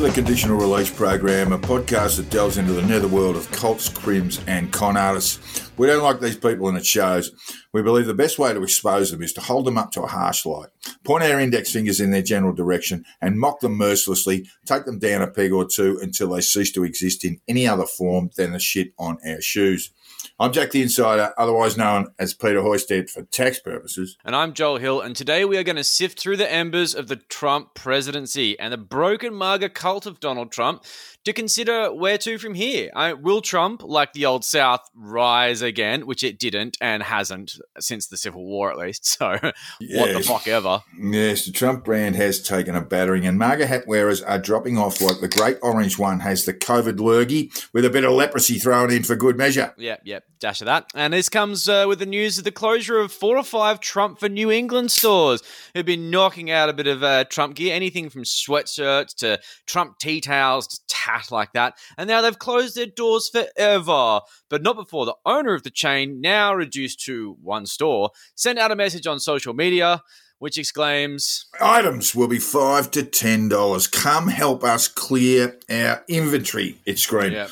To 0.00 0.06
the 0.06 0.12
Conditional 0.14 0.56
Release 0.56 0.90
Program, 0.90 1.52
a 1.52 1.58
podcast 1.58 2.16
that 2.16 2.30
delves 2.30 2.56
into 2.56 2.72
the 2.72 2.80
netherworld 2.80 3.36
of 3.36 3.50
cults, 3.50 3.90
crims, 3.90 4.40
and 4.46 4.72
con 4.72 4.96
artists. 4.96 5.70
We 5.76 5.86
don't 5.86 6.02
like 6.02 6.20
these 6.20 6.38
people 6.38 6.70
and 6.70 6.78
it 6.78 6.86
shows. 6.86 7.30
We 7.74 7.82
believe 7.82 8.06
the 8.06 8.14
best 8.14 8.38
way 8.38 8.54
to 8.54 8.62
expose 8.62 9.10
them 9.10 9.22
is 9.22 9.34
to 9.34 9.42
hold 9.42 9.66
them 9.66 9.76
up 9.76 9.90
to 9.92 10.02
a 10.02 10.06
harsh 10.06 10.46
light, 10.46 10.70
point 11.04 11.24
our 11.24 11.38
index 11.38 11.70
fingers 11.70 12.00
in 12.00 12.12
their 12.12 12.22
general 12.22 12.54
direction, 12.54 13.04
and 13.20 13.38
mock 13.38 13.60
them 13.60 13.76
mercilessly, 13.76 14.48
take 14.64 14.86
them 14.86 14.98
down 14.98 15.20
a 15.20 15.26
peg 15.26 15.52
or 15.52 15.66
two 15.66 15.98
until 16.00 16.30
they 16.30 16.40
cease 16.40 16.72
to 16.72 16.84
exist 16.84 17.22
in 17.22 17.38
any 17.46 17.68
other 17.68 17.84
form 17.84 18.30
than 18.38 18.52
the 18.52 18.58
shit 18.58 18.94
on 18.98 19.18
our 19.28 19.42
shoes. 19.42 19.92
I'm 20.40 20.54
Jack 20.54 20.70
the 20.70 20.80
Insider, 20.80 21.34
otherwise 21.36 21.76
known 21.76 22.14
as 22.18 22.32
Peter 22.32 22.62
Hoysted 22.62 23.10
for 23.10 23.24
tax 23.24 23.58
purposes. 23.58 24.16
And 24.24 24.34
I'm 24.34 24.54
Joel 24.54 24.78
Hill, 24.78 25.02
and 25.02 25.14
today 25.14 25.44
we 25.44 25.58
are 25.58 25.62
going 25.62 25.76
to 25.76 25.84
sift 25.84 26.18
through 26.18 26.38
the 26.38 26.50
embers 26.50 26.94
of 26.94 27.08
the 27.08 27.16
Trump 27.16 27.74
presidency 27.74 28.58
and 28.58 28.72
the 28.72 28.78
broken 28.78 29.36
MAGA 29.36 29.68
cult 29.68 30.06
of 30.06 30.18
Donald 30.18 30.50
Trump 30.50 30.82
to 31.24 31.32
consider 31.32 31.92
where 31.92 32.18
to 32.18 32.38
from 32.38 32.54
here. 32.54 32.90
I, 32.94 33.12
will 33.12 33.42
Trump, 33.42 33.82
like 33.84 34.12
the 34.12 34.26
old 34.26 34.44
South, 34.44 34.80
rise 34.94 35.62
again, 35.62 36.06
which 36.06 36.24
it 36.24 36.38
didn't 36.38 36.76
and 36.80 37.02
hasn't 37.02 37.52
since 37.78 38.06
the 38.06 38.16
Civil 38.16 38.44
War, 38.44 38.70
at 38.70 38.78
least. 38.78 39.18
So, 39.20 39.36
yes. 39.80 40.00
what 40.00 40.12
the 40.14 40.22
fuck 40.22 40.48
ever. 40.48 40.82
Yes, 40.98 41.44
the 41.44 41.52
Trump 41.52 41.84
brand 41.84 42.16
has 42.16 42.40
taken 42.40 42.74
a 42.74 42.80
battering, 42.80 43.26
and 43.26 43.38
MAGA 43.38 43.66
hat 43.66 43.86
wearers 43.86 44.22
are 44.22 44.38
dropping 44.38 44.78
off 44.78 45.00
like 45.00 45.20
the 45.20 45.28
great 45.28 45.58
orange 45.62 45.98
one 45.98 46.20
has 46.20 46.44
the 46.44 46.54
COVID 46.54 47.00
lurgy 47.00 47.50
with 47.74 47.84
a 47.84 47.90
bit 47.90 48.04
of 48.04 48.12
leprosy 48.12 48.58
thrown 48.58 48.90
in 48.90 49.02
for 49.02 49.16
good 49.16 49.36
measure. 49.36 49.74
Yep, 49.76 50.02
yep, 50.04 50.24
dash 50.38 50.60
of 50.62 50.66
that. 50.66 50.86
And 50.94 51.12
this 51.12 51.28
comes 51.28 51.68
uh, 51.68 51.84
with 51.86 51.98
the 51.98 52.06
news 52.06 52.38
of 52.38 52.44
the 52.44 52.52
closure 52.52 52.98
of 52.98 53.12
four 53.12 53.36
or 53.36 53.42
five 53.42 53.80
Trump 53.80 54.20
for 54.20 54.28
New 54.28 54.50
England 54.50 54.90
stores 54.90 55.42
who've 55.74 55.84
been 55.84 56.10
knocking 56.10 56.50
out 56.50 56.68
a 56.68 56.72
bit 56.72 56.86
of 56.86 57.02
uh, 57.02 57.24
Trump 57.24 57.56
gear, 57.56 57.74
anything 57.74 58.08
from 58.08 58.22
sweatshirts 58.22 59.14
to 59.16 59.40
Trump 59.66 59.98
tea 59.98 60.20
towels 60.20 60.66
to 60.66 60.80
hat 61.10 61.30
like 61.30 61.52
that. 61.52 61.74
And 61.96 62.08
now 62.08 62.20
they've 62.20 62.38
closed 62.38 62.76
their 62.76 62.86
doors 62.86 63.28
forever. 63.28 64.20
But 64.48 64.62
not 64.62 64.76
before 64.76 65.06
the 65.06 65.16
owner 65.26 65.54
of 65.54 65.62
the 65.62 65.70
chain, 65.70 66.20
now 66.20 66.54
reduced 66.54 67.00
to 67.06 67.36
one 67.42 67.66
store, 67.66 68.10
sent 68.34 68.58
out 68.58 68.72
a 68.72 68.76
message 68.76 69.06
on 69.06 69.20
social 69.20 69.54
media 69.54 70.02
which 70.40 70.56
exclaims 70.56 71.44
Items 71.60 72.14
will 72.14 72.26
be 72.26 72.38
five 72.38 72.90
to 72.92 73.02
ten 73.02 73.48
dollars. 73.48 73.86
Come 73.86 74.28
help 74.28 74.64
us 74.64 74.88
clear 74.88 75.58
our 75.70 76.02
inventory. 76.08 76.80
It 76.86 76.98
screamed. 76.98 77.34
Yep. 77.34 77.50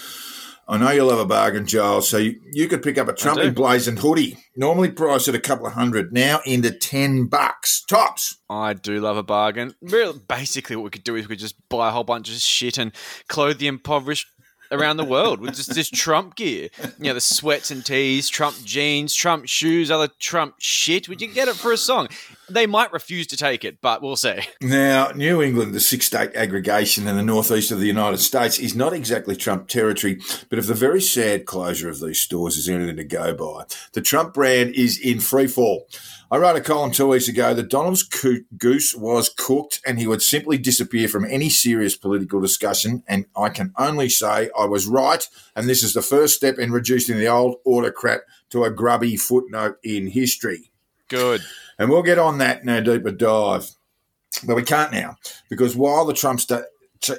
I 0.70 0.76
know 0.76 0.90
you 0.90 1.02
love 1.02 1.18
a 1.18 1.24
bargain, 1.24 1.66
Joel. 1.66 2.02
So 2.02 2.18
you, 2.18 2.38
you 2.52 2.68
could 2.68 2.82
pick 2.82 2.98
up 2.98 3.08
a 3.08 3.14
Trump 3.14 3.40
emblazoned 3.40 4.00
hoodie, 4.00 4.36
normally 4.54 4.90
priced 4.90 5.26
at 5.26 5.34
a 5.34 5.40
couple 5.40 5.66
of 5.66 5.72
hundred, 5.72 6.12
now 6.12 6.40
into 6.44 6.70
ten 6.70 7.24
bucks 7.24 7.82
tops. 7.82 8.36
I 8.50 8.74
do 8.74 9.00
love 9.00 9.16
a 9.16 9.22
bargain. 9.22 9.74
Really, 9.80 10.18
basically, 10.28 10.76
what 10.76 10.84
we 10.84 10.90
could 10.90 11.04
do 11.04 11.16
is 11.16 11.26
we 11.26 11.36
could 11.36 11.40
just 11.40 11.56
buy 11.70 11.88
a 11.88 11.90
whole 11.90 12.04
bunch 12.04 12.28
of 12.28 12.36
shit 12.36 12.76
and 12.76 12.92
clothe 13.28 13.58
the 13.58 13.66
impoverished 13.66 14.26
around 14.70 14.98
the 14.98 15.04
world 15.04 15.40
with 15.40 15.56
just 15.56 15.74
this 15.74 15.88
Trump 15.88 16.36
gear. 16.36 16.68
You 16.98 17.04
know, 17.04 17.14
the 17.14 17.20
sweats 17.22 17.70
and 17.70 17.82
tees, 17.84 18.28
Trump 18.28 18.56
jeans, 18.64 19.14
Trump 19.14 19.48
shoes, 19.48 19.90
other 19.90 20.08
Trump 20.20 20.56
shit. 20.58 21.08
Would 21.08 21.22
you 21.22 21.28
get 21.28 21.48
it 21.48 21.56
for 21.56 21.72
a 21.72 21.78
song? 21.78 22.08
They 22.50 22.66
might 22.66 22.92
refuse 22.92 23.26
to 23.28 23.36
take 23.36 23.64
it, 23.64 23.80
but 23.80 24.02
we'll 24.02 24.16
see. 24.16 24.40
Now, 24.60 25.10
New 25.14 25.42
England, 25.42 25.74
the 25.74 25.80
six 25.80 26.06
state 26.06 26.34
aggregation 26.34 27.06
in 27.06 27.16
the 27.16 27.22
northeast 27.22 27.70
of 27.70 27.80
the 27.80 27.86
United 27.86 28.18
States, 28.18 28.58
is 28.58 28.74
not 28.74 28.92
exactly 28.92 29.36
Trump 29.36 29.68
territory, 29.68 30.20
but 30.48 30.58
if 30.58 30.66
the 30.66 30.74
very 30.74 31.00
sad 31.00 31.46
closure 31.46 31.88
of 31.88 32.00
these 32.00 32.20
stores 32.20 32.56
is 32.56 32.68
anything 32.68 32.96
to 32.96 33.04
go 33.04 33.34
by, 33.34 33.64
the 33.92 34.00
Trump 34.00 34.34
brand 34.34 34.74
is 34.74 34.98
in 34.98 35.20
free 35.20 35.46
fall. 35.46 35.86
I 36.30 36.36
wrote 36.36 36.56
a 36.56 36.60
column 36.60 36.92
two 36.92 37.08
weeks 37.08 37.26
ago 37.26 37.54
that 37.54 37.70
Donald's 37.70 38.02
goose 38.02 38.94
was 38.94 39.30
cooked 39.30 39.80
and 39.86 39.98
he 39.98 40.06
would 40.06 40.20
simply 40.20 40.58
disappear 40.58 41.08
from 41.08 41.24
any 41.24 41.48
serious 41.48 41.96
political 41.96 42.38
discussion. 42.38 43.02
And 43.08 43.24
I 43.34 43.48
can 43.48 43.72
only 43.78 44.10
say 44.10 44.50
I 44.58 44.66
was 44.66 44.86
right. 44.86 45.26
And 45.56 45.66
this 45.66 45.82
is 45.82 45.94
the 45.94 46.02
first 46.02 46.34
step 46.36 46.58
in 46.58 46.70
reducing 46.70 47.16
the 47.16 47.28
old 47.28 47.56
autocrat 47.64 48.22
to 48.50 48.64
a 48.64 48.70
grubby 48.70 49.16
footnote 49.16 49.78
in 49.82 50.08
history. 50.08 50.70
Good. 51.08 51.40
And 51.78 51.90
we'll 51.90 52.02
get 52.02 52.18
on 52.18 52.38
that 52.38 52.62
in 52.62 52.68
a 52.68 52.82
deeper 52.82 53.10
dive. 53.10 53.70
But 54.46 54.56
we 54.56 54.62
can't 54.62 54.92
now 54.92 55.16
because 55.48 55.74
while 55.74 56.04
the 56.04 56.12
Trumpster 56.12 56.64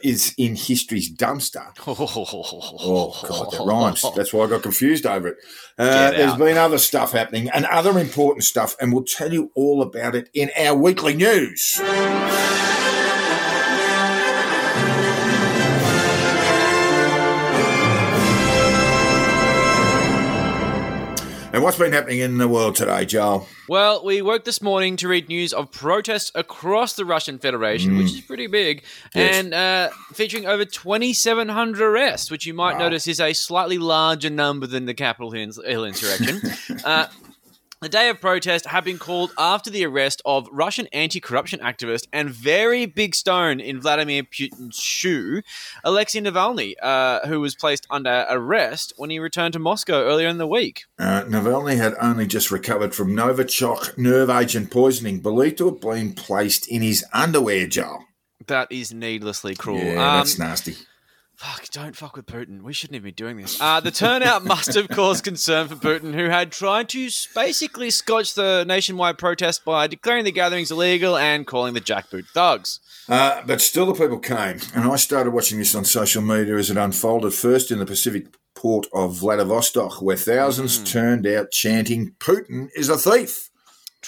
is 0.04 0.34
in 0.38 0.56
history's 0.56 1.12
dumpster. 1.12 1.66
oh 1.88 3.28
God, 3.28 3.52
that 3.52 3.66
rhymes. 3.66 4.06
That's 4.16 4.34
why 4.34 4.46
I 4.46 4.50
got 4.50 4.64
confused 4.64 5.06
over 5.06 5.30
it. 5.30 5.38
Uh, 5.78 6.12
there's 6.12 6.36
been 6.36 6.58
other 6.58 6.78
stuff 6.78 7.14
happening 7.14 7.50
and 7.50 7.66
other 7.66 7.98
important 7.98 8.44
stuff, 8.44 8.76
and 8.82 8.94
we'll 8.94 9.04
tell 9.04 9.32
you 9.32 9.52
all 9.56 9.82
about 9.82 10.16
it 10.16 10.30
in 10.34 10.52
our 10.58 10.76
weekly 10.76 11.14
news. 11.16 11.80
And 21.60 21.66
what's 21.66 21.78
been 21.78 21.92
happening 21.92 22.20
in 22.20 22.38
the 22.38 22.48
world 22.48 22.76
today, 22.76 23.04
Joel? 23.04 23.46
Well, 23.68 24.06
we 24.06 24.22
woke 24.22 24.46
this 24.46 24.62
morning 24.62 24.96
to 24.96 25.10
read 25.10 25.28
news 25.28 25.52
of 25.52 25.70
protests 25.74 26.32
across 26.34 26.94
the 26.94 27.04
Russian 27.04 27.38
Federation, 27.38 27.96
mm. 27.96 27.98
which 27.98 28.14
is 28.14 28.22
pretty 28.22 28.48
big, 28.48 28.86
yes. 29.14 29.36
and 29.36 29.54
uh, 29.54 29.90
featuring 30.14 30.46
over 30.46 30.64
2,700 30.64 31.82
arrests, 31.82 32.32
which 32.32 32.46
you 32.46 32.54
might 32.54 32.76
wow. 32.76 32.86
notice 32.86 33.10
is 33.10 33.20
a 33.20 33.34
slightly 33.34 33.78
larger 33.78 34.30
number 34.30 34.68
than 34.68 34.86
the 34.86 34.94
Capitol 34.94 35.32
Hill 35.32 35.84
insurrection. 35.84 36.40
uh, 36.86 37.08
the 37.82 37.90
day 37.90 38.10
of 38.10 38.20
protest 38.20 38.66
had 38.66 38.84
been 38.84 38.98
called 38.98 39.32
after 39.38 39.70
the 39.70 39.86
arrest 39.86 40.22
of 40.26 40.48
Russian 40.52 40.88
anti 40.88 41.20
corruption 41.20 41.60
activist 41.62 42.08
and 42.12 42.30
very 42.30 42.86
big 42.86 43.16
stone 43.16 43.60
in 43.60 43.80
Vladimir 43.80 44.24
Putin's 44.24 44.78
shoe, 44.78 45.42
Alexei 45.84 46.20
Navalny, 46.20 46.74
uh, 46.82 47.26
who 47.28 47.40
was 47.40 47.56
placed 47.56 47.88
under 47.90 48.26
arrest 48.30 48.94
when 48.98 49.10
he 49.10 49.20
returned 49.20 49.54
to 49.54 49.60
Moscow 49.60 50.04
earlier 50.04 50.28
in 50.28 50.38
the 50.38 50.48
week. 50.48 50.84
Uh, 50.98 51.24
Navalny 51.24 51.78
had 51.78 51.96
only 52.02 52.28
just 52.28 52.52
recovered 52.52 52.94
from 52.94 53.16
Novichok 53.16 53.98
nerve 53.98 54.30
agent 54.30 54.72
poisoning, 54.72 55.20
believed 55.20 55.58
to 55.60 55.70
have 55.70 55.80
been 55.80 56.14
placed 56.14 56.68
in 56.68 56.82
his 56.82 57.06
underwear 57.14 57.66
jar. 57.68 58.06
That 58.48 58.72
is 58.72 58.94
needlessly 58.94 59.56
cruel. 59.56 59.78
Yeah, 59.80 59.92
um, 59.92 60.18
that's 60.18 60.38
nasty. 60.38 60.76
Fuck, 61.40 61.70
don't 61.70 61.96
fuck 61.96 62.18
with 62.18 62.26
Putin. 62.26 62.64
We 62.64 62.74
shouldn't 62.74 62.98
even 62.98 63.06
be 63.06 63.12
doing 63.14 63.38
this. 63.38 63.62
Uh, 63.62 63.80
the 63.80 63.92
turnout 63.92 64.44
must 64.44 64.74
have 64.74 64.90
caused 64.90 65.24
concern 65.24 65.70
for 65.70 65.76
Putin, 65.76 66.14
who 66.14 66.26
had 66.26 66.52
tried 66.52 66.90
to 66.90 67.10
basically 67.34 67.92
scotch 67.92 68.34
the 68.34 68.66
nationwide 68.68 69.18
protest 69.18 69.64
by 69.64 69.88
declaring 69.88 70.26
the 70.26 70.34
gatherings 70.34 70.70
illegal 70.70 71.16
and 71.16 71.48
calling 71.48 71.74
the 71.74 71.80
jackboot 71.80 72.28
thugs. 72.34 72.82
Uh, 73.08 73.42
but 73.48 73.62
still, 73.62 73.86
the 73.86 73.94
people 73.94 74.20
came, 74.20 74.60
and 74.76 74.84
I 74.84 74.98
started 74.98 75.32
watching 75.32 75.60
this 75.60 75.74
on 75.76 75.86
social 75.86 76.22
media 76.22 76.58
as 76.58 76.70
it 76.70 76.76
unfolded. 76.76 77.34
First 77.34 77.72
in 77.72 77.80
the 77.80 77.86
Pacific 77.86 78.28
port 78.54 78.88
of 78.94 79.16
Vladivostok, 79.16 80.02
where 80.02 80.18
thousands 80.18 80.78
mm. 80.78 80.92
turned 80.92 81.26
out 81.26 81.52
chanting, 81.52 82.16
Putin 82.20 82.68
is 82.76 82.90
a 82.90 82.98
thief 82.98 83.49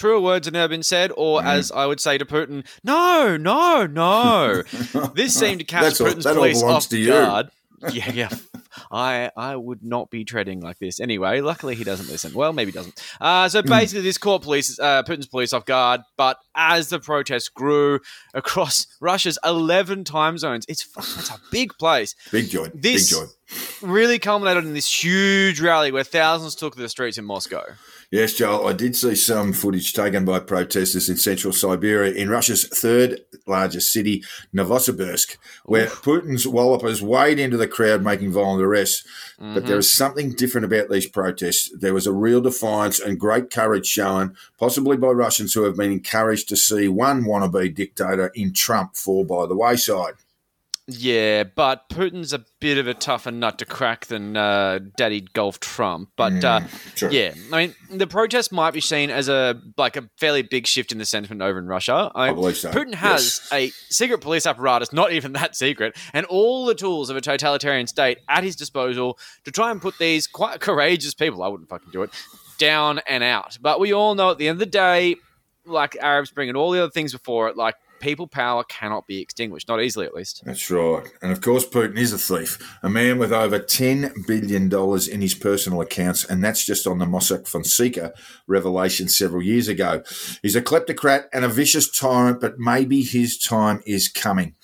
truer 0.02 0.20
words 0.20 0.48
have 0.48 0.52
never 0.52 0.68
been 0.68 0.82
said, 0.82 1.12
or 1.16 1.40
mm. 1.40 1.46
as 1.46 1.70
I 1.70 1.86
would 1.86 2.00
say 2.00 2.18
to 2.18 2.24
Putin, 2.24 2.66
no, 2.82 3.36
no, 3.36 3.86
no. 3.86 4.62
this 5.14 5.32
seemed 5.32 5.60
to 5.60 5.64
catch 5.64 5.94
Putin's 5.94 6.26
all, 6.26 6.34
police 6.34 6.60
off 6.60 6.90
guard. 6.90 7.50
yeah, 7.92 8.10
yeah. 8.12 8.28
I 8.90 9.30
I 9.36 9.54
would 9.54 9.84
not 9.84 10.10
be 10.10 10.24
treading 10.24 10.60
like 10.60 10.78
this 10.78 10.98
anyway. 10.98 11.40
Luckily, 11.40 11.74
he 11.76 11.84
doesn't 11.84 12.08
listen. 12.08 12.32
Well, 12.34 12.52
maybe 12.52 12.72
he 12.72 12.74
doesn't. 12.74 13.00
Uh, 13.20 13.48
so 13.48 13.62
hmm. 13.62 13.68
basically, 13.68 14.02
this 14.02 14.18
caught 14.18 14.42
police, 14.42 14.78
uh, 14.78 15.02
Putin's 15.04 15.26
police 15.26 15.52
off 15.52 15.66
guard. 15.66 16.00
But 16.16 16.38
as 16.56 16.88
the 16.88 16.98
protests 16.98 17.48
grew 17.48 18.00
across 18.34 18.86
Russia's 19.00 19.38
eleven 19.44 20.04
time 20.04 20.36
zones, 20.38 20.64
it's 20.68 20.86
that's 20.86 21.30
a 21.30 21.40
big 21.50 21.74
place. 21.78 22.14
Big 22.32 22.50
joy. 22.50 22.68
This 22.74 23.12
big 23.12 23.20
joy. 23.20 23.32
Really 23.80 24.18
culminated 24.18 24.64
in 24.64 24.74
this 24.74 25.02
huge 25.02 25.60
rally 25.60 25.92
where 25.92 26.04
thousands 26.04 26.54
took 26.54 26.74
to 26.74 26.80
the 26.80 26.88
streets 26.88 27.18
in 27.18 27.24
Moscow. 27.24 27.64
Yes, 28.12 28.34
Joel, 28.34 28.66
I 28.66 28.74
did 28.74 28.94
see 28.94 29.14
some 29.14 29.54
footage 29.54 29.94
taken 29.94 30.26
by 30.26 30.40
protesters 30.40 31.08
in 31.08 31.16
central 31.16 31.50
Siberia 31.50 32.12
in 32.12 32.28
Russia's 32.28 32.68
third 32.68 33.22
largest 33.46 33.90
city, 33.90 34.22
Novosibirsk, 34.54 35.38
where 35.64 35.86
Oof. 35.86 36.02
Putin's 36.02 36.46
wallopers 36.46 37.00
wade 37.00 37.38
into 37.38 37.56
the 37.56 37.66
crowd 37.66 38.02
making 38.02 38.30
violent 38.30 38.62
arrests. 38.62 39.06
Mm-hmm. 39.40 39.54
But 39.54 39.64
there 39.64 39.78
is 39.78 39.90
something 39.90 40.32
different 40.32 40.66
about 40.66 40.90
these 40.90 41.08
protests. 41.08 41.70
There 41.74 41.94
was 41.94 42.06
a 42.06 42.12
real 42.12 42.42
defiance 42.42 43.00
and 43.00 43.18
great 43.18 43.48
courage 43.48 43.86
shown, 43.86 44.36
possibly 44.58 44.98
by 44.98 45.08
Russians 45.08 45.54
who 45.54 45.64
have 45.64 45.78
been 45.78 45.90
encouraged 45.90 46.50
to 46.50 46.56
see 46.56 46.88
one 46.88 47.24
wannabe 47.24 47.74
dictator 47.74 48.30
in 48.34 48.52
Trump 48.52 48.94
fall 48.94 49.24
by 49.24 49.46
the 49.46 49.56
wayside. 49.56 50.14
Yeah, 50.88 51.44
but 51.44 51.88
Putin's 51.88 52.32
a 52.32 52.44
bit 52.60 52.76
of 52.76 52.88
a 52.88 52.94
tougher 52.94 53.30
nut 53.30 53.58
to 53.58 53.64
crack 53.64 54.06
than 54.06 54.36
uh, 54.36 54.80
Daddy 54.96 55.20
Golf 55.20 55.60
Trump. 55.60 56.10
But 56.16 56.32
mm, 56.32 56.44
uh, 56.44 56.66
sure. 56.96 57.10
yeah, 57.12 57.34
I 57.52 57.66
mean, 57.66 57.74
the 57.98 58.08
protest 58.08 58.50
might 58.50 58.72
be 58.72 58.80
seen 58.80 59.08
as 59.08 59.28
a 59.28 59.60
like 59.76 59.96
a 59.96 60.10
fairly 60.18 60.42
big 60.42 60.66
shift 60.66 60.90
in 60.90 60.98
the 60.98 61.04
sentiment 61.04 61.40
over 61.40 61.60
in 61.60 61.66
Russia. 61.66 62.10
I, 62.16 62.30
I 62.30 62.32
believe 62.32 62.56
so. 62.56 62.72
Putin 62.72 62.94
has 62.94 63.42
yes. 63.44 63.52
a 63.52 63.68
secret 63.92 64.18
police 64.18 64.44
apparatus, 64.44 64.92
not 64.92 65.12
even 65.12 65.34
that 65.34 65.54
secret, 65.54 65.96
and 66.12 66.26
all 66.26 66.66
the 66.66 66.74
tools 66.74 67.10
of 67.10 67.16
a 67.16 67.20
totalitarian 67.20 67.86
state 67.86 68.18
at 68.28 68.42
his 68.42 68.56
disposal 68.56 69.18
to 69.44 69.52
try 69.52 69.70
and 69.70 69.80
put 69.80 69.98
these 69.98 70.26
quite 70.26 70.58
courageous 70.58 71.14
people. 71.14 71.44
I 71.44 71.48
wouldn't 71.48 71.68
fucking 71.68 71.92
do 71.92 72.02
it. 72.02 72.10
Down 72.58 73.00
and 73.06 73.22
out. 73.22 73.56
But 73.60 73.78
we 73.78 73.92
all 73.92 74.16
know 74.16 74.32
at 74.32 74.38
the 74.38 74.48
end 74.48 74.56
of 74.56 74.60
the 74.60 74.66
day, 74.66 75.14
like 75.64 75.96
Arabs 76.00 76.32
bringing 76.32 76.56
all 76.56 76.72
the 76.72 76.82
other 76.82 76.90
things 76.90 77.12
before 77.12 77.48
it, 77.48 77.56
like 77.56 77.76
people 78.02 78.26
power 78.26 78.64
cannot 78.64 79.06
be 79.06 79.22
extinguished, 79.22 79.68
not 79.68 79.80
easily 79.80 80.04
at 80.04 80.12
least. 80.12 80.42
That's 80.44 80.70
right. 80.70 81.04
And 81.22 81.32
of 81.32 81.40
course, 81.40 81.64
Putin 81.64 81.96
is 81.96 82.12
a 82.12 82.18
thief, 82.18 82.58
a 82.82 82.90
man 82.90 83.16
with 83.16 83.32
over 83.32 83.58
$10 83.58 84.26
billion 84.26 84.70
in 85.10 85.20
his 85.22 85.34
personal 85.34 85.80
accounts, 85.80 86.24
and 86.24 86.44
that's 86.44 86.66
just 86.66 86.86
on 86.86 86.98
the 86.98 87.06
Mossack 87.06 87.46
Fonseca 87.46 88.12
revelation 88.46 89.08
several 89.08 89.42
years 89.42 89.68
ago. 89.68 90.02
He's 90.42 90.56
a 90.56 90.60
kleptocrat 90.60 91.26
and 91.32 91.44
a 91.44 91.48
vicious 91.48 91.88
tyrant, 91.88 92.40
but 92.40 92.58
maybe 92.58 93.02
his 93.02 93.38
time 93.38 93.82
is 93.86 94.08
coming. 94.08 94.56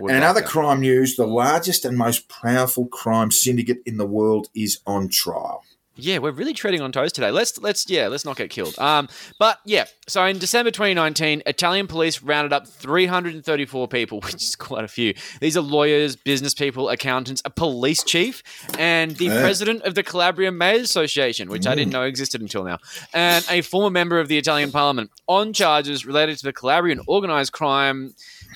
Would 0.00 0.10
and 0.10 0.22
like 0.22 0.30
other 0.30 0.40
that. 0.40 0.48
crime 0.48 0.80
news 0.80 1.16
the 1.16 1.26
largest 1.26 1.84
and 1.84 1.96
most 1.96 2.28
powerful 2.28 2.86
crime 2.86 3.30
syndicate 3.30 3.78
in 3.84 3.98
the 3.98 4.06
world 4.06 4.48
is 4.54 4.80
on 4.86 5.08
trial. 5.08 5.62
Yeah, 5.98 6.18
we're 6.18 6.32
really 6.32 6.52
treading 6.52 6.82
on 6.82 6.92
toes 6.92 7.12
today. 7.12 7.30
Let's 7.30 7.58
let's 7.58 7.88
yeah, 7.88 8.08
let's 8.08 8.24
not 8.24 8.36
get 8.36 8.50
killed. 8.50 8.78
Um, 8.78 9.08
but 9.38 9.60
yeah, 9.64 9.86
so 10.06 10.24
in 10.24 10.38
December 10.38 10.70
2019, 10.70 11.42
Italian 11.46 11.86
police 11.86 12.22
rounded 12.22 12.52
up 12.52 12.66
334 12.66 13.88
people, 13.88 14.20
which 14.24 14.34
is 14.34 14.56
quite 14.56 14.84
a 14.84 14.88
few. 14.88 15.14
These 15.40 15.56
are 15.56 15.62
lawyers, 15.62 16.14
business 16.14 16.52
people, 16.52 16.90
accountants, 16.90 17.40
a 17.44 17.50
police 17.50 18.04
chief, 18.04 18.42
and 18.78 19.12
the 19.12 19.26
yeah. 19.26 19.40
president 19.40 19.82
of 19.82 19.94
the 19.94 20.02
Calabrian 20.02 20.58
Mayors 20.58 20.82
Association, 20.82 21.48
which 21.48 21.62
mm. 21.62 21.70
I 21.70 21.74
didn't 21.74 21.92
know 21.92 22.02
existed 22.02 22.42
until 22.42 22.64
now, 22.64 22.78
and 23.14 23.44
a 23.48 23.62
former 23.62 23.90
member 23.90 24.20
of 24.20 24.28
the 24.28 24.36
Italian 24.36 24.70
Parliament 24.70 25.10
on 25.26 25.54
charges 25.54 26.04
related 26.04 26.36
to 26.38 26.44
the 26.44 26.52
Calabrian 26.52 27.00
organized 27.06 27.52
crime, 27.52 28.14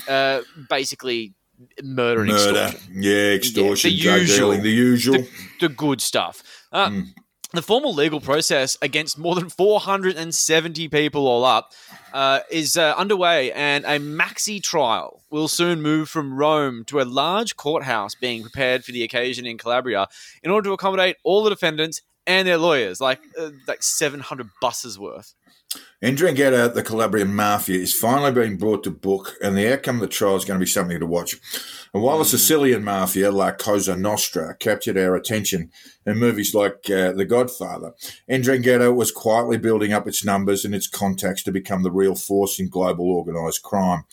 uh, 0.09 0.43
basically 0.69 1.35
murder 1.83 2.21
and 2.21 2.31
murder. 2.31 2.61
extortion. 2.61 3.03
Yeah, 3.03 3.33
extortion, 3.33 3.91
yeah, 3.93 4.15
the 4.15 4.21
usual, 4.21 4.37
dealing, 4.37 4.63
the 4.63 4.71
usual, 4.71 5.15
the, 5.15 5.29
the 5.61 5.69
good 5.69 6.01
stuff. 6.01 6.43
Uh, 6.73 6.89
mm. 6.89 7.15
The 7.53 7.63
formal 7.63 7.93
legal 7.93 8.21
process 8.21 8.79
against 8.81 9.19
more 9.19 9.35
than 9.35 9.51
470 9.51 10.89
people 10.89 11.27
all 11.27 11.45
up 11.45 11.73
uh, 12.13 12.41
is 12.49 12.77
uh, 12.77 12.95
underway, 12.97 13.51
and 13.51 13.85
a 13.85 13.99
maxi 13.99 14.63
trial 14.63 15.25
will 15.31 15.49
soon 15.49 15.83
move 15.83 16.09
from 16.09 16.37
Rome 16.37 16.85
to 16.85 17.01
a 17.01 17.03
large 17.03 17.57
courthouse 17.57 18.15
being 18.15 18.43
prepared 18.43 18.85
for 18.85 18.93
the 18.93 19.03
occasion 19.03 19.47
in 19.47 19.59
Calabria 19.59 20.07
in 20.45 20.53
order 20.53 20.69
to 20.69 20.75
accommodate 20.75 21.17
all 21.25 21.43
the 21.43 21.51
defendants 21.51 22.03
and 22.25 22.47
their 22.47 22.59
lawyers, 22.59 23.01
like 23.01 23.21
uh, 23.37 23.51
like 23.67 23.83
700 23.83 24.49
buses 24.61 24.97
worth. 24.97 25.35
'Ndrangheta, 26.03 26.73
the 26.73 26.83
Calabrian 26.83 27.35
mafia, 27.35 27.79
is 27.79 27.93
finally 27.93 28.33
being 28.33 28.57
brought 28.57 28.83
to 28.85 28.91
book, 28.91 29.37
and 29.43 29.55
the 29.55 29.71
outcome 29.71 29.97
of 29.97 30.01
the 30.01 30.09
trial 30.09 30.37
is 30.37 30.47
going 30.47 30.59
to 30.59 30.65
be 30.65 30.71
something 30.71 30.99
to 30.99 31.05
watch. 31.05 31.37
And 31.93 32.03
while 32.03 32.17
the 32.17 32.25
hmm. 32.25 32.31
Sicilian 32.31 32.83
mafia, 32.83 33.31
La 33.31 33.53
Cosa 33.53 33.97
Nostra, 33.97 34.57
captured 34.57 34.97
our 34.97 35.15
attention 35.15 35.71
in 36.07 36.17
movies 36.17 36.55
like 36.55 36.89
uh, 36.89 37.13
The 37.13 37.27
Godfather, 37.27 37.93
'Ndrangheta 38.31 38.95
was 38.95 39.13
quietly 39.13 39.59
building 39.59 39.93
up 39.93 40.09
its 40.09 40.25
numbers 40.25 40.65
and 40.65 40.75
its 40.75 40.87
contacts 40.87 41.43
to 41.43 41.53
become 41.53 41.83
the 41.83 41.93
real 41.93 42.15
force 42.15 42.59
in 42.59 42.71
global 42.71 43.11
organised 43.11 43.63
crime. 43.63 43.81
crime. 43.81 44.05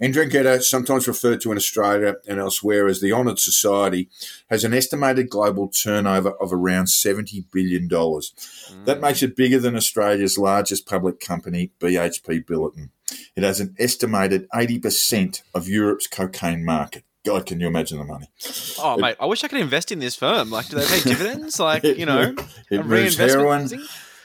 'Ndrangheta, 0.00 0.62
sometimes 0.62 1.08
referred 1.08 1.40
to 1.40 1.50
in 1.50 1.58
Australia 1.58 2.14
and 2.28 2.38
elsewhere 2.38 2.86
as 2.86 3.00
the 3.00 3.12
Honoured 3.12 3.40
Society, 3.40 4.08
has 4.48 4.62
an 4.62 4.72
estimated 4.72 5.28
global 5.28 5.68
turnover 5.68 6.30
of 6.40 6.52
around 6.52 6.86
$70 6.86 7.44
billion. 7.50 7.88
Mm. 7.88 8.84
That 8.84 9.00
makes 9.00 9.22
it 9.22 9.34
bigger 9.34 9.58
than 9.58 9.76
Australia's 9.76 10.38
largest 10.38 10.86
public 10.86 11.18
company, 11.28 11.70
BHP 11.78 12.44
Billiton. 12.44 12.90
It 13.36 13.42
has 13.42 13.60
an 13.60 13.74
estimated 13.78 14.48
80% 14.50 15.42
of 15.54 15.68
Europe's 15.68 16.06
cocaine 16.06 16.64
market. 16.64 17.04
God, 17.24 17.46
can 17.46 17.60
you 17.60 17.66
imagine 17.66 17.98
the 17.98 18.04
money? 18.04 18.30
Oh, 18.78 18.94
it, 18.94 19.00
mate, 19.00 19.16
I 19.20 19.26
wish 19.26 19.44
I 19.44 19.48
could 19.48 19.60
invest 19.60 19.92
in 19.92 19.98
this 19.98 20.16
firm. 20.16 20.50
Like, 20.50 20.68
do 20.68 20.76
they 20.76 20.86
pay 20.86 21.00
dividends? 21.02 21.60
Like, 21.68 21.84
it, 21.84 21.98
you 21.98 22.06
know, 22.06 22.34
it 22.70 22.86
moves 22.86 23.16
heroin. 23.16 23.68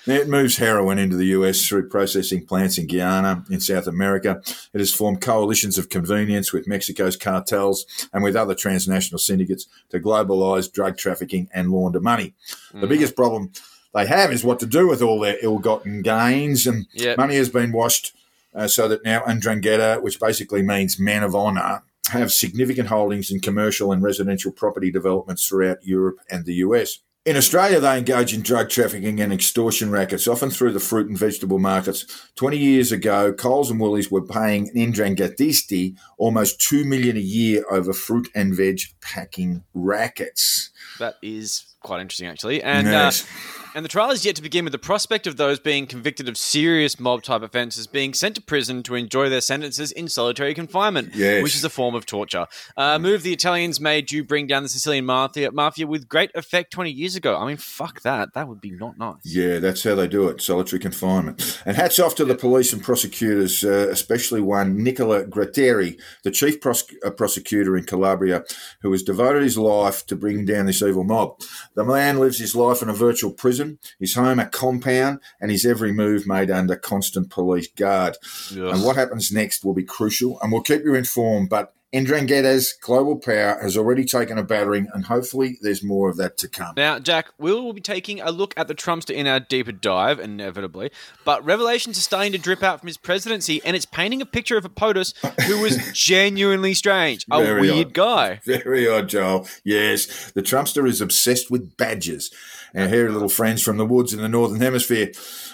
It 0.06 0.28
moves 0.28 0.58
heroin 0.58 1.00
into 1.00 1.16
the 1.16 1.28
US 1.28 1.66
through 1.66 1.88
processing 1.88 2.46
plants 2.46 2.78
in 2.78 2.88
Guyana, 2.88 3.46
in 3.50 3.62
South 3.62 3.88
America. 3.88 4.42
It 4.74 4.80
has 4.80 4.94
formed 4.94 5.22
coalitions 5.22 5.78
of 5.78 5.90
convenience 5.90 6.52
with 6.52 6.68
Mexico's 6.68 7.16
cartels 7.16 7.86
and 8.14 8.24
with 8.24 8.36
other 8.36 8.54
transnational 8.54 9.20
syndicates 9.20 9.68
to 9.90 10.00
globalise 10.00 10.72
drug 10.72 10.98
trafficking 10.98 11.50
and 11.54 11.72
launder 11.72 12.02
money. 12.02 12.34
Mm. 12.74 12.82
The 12.82 12.88
biggest 12.88 13.16
problem 13.16 13.52
they 13.94 14.08
have 14.08 14.32
is 14.32 14.44
what 14.44 14.60
to 14.60 14.66
do 14.66 14.88
with 14.88 15.02
all 15.02 15.20
their 15.20 15.38
ill-gotten 15.42 16.02
gains, 16.02 16.66
and 16.66 16.88
yep. 16.94 17.18
money 17.18 17.36
has 17.36 17.50
been 17.50 17.72
washed 17.72 18.16
uh, 18.56 18.68
so 18.68 18.88
that 18.88 19.04
now 19.04 19.22
'Ndrangheta, 19.22 20.02
which 20.02 20.20
basically 20.20 20.62
means 20.62 21.00
man 21.00 21.24
of 21.24 21.36
honour, 21.36 21.84
have 22.10 22.32
significant 22.32 22.90
holdings 22.90 23.32
in 23.32 23.40
commercial 23.40 23.92
and 23.92 24.04
residential 24.04 24.52
property 24.52 24.92
developments 24.92 25.48
throughout 25.48 25.78
Europe 25.84 26.18
and 26.30 26.46
the 26.46 26.56
US. 26.56 27.00
In 27.26 27.38
Australia, 27.38 27.80
they 27.80 27.98
engage 27.98 28.34
in 28.34 28.42
drug 28.42 28.70
trafficking 28.70 29.22
and 29.22 29.32
extortion 29.32 29.90
rackets, 29.90 30.28
often 30.28 30.50
through 30.50 30.74
the 30.74 30.82
fruit 30.82 31.08
and 31.08 31.18
vegetable 31.18 31.58
markets. 31.58 32.06
20 32.36 32.58
years 32.58 32.92
ago, 32.92 33.32
Coles 33.32 33.72
and 33.72 33.80
Woolies 33.80 34.12
were 34.12 34.26
paying 34.26 34.70
'Ndranghetisti 34.76 35.96
almost 36.18 36.60
2 36.60 36.84
million 36.84 37.16
a 37.16 37.22
year 37.22 37.64
over 37.72 37.94
fruit 37.94 38.28
and 38.36 38.54
veg 38.54 38.82
packing 39.00 39.64
rackets. 39.74 40.72
That 41.00 41.16
is 41.22 41.76
quite 41.80 42.02
interesting, 42.02 42.28
actually. 42.28 42.62
And 42.62 42.88
uh, 42.88 42.92
yes. 42.92 43.24
uh, 43.24 43.63
and 43.76 43.84
the 43.84 43.90
trial 43.90 44.12
is 44.12 44.26
yet 44.26 44.36
to 44.36 44.42
begin 44.42 44.66
with 44.66 44.72
the 44.72 44.78
prospect 44.78 45.26
of 45.26 45.38
those 45.38 45.60
being 45.60 45.88
convicted 45.88 46.30
of 46.30 46.38
serious 46.38 47.00
mob 47.00 47.24
type 47.24 47.42
offences 47.42 47.88
being 47.88 48.14
sent 48.14 48.36
to 48.36 48.42
prison 48.42 48.84
to 48.84 48.96
enjoy 48.96 49.30
their 49.30 49.42
sentences 49.42 49.92
in 49.92 50.08
solitary 50.08 50.54
confinement, 50.54 51.16
yes. 51.16 51.42
which 51.42 51.56
is 51.56 51.64
a 51.64 51.70
form 51.70 51.96
of 51.96 52.06
torture. 52.06 52.46
Uh, 52.78 53.00
move 53.00 53.24
the 53.24 53.34
Italians 53.34 53.80
made 53.80 54.12
you 54.12 54.24
bring 54.24 54.46
down 54.46 54.64
the 54.64 54.70
Sicilian 54.70 55.06
mafia, 55.06 55.52
mafia 55.52 55.88
with 55.88 56.08
great 56.08 56.30
effect 56.36 56.72
20 56.72 56.92
years 56.92 57.16
ago. 57.16 57.36
I 57.36 57.48
mean, 57.48 57.58
fuck 57.58 58.02
that. 58.02 58.34
That 58.34 58.48
would 58.48 58.62
be 58.62 58.72
not 58.72 58.98
nice. 58.98 59.16
Yeah, 59.24 59.60
that's 59.60 59.84
how 59.84 59.96
they 59.96 60.08
do 60.08 60.28
it 60.28 60.42
solitary 60.42 60.80
confinement. 60.80 61.62
And 61.66 61.76
hats 61.76 62.00
off 62.00 62.16
to 62.16 62.26
the 62.26 62.36
police 62.36 62.74
and 62.74 62.84
prosecutors, 62.84 63.64
uh, 63.64 63.88
especially 63.90 64.42
one, 64.42 64.84
Nicola 64.84 65.24
Gratteri, 65.26 66.00
the 66.24 66.32
chief 66.32 66.62
pros- 66.62 66.86
uh, 67.04 67.10
prosecutor 67.10 67.76
in 67.76 67.86
Calabria, 67.86 68.44
who 68.82 68.92
has 68.92 69.04
devoted 69.04 69.42
his 69.42 69.58
life 69.58 70.06
to 70.08 70.16
bringing 70.16 70.46
down 70.46 70.68
this 70.68 70.82
evil 70.82 71.04
mob. 71.04 71.42
The 71.74 71.84
man 71.84 72.20
lives 72.20 72.40
his 72.40 72.56
life 72.56 72.82
in 72.82 72.90
a 72.90 72.94
virtual 72.94 73.32
prison 73.32 73.63
prison, 73.64 73.80
his 74.00 74.16
home 74.16 74.40
a 74.40 74.46
compound, 74.48 75.20
and 75.42 75.52
his 75.52 75.66
every 75.66 75.92
move 75.92 76.28
made 76.28 76.52
under 76.52 76.76
constant 76.76 77.30
police 77.30 77.68
guard. 77.68 78.18
Yes. 78.52 78.76
And 78.76 78.84
what 78.84 78.96
happens 78.96 79.32
next 79.32 79.64
will 79.64 79.74
be 79.74 79.84
crucial, 79.84 80.40
and 80.42 80.52
we'll 80.52 80.62
keep 80.62 80.84
you 80.84 80.96
informed. 80.96 81.50
But 81.50 81.74
'Ndrangheta's 81.94 82.74
global 82.82 83.18
power 83.18 83.60
has 83.62 83.78
already 83.78 84.04
taken 84.04 84.40
a 84.40 84.44
battering, 84.44 84.88
and 84.96 85.06
hopefully 85.06 85.60
there's 85.62 85.84
more 85.84 86.10
of 86.10 86.18
that 86.18 86.38
to 86.40 86.48
come. 86.48 86.74
Now, 86.76 86.98
Jack, 86.98 87.28
we 87.38 87.52
will 87.54 87.72
be 87.72 87.82
taking 87.82 88.20
a 88.20 88.32
look 88.32 88.52
at 88.58 88.68
the 88.68 88.74
Trumpster 88.74 89.14
in 89.14 89.28
our 89.28 89.40
deeper 89.40 89.72
dive, 89.72 90.20
inevitably. 90.20 90.90
But 91.24 91.46
revelations 91.46 92.00
are 92.00 92.02
starting 92.02 92.32
to 92.32 92.40
drip 92.40 92.64
out 92.64 92.80
from 92.80 92.88
his 92.88 92.98
presidency, 92.98 93.62
and 93.64 93.76
it's 93.76 93.86
painting 93.86 94.24
a 94.24 94.26
picture 94.26 94.58
of 94.58 94.66
a 94.66 94.70
POTUS 94.70 95.14
who 95.46 95.60
was 95.62 95.78
genuinely 95.94 96.74
strange, 96.74 97.28
a 97.30 97.44
Very 97.44 97.62
weird 97.62 97.88
odd. 97.90 97.94
guy. 97.94 98.40
Very 98.46 98.88
odd, 98.88 99.08
Joel. 99.10 99.48
Yes, 99.64 100.32
the 100.32 100.42
Trumpster 100.42 100.88
is 100.88 101.00
obsessed 101.00 101.52
with 101.52 101.78
badgers. 101.78 102.32
Our 102.76 102.88
hairy 102.88 103.12
little 103.12 103.30
friends 103.30 103.62
from 103.62 103.78
the 103.78 103.86
woods 103.86 104.14
in 104.14 104.22
the 104.22 104.28
Northern 104.28 104.60
Hemisphere. 104.60 105.12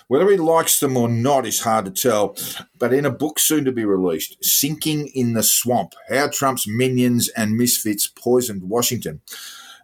Whether 0.07 0.29
he 0.29 0.37
likes 0.37 0.79
them 0.79 0.95
or 0.95 1.09
not 1.09 1.45
is 1.45 1.61
hard 1.61 1.85
to 1.85 1.91
tell, 1.91 2.37
but 2.77 2.93
in 2.93 3.05
a 3.05 3.11
book 3.11 3.39
soon 3.39 3.65
to 3.65 3.71
be 3.71 3.83
released, 3.83 4.37
Sinking 4.43 5.07
in 5.13 5.33
the 5.33 5.43
Swamp 5.43 5.95
How 6.09 6.29
Trump's 6.29 6.65
Minions 6.65 7.27
and 7.29 7.57
Misfits 7.57 8.07
Poisoned 8.07 8.63
Washington. 8.63 9.21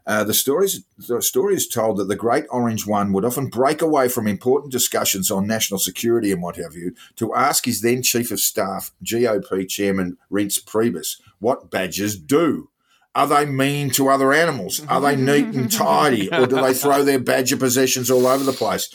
Uh, 0.07 0.23
the, 0.23 0.33
stories, 0.33 0.85
the 0.97 1.21
story 1.21 1.55
is 1.55 1.67
told 1.67 1.97
that 1.97 2.07
the 2.07 2.15
Great 2.15 2.45
Orange 2.51 2.85
One 2.85 3.11
would 3.11 3.25
often 3.25 3.47
break 3.47 3.81
away 3.81 4.07
from 4.07 4.27
important 4.27 4.71
discussions 4.71 5.31
on 5.31 5.47
national 5.47 5.79
security 5.79 6.31
and 6.31 6.43
what 6.43 6.57
have 6.57 6.75
you 6.75 6.93
to 7.15 7.33
ask 7.33 7.65
his 7.65 7.81
then 7.81 8.03
Chief 8.03 8.29
of 8.29 8.39
Staff, 8.39 8.91
GOP 9.03 9.67
Chairman 9.67 10.17
Reince 10.31 10.63
Priebus, 10.63 11.19
what 11.39 11.71
badgers 11.71 12.17
do. 12.17 12.69
Are 13.15 13.27
they 13.27 13.45
mean 13.45 13.89
to 13.91 14.09
other 14.09 14.33
animals? 14.33 14.85
Are 14.87 14.99
they 14.99 15.15
neat 15.15 15.55
and 15.55 15.71
tidy? 15.71 16.29
Or 16.33 16.45
do 16.45 16.57
they 16.61 16.73
throw 16.73 17.01
their 17.01 17.19
badger 17.19 17.55
possessions 17.55 18.11
all 18.11 18.27
over 18.27 18.43
the 18.43 18.51
place? 18.51 18.89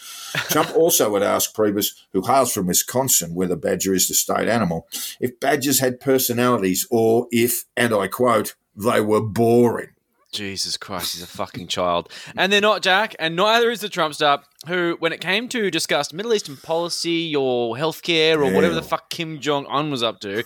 Trump 0.50 0.76
also 0.76 1.10
would 1.10 1.22
ask 1.22 1.54
Priebus, 1.54 1.88
who 2.12 2.22
hails 2.26 2.52
from 2.52 2.66
Wisconsin, 2.66 3.34
where 3.34 3.48
the 3.48 3.56
badger 3.56 3.94
is 3.94 4.08
the 4.08 4.14
state 4.14 4.46
animal, 4.46 4.86
if 5.20 5.40
badgers 5.40 5.80
had 5.80 6.00
personalities 6.00 6.86
or 6.90 7.28
if, 7.30 7.64
and 7.76 7.94
I 7.94 8.08
quote, 8.08 8.54
they 8.76 9.00
were 9.00 9.22
boring. 9.22 9.88
Jesus 10.32 10.76
Christ, 10.76 11.14
he's 11.14 11.22
a 11.22 11.26
fucking 11.26 11.66
child. 11.66 12.12
And 12.36 12.52
they're 12.52 12.60
not 12.60 12.82
Jack, 12.82 13.16
and 13.18 13.34
neither 13.34 13.70
is 13.70 13.80
the 13.80 13.88
Trumpster, 13.88 14.42
who, 14.68 14.96
when 15.00 15.12
it 15.12 15.20
came 15.20 15.48
to 15.48 15.70
discuss 15.70 16.12
Middle 16.12 16.32
Eastern 16.32 16.56
policy 16.56 17.34
or 17.34 17.74
healthcare 17.74 18.38
or 18.38 18.44
yeah. 18.44 18.54
whatever 18.54 18.74
the 18.74 18.82
fuck 18.82 19.10
Kim 19.10 19.40
Jong 19.40 19.66
un 19.68 19.90
was 19.90 20.04
up 20.04 20.20
to, 20.20 20.44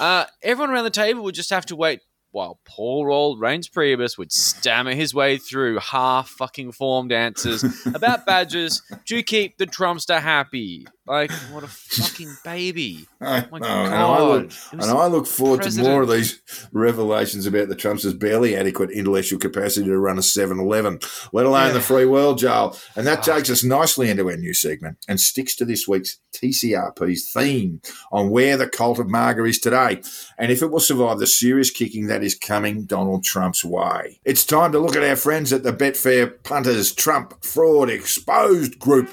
uh, 0.00 0.24
everyone 0.42 0.74
around 0.74 0.84
the 0.84 0.90
table 0.90 1.22
would 1.22 1.36
just 1.36 1.50
have 1.50 1.66
to 1.66 1.76
wait 1.76 2.00
while 2.32 2.60
poor 2.64 3.10
old 3.10 3.40
Reince 3.40 3.70
Priebus 3.70 4.16
would 4.16 4.32
stammer 4.32 4.94
his 4.94 5.14
way 5.14 5.36
through 5.36 5.78
half 5.78 6.28
fucking 6.28 6.72
formed 6.72 7.12
answers 7.12 7.64
about 7.86 8.26
badgers 8.26 8.82
to 9.06 9.22
keep 9.22 9.58
the 9.58 9.66
Trumpster 9.66 10.20
happy. 10.20 10.86
Like, 11.06 11.30
what 11.50 11.64
a 11.64 11.66
fucking 11.66 12.36
baby. 12.44 13.06
I 13.20 13.44
My 13.50 13.58
know, 13.58 13.66
and 13.66 13.94
I 13.94 13.98
God. 14.18 14.28
look, 14.42 14.52
and 14.72 14.82
I 14.82 15.06
look 15.06 15.26
forward 15.26 15.62
to 15.62 15.82
more 15.82 16.02
of 16.02 16.08
these 16.10 16.40
revelations 16.72 17.46
about 17.46 17.68
the 17.68 17.74
Trump's 17.74 18.04
barely 18.14 18.54
adequate 18.54 18.90
intellectual 18.90 19.38
capacity 19.40 19.86
to 19.86 19.98
run 19.98 20.18
a 20.18 20.22
7-Eleven, 20.22 21.00
let 21.32 21.46
alone 21.46 21.68
Yeah. 21.68 21.72
the 21.72 21.80
free 21.80 22.04
world, 22.04 22.38
Joel. 22.38 22.76
And 22.94 23.06
that 23.06 23.20
Ah. 23.28 23.34
takes 23.36 23.50
us 23.50 23.64
nicely 23.64 24.08
into 24.10 24.28
our 24.28 24.36
new 24.36 24.54
segment 24.54 24.98
and 25.08 25.18
sticks 25.18 25.56
to 25.56 25.64
this 25.64 25.88
week's 25.88 26.18
TCRP's 26.32 27.32
theme 27.32 27.80
on 28.12 28.30
where 28.30 28.56
the 28.56 28.68
cult 28.68 28.98
of 29.00 29.08
MAGA 29.08 29.44
is 29.44 29.58
today 29.58 30.00
and 30.38 30.52
if 30.52 30.62
it 30.62 30.70
will 30.70 30.80
survive 30.80 31.18
the 31.18 31.26
serious 31.26 31.70
kicking 31.70 32.06
that 32.06 32.22
is 32.22 32.34
coming 32.36 32.84
Donald 32.84 33.24
Trump's 33.24 33.64
way. 33.64 34.20
It's 34.24 34.44
time 34.44 34.70
to 34.72 34.78
look 34.78 34.94
at 34.96 35.02
our 35.02 35.16
friends 35.16 35.52
at 35.52 35.64
the 35.64 35.72
Betfair 35.72 36.34
Punters 36.44 36.92
Trump 36.92 37.42
Fraud 37.42 37.90
Exposed 37.90 38.78
Group. 38.78 39.12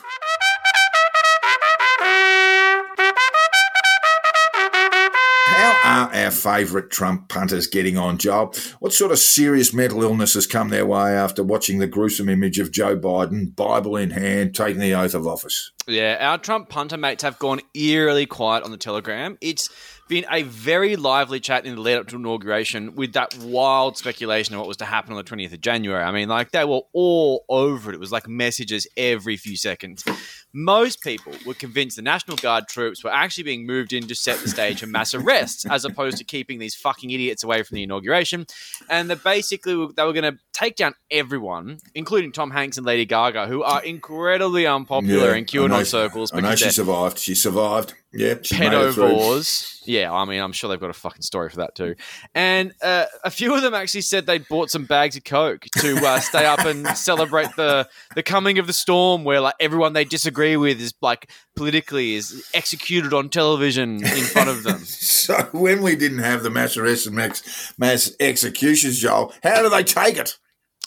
Are 5.97 6.13
our 6.13 6.31
favourite 6.31 6.89
Trump 6.89 7.29
punters 7.29 7.67
getting 7.67 7.97
on, 7.97 8.17
Joel? 8.17 8.53
What 8.79 8.93
sort 8.93 9.11
of 9.11 9.19
serious 9.19 9.73
mental 9.73 10.03
illness 10.03 10.35
has 10.35 10.47
come 10.47 10.69
their 10.69 10.85
way 10.85 11.11
after 11.11 11.43
watching 11.43 11.79
the 11.79 11.87
gruesome 11.87 12.29
image 12.29 12.59
of 12.59 12.71
Joe 12.71 12.97
Biden, 12.97 13.55
Bible 13.55 13.97
in 13.97 14.11
hand, 14.11 14.55
taking 14.55 14.81
the 14.81 14.93
oath 14.93 15.13
of 15.13 15.27
office? 15.27 15.71
Yeah, 15.89 16.17
our 16.19 16.37
Trump 16.37 16.67
punter 16.67 16.97
mates 16.97 17.23
have 17.23 17.39
gone 17.39 17.61
eerily 17.73 18.25
quiet 18.25 18.65
on 18.65 18.71
the 18.71 18.77
Telegram. 18.77 19.37
It's 19.39 19.69
been 20.09 20.25
a 20.29 20.43
very 20.43 20.95
lively 20.95 21.39
chat 21.39 21.65
in 21.65 21.75
the 21.75 21.81
lead 21.81 21.97
up 21.97 22.07
to 22.07 22.15
inauguration 22.15 22.95
with 22.95 23.13
that 23.13 23.37
wild 23.39 23.97
speculation 23.97 24.53
of 24.55 24.59
what 24.59 24.67
was 24.67 24.77
to 24.77 24.85
happen 24.85 25.11
on 25.11 25.17
the 25.17 25.23
20th 25.23 25.53
of 25.53 25.61
January. 25.61 26.03
I 26.03 26.11
mean, 26.11 26.27
like, 26.29 26.51
they 26.51 26.65
were 26.65 26.81
all 26.93 27.45
over 27.49 27.91
it. 27.91 27.95
It 27.95 27.99
was 27.99 28.11
like 28.11 28.27
messages 28.27 28.87
every 28.97 29.37
few 29.37 29.55
seconds. 29.57 30.03
Most 30.53 31.01
people 31.01 31.33
were 31.45 31.53
convinced 31.53 31.97
the 31.97 32.01
National 32.01 32.37
Guard 32.37 32.67
troops 32.67 33.03
were 33.03 33.13
actually 33.13 33.43
being 33.43 33.65
moved 33.65 33.93
in 33.93 34.07
to 34.07 34.15
set 34.15 34.39
the 34.39 34.49
stage 34.49 34.79
for 34.79 34.87
mass 34.87 35.13
arrests, 35.13 35.65
as 35.65 35.85
opposed 35.85 36.17
to 36.17 36.23
keeping 36.23 36.59
these 36.59 36.75
fucking 36.75 37.11
idiots 37.11 37.43
away 37.43 37.63
from 37.63 37.75
the 37.75 37.83
inauguration. 37.83 38.45
And 38.89 39.09
that 39.09 39.23
basically 39.23 39.73
they 39.95 40.03
were 40.03 40.13
going 40.13 40.35
to 40.35 40.39
take 40.53 40.75
down 40.75 40.95
everyone, 41.11 41.77
including 41.93 42.31
Tom 42.31 42.51
Hanks 42.51 42.77
and 42.77 42.85
Lady 42.85 43.05
Gaga, 43.05 43.47
who 43.47 43.61
are 43.61 43.83
incredibly 43.83 44.65
unpopular 44.65 45.35
in 45.35 45.45
I 45.76 45.76
know 45.77 45.83
circles 45.83 46.31
I 46.33 46.41
know 46.41 46.55
she 46.55 46.69
survived. 46.69 47.19
She 47.19 47.35
survived. 47.35 47.93
Yep, 48.13 48.45
she 48.45 48.59
made 48.59 48.73
it 48.73 48.95
pedovores. 48.95 49.81
Yeah, 49.85 50.11
I 50.11 50.25
mean, 50.25 50.41
I'm 50.41 50.51
sure 50.51 50.69
they've 50.69 50.79
got 50.79 50.89
a 50.89 50.93
fucking 50.93 51.21
story 51.21 51.49
for 51.49 51.57
that 51.57 51.75
too. 51.75 51.95
And 52.33 52.73
uh, 52.81 53.05
a 53.23 53.29
few 53.29 53.53
of 53.53 53.61
them 53.61 53.73
actually 53.73 54.01
said 54.01 54.25
they'd 54.25 54.47
bought 54.47 54.69
some 54.69 54.85
bags 54.85 55.15
of 55.15 55.23
coke 55.23 55.65
to 55.79 55.97
uh, 55.97 56.19
stay 56.19 56.45
up 56.45 56.59
and 56.65 56.87
celebrate 56.97 57.49
the 57.57 57.87
the 58.15 58.23
coming 58.23 58.59
of 58.59 58.67
the 58.67 58.73
storm, 58.73 59.23
where 59.23 59.41
like 59.41 59.55
everyone 59.59 59.93
they 59.93 60.05
disagree 60.05 60.57
with 60.57 60.79
is 60.81 60.93
like 61.01 61.29
politically 61.55 62.15
is 62.15 62.49
executed 62.53 63.13
on 63.13 63.29
television 63.29 63.97
in 64.03 64.23
front 64.23 64.49
of 64.49 64.63
them. 64.63 64.83
So 65.27 65.35
when 65.51 65.81
we 65.81 65.97
didn't 65.97 66.19
have 66.19 66.41
the 66.41 66.49
mass 66.49 66.77
arrests 66.77 67.05
and 67.05 67.15
mass, 67.15 67.73
mass 67.77 68.15
executions, 68.17 68.99
Joel, 68.99 69.33
how 69.43 69.61
do 69.61 69.67
they 69.67 69.83
take 69.83 70.15
it? 70.15 70.37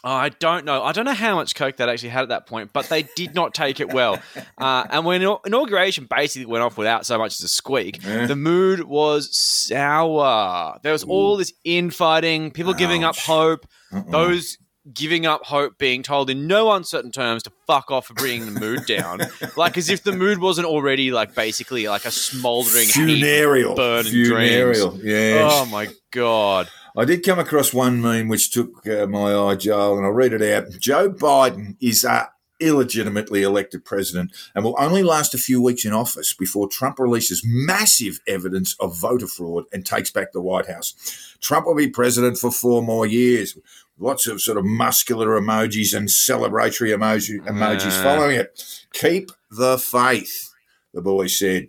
Oh, 0.02 0.10
I 0.10 0.30
don't 0.30 0.64
know. 0.64 0.82
I 0.82 0.92
don't 0.92 1.04
know 1.04 1.12
how 1.12 1.34
much 1.34 1.54
coke 1.54 1.76
that 1.76 1.88
actually 1.88 2.08
had 2.08 2.22
at 2.22 2.28
that 2.30 2.46
point, 2.46 2.72
but 2.72 2.88
they 2.88 3.02
did 3.16 3.34
not 3.34 3.52
take 3.54 3.80
it 3.80 3.92
well. 3.92 4.18
Uh, 4.58 4.86
and 4.90 5.06
when 5.06 5.22
inauguration 5.46 6.06
basically 6.08 6.44
went 6.44 6.62
off 6.62 6.76
without 6.76 7.06
so 7.06 7.16
much 7.16 7.32
as 7.32 7.42
a 7.42 7.48
squeak, 7.48 8.02
the 8.02 8.36
mood 8.36 8.80
was 8.82 9.34
sour. 9.34 10.78
There 10.82 10.92
was 10.92 11.02
all 11.02 11.38
this 11.38 11.52
infighting, 11.64 12.50
people 12.50 12.74
giving 12.74 13.02
up 13.02 13.16
hope, 13.16 13.66
those 14.08 14.58
giving 14.92 15.26
up 15.26 15.44
hope 15.44 15.78
being 15.78 16.02
told 16.02 16.30
in 16.30 16.46
no 16.46 16.72
uncertain 16.72 17.12
terms 17.12 17.42
to 17.44 17.52
fuck 17.66 17.90
off 17.90 18.06
for 18.06 18.14
bringing 18.14 18.52
the 18.52 18.60
mood 18.60 18.86
down. 18.86 19.20
like 19.56 19.76
as 19.78 19.88
if 19.88 20.02
the 20.02 20.12
mood 20.12 20.38
wasn't 20.38 20.66
already 20.66 21.10
like 21.10 21.34
basically 21.34 21.88
like 21.88 22.04
a 22.04 22.08
of 22.08 22.66
funereal, 22.66 23.74
burning 23.74 24.12
funereal. 24.12 24.98
Yes. 25.02 25.52
Oh 25.54 25.66
my 25.66 25.88
god. 26.10 26.68
I 26.96 27.04
did 27.04 27.24
come 27.24 27.38
across 27.38 27.72
one 27.72 28.00
meme 28.00 28.28
which 28.28 28.50
took 28.50 28.86
uh, 28.86 29.06
my 29.06 29.34
eye, 29.34 29.54
Joel, 29.56 29.96
and 29.98 30.06
I'll 30.06 30.12
read 30.12 30.32
it 30.32 30.42
out. 30.42 30.70
Joe 30.80 31.10
Biden 31.10 31.76
is 31.80 32.04
a 32.04 32.30
illegitimately 32.60 33.42
elected 33.42 33.84
president 33.86 34.30
and 34.54 34.62
will 34.64 34.76
only 34.78 35.02
last 35.02 35.32
a 35.34 35.38
few 35.38 35.62
weeks 35.62 35.86
in 35.86 35.94
office 35.94 36.34
before 36.34 36.68
Trump 36.68 36.98
releases 36.98 37.42
massive 37.42 38.20
evidence 38.26 38.76
of 38.80 38.98
voter 38.98 39.26
fraud 39.26 39.64
and 39.72 39.86
takes 39.86 40.10
back 40.10 40.32
the 40.32 40.42
White 40.42 40.66
House. 40.68 41.36
Trump 41.40 41.64
will 41.66 41.74
be 41.74 41.88
president 41.88 42.36
for 42.36 42.50
four 42.50 42.82
more 42.82 43.06
years. 43.06 43.56
Lots 43.98 44.26
of 44.26 44.42
sort 44.42 44.58
of 44.58 44.64
muscular 44.66 45.28
emojis 45.40 45.96
and 45.96 46.08
celebratory 46.08 46.94
emoji, 46.94 47.40
emojis 47.46 47.84
Yeah. 47.86 48.02
following 48.02 48.36
it. 48.38 48.62
Keep 48.92 49.30
the 49.50 49.78
faith, 49.78 50.52
the 50.92 51.00
boy 51.00 51.28
said. 51.28 51.68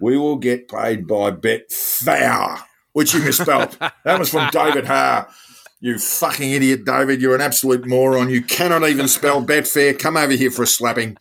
We 0.00 0.16
will 0.16 0.36
get 0.36 0.68
paid 0.68 1.06
by 1.06 1.32
Betfair, 1.32 2.62
which 2.92 3.14
you 3.14 3.22
misspelled. 3.22 3.76
that 4.04 4.18
was 4.18 4.30
from 4.30 4.48
David 4.50 4.86
Haar. 4.86 5.28
You 5.80 5.98
fucking 5.98 6.50
idiot, 6.50 6.84
David. 6.84 7.22
You're 7.22 7.34
an 7.34 7.40
absolute 7.40 7.86
moron. 7.86 8.28
You 8.28 8.42
cannot 8.42 8.86
even 8.88 9.08
spell 9.08 9.42
Betfair. 9.44 9.98
Come 9.98 10.16
over 10.16 10.32
here 10.32 10.50
for 10.50 10.64
a 10.64 10.66
slapping. 10.66 11.16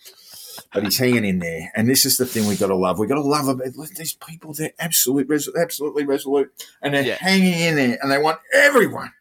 But 0.73 0.83
he's 0.83 0.97
hanging 0.97 1.25
in 1.25 1.39
there. 1.39 1.71
And 1.75 1.89
this 1.89 2.05
is 2.05 2.17
the 2.17 2.25
thing 2.25 2.45
we've 2.45 2.59
got 2.59 2.67
to 2.67 2.75
love. 2.75 2.99
We've 2.99 3.09
got 3.09 3.15
to 3.15 3.21
love 3.21 3.47
about 3.47 3.73
these 3.97 4.13
people. 4.13 4.53
They're 4.53 4.73
absolute, 4.77 5.27
res- 5.29 5.49
absolutely 5.59 6.03
resolute. 6.05 6.51
And 6.81 6.93
they're 6.93 7.03
Yeah. 7.03 7.15
hanging 7.19 7.53
in 7.59 7.75
there. 7.77 7.97
And 8.01 8.11
they 8.11 8.17
want 8.19 8.39
everyone, 8.53 9.11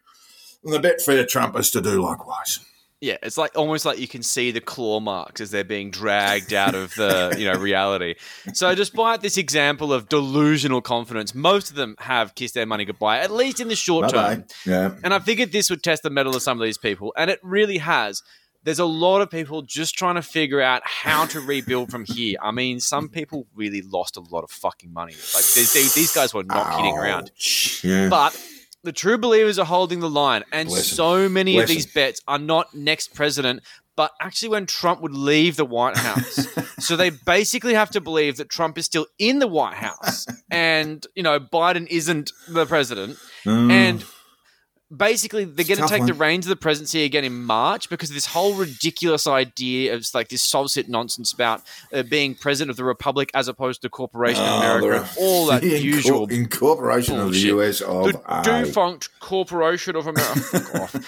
and 0.63 0.73
the 0.73 0.79
Betfair 0.79 1.23
Trumpers, 1.25 1.71
to 1.71 1.81
do 1.81 2.01
likewise. 2.01 2.59
Yeah, 3.01 3.15
it's 3.23 3.37
like 3.37 3.57
almost 3.57 3.85
like 3.85 3.97
you 3.97 4.09
can 4.09 4.23
see 4.23 4.51
the 4.51 4.59
claw 4.59 4.99
marks 4.99 5.39
as 5.39 5.51
they're 5.51 5.63
being 5.63 5.89
dragged 5.89 6.53
out 6.53 6.75
of 6.75 6.93
the 6.95 7.33
you 7.37 7.45
know 7.45 7.57
reality. 7.57 8.15
So, 8.53 8.75
despite 8.75 9.21
this 9.21 9.37
example 9.37 9.93
of 9.93 10.09
delusional 10.09 10.81
confidence, 10.81 11.33
most 11.33 11.69
of 11.69 11.77
them 11.77 11.95
have 11.99 12.35
kissed 12.35 12.55
their 12.55 12.65
money 12.65 12.83
goodbye, 12.83 13.19
at 13.19 13.31
least 13.31 13.61
in 13.61 13.69
the 13.69 13.75
short 13.77 14.11
Bye-bye. 14.11 14.35
term. 14.35 14.45
Yeah. 14.65 14.95
And 15.01 15.13
I 15.13 15.19
figured 15.19 15.53
this 15.53 15.69
would 15.69 15.81
test 15.81 16.03
the 16.03 16.09
mettle 16.09 16.35
of 16.35 16.41
some 16.41 16.59
of 16.59 16.65
these 16.65 16.77
people, 16.77 17.13
and 17.15 17.29
it 17.31 17.39
really 17.41 17.77
has. 17.77 18.21
There's 18.65 18.79
a 18.79 18.85
lot 18.85 19.21
of 19.21 19.31
people 19.31 19.61
just 19.61 19.95
trying 19.95 20.15
to 20.15 20.21
figure 20.21 20.59
out 20.59 20.81
how 20.83 21.25
to 21.27 21.39
rebuild 21.39 21.89
from 21.89 22.03
here. 22.03 22.37
I 22.41 22.51
mean, 22.51 22.81
some 22.81 23.07
people 23.07 23.47
really 23.55 23.81
lost 23.81 24.17
a 24.17 24.19
lot 24.19 24.43
of 24.43 24.51
fucking 24.51 24.91
money. 24.91 25.13
Like 25.13 25.45
these, 25.55 25.71
these 25.71 25.93
these 25.93 26.13
guys 26.13 26.33
were 26.33 26.43
not 26.43 26.75
kidding 26.75 26.97
around. 26.97 27.31
Yeah. 27.81 28.09
But 28.09 28.37
the 28.83 28.91
true 28.91 29.17
believers 29.17 29.59
are 29.59 29.65
holding 29.65 29.99
the 29.99 30.09
line, 30.09 30.43
and 30.51 30.69
Bless 30.69 30.87
so 30.87 31.27
many 31.29 31.57
of 31.57 31.65
Bless 31.65 31.69
these 31.69 31.85
bets 31.93 32.21
are 32.27 32.39
not 32.39 32.73
next 32.73 33.13
president, 33.13 33.61
but 33.95 34.11
actually 34.21 34.49
when 34.49 34.65
Trump 34.65 35.01
would 35.01 35.13
leave 35.13 35.57
the 35.57 35.65
White 35.65 35.97
House. 35.97 36.47
so 36.79 36.95
they 36.95 37.09
basically 37.09 37.73
have 37.73 37.89
to 37.91 37.99
believe 38.01 38.37
that 38.37 38.49
Trump 38.49 38.77
is 38.77 38.85
still 38.85 39.05
in 39.17 39.39
the 39.39 39.47
White 39.47 39.75
House, 39.75 40.25
and 40.51 41.05
you 41.15 41.23
know 41.23 41.39
Biden 41.39 41.87
isn't 41.87 42.31
the 42.47 42.65
president, 42.65 43.17
Mm. 43.45 43.71
and. 43.71 44.05
Basically, 44.95 45.45
they're 45.45 45.65
going 45.65 45.79
to 45.79 45.87
take 45.87 46.05
the 46.07 46.15
reins 46.15 46.45
of 46.47 46.49
the 46.49 46.55
presidency 46.55 47.03
again 47.03 47.23
in 47.23 47.43
March 47.43 47.89
because 47.91 48.09
of 48.09 48.15
this 48.15 48.25
whole 48.25 48.55
ridiculous 48.55 49.27
idea 49.27 49.93
of 49.93 50.03
like 50.15 50.29
this 50.29 50.43
sovcit 50.51 50.87
nonsense 50.87 51.31
about 51.31 51.61
uh, 51.93 52.01
being 52.01 52.33
president 52.33 52.71
of 52.71 52.75
the 52.77 52.83
republic 52.83 53.29
as 53.35 53.47
opposed 53.47 53.83
to 53.83 53.89
corporation 53.89 54.43
of 54.43 54.49
Oh, 54.49 54.57
America 54.57 55.07
the- 55.15 55.21
all 55.21 55.45
that 55.47 55.61
the 55.63 55.77
usual 55.79 56.27
incor- 56.27 56.31
incorporation 56.33 57.19
of 57.19 57.33
the. 57.33 57.39
US 57.39 57.81
of 57.81 58.05
the 58.13 58.41
defunct 58.43 59.09
corporation 59.19 59.95
of 59.95 60.07
America. 60.07 60.89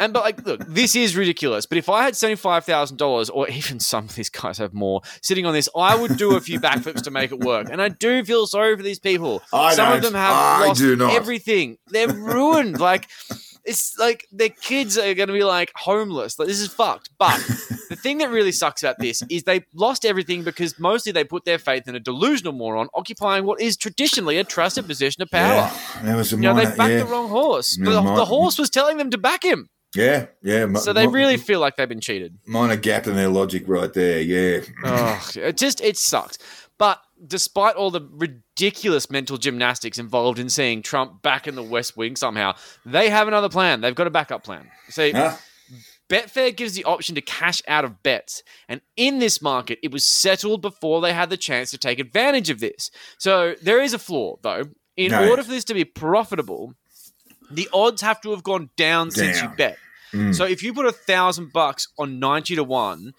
And 0.00 0.14
but 0.14 0.22
like, 0.22 0.46
look, 0.46 0.64
this 0.66 0.96
is 0.96 1.14
ridiculous. 1.14 1.66
But 1.66 1.76
if 1.76 1.90
I 1.90 2.04
had 2.04 2.16
seventy 2.16 2.36
five 2.36 2.64
thousand 2.64 2.96
dollars, 2.96 3.28
or 3.28 3.46
even 3.50 3.80
some 3.80 4.04
of 4.04 4.14
these 4.14 4.30
guys 4.30 4.56
have 4.56 4.72
more, 4.72 5.02
sitting 5.20 5.44
on 5.44 5.52
this, 5.52 5.68
I 5.76 5.94
would 5.94 6.16
do 6.16 6.36
a 6.36 6.40
few 6.40 6.58
backflips 6.58 7.02
to 7.02 7.10
make 7.10 7.32
it 7.32 7.40
work. 7.40 7.68
And 7.70 7.82
I 7.82 7.88
do 7.90 8.24
feel 8.24 8.46
sorry 8.46 8.74
for 8.78 8.82
these 8.82 8.98
people. 8.98 9.42
I 9.52 9.74
some 9.74 9.88
of 9.92 10.00
don't. 10.00 10.12
them 10.12 10.20
have 10.20 10.32
I 10.62 10.66
lost 10.68 10.80
do 10.80 10.96
not. 10.96 11.12
everything. 11.12 11.76
They're 11.88 12.08
ruined. 12.08 12.80
like. 12.80 13.09
It's 13.64 13.98
like 13.98 14.26
their 14.32 14.48
kids 14.48 14.96
are 14.96 15.14
going 15.14 15.28
to 15.28 15.34
be 15.34 15.44
like 15.44 15.70
homeless. 15.76 16.38
Like 16.38 16.48
this 16.48 16.60
is 16.60 16.68
fucked. 16.68 17.10
But 17.18 17.36
the 17.88 17.96
thing 17.96 18.18
that 18.18 18.30
really 18.30 18.52
sucks 18.52 18.82
about 18.82 18.98
this 18.98 19.22
is 19.28 19.44
they 19.44 19.64
lost 19.74 20.04
everything 20.04 20.42
because 20.42 20.78
mostly 20.78 21.12
they 21.12 21.24
put 21.24 21.44
their 21.44 21.58
faith 21.58 21.86
in 21.86 21.94
a 21.94 22.00
delusional 22.00 22.52
moron 22.52 22.88
occupying 22.94 23.44
what 23.44 23.60
is 23.60 23.76
traditionally 23.76 24.38
a 24.38 24.44
trusted 24.44 24.86
position 24.86 25.22
of 25.22 25.30
power. 25.30 25.70
Yeah, 26.02 26.16
was 26.16 26.32
a 26.32 26.36
You 26.36 26.42
know, 26.42 26.54
they 26.54 26.64
backed 26.64 26.78
yeah. 26.78 26.98
the 26.98 27.06
wrong 27.06 27.28
horse. 27.28 27.76
Yeah, 27.78 27.86
the, 27.86 28.14
the 28.14 28.24
horse 28.24 28.58
was 28.58 28.70
telling 28.70 28.96
them 28.96 29.10
to 29.10 29.18
back 29.18 29.44
him. 29.44 29.68
Yeah, 29.94 30.26
yeah. 30.42 30.72
So 30.74 30.92
they 30.92 31.06
really 31.08 31.36
feel 31.36 31.58
like 31.60 31.76
they've 31.76 31.88
been 31.88 32.00
cheated. 32.00 32.38
minor 32.46 32.76
gap 32.76 33.06
in 33.06 33.16
their 33.16 33.28
logic 33.28 33.64
right 33.66 33.92
there. 33.92 34.20
Yeah. 34.20 34.60
Oh, 34.84 35.30
it 35.36 35.56
just 35.56 35.80
it 35.80 35.96
sucks. 35.96 36.38
But 36.78 37.02
despite 37.26 37.74
all 37.76 37.90
the 37.90 38.08
ridiculous 38.12 39.10
mental 39.10 39.36
gymnastics 39.36 39.98
involved 39.98 40.38
in 40.38 40.48
seeing 40.48 40.80
Trump 40.82 41.22
back 41.22 41.46
in 41.46 41.54
the 41.54 41.62
West 41.62 41.96
Wing 41.96 42.16
somehow, 42.16 42.54
they 42.86 43.10
have 43.10 43.28
another 43.28 43.48
plan. 43.48 43.80
They've 43.80 43.94
got 43.94 44.06
a 44.06 44.10
backup 44.10 44.44
plan. 44.44 44.70
See, 44.88 45.10
Huh? 45.10 45.36
Betfair 46.08 46.56
gives 46.56 46.72
the 46.74 46.84
option 46.84 47.14
to 47.14 47.20
cash 47.20 47.62
out 47.68 47.84
of 47.84 48.02
bets. 48.02 48.42
And 48.68 48.80
in 48.96 49.20
this 49.20 49.40
market, 49.40 49.78
it 49.82 49.92
was 49.92 50.04
settled 50.04 50.60
before 50.60 51.00
they 51.00 51.12
had 51.12 51.30
the 51.30 51.36
chance 51.36 51.70
to 51.70 51.78
take 51.78 52.00
advantage 52.00 52.50
of 52.50 52.58
this. 52.58 52.90
So 53.18 53.54
there 53.62 53.80
is 53.80 53.92
a 53.94 53.98
flaw, 53.98 54.36
though. 54.42 54.64
In 54.96 55.12
No. 55.12 55.30
order 55.30 55.44
for 55.44 55.50
this 55.50 55.64
to 55.66 55.74
be 55.74 55.84
profitable, 55.84 56.74
the 57.50 57.68
odds 57.72 58.02
have 58.02 58.20
to 58.22 58.30
have 58.30 58.42
gone 58.42 58.70
down, 58.76 59.10
since 59.10 59.40
you 59.42 59.48
bet. 59.48 59.78
Mm. 60.12 60.34
So 60.34 60.44
if 60.44 60.62
you 60.62 60.74
put 60.74 60.86
a 60.86 60.92
thousand 60.92 61.52
bucks 61.52 61.86
on 61.98 62.18
90 62.18 62.56
to 62.56 62.64
1, 62.64 63.14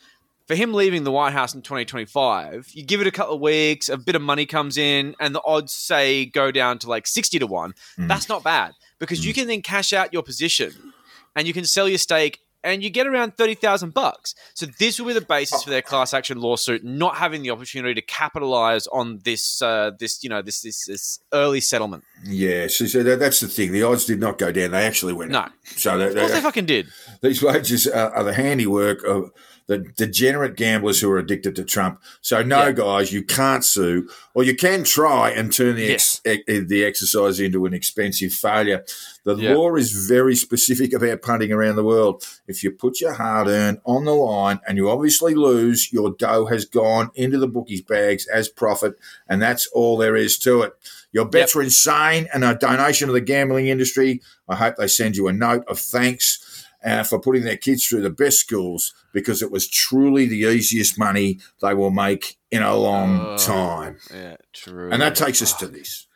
for 0.47 0.55
him 0.55 0.73
leaving 0.73 1.05
the 1.05 1.11
White 1.11 1.31
House 1.31 1.53
in 1.53 1.61
2025, 1.61 2.71
you 2.73 2.83
give 2.83 2.99
it 2.99 3.07
a 3.07 3.11
couple 3.11 3.35
of 3.35 3.41
weeks, 3.41 3.87
a 3.87 3.97
bit 3.97 4.15
of 4.15 4.21
money 4.21 4.45
comes 4.45 4.77
in, 4.77 5.15
and 5.19 5.33
the 5.33 5.41
odds 5.45 5.71
say 5.71 6.25
go 6.25 6.51
down 6.51 6.77
to 6.79 6.89
like 6.89 7.07
60 7.07 7.39
to 7.39 7.47
1. 7.47 7.73
Mm. 7.97 8.07
That's 8.07 8.27
not 8.27 8.43
bad 8.43 8.73
because 8.99 9.25
you 9.25 9.33
can 9.33 9.47
then 9.47 9.61
cash 9.61 9.93
out 9.93 10.11
your 10.11 10.23
position 10.23 10.93
and 11.35 11.47
you 11.47 11.53
can 11.53 11.65
sell 11.65 11.87
your 11.87 11.97
stake 11.97 12.39
and 12.63 12.83
you 12.83 12.89
get 12.89 13.07
around 13.07 13.35
30,000 13.37 13.93
bucks. 13.93 14.35
So 14.53 14.65
this 14.79 14.99
will 14.99 15.07
be 15.07 15.13
the 15.13 15.21
basis 15.21 15.63
for 15.63 15.69
their 15.69 15.81
class 15.81 16.13
action 16.13 16.39
lawsuit 16.39 16.83
not 16.83 17.15
having 17.17 17.41
the 17.41 17.51
opportunity 17.51 17.95
to 17.95 18.01
capitalize 18.01 18.87
on 18.87 19.19
this 19.23 19.61
uh, 19.61 19.91
this 19.99 20.23
you 20.23 20.29
know 20.29 20.41
this 20.41 20.61
this, 20.61 20.85
this 20.85 21.19
early 21.33 21.61
settlement. 21.61 22.03
Yeah, 22.25 22.67
so, 22.67 22.85
so 22.85 23.03
that, 23.03 23.19
that's 23.19 23.39
the 23.39 23.47
thing. 23.47 23.71
The 23.71 23.83
odds 23.83 24.05
did 24.05 24.19
not 24.19 24.37
go 24.37 24.51
down; 24.51 24.71
they 24.71 24.85
actually 24.85 25.13
went 25.13 25.31
No. 25.31 25.39
up. 25.39 25.51
So 25.65 25.97
that, 25.97 26.09
Of 26.09 26.15
course 26.15 26.31
they 26.31 26.41
fucking 26.41 26.65
did. 26.65 26.87
these 27.21 27.41
wages 27.41 27.87
are, 27.87 28.11
are 28.15 28.23
the 28.23 28.33
handiwork 28.33 29.03
of 29.03 29.31
the 29.71 29.77
degenerate 29.95 30.57
gamblers 30.57 30.99
who 30.99 31.09
are 31.09 31.17
addicted 31.17 31.55
to 31.55 31.63
Trump. 31.63 32.01
So 32.19 32.43
no, 32.43 32.67
Yeah. 32.67 32.71
guys, 32.73 33.13
you 33.13 33.23
can't 33.23 33.63
sue, 33.63 34.09
or 34.33 34.43
you 34.43 34.55
can 34.55 34.83
try 34.83 35.29
and 35.29 35.53
turn 35.53 35.75
the 35.77 35.93
ex, 35.93 36.19
ex- 36.25 36.43
the 36.47 36.83
exercise 36.83 37.39
into 37.39 37.65
an 37.65 37.73
expensive 37.73 38.33
failure. 38.33 38.83
The 39.23 39.35
Yeah. 39.35 39.53
law 39.53 39.75
is 39.75 39.91
very 39.91 40.35
specific 40.35 40.91
about 40.93 41.21
punting 41.21 41.51
around 41.53 41.77
the 41.77 41.83
world. 41.83 42.25
If 42.47 42.63
you 42.63 42.71
put 42.71 42.99
your 42.99 43.13
hard 43.13 43.47
earned 43.47 43.79
on 43.85 44.03
the 44.03 44.13
line 44.15 44.59
and 44.67 44.77
you 44.77 44.89
obviously 44.89 45.35
lose, 45.35 45.93
your 45.93 46.11
dough 46.17 46.47
has 46.47 46.65
gone 46.65 47.11
into 47.15 47.37
the 47.37 47.47
bookies' 47.47 47.81
bags 47.81 48.27
as 48.27 48.49
profit, 48.49 48.95
and 49.29 49.41
that's 49.41 49.67
all 49.67 49.95
there 49.97 50.15
is 50.17 50.37
to 50.39 50.63
it. 50.63 50.73
Your 51.13 51.25
bets 51.25 51.55
are 51.55 51.61
insane 51.61 52.27
and 52.33 52.43
a 52.43 52.55
donation 52.55 53.07
to 53.07 53.13
the 53.13 53.21
gambling 53.21 53.67
industry. 53.67 54.21
I 54.49 54.55
hope 54.55 54.75
they 54.77 54.87
send 54.87 55.15
you 55.17 55.27
a 55.27 55.33
note 55.33 55.63
of 55.67 55.79
thanks 55.79 56.39
uh, 56.83 57.03
for 57.03 57.19
putting 57.19 57.43
their 57.43 57.57
kids 57.57 57.85
through 57.85 58.01
the 58.01 58.09
best 58.09 58.39
schools 58.39 58.93
because 59.13 59.41
it 59.41 59.51
was 59.51 59.67
truly 59.69 60.25
the 60.25 60.39
easiest 60.39 60.97
money 60.97 61.39
they 61.61 61.73
will 61.73 61.91
make 61.91 62.37
in 62.49 62.63
a 62.63 62.75
long 62.75 63.19
Oh. 63.21 63.37
time. 63.37 63.97
Yeah, 64.13 64.37
true. 64.53 64.89
And 64.91 65.01
that 65.01 65.15
takes 65.15 65.41
us 65.41 65.53
to 65.53 65.67
this. 65.67 66.07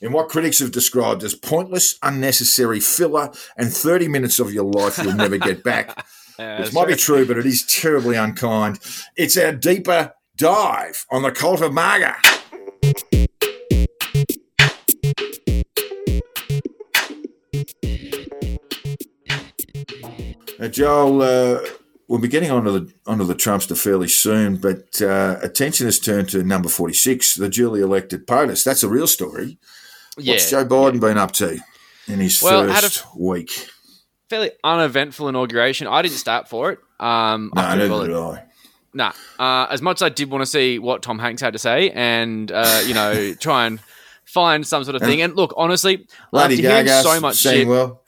In 0.00 0.10
what 0.12 0.28
critics 0.28 0.58
have 0.58 0.72
described 0.72 1.22
as 1.22 1.34
pointless, 1.34 1.96
unnecessary 2.02 2.80
filler 2.80 3.30
and 3.56 3.72
30 3.72 4.08
minutes 4.08 4.38
of 4.40 4.52
your 4.52 4.64
life 4.64 4.98
you'll 4.98 5.14
never 5.14 5.38
get 5.38 5.62
back. 5.64 6.04
Yeah, 6.38 6.58
Which 6.58 6.64
that's 6.66 6.74
might 6.74 6.88
be 6.88 6.94
true. 6.96 7.16
true, 7.18 7.26
but 7.26 7.38
it 7.38 7.46
is 7.46 7.64
terribly 7.66 8.16
unkind. 8.16 8.80
It's 9.16 9.36
our 9.36 9.52
deeper 9.52 10.12
dive 10.36 11.06
on 11.10 11.22
the 11.22 11.30
cult 11.30 11.60
of 11.60 11.72
MAGA. 11.72 12.16
Now, 20.62 20.68
Joel, 20.68 21.22
uh, 21.22 21.60
we'll 22.06 22.20
be 22.20 22.28
getting 22.28 22.52
onto 22.52 22.70
the 22.70 22.92
onto 23.04 23.24
the 23.24 23.34
Trumpster 23.34 23.76
fairly 23.76 24.06
soon, 24.06 24.58
but 24.58 25.02
uh, 25.02 25.38
attention 25.42 25.86
has 25.86 25.98
turned 25.98 26.28
to 26.28 26.44
number 26.44 26.68
forty 26.68 26.94
six, 26.94 27.34
the 27.34 27.48
duly 27.48 27.80
elected 27.80 28.28
POTUS. 28.28 28.62
That's 28.62 28.84
a 28.84 28.88
real 28.88 29.08
story. 29.08 29.58
Yeah, 30.16 30.34
What's 30.34 30.48
Joe 30.50 30.64
Biden 30.64 31.00
been 31.00 31.18
up 31.18 31.32
to 31.32 31.58
in 32.06 32.20
his 32.20 32.40
Well, 32.40 32.72
first 32.72 33.04
week? 33.16 33.68
fairly 34.30 34.52
uneventful 34.62 35.28
inauguration. 35.28 35.88
I 35.88 36.00
didn't 36.00 36.18
start 36.18 36.48
for 36.48 36.70
it. 36.70 36.78
Um, 37.00 37.50
No, 37.56 37.62
I 37.62 37.74
neither 37.74 38.06
did 38.06 38.16
I. 38.16 38.44
Nah. 38.94 39.12
Uh, 39.40 39.66
as 39.68 39.82
much 39.82 39.98
as 39.98 40.02
I 40.02 40.10
did 40.10 40.30
want 40.30 40.42
to 40.42 40.46
see 40.46 40.78
what 40.78 41.02
Tom 41.02 41.18
Hanks 41.18 41.42
had 41.42 41.54
to 41.54 41.58
say 41.58 41.90
and, 41.90 42.52
uh, 42.52 42.82
you 42.86 42.94
know, 42.94 43.34
try 43.40 43.66
and 43.66 43.80
find 44.24 44.64
some 44.66 44.84
sort 44.84 44.94
of 44.94 45.02
thing. 45.02 45.22
And 45.22 45.34
look, 45.34 45.52
honestly, 45.56 46.06
Lady 46.30 46.66
after 46.66 46.84
hearing 46.84 47.02
so 47.02 47.20
much 47.20 47.36
shit. 47.36 47.66
well. 47.66 48.02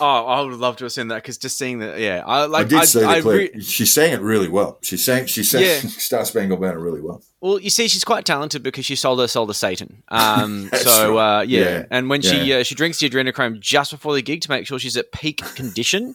Oh, 0.00 0.26
I 0.26 0.40
would 0.40 0.52
love 0.54 0.76
to 0.76 0.84
have 0.84 0.92
seen 0.92 1.08
that 1.08 1.16
because 1.16 1.38
just 1.38 1.58
seeing 1.58 1.80
that, 1.80 1.98
yeah, 1.98 2.22
I 2.26 2.42
I 2.42 2.46
like. 2.46 2.68
did 2.68 2.84
see 2.86 3.00
the 3.00 3.06
I 3.06 3.20
clip. 3.20 3.54
re- 3.54 3.60
she 3.62 3.84
sang 3.86 4.12
it 4.12 4.20
really 4.20 4.48
well. 4.48 4.78
She 4.82 4.96
sang. 4.96 5.26
She 5.26 5.42
sang 5.44 5.62
Yeah. 5.62 5.78
Star 5.80 6.24
Spangled 6.24 6.60
Banner 6.60 6.78
really 6.78 7.00
well. 7.00 7.22
well, 7.40 7.58
you 7.60 7.70
see, 7.70 7.88
she's 7.88 8.04
quite 8.04 8.24
talented 8.24 8.62
because 8.62 8.84
she 8.86 8.94
sold 8.96 9.18
her 9.20 9.28
soul 9.28 9.46
to 9.46 9.54
Satan. 9.54 10.02
Um, 10.08 10.70
so 10.74 11.16
right. 11.16 11.38
uh, 11.38 11.42
yeah. 11.42 11.60
Yeah. 11.60 11.84
and 11.90 12.08
when 12.08 12.22
she 12.22 12.52
uh, 12.52 12.62
she 12.62 12.74
drinks 12.74 12.98
the 13.00 13.08
adrenochrome 13.10 13.60
just 13.60 13.90
before 13.90 14.14
the 14.14 14.22
gig 14.22 14.40
to 14.42 14.50
make 14.50 14.66
sure 14.66 14.78
she's 14.78 14.96
at 14.96 15.10
peak 15.12 15.38
condition. 15.54 16.14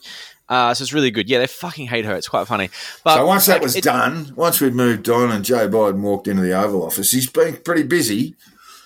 Uh, 0.49 0.73
so 0.73 0.81
it's 0.84 0.93
really 0.93 1.10
good. 1.10 1.29
Yeah, 1.29 1.39
they 1.39 1.47
fucking 1.47 1.88
hate 1.88 2.03
her. 2.05 2.13
It's 2.15 2.27
quite 2.27 2.47
funny. 2.47 2.69
But 3.03 3.15
So 3.15 3.25
once 3.25 3.45
that 3.47 3.53
like, 3.53 3.62
was 3.63 3.75
it- 3.77 3.84
done, 3.84 4.34
once 4.36 4.60
we'd 4.62 4.75
moved 4.75 5.10
on 5.10 5.31
and 5.31 5.43
Joe 5.43 5.67
Biden 5.69 6.01
walked 6.01 6.27
into 6.27 6.41
the 6.41 6.51
Oval 6.53 6.86
Office, 6.86 7.12
he's 7.12 7.29
been 7.29 7.55
pretty 7.57 7.84
busy. 7.84 8.36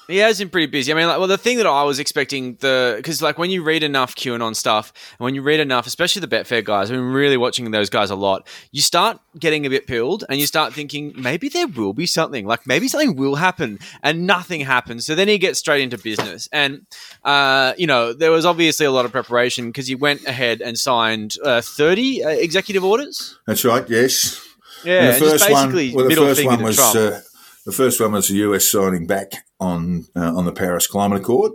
He 0.08 0.18
has 0.18 0.40
been 0.40 0.50
pretty 0.50 0.68
busy. 0.68 0.92
I 0.92 0.96
mean, 0.96 1.08
like, 1.08 1.18
well, 1.18 1.28
the 1.28 1.38
thing 1.38 1.58
that 1.58 1.68
I 1.68 1.84
was 1.84 2.00
expecting 2.00 2.56
the 2.56 2.94
because 2.98 3.22
like 3.22 3.38
when 3.38 3.50
you 3.50 3.62
read 3.64 3.84
enough 3.84 4.16
QAnon 4.16 4.56
stuff 4.56 4.94
and 5.20 5.26
when 5.26 5.36
you 5.36 5.42
read 5.42 5.60
enough, 5.60 5.86
especially 5.86 6.22
the 6.22 6.28
Betfair 6.28 6.64
guys, 6.64 6.90
I've 6.90 6.98
been 6.98 7.12
really 7.12 7.36
watching 7.38 7.70
those 7.72 7.90
guys 7.90 8.10
a 8.10 8.16
lot. 8.16 8.48
You 8.72 8.82
start 8.82 9.20
getting 9.38 9.66
a 9.66 9.70
bit 9.70 9.86
pilled, 9.86 10.24
and 10.30 10.40
you 10.40 10.48
start 10.48 10.74
thinking 10.74 11.14
maybe 11.18 11.50
there 11.50 11.68
will 11.68 11.94
be 11.94 12.06
something, 12.06 12.46
like 12.46 12.66
maybe 12.66 12.88
something 12.88 13.16
will 13.16 13.36
happen, 13.36 13.80
and 14.02 14.26
nothing 14.26 14.62
happens. 14.62 15.06
So 15.06 15.14
then 15.14 15.28
he 15.28 15.38
gets 15.38 15.60
straight 15.60 15.82
into 15.82 15.98
business, 15.98 16.48
and 16.54 16.86
uh, 17.26 17.74
you 17.78 17.88
know 17.88 18.14
there 18.14 18.32
was 18.32 18.46
obviously 18.46 18.86
a 18.86 18.92
lot 18.92 19.06
of 19.06 19.12
preparation 19.12 19.68
because 19.68 19.88
he 19.88 19.96
went 19.96 20.26
ahead 20.26 20.62
and 20.62 20.78
signed 20.78 21.36
uh, 21.44 21.62
thirty 21.62 22.24
uh, 22.24 22.30
executive 22.30 22.84
orders. 22.84 23.38
That's 23.46 23.66
right. 23.66 23.88
Yes. 23.90 24.42
Yeah, 24.86 25.02
And 25.02 25.16
and 25.16 25.20
just 25.20 25.48
basically 25.48 25.94
well, 25.94 26.08
the 26.08 26.16
first 26.16 26.46
one 26.46 26.62
was 26.62 26.80
uh, 26.80 27.22
the 27.68 27.72
first 27.74 28.00
one 28.02 28.14
was 28.14 28.30
the 28.30 28.38
US 28.48 28.66
signing 28.68 29.06
back 29.06 29.32
on 29.60 30.06
uh, 30.16 30.34
on 30.38 30.46
the 30.46 30.52
Paris 30.54 30.88
Climate 30.88 31.20
Accord. 31.22 31.52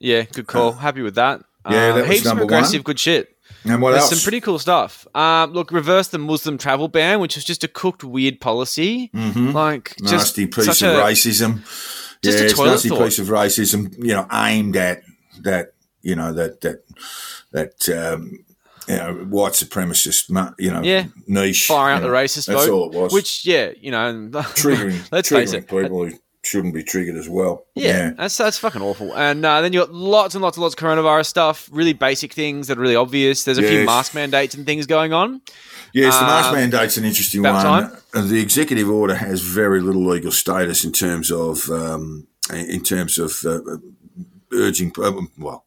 yeah, 0.00 0.22
good 0.22 0.46
call. 0.46 0.72
Happy 0.72 1.02
with 1.02 1.16
that. 1.16 1.42
Yeah, 1.68 1.90
Uh, 1.90 1.94
that 1.96 2.06
was 2.08 2.16
heaps 2.16 2.26
of 2.30 2.38
progressive, 2.38 2.78
one. 2.80 2.82
good 2.84 2.98
shit. 2.98 3.28
And 3.64 3.82
what 3.82 3.90
There's 3.90 4.02
else? 4.04 4.10
some 4.14 4.20
pretty 4.22 4.40
cool 4.40 4.58
stuff. 4.58 5.06
Um, 5.14 5.52
look, 5.52 5.72
reverse 5.72 6.08
the 6.08 6.18
Muslim 6.18 6.56
travel 6.58 6.86
ban, 6.88 7.18
which 7.20 7.34
was 7.34 7.44
just 7.44 7.64
a 7.64 7.68
cooked 7.68 8.04
weird 8.04 8.40
policy. 8.40 9.10
Mhm. 9.14 9.52
Like 9.52 9.96
just 9.98 10.12
nasty 10.38 10.46
piece 10.46 10.80
of 10.82 10.94
a- 10.94 11.02
racism. 11.02 11.62
just 12.22 12.38
yeah, 12.38 12.44
a 12.44 12.46
it's 12.50 12.58
nasty 12.58 12.88
thought. 12.90 13.04
piece 13.04 13.18
of 13.18 13.26
racism. 13.28 13.94
You 13.98 14.14
know, 14.14 14.26
aimed 14.32 14.76
at 14.76 15.02
that. 15.42 15.72
You 16.02 16.14
know 16.14 16.32
that 16.32 16.60
that 16.60 16.84
that 17.52 17.88
um, 17.88 18.44
you 18.88 18.96
know 18.96 19.12
white 19.28 19.52
supremacist. 19.52 20.28
You 20.58 20.70
know, 20.72 20.82
Yeah. 20.82 21.04
niche. 21.26 21.66
fire 21.66 21.92
out 21.92 21.96
you 21.96 22.08
the 22.08 22.08
know. 22.08 22.14
racist 22.14 22.46
That's 22.46 22.66
vote. 22.66 22.70
all 22.70 22.92
it 22.92 22.96
was. 22.98 23.12
Which, 23.12 23.44
yeah, 23.46 23.70
you 23.80 23.90
know, 23.90 24.12
triggering, 24.32 25.06
Let's 25.12 25.28
triggering 25.30 25.34
face 25.40 25.52
it. 25.52 25.68
people 25.68 26.06
who 26.06 26.12
shouldn't 26.44 26.72
be 26.72 26.82
triggered 26.82 27.16
as 27.16 27.28
well. 27.28 27.66
Yeah, 27.74 28.10
that's 28.16 28.36
that's 28.36 28.58
fucking 28.58 28.80
awful. 28.80 29.14
And 29.14 29.44
uh, 29.44 29.60
then 29.60 29.72
you 29.72 29.80
got 29.80 29.92
lots 29.92 30.34
and 30.34 30.42
lots 30.42 30.56
and 30.56 30.62
lots 30.62 30.74
of 30.74 30.80
coronavirus 30.80 31.26
stuff, 31.26 31.68
really 31.72 31.92
basic 31.92 32.32
things 32.32 32.68
that 32.68 32.78
are 32.78 32.80
really 32.80 32.96
obvious. 32.96 33.44
There's 33.44 33.58
a 33.58 33.62
few 33.62 33.84
mask 33.84 34.14
mandates 34.14 34.54
and 34.54 34.64
things 34.64 34.86
going 34.86 35.12
on. 35.12 35.42
Yes, 35.92 36.16
the 36.18 36.24
mask 36.26 36.48
Um, 36.50 36.54
mandate's 36.56 36.96
an 36.96 37.04
interesting 37.04 37.42
one. 37.42 37.62
time. 37.62 37.96
Uh, 38.14 38.22
The 38.22 38.40
executive 38.40 38.88
order 38.88 39.14
has 39.16 39.40
very 39.40 39.80
little 39.80 40.04
legal 40.06 40.30
status 40.32 40.84
in 40.84 40.92
terms 40.92 41.30
of 41.30 41.68
um, 41.70 42.26
in 42.52 42.82
terms 42.82 43.18
of 43.18 43.32
uh, 43.44 43.60
urging. 44.52 44.92
Um, 45.02 45.30
well, 45.38 45.64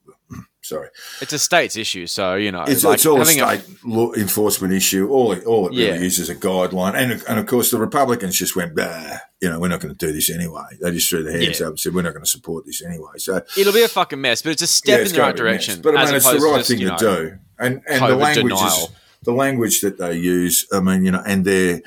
sorry, 0.61 0.89
It's 1.21 1.33
a 1.33 1.39
state's 1.39 1.75
issue, 1.75 2.07
so 2.07 2.35
you 2.35 2.51
know, 2.51 2.63
it's, 2.63 2.83
like 2.83 2.95
it's 2.95 3.05
all 3.05 3.21
a 3.21 3.25
state 3.25 3.61
law 3.83 4.13
enforcement 4.13 4.73
issue. 4.73 5.09
All 5.09 5.31
it, 5.31 5.43
all 5.45 5.67
it 5.67 5.71
really 5.71 5.85
Yeah. 5.85 5.93
is 5.95 6.19
is 6.19 6.29
a 6.29 6.35
guideline, 6.35 6.95
and 6.95 7.23
and 7.27 7.39
of 7.39 7.45
course 7.47 7.71
the 7.71 7.77
Republicans 7.77 8.37
just 8.37 8.55
went, 8.55 8.75
bah, 8.75 9.17
you 9.41 9.49
know, 9.49 9.59
we're 9.59 9.67
not 9.69 9.79
going 9.79 9.93
to 9.95 10.05
do 10.05 10.11
this 10.13 10.29
anyway. 10.29 10.63
They 10.81 10.91
just 10.91 11.09
threw 11.09 11.23
their 11.23 11.39
hands 11.39 11.59
Yeah. 11.59 11.67
up 11.67 11.71
and 11.71 11.79
said, 11.79 11.93
we're 11.93 12.03
not 12.03 12.13
going 12.13 12.23
to 12.25 12.29
support 12.29 12.65
this 12.65 12.81
anyway. 12.83 13.13
So 13.17 13.41
It'll 13.57 13.73
be 13.73 13.83
a 13.83 13.87
fucking 13.87 14.21
mess, 14.21 14.41
but 14.41 14.51
it's 14.51 14.61
a 14.61 14.65
yeah, 14.65 14.67
step 14.67 14.99
it's 15.01 15.11
in 15.11 15.15
the 15.17 15.21
right 15.21 15.35
gotta 15.35 15.43
be 15.43 15.49
a 15.49 15.53
mess. 15.53 15.65
direction. 15.65 15.81
But 15.81 15.97
I 15.97 16.05
mean, 16.05 16.15
it's 16.15 16.31
the 16.31 16.37
right 16.39 16.57
just, 16.57 16.69
thing 16.69 16.79
you 16.79 16.89
to 16.89 16.97
do, 16.97 17.37
and 17.59 17.81
and 17.87 18.01
the 18.11 18.15
language 18.15 18.53
is 18.53 18.87
the 19.23 19.33
language 19.33 19.81
that 19.81 19.97
they 19.97 20.17
use. 20.17 20.65
I 20.71 20.79
mean, 20.79 21.05
you 21.05 21.11
know, 21.11 21.23
and 21.25 21.45
their 21.45 21.81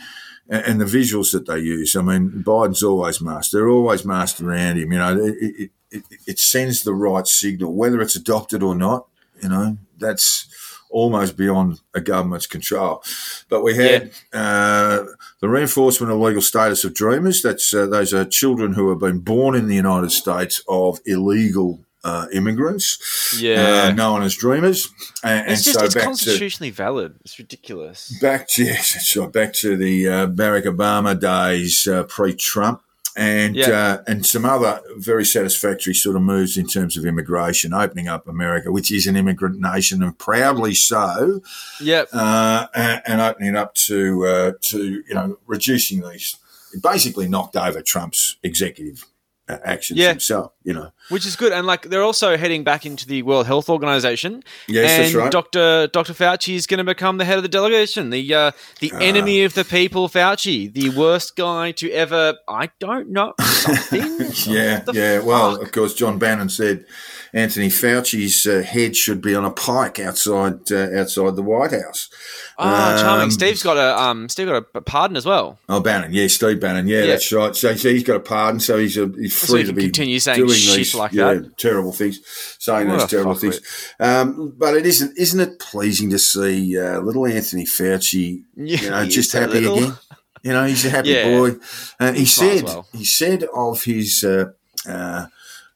and 0.49 0.81
the 0.81 0.85
visuals 0.85 1.33
that 1.33 1.47
they 1.47 1.59
use. 1.59 1.97
I 1.97 2.03
mean, 2.03 2.43
Biden's 2.47 2.83
always 2.83 3.21
masked. 3.21 3.53
They're 3.53 3.69
always 3.69 4.05
masked 4.05 4.41
around 4.41 4.77
him. 4.77 4.93
You 4.93 4.99
know, 4.99 5.17
it, 5.25 5.35
it, 5.41 5.71
it, 5.95 6.05
it 6.27 6.39
sends 6.39 6.83
the 6.83 6.95
right 6.95 7.27
signal, 7.27 7.73
whether 7.75 8.01
it's 8.03 8.17
adopted 8.17 8.63
or 8.63 8.75
not. 8.75 9.07
You 9.43 9.49
know, 9.49 9.79
that's 9.99 10.47
almost 10.91 11.37
beyond 11.37 11.81
a 11.93 12.01
government's 12.01 12.47
control. 12.47 13.03
But 13.49 13.63
we 13.63 13.75
had 13.75 14.13
uh, 14.33 15.05
the 15.41 15.49
reinforcement 15.49 16.13
of 16.13 16.21
legal 16.21 16.43
status 16.43 16.85
of 16.85 16.95
dreamers. 16.95 17.43
That's 17.43 17.75
uh, 17.75 17.87
those 17.87 18.15
are 18.15 18.25
children 18.25 18.75
who 18.75 18.91
have 18.91 19.01
been 19.01 19.19
born 19.21 19.55
in 19.57 19.67
the 19.67 19.75
United 19.75 20.13
States 20.13 20.63
of 20.69 21.01
illegal 21.05 21.81
uh, 22.05 22.27
immigrants, 22.33 23.35
Yeah. 23.41 23.87
uh, 23.89 23.93
known 23.93 24.23
as 24.23 24.35
dreamers. 24.37 24.89
And, 25.25 25.51
It's 25.51 25.59
and 25.61 25.65
just 25.65 25.79
so 25.79 25.85
it's 25.87 25.95
back 25.95 26.03
to 26.03 26.07
constitutionally 26.09 26.71
valid. 26.71 27.17
It's 27.25 27.39
ridiculous. 27.39 28.17
back 28.21 28.47
to 28.51 28.65
yes, 28.65 29.17
right, 29.17 29.33
back 29.33 29.53
to 29.55 29.77
the 29.77 30.09
uh, 30.09 30.27
Barack 30.29 30.65
Obama 30.67 31.19
days 31.19 31.89
uh, 31.89 32.05
pre-Trump. 32.05 32.83
And 33.17 33.55
Yeah. 33.55 33.69
uh, 33.71 34.03
and 34.09 34.27
some 34.27 34.45
other 34.45 34.81
very 34.97 35.25
satisfactory 35.25 35.95
sort 35.95 36.17
of 36.17 36.23
moves 36.23 36.57
in 36.57 36.67
terms 36.67 36.97
of 36.97 37.05
immigration, 37.07 37.73
opening 37.73 38.09
up 38.09 38.27
America, 38.27 38.73
which 38.73 38.91
is 38.91 39.07
an 39.07 39.15
immigrant 39.17 39.61
nation, 39.61 40.03
and 40.03 40.19
proudly 40.19 40.75
so 40.75 41.41
Yep. 41.81 42.09
uh, 42.13 42.67
and, 42.75 43.03
and 43.07 43.21
opening 43.21 43.55
up 43.57 43.75
to 43.75 44.27
uh, 44.27 44.53
to 44.63 44.79
you 45.09 45.15
know 45.15 45.39
reducing 45.47 46.01
these. 46.03 46.37
It 46.73 46.83
basically 46.83 47.29
knocked 47.29 47.55
over 47.57 47.81
Trump's 47.83 48.37
executive 48.43 49.05
uh, 49.49 49.59
actions 49.65 50.01
Yeah. 50.01 50.09
himself. 50.09 50.53
You 50.65 50.73
know. 50.75 50.91
Which 51.11 51.27
is 51.27 51.37
good. 51.37 51.53
And 51.53 51.67
like 51.67 51.83
they're 51.83 52.03
also 52.03 52.37
heading 52.37 52.65
back 52.65 52.85
into 52.87 53.07
the 53.07 53.23
World 53.23 53.47
Health 53.47 53.69
Organization. 53.69 54.43
Yes, 54.69 54.91
and 54.91 55.03
that's 55.05 55.15
right. 55.15 55.31
Dr. 55.33 55.87
Dr. 55.89 56.13
Fauci 56.13 56.55
is 56.55 56.67
going 56.67 56.79
to 56.79 56.85
become 56.85 57.19
the 57.19 57.25
head 57.25 57.37
of 57.37 57.43
the 57.43 57.49
delegation. 57.49 58.11
The 58.11 58.35
uh, 58.35 58.51
the 58.81 58.93
Ah. 58.95 58.99
enemy 59.01 59.45
of 59.45 59.55
the 59.55 59.65
people, 59.65 60.09
Fauci, 60.09 60.73
the 60.73 60.91
worst 60.91 61.37
guy 61.37 61.73
to 61.73 61.91
ever. 61.93 62.35
I 62.49 62.71
don't 62.81 63.11
know 63.11 63.35
something. 63.41 64.03
Yeah, 64.47 64.83
yeah. 64.93 65.21
Well, 65.21 65.61
of 65.61 65.73
course, 65.73 65.95
John 65.95 66.19
Bannon 66.19 66.49
said 66.49 66.85
Anthony 67.33 67.69
Fauci's 67.69 68.47
uh, 68.47 68.63
head 68.63 68.97
should 68.97 69.21
be 69.23 69.35
on 69.35 69.45
a 69.45 69.51
pike 69.51 69.99
outside 70.01 70.71
uh, 70.73 70.91
outside 71.01 71.37
the 71.37 71.43
White 71.43 71.71
House. 71.73 72.11
Charming. 72.59 73.25
Um, 73.25 73.31
Steve's 73.31 73.63
got 73.63 73.77
a 73.77 74.01
um, 74.01 74.29
Steve 74.29 74.49
got 74.49 74.65
a 74.75 74.81
pardon 74.81 75.17
as 75.17 75.25
well. 75.27 75.59
Oh, 75.69 75.81
Bannon, 75.81 76.13
yeah, 76.13 76.27
Steve 76.29 76.61
Bannon, 76.61 76.87
yeah, 76.87 77.01
Yeah. 77.01 77.07
that's 77.07 77.33
right. 77.33 77.55
So, 77.57 77.75
so 77.75 77.89
he's 77.91 78.05
got 78.05 78.17
a 78.17 78.21
pardon, 78.21 78.61
so 78.61 78.79
he's 78.79 78.97
a, 78.97 79.07
he's 79.09 79.37
So 79.37 79.47
free 79.53 79.61
he 79.63 79.67
to 79.67 79.73
be 79.73 79.83
continue 79.85 80.19
saying 80.19 80.39
doing 80.39 80.51
shit 80.53 80.77
these 80.77 80.94
like 80.95 81.13
yeah, 81.13 81.35
that. 81.35 81.57
terrible 81.59 81.93
things, 81.93 82.21
saying 82.59 82.89
What 82.89 83.01
those 83.01 83.11
terrible 83.11 83.35
things. 83.35 83.61
Um, 84.01 84.55
but 84.57 84.77
it 84.77 84.87
isn't, 84.87 85.17
isn't 85.19 85.41
it 85.41 85.59
pleasing 85.59 86.11
to 86.11 86.19
see 86.19 86.79
uh, 86.79 87.01
little 87.01 87.27
Anthony 87.27 87.65
Fauci, 87.65 88.43
you 88.57 88.91
know, 88.91 89.07
just 89.07 89.33
happy 89.33 89.61
little- 89.61 89.79
again. 89.79 89.95
You 90.43 90.53
know, 90.53 90.65
he's 90.67 90.85
a 90.85 90.91
happy 90.91 91.09
Yeah. 91.09 91.39
boy. 91.39 91.53
Uh, 91.99 92.13
he, 92.13 92.27
smiles 92.27 92.59
said 92.59 92.65
well. 92.65 92.87
he 92.93 93.03
said 93.05 93.45
of 93.55 93.83
his 93.85 94.23
uh, 94.23 94.51
uh, 94.87 95.27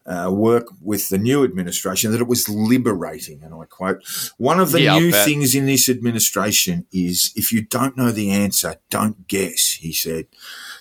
uh, 0.04 0.30
work 0.30 0.66
with 0.82 1.08
the 1.08 1.16
new 1.16 1.42
administration 1.42 2.12
that 2.12 2.20
it 2.20 2.26
was 2.28 2.50
liberating, 2.50 3.42
and 3.42 3.54
I 3.54 3.64
quote: 3.64 4.02
"One 4.36 4.60
of 4.60 4.72
the 4.72 4.82
Yeah, 4.82 4.98
new 4.98 5.10
things 5.10 5.54
in 5.54 5.64
this 5.64 5.88
administration 5.88 6.86
is 6.92 7.32
if 7.34 7.50
you 7.50 7.62
don't 7.62 7.96
know 7.96 8.12
the 8.12 8.30
answer, 8.30 8.76
don't 8.90 9.26
guess." 9.26 9.78
He 9.80 9.92
said, 9.94 10.26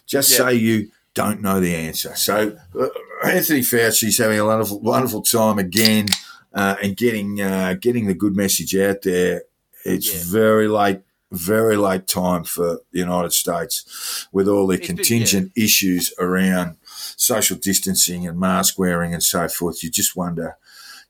"Just 0.06 0.32
Yeah. 0.32 0.38
say 0.38 0.54
you." 0.56 0.92
Don't 1.14 1.42
know 1.42 1.60
the 1.60 1.74
answer. 1.74 2.14
So 2.16 2.56
uh, 2.80 2.88
Anthony 3.28 3.62
Fauci's 3.62 4.18
having 4.18 4.40
a 4.40 4.46
wonderful, 4.46 4.80
wonderful 4.80 5.22
time 5.22 5.60
again, 5.60 6.08
uh, 6.54 6.76
and 6.82 6.96
getting 6.96 7.42
uh, 7.42 7.76
getting 7.80 8.08
the 8.08 8.14
good 8.14 8.36
message 8.36 8.76
out 8.76 9.02
there. 9.04 9.44
It's 9.86 10.14
Yeah. 10.14 10.22
very 10.26 10.68
late 10.68 11.02
very 11.30 11.76
late 11.76 12.08
time 12.08 12.46
for 12.46 12.80
the 12.94 13.00
United 13.00 13.34
States 13.34 14.28
with 14.32 14.48
all 14.48 14.66
the 14.66 14.76
It's 14.76 14.88
been- 14.88 14.96
contingent 14.96 15.52
issues 15.58 16.14
around 16.18 16.78
social 17.18 17.58
distancing 17.58 18.26
and 18.26 18.40
mask 18.40 18.80
wearing 18.80 19.14
and 19.14 19.22
so 19.22 19.50
forth. 19.50 19.84
You 19.84 19.90
just 19.92 20.16
wonder, 20.16 20.56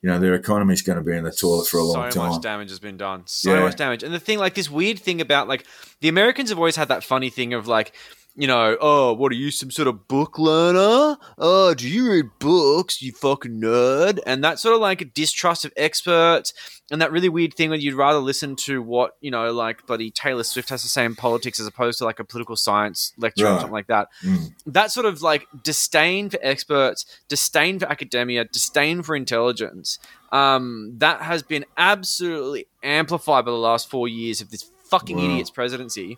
you 0.01 0.09
know, 0.09 0.19
their 0.19 0.33
economy 0.33 0.73
is 0.73 0.81
going 0.81 0.97
to 0.97 1.03
be 1.03 1.15
in 1.15 1.23
the 1.23 1.31
toilet 1.31 1.67
for 1.67 1.77
a 1.77 1.83
long 1.83 2.11
so 2.11 2.19
time. 2.19 2.29
So 2.31 2.33
much 2.33 2.41
damage 2.41 2.69
has 2.71 2.79
been 2.79 2.97
done. 2.97 3.23
So 3.27 3.53
Yeah. 3.53 3.59
much 3.61 3.75
damage. 3.75 4.01
And 4.01 4.11
the 4.11 4.19
thing, 4.19 4.39
like 4.39 4.55
this 4.55 4.71
weird 4.71 4.97
thing 4.97 5.21
about 5.21 5.47
like 5.47 5.65
the 6.01 6.07
Americans 6.07 6.49
have 6.49 6.57
always 6.57 6.77
had 6.77 6.87
that 6.87 7.03
funny 7.03 7.29
thing 7.29 7.53
of 7.53 7.67
like, 7.67 7.93
you 8.39 8.45
know, 8.47 8.77
oh, 8.79 9.13
what 9.13 9.31
are 9.31 9.35
you, 9.35 9.49
some 9.49 9.71
sort 9.71 9.87
of 9.87 10.07
book 10.07 10.37
learner? 10.37 11.17
Oh, 11.39 11.73
do 11.73 11.89
you 11.89 12.11
read 12.11 12.25
books, 12.37 13.01
you 13.01 13.11
fucking 13.11 13.59
nerd? 13.59 14.19
And 14.27 14.43
that 14.43 14.59
sort 14.59 14.75
of 14.75 14.79
like 14.81 15.13
distrust 15.15 15.65
of 15.65 15.73
experts 15.75 16.53
and 16.91 17.01
that 17.01 17.11
really 17.11 17.29
weird 17.29 17.55
thing 17.55 17.71
where 17.71 17.79
you'd 17.79 17.95
rather 17.95 18.19
listen 18.19 18.55
to 18.57 18.81
what, 18.81 19.17
you 19.21 19.31
know, 19.31 19.51
like 19.51 19.87
bloody 19.87 20.11
Taylor 20.11 20.43
Swift 20.43 20.69
has 20.69 20.83
to 20.83 20.87
say 20.87 21.03
in 21.03 21.15
politics 21.15 21.59
as 21.59 21.65
opposed 21.65 21.97
to 21.97 22.05
like 22.05 22.19
a 22.19 22.23
political 22.23 22.55
science 22.55 23.11
lecture 23.17 23.47
or 23.47 23.59
something 23.59 23.73
like 23.73 23.87
that 23.87 24.07
Mm. 24.23 24.53
that 24.67 24.91
sort 24.91 25.05
of 25.07 25.21
like 25.23 25.47
disdain 25.63 26.29
for 26.29 26.37
experts, 26.43 27.05
disdain 27.27 27.79
for 27.79 27.87
academia, 27.87 28.45
disdain 28.45 29.01
for 29.01 29.15
intelligence, 29.15 29.97
um, 30.31 30.93
that 30.97 31.21
has 31.23 31.41
been 31.41 31.65
absolutely 31.75 32.67
amplified 32.83 33.45
by 33.45 33.51
the 33.51 33.57
last 33.57 33.89
four 33.89 34.07
years 34.07 34.41
of 34.41 34.51
this 34.51 34.69
fucking 34.85 35.17
Wow. 35.17 35.25
idiot's 35.25 35.49
presidency. 35.49 36.17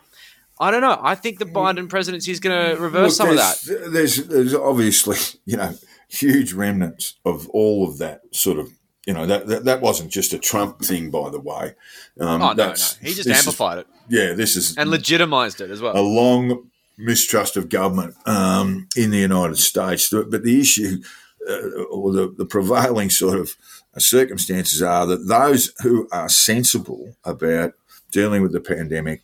I 0.59 0.71
don't 0.71 0.81
know. 0.81 0.99
I 1.01 1.15
think 1.15 1.39
the 1.39 1.45
Biden 1.45 1.87
presidency 1.89 2.31
is 2.31 2.39
going 2.39 2.75
to 2.75 2.81
reverse 2.81 3.15
some 3.17 3.29
of 3.29 3.35
that. 3.37 3.57
there's, 3.91 4.17
There's, 4.27 4.53
obviously, 4.53 5.17
you 5.45 5.55
know, 5.57 5.73
huge 6.09 6.53
remnants 6.53 7.15
of 7.23 7.47
all 7.49 7.87
of 7.87 7.97
that 7.99 8.21
sort 8.31 8.59
of, 8.59 8.69
you 9.05 9.13
know, 9.13 9.25
that, 9.25 9.47
that, 9.47 9.63
that 9.65 9.81
wasn't 9.81 10.11
just 10.11 10.33
a 10.33 10.39
Trump 10.39 10.81
thing, 10.81 11.11
by 11.11 11.29
the 11.29 11.39
way. 11.39 11.75
Um, 12.19 12.41
Oh 12.41 12.53
no, 12.53 12.53
no, 12.53 12.65
he 12.65 12.73
just 12.73 12.99
this 13.01 13.17
is- 13.19 13.27
amplified 13.27 13.79
it 13.79 13.87
yeah, 14.09 14.33
this 14.33 14.55
is 14.55 14.75
and 14.75 14.89
legitimized 14.89 15.61
it 15.61 15.69
as 15.69 15.81
well. 15.81 15.95
a 15.95 16.01
long 16.01 16.69
mistrust 16.97 17.55
of 17.55 17.69
government 17.69 18.15
um, 18.25 18.87
in 18.97 19.11
the 19.11 19.19
United 19.19 19.57
States. 19.57 20.09
But 20.09 20.31
the 20.43 20.59
issue 20.59 21.01
uh, 21.47 21.83
or 21.91 22.11
the, 22.11 22.33
the 22.35 22.45
prevailing 22.45 23.09
sort 23.11 23.39
of 23.39 23.55
circumstances 23.97 24.81
are 24.81 25.05
that 25.05 25.27
those 25.27 25.71
who 25.83 26.07
are 26.11 26.27
sensible 26.27 27.15
about 27.23 27.73
dealing 28.11 28.41
with 28.41 28.51
the 28.51 28.59
pandemic 28.59 29.21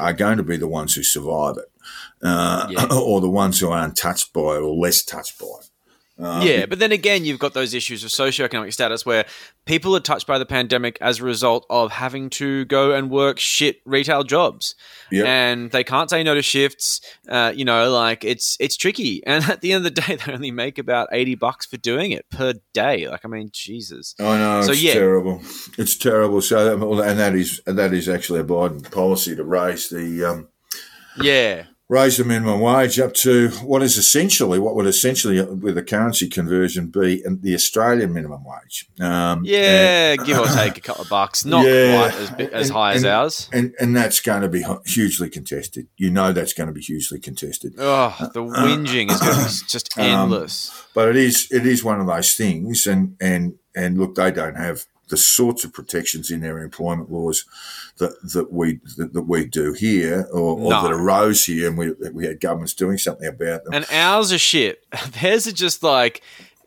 are 0.00 0.12
going 0.12 0.36
to 0.38 0.42
be 0.42 0.56
the 0.56 0.68
ones 0.68 0.94
who 0.94 1.02
survive 1.02 1.56
it, 1.58 1.70
uh, 2.22 2.66
Yeah. 2.70 2.86
or 2.90 3.20
the 3.20 3.30
ones 3.30 3.60
who 3.60 3.70
aren't 3.70 3.96
touched 3.96 4.32
by 4.32 4.56
it 4.56 4.62
or 4.62 4.74
less 4.74 5.02
touched 5.02 5.38
by 5.38 5.46
it. 5.60 5.69
Um, 6.22 6.42
yeah, 6.46 6.66
but 6.66 6.78
then 6.78 6.92
again, 6.92 7.24
you've 7.24 7.38
got 7.38 7.54
those 7.54 7.72
issues 7.72 8.04
of 8.04 8.10
socioeconomic 8.10 8.72
status 8.72 9.06
where 9.06 9.24
people 9.64 9.96
are 9.96 10.00
touched 10.00 10.26
by 10.26 10.38
the 10.38 10.44
pandemic 10.46 10.98
as 11.00 11.20
a 11.20 11.24
result 11.24 11.64
of 11.70 11.92
having 11.92 12.28
to 12.30 12.64
go 12.66 12.92
and 12.92 13.10
work 13.10 13.38
shit 13.38 13.80
retail 13.86 14.22
jobs, 14.24 14.74
Yep. 15.10 15.26
and 15.26 15.70
they 15.70 15.82
can't 15.84 16.10
say 16.10 16.22
no 16.22 16.34
to 16.34 16.42
shifts. 16.42 17.00
Uh, 17.28 17.52
you 17.54 17.64
know, 17.64 17.90
like 17.90 18.24
it's 18.24 18.56
it's 18.60 18.76
tricky, 18.76 19.22
and 19.26 19.44
at 19.44 19.60
the 19.62 19.72
end 19.72 19.86
of 19.86 19.94
the 19.94 20.00
day, 20.02 20.16
they 20.16 20.32
only 20.32 20.50
make 20.50 20.78
about 20.78 21.08
eighty 21.12 21.34
bucks 21.34 21.64
for 21.66 21.76
doing 21.78 22.10
it 22.10 22.28
per 22.30 22.52
day. 22.74 23.08
Like, 23.08 23.24
I 23.24 23.28
mean, 23.28 23.48
Jesus. 23.52 24.14
I 24.20 24.36
know 24.38 24.62
So, 24.62 24.72
it's 24.72 24.82
yeah. 24.82 24.92
terrible. 24.94 25.40
It's 25.78 25.96
terrible. 25.96 26.42
So, 26.42 27.00
and 27.02 27.18
that 27.18 27.34
is 27.34 27.60
that 27.66 27.92
is 27.94 28.08
actually 28.08 28.40
a 28.40 28.44
Biden 28.44 28.90
policy 28.90 29.34
to 29.36 29.44
raise 29.44 29.88
the 29.88 30.24
um, 30.24 30.48
Yeah, 31.20 31.64
raise 31.90 32.16
the 32.18 32.24
minimum 32.24 32.60
wage 32.60 33.00
up 33.00 33.12
to 33.12 33.48
what 33.64 33.82
is 33.82 33.96
essentially 33.96 34.60
what 34.60 34.76
would 34.76 34.86
essentially, 34.86 35.42
with 35.42 35.76
a 35.76 35.82
currency 35.82 36.28
conversion, 36.28 36.86
be 36.86 37.20
the 37.42 37.52
Australian 37.52 38.12
minimum 38.12 38.44
wage. 38.44 38.86
Um, 39.00 39.42
yeah, 39.44 40.14
give 40.14 40.38
or 40.38 40.46
take 40.62 40.78
a 40.78 40.80
couple 40.80 41.02
of 41.02 41.08
bucks, 41.08 41.44
not 41.44 41.66
Yeah. 41.66 41.98
quite 42.08 42.14
as 42.14 42.30
as 42.52 42.68
And- 42.68 42.76
high 42.76 42.92
as 42.92 43.02
and- 43.02 43.12
ours. 43.12 43.48
and 43.52 43.74
and 43.80 43.96
that's 43.96 44.20
going 44.20 44.42
to 44.42 44.48
be 44.48 44.64
hugely 44.86 45.28
contested. 45.28 45.88
You 45.96 46.10
know 46.12 46.32
that's 46.32 46.52
going 46.52 46.68
to 46.68 46.72
be 46.72 46.80
hugely 46.80 47.18
contested. 47.18 47.74
Oh, 47.76 48.14
the 48.32 48.40
whinging 48.40 49.10
is 49.10 49.18
going 49.20 49.36
to 49.36 49.44
be 49.44 49.50
just 49.68 49.98
Um, 49.98 50.04
endless. 50.06 50.70
But 50.94 51.08
it 51.08 51.16
is 51.16 51.48
it 51.50 51.66
is 51.66 51.82
one 51.82 52.00
of 52.00 52.06
those 52.06 52.34
things, 52.34 52.86
and 52.86 53.16
and 53.20 53.54
and 53.74 53.98
look, 53.98 54.14
they 54.14 54.30
don't 54.30 54.56
have 54.56 54.86
the 55.10 55.16
sorts 55.16 55.64
of 55.64 55.72
protections 55.72 56.30
in 56.30 56.40
their 56.40 56.58
employment 56.58 57.10
laws 57.12 57.44
that 57.98 58.20
that 58.32 58.52
we 58.52 58.80
that, 58.96 59.12
that 59.12 59.22
we 59.22 59.44
do 59.44 59.72
here, 59.72 60.26
or, 60.32 60.58
or 60.58 60.70
No. 60.70 60.82
that 60.82 60.92
arose 60.92 61.44
here, 61.44 61.68
and 61.68 61.76
we 61.76 61.92
we 62.12 62.26
had 62.26 62.40
governments 62.40 62.74
doing 62.74 62.96
something 62.96 63.26
about 63.26 63.64
them. 63.64 63.74
And 63.74 63.86
ours 63.90 64.32
are 64.32 64.38
shit. 64.38 64.84
Theirs 65.20 65.46
are 65.46 65.52
just 65.52 65.82
like, 65.82 66.22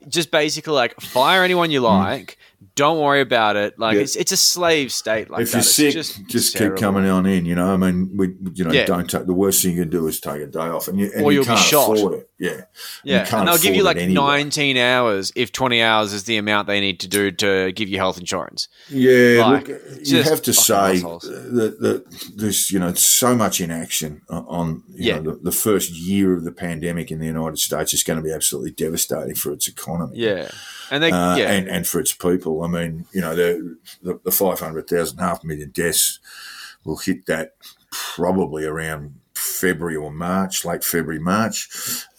just 0.08 0.29
basically 0.29 0.73
like 0.73 0.99
fire 1.01 1.43
anyone 1.43 1.71
you 1.71 1.79
hmm. 1.79 1.86
like. 1.86 2.38
Don't 2.76 2.99
worry 2.99 3.21
about 3.21 3.56
it. 3.56 3.78
Like. 3.80 3.95
Yeah. 3.95 4.02
it's 4.02 4.15
it's 4.15 4.32
a 4.32 4.38
slave 4.38 4.91
state. 4.91 5.30
Like 5.30 5.41
if 5.43 5.52
that. 5.52 5.54
you're 5.54 5.60
It's 5.60 5.73
sick, 5.76 5.93
just, 5.93 6.28
just, 6.28 6.56
keep 6.58 6.76
coming 6.76 7.06
on 7.06 7.26
in. 7.26 7.45
You 7.45 7.56
know, 7.56 7.73
I 7.73 7.78
mean, 7.78 8.12
we, 8.15 8.36
you 8.54 8.63
know, 8.65 8.71
Yeah. 8.71 8.86
don't 8.86 9.10
take 9.10 9.26
the 9.26 9.34
worst 9.34 9.62
thing 9.62 9.76
you 9.76 9.82
can 9.84 9.89
do 9.89 10.08
is 10.08 10.19
take 10.19 10.41
a 10.41 10.47
day 10.47 10.60
off, 10.60 10.88
and 10.88 10.99
you, 10.99 11.12
and 11.15 11.23
Or 11.26 11.32
you 11.32 11.38
you'll 11.39 11.43
be 11.45 11.47
can't 11.49 11.60
shot. 11.60 11.97
afford 11.97 12.13
it. 12.13 12.30
Yeah, 12.39 12.62
Yeah, 13.06 13.38
and 13.38 13.47
they'll 13.47 13.58
give 13.58 13.73
you 13.73 13.84
like 13.84 13.95
anyway. 13.95 14.13
19 14.43 14.76
hours 14.76 15.32
if 15.34 15.54
20 15.54 15.82
hours 15.82 16.12
is 16.12 16.26
the 16.26 16.36
amount 16.36 16.67
they 16.67 16.82
need 16.82 16.99
to 16.99 17.08
do 17.08 17.32
to 17.32 17.71
give 17.71 17.88
you 17.88 17.97
health 17.97 18.17
insurance. 18.19 18.67
Yeah, 18.89 19.45
Like, 19.45 19.67
look, 19.69 19.82
you 20.04 20.23
have 20.23 20.41
to 20.41 20.52
say 20.54 20.99
that, 20.99 21.78
that 21.80 22.04
there's 22.36 22.69
you 22.69 22.80
know 22.80 22.93
so 22.95 23.34
much 23.36 23.62
inaction 23.62 24.23
on- 24.30 24.45
on 24.49 24.84
you 24.93 25.08
Yeah. 25.10 25.19
know, 25.19 25.32
the, 25.36 25.39
the 25.43 25.52
first 25.54 25.91
year 25.91 26.34
of 26.36 26.43
the 26.43 26.52
pandemic 26.52 27.12
in 27.12 27.19
the 27.19 27.28
United 27.28 27.60
States 27.60 27.93
is 27.93 28.04
going 28.04 28.17
to 28.17 28.23
be 28.23 28.34
absolutely 28.34 28.71
devastating 28.71 29.36
for 29.36 29.54
its 29.54 29.67
economy. 29.69 30.17
Yeah. 30.17 30.49
And 30.93 31.01
they, 31.01 31.12
Uh, 31.12 31.36
yeah. 31.38 31.51
and, 31.51 31.67
and 31.67 31.88
for 31.88 31.99
its 31.99 32.13
people. 32.13 32.62
I 32.62 32.67
mean, 32.67 33.06
you 33.12 33.19
know, 33.19 33.36
the, 33.36 33.77
the, 34.03 34.19
the 34.23 34.32
500,000, 34.32 35.17
half 35.17 35.43
million 35.43 35.71
deaths 35.71 36.19
will 36.84 36.97
hit 36.97 37.25
that 37.25 37.56
probably 37.91 38.63
around 38.63 39.15
February 39.34 39.95
or 39.95 40.12
March, 40.12 40.63
late 40.65 40.84
February, 40.84 41.19
March. 41.19 41.67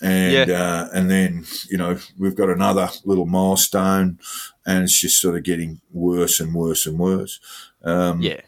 And, 0.00 0.50
uh, 0.50 0.88
and 0.92 1.08
then, 1.08 1.46
you 1.70 1.78
know, 1.78 1.98
we've 2.18 2.34
got 2.34 2.50
another 2.50 2.88
little 3.04 3.26
milestone 3.26 4.18
and 4.66 4.82
it's 4.84 5.00
just 5.00 5.20
sort 5.20 5.37
of 5.37 5.44
getting 5.44 5.80
worse 5.92 6.40
and 6.40 6.52
worse 6.52 6.84
and 6.84 6.98
worse. 6.98 7.38
Um, 7.84 8.22
yeah. 8.22 8.40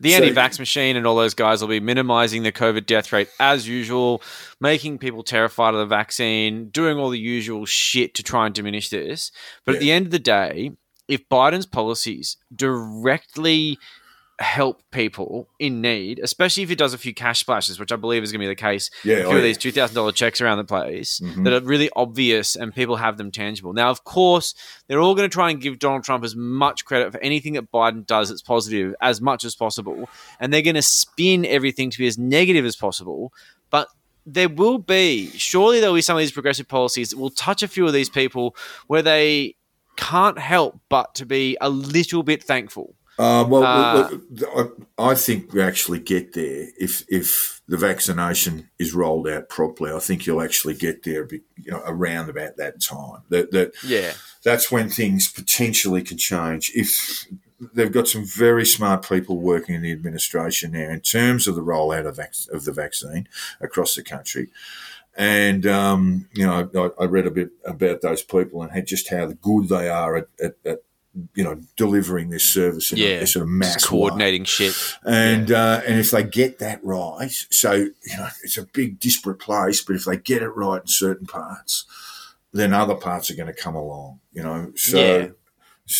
The 0.00 0.12
so- 0.12 0.16
anti 0.16 0.34
vax 0.34 0.58
machine 0.58 0.96
and 0.96 1.06
all 1.06 1.16
those 1.16 1.34
guys 1.34 1.60
will 1.60 1.68
be 1.68 1.80
minimizing 1.80 2.42
the 2.42 2.52
COVID 2.52 2.86
death 2.86 3.12
rate 3.12 3.28
as 3.38 3.68
usual, 3.68 4.22
making 4.60 4.98
people 4.98 5.22
terrified 5.22 5.74
of 5.74 5.80
the 5.80 5.86
vaccine, 5.86 6.70
doing 6.70 6.98
all 6.98 7.10
the 7.10 7.18
usual 7.18 7.66
shit 7.66 8.14
to 8.14 8.22
try 8.22 8.46
and 8.46 8.54
diminish 8.54 8.88
this. 8.88 9.30
But 9.64 9.76
at 9.76 9.80
the 9.80 9.92
end 9.92 10.06
of 10.06 10.12
the 10.12 10.18
day, 10.18 10.72
if 11.06 11.28
Biden's 11.28 11.66
policies 11.66 12.36
directly 12.54 13.78
help 14.40 14.82
people 14.90 15.46
in 15.58 15.82
need, 15.82 16.18
especially 16.18 16.62
if 16.62 16.70
he 16.70 16.74
does 16.74 16.94
a 16.94 16.98
few 16.98 17.12
cash 17.12 17.40
splashes, 17.40 17.78
which 17.78 17.92
I 17.92 17.96
believe 17.96 18.22
is 18.22 18.32
going 18.32 18.40
to 18.40 18.44
be 18.44 18.48
the 18.48 18.54
case, 18.54 18.90
Yeah, 19.04 19.16
a 19.16 19.22
few 19.24 19.32
oh, 19.32 19.36
of 19.36 19.42
these 19.42 19.58
two 19.58 19.70
thousand 19.70 19.94
dollar 19.94 20.12
checks 20.12 20.40
around 20.40 20.56
the 20.56 20.64
place 20.64 21.20
Mhm. 21.22 21.44
that 21.44 21.52
are 21.52 21.60
really 21.60 21.90
obvious 21.94 22.56
and 22.56 22.74
people 22.74 22.96
have 22.96 23.18
them 23.18 23.30
tangible. 23.30 23.74
Now, 23.74 23.90
of 23.90 24.04
course, 24.04 24.54
they're 24.88 24.98
all 25.00 25.14
going 25.14 25.28
to 25.28 25.32
try 25.32 25.50
and 25.50 25.60
give 25.60 25.78
Donald 25.78 26.04
Trump 26.04 26.24
as 26.24 26.34
much 26.34 26.86
credit 26.86 27.12
for 27.12 27.18
anything 27.20 27.52
that 27.52 27.70
Biden 27.70 28.06
does 28.06 28.30
that's 28.30 28.40
positive 28.40 28.94
as 29.02 29.20
much 29.20 29.44
as 29.44 29.54
possible, 29.54 30.08
and 30.40 30.52
they're 30.52 30.62
going 30.62 30.74
to 30.74 30.82
spin 30.82 31.44
everything 31.44 31.90
to 31.90 31.98
be 31.98 32.06
as 32.06 32.16
negative 32.16 32.64
as 32.64 32.76
possible. 32.76 33.32
But 33.68 33.88
there 34.24 34.48
will 34.48 34.78
be 34.78 35.30
surely 35.36 35.80
there'll 35.80 35.94
be 35.94 36.00
some 36.02 36.16
of 36.16 36.20
these 36.20 36.32
progressive 36.32 36.66
policies 36.68 37.10
that 37.10 37.18
will 37.18 37.30
touch 37.30 37.62
a 37.62 37.68
few 37.68 37.86
of 37.86 37.92
these 37.92 38.08
people 38.08 38.56
where 38.86 39.02
they 39.02 39.56
can't 39.96 40.38
help 40.38 40.80
but 40.88 41.14
to 41.16 41.26
be 41.26 41.58
a 41.60 41.68
little 41.68 42.22
bit 42.22 42.42
thankful. 42.42 42.94
Uh, 43.20 43.44
well, 43.44 43.64
uh, 44.56 44.64
I 44.96 45.14
think 45.14 45.52
we 45.52 45.60
actually 45.60 45.98
get 45.98 46.32
there 46.32 46.68
if 46.78 47.04
if 47.06 47.60
the 47.68 47.76
vaccination 47.76 48.70
is 48.78 48.94
rolled 48.94 49.28
out 49.28 49.50
properly. 49.50 49.92
I 49.92 49.98
think 49.98 50.24
you'll 50.24 50.40
actually 50.40 50.72
get 50.72 51.02
there, 51.02 51.28
you 51.30 51.70
know, 51.70 51.82
around 51.84 52.30
about 52.30 52.56
that 52.56 52.80
time. 52.80 53.20
That 53.28 53.50
that 53.50 53.72
yeah, 53.84 54.14
that's 54.42 54.72
when 54.72 54.88
things 54.88 55.30
potentially 55.30 56.00
can 56.02 56.16
change. 56.16 56.72
If 56.74 57.26
they've 57.74 57.92
got 57.92 58.08
some 58.08 58.24
very 58.24 58.64
smart 58.64 59.06
people 59.06 59.38
working 59.38 59.74
in 59.74 59.82
the 59.82 59.92
administration 59.92 60.72
now 60.72 60.88
in 60.88 61.00
terms 61.00 61.46
of 61.46 61.56
the 61.56 61.62
rollout 61.62 62.06
of, 62.06 62.16
vac- 62.16 62.48
of 62.50 62.64
the 62.64 62.72
vaccine 62.72 63.28
across 63.60 63.94
the 63.94 64.02
country. 64.02 64.48
And, 65.14 65.66
um, 65.66 66.26
you 66.32 66.46
know, 66.46 66.70
I, 66.74 67.02
I, 67.02 67.04
read 67.04 67.26
a 67.26 67.30
bit 67.30 67.50
about 67.66 68.00
those 68.00 68.22
people 68.22 68.62
and 68.62 68.86
just 68.86 69.10
how 69.10 69.26
good 69.26 69.68
they 69.68 69.90
are 69.90 70.16
at, 70.16 70.28
at, 70.42 70.54
at 70.64 70.78
you 71.34 71.44
know, 71.44 71.60
delivering 71.76 72.30
this 72.30 72.44
service 72.44 72.92
in 72.92 72.98
yeah, 72.98 73.08
a, 73.08 73.22
a 73.22 73.26
sort 73.26 73.42
of 73.42 73.48
mass 73.48 73.74
just 73.74 73.88
coordinating 73.88 74.42
way. 74.42 74.46
shit. 74.46 74.96
And 75.04 75.48
yeah. 75.48 75.62
uh, 75.62 75.82
and 75.86 75.98
if 75.98 76.10
they 76.10 76.22
get 76.22 76.58
that 76.58 76.80
right, 76.84 77.30
so 77.50 77.72
you 77.72 78.16
know, 78.16 78.28
it's 78.42 78.58
a 78.58 78.64
big 78.64 78.98
disparate 78.98 79.38
place, 79.38 79.82
but 79.82 79.96
if 79.96 80.04
they 80.04 80.16
get 80.16 80.42
it 80.42 80.50
right 80.50 80.80
in 80.80 80.86
certain 80.86 81.26
parts, 81.26 81.84
then 82.52 82.72
other 82.72 82.94
parts 82.94 83.30
are 83.30 83.36
going 83.36 83.46
to 83.46 83.52
come 83.52 83.74
along. 83.74 84.20
You 84.32 84.42
know, 84.42 84.72
so 84.76 84.98
yeah. 84.98 85.28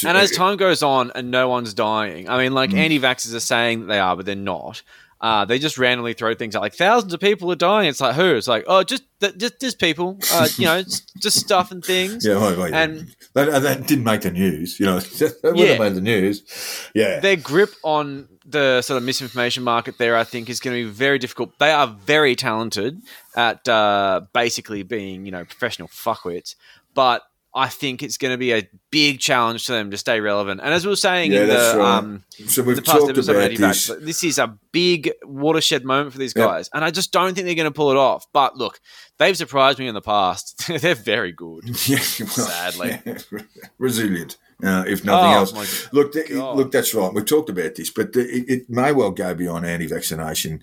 And 0.07 0.17
as 0.17 0.31
time 0.31 0.57
goes 0.57 0.83
on 0.83 1.11
and 1.15 1.31
no 1.31 1.49
one's 1.49 1.75
dying, 1.75 2.29
I 2.29 2.39
mean, 2.39 2.53
like 2.53 2.71
mm. 2.71 2.79
anti 2.79 3.01
vaxxers 3.01 3.35
are 3.35 3.41
saying 3.41 3.81
that 3.81 3.87
they 3.87 3.99
are, 3.99 4.17
but 4.17 4.25
they're 4.25 4.37
not. 4.37 4.83
Uh, 5.21 5.45
they 5.45 5.59
just 5.59 5.77
randomly 5.77 6.15
throw 6.15 6.35
things 6.35 6.57
out 6.57 6.63
like 6.63 6.75
thousands 6.75 7.13
of 7.13 7.21
people 7.21 7.53
are 7.53 7.57
dying. 7.57 7.89
It's 7.89 8.01
like 8.01 8.15
who? 8.15 8.37
It's 8.37 8.49
like 8.49 8.65
oh, 8.67 8.83
just 8.83 9.03
just 9.37 9.61
just 9.61 9.79
people, 9.79 10.19
uh, 10.33 10.49
you 10.57 10.65
know, 10.65 10.83
just 10.83 11.39
stuff 11.39 11.71
and 11.71 11.85
things. 11.85 12.25
Yeah, 12.25 12.43
wait, 12.43 12.59
wait. 12.59 12.73
and 12.73 13.15
that, 13.35 13.63
that, 13.63 13.87
didn't 13.87 14.05
make 14.05 14.23
the 14.23 14.31
news. 14.31 14.81
You 14.81 14.87
know, 14.87 15.01
that 15.01 15.39
would 15.43 15.59
yeah, 15.59 15.67
have 15.67 15.81
made 15.81 15.95
the 15.95 16.01
news. 16.01 16.89
Yeah, 16.95 17.21
their 17.21 17.37
grip 17.37 17.75
on 17.83 18.29
the 18.47 18.81
sort 18.81 18.97
of 18.97 19.03
misinformation 19.03 19.63
market 19.63 19.99
there, 19.99 20.17
I 20.17 20.25
think, 20.25 20.49
is 20.49 20.59
going 20.59 20.77
to 20.77 20.85
be 20.85 20.91
very 20.91 21.19
difficult. 21.19 21.59
They 21.59 21.71
are 21.71 21.87
very 21.87 22.35
talented 22.35 23.03
at 23.37 23.69
uh, 23.69 24.23
basically 24.33 24.83
being 24.85 25.27
you 25.27 25.33
know 25.33 25.45
professional 25.45 25.89
fuckwits, 25.89 26.55
but 26.95 27.23
I 27.53 27.69
think 27.69 28.03
it's 28.03 28.17
going 28.17 28.33
to 28.33 28.39
be 28.39 28.53
a 28.53 28.69
big 28.91 29.19
challenge 29.19 29.67
to 29.67 29.73
them 29.73 29.91
to 29.91 29.97
stay 29.97 30.21
relevant. 30.21 30.61
And 30.63 30.73
as 30.73 30.85
we 30.85 30.91
were 30.91 30.97
saying 30.97 31.33
yeah, 31.33 31.43
in 31.43 31.49
the, 31.49 31.75
right. 31.77 31.99
um, 31.99 32.23
so 32.47 32.63
we've 32.63 32.77
the 32.77 32.83
past 32.83 33.09
episode 33.09 33.37
about 33.37 33.51
this. 33.51 33.89
Back, 33.89 33.99
this 34.01 34.23
is 34.23 34.39
a 34.39 34.57
big 34.71 35.11
watershed 35.25 35.85
moment 35.85 36.13
for 36.13 36.19
these 36.19 36.33
guys, 36.33 36.67
yep. 36.67 36.77
and 36.77 36.85
I 36.85 36.93
just 36.93 37.13
don't 37.13 37.35
think 37.35 37.47
they're 37.47 37.57
going 37.57 37.65
to 37.65 37.73
pull 37.73 37.91
it 37.91 37.97
off. 37.97 38.27
But 38.33 38.57
look, 38.57 38.81
they've 39.19 39.37
surprised 39.37 39.81
me 39.81 39.89
in 39.89 39.95
the 39.95 40.01
past. 40.01 40.63
they're 40.81 40.95
very 40.95 41.33
good. 41.33 41.65
Yeah, 41.87 41.99
well, 42.21 42.29
sadly, 42.29 43.01
yeah. 43.05 43.19
resilient. 43.79 44.37
Uh, 44.63 44.85
if 44.87 45.05
nothing 45.05 45.33
oh, 45.33 45.39
else, 45.39 45.93
look, 45.93 46.13
th- 46.13 46.31
look, 46.31 46.71
that's 46.71 46.95
right. 46.95 47.13
We've 47.13 47.25
talked 47.25 47.49
about 47.49 47.75
this, 47.75 47.91
but 47.91 48.15
it, 48.15 48.45
it 48.49 48.71
may 48.71 48.93
well 48.93 49.11
go 49.11 49.35
beyond 49.35 49.65
anti-vaccination. 49.65 50.61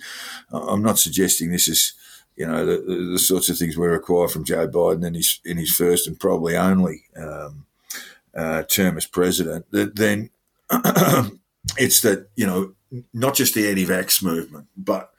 I'm 0.52 0.84
not 0.84 1.00
suggesting 1.00 1.52
this 1.52 1.67
is 1.67 1.93
you 2.38 2.45
know, 2.45 2.65
the, 2.65 3.10
the, 3.13 3.19
sorts 3.19 3.50
of 3.50 3.58
things 3.58 3.78
we 3.78 3.88
require 3.88 4.28
from 4.28 4.45
Joe 4.45 4.67
Biden 4.67 5.06
in 5.06 5.15
his 5.15 5.39
in 5.43 5.58
his 5.58 5.76
first 5.76 6.08
and 6.08 6.19
probably 6.19 6.56
only 6.56 7.04
um, 7.17 7.65
uh, 8.36 8.62
term 8.63 8.95
as 8.95 9.08
president, 9.08 9.65
then 9.71 10.30
it's 11.78 12.02
that 12.02 12.30
you 12.36 12.45
know 12.45 12.73
not 13.12 13.34
just 13.34 13.56
the 13.56 13.67
anti-vax 13.67 14.23
movement, 14.23 14.67
but 14.78 15.12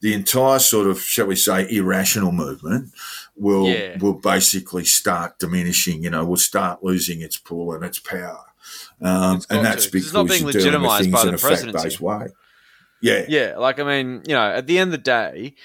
the 0.00 0.14
entire 0.14 0.60
sort 0.60 0.86
of 0.86 1.00
shall 1.00 1.26
we 1.26 1.34
say 1.34 1.68
irrational 1.68 2.30
movement 2.30 2.92
will 3.36 3.66
yeah. 3.66 3.98
will 3.98 4.14
basically 4.14 4.84
start 4.84 5.40
diminishing. 5.40 6.04
You 6.04 6.10
know, 6.10 6.24
will 6.24 6.36
start 6.36 6.84
losing 6.84 7.20
its 7.20 7.36
pull 7.36 7.72
and 7.72 7.84
its 7.84 7.98
power, 7.98 8.44
um, 9.02 9.42
and 9.50 9.66
that's 9.66 9.86
to. 9.86 9.92
because 9.92 10.06
it's 10.06 10.14
not 10.14 10.28
being 10.28 10.44
legitimized 10.44 11.10
by 11.10 11.24
the 11.24 11.36
presidency. 11.36 12.02
Way. 12.02 12.28
Yeah, 13.02 13.24
yeah. 13.28 13.56
Like 13.58 13.80
I 13.80 13.82
mean, 13.82 14.22
you 14.24 14.34
know, 14.34 14.52
at 14.52 14.68
the 14.68 14.78
end 14.78 14.94
of 14.94 15.00
the 15.00 15.04
day 15.04 15.56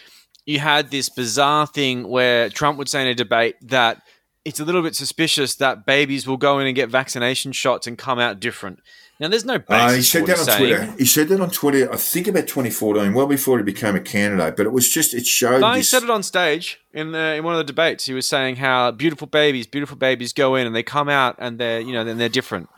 you 0.45 0.59
had 0.59 0.91
this 0.91 1.09
bizarre 1.09 1.67
thing 1.67 2.07
where 2.07 2.49
Trump 2.49 2.77
would 2.77 2.89
say 2.89 3.01
in 3.01 3.07
a 3.07 3.15
debate 3.15 3.55
that 3.61 4.01
it's 4.43 4.59
a 4.59 4.65
little 4.65 4.83
bit 4.83 4.95
suspicious 4.95 5.55
that 5.55 5.85
babies 5.85 6.27
will 6.27 6.37
go 6.37 6.59
in 6.59 6.67
and 6.67 6.75
get 6.75 6.89
vaccination 6.89 7.51
shots 7.51 7.87
and 7.87 7.97
come 7.97 8.19
out 8.19 8.39
different. 8.39 8.79
Now, 9.19 9.29
there's 9.29 9.45
no 9.45 9.57
basis 9.59 9.91
uh, 9.91 9.95
he 9.95 10.01
said 10.01 10.25
that 10.25 10.39
on 10.39 10.45
saying. 10.45 10.59
Twitter. 10.59 10.95
He 10.97 11.05
said 11.05 11.29
that 11.29 11.39
on 11.39 11.49
Twitter. 11.49 11.91
I 11.91 11.95
think 11.95 12.27
about 12.27 12.47
2014, 12.47 13.13
well 13.13 13.27
before 13.27 13.57
he 13.57 13.63
became 13.63 13.95
a 13.95 14.01
candidate. 14.01 14.57
But 14.57 14.65
it 14.65 14.73
was 14.73 14.89
just 14.89 15.13
it 15.13 15.25
showed. 15.25 15.61
No, 15.61 15.69
this... 15.69 15.77
he 15.77 15.83
said 15.83 16.03
it 16.03 16.09
on 16.09 16.21
stage 16.21 16.81
in 16.93 17.13
the 17.13 17.35
in 17.35 17.43
one 17.43 17.53
of 17.53 17.57
the 17.57 17.63
debates. 17.63 18.05
He 18.05 18.13
was 18.13 18.27
saying 18.27 18.57
how 18.57 18.91
beautiful 18.91 19.27
babies, 19.27 19.67
beautiful 19.67 19.95
babies 19.95 20.33
go 20.33 20.55
in 20.55 20.67
and 20.67 20.75
they 20.75 20.83
come 20.83 21.07
out 21.07 21.35
and 21.39 21.57
they're 21.57 21.79
you 21.79 21.93
know 21.93 22.03
then 22.03 22.17
they're 22.17 22.27
different. 22.27 22.69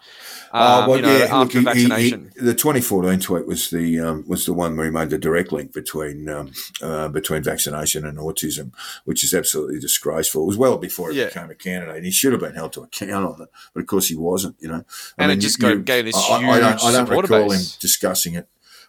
Uh, 0.58 0.82
um, 0.82 0.90
well, 0.90 0.98
you 0.98 1.04
know, 1.04 1.18
yeah, 1.18 1.36
after 1.36 1.60
look, 1.60 1.74
vaccination. 1.74 2.32
He, 2.34 2.40
he, 2.40 2.46
the 2.46 2.54
2014 2.54 3.20
tweet 3.20 3.48
was 3.48 3.70
the 3.70 4.00
um, 4.00 4.24
was 4.28 4.46
the 4.46 4.54
one 4.54 4.76
where 4.76 4.86
he 4.86 4.92
made 4.92 5.10
the 5.10 5.18
direct 5.18 5.52
link 5.52 5.74
between 5.74 6.28
um, 6.30 6.52
uh, 6.82 7.08
between 7.10 7.44
vaccination 7.44 8.06
and 8.06 8.18
autism, 8.18 8.72
which 9.06 9.24
is 9.24 9.34
absolutely 9.34 9.80
disgraceful. 9.80 10.44
It 10.44 10.48
was 10.48 10.58
well 10.58 10.78
before 10.78 11.12
he 11.12 11.20
yeah. 11.20 11.26
became 11.28 11.50
a 11.50 11.56
candidate. 11.56 12.04
He 12.04 12.12
should 12.12 12.32
have 12.32 12.42
been 12.42 12.56
held 12.56 12.74
to 12.74 12.82
account 12.82 13.26
on 13.26 13.42
it, 13.42 13.50
but 13.74 13.82
of 13.82 13.88
course 13.88 14.08
he 14.08 14.16
wasn't. 14.16 14.56
You 14.60 14.70
know, 14.70 14.84
I 15.18 15.24
and 15.24 15.30
mean, 15.30 15.38
it 15.38 15.42
just 15.42 15.62
you, 15.62 15.80
gave 15.80 16.06
this 16.06 16.16
I, 16.16 16.40
huge. 16.40 16.50
I, 16.50 16.60
don't, 16.60 16.84
I 16.84 16.92
don't 16.92 17.10
recall 17.10 17.50
base. 17.50 17.76
him 17.76 17.78
discussing 17.80 18.36
it 18.36 18.48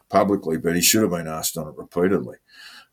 publicly, 0.08 0.56
but 0.56 0.74
he 0.74 0.80
should 0.80 1.02
have 1.02 1.10
been 1.10 1.28
asked 1.28 1.56
on 1.56 1.68
it 1.68 1.74
repeatedly. 1.76 2.36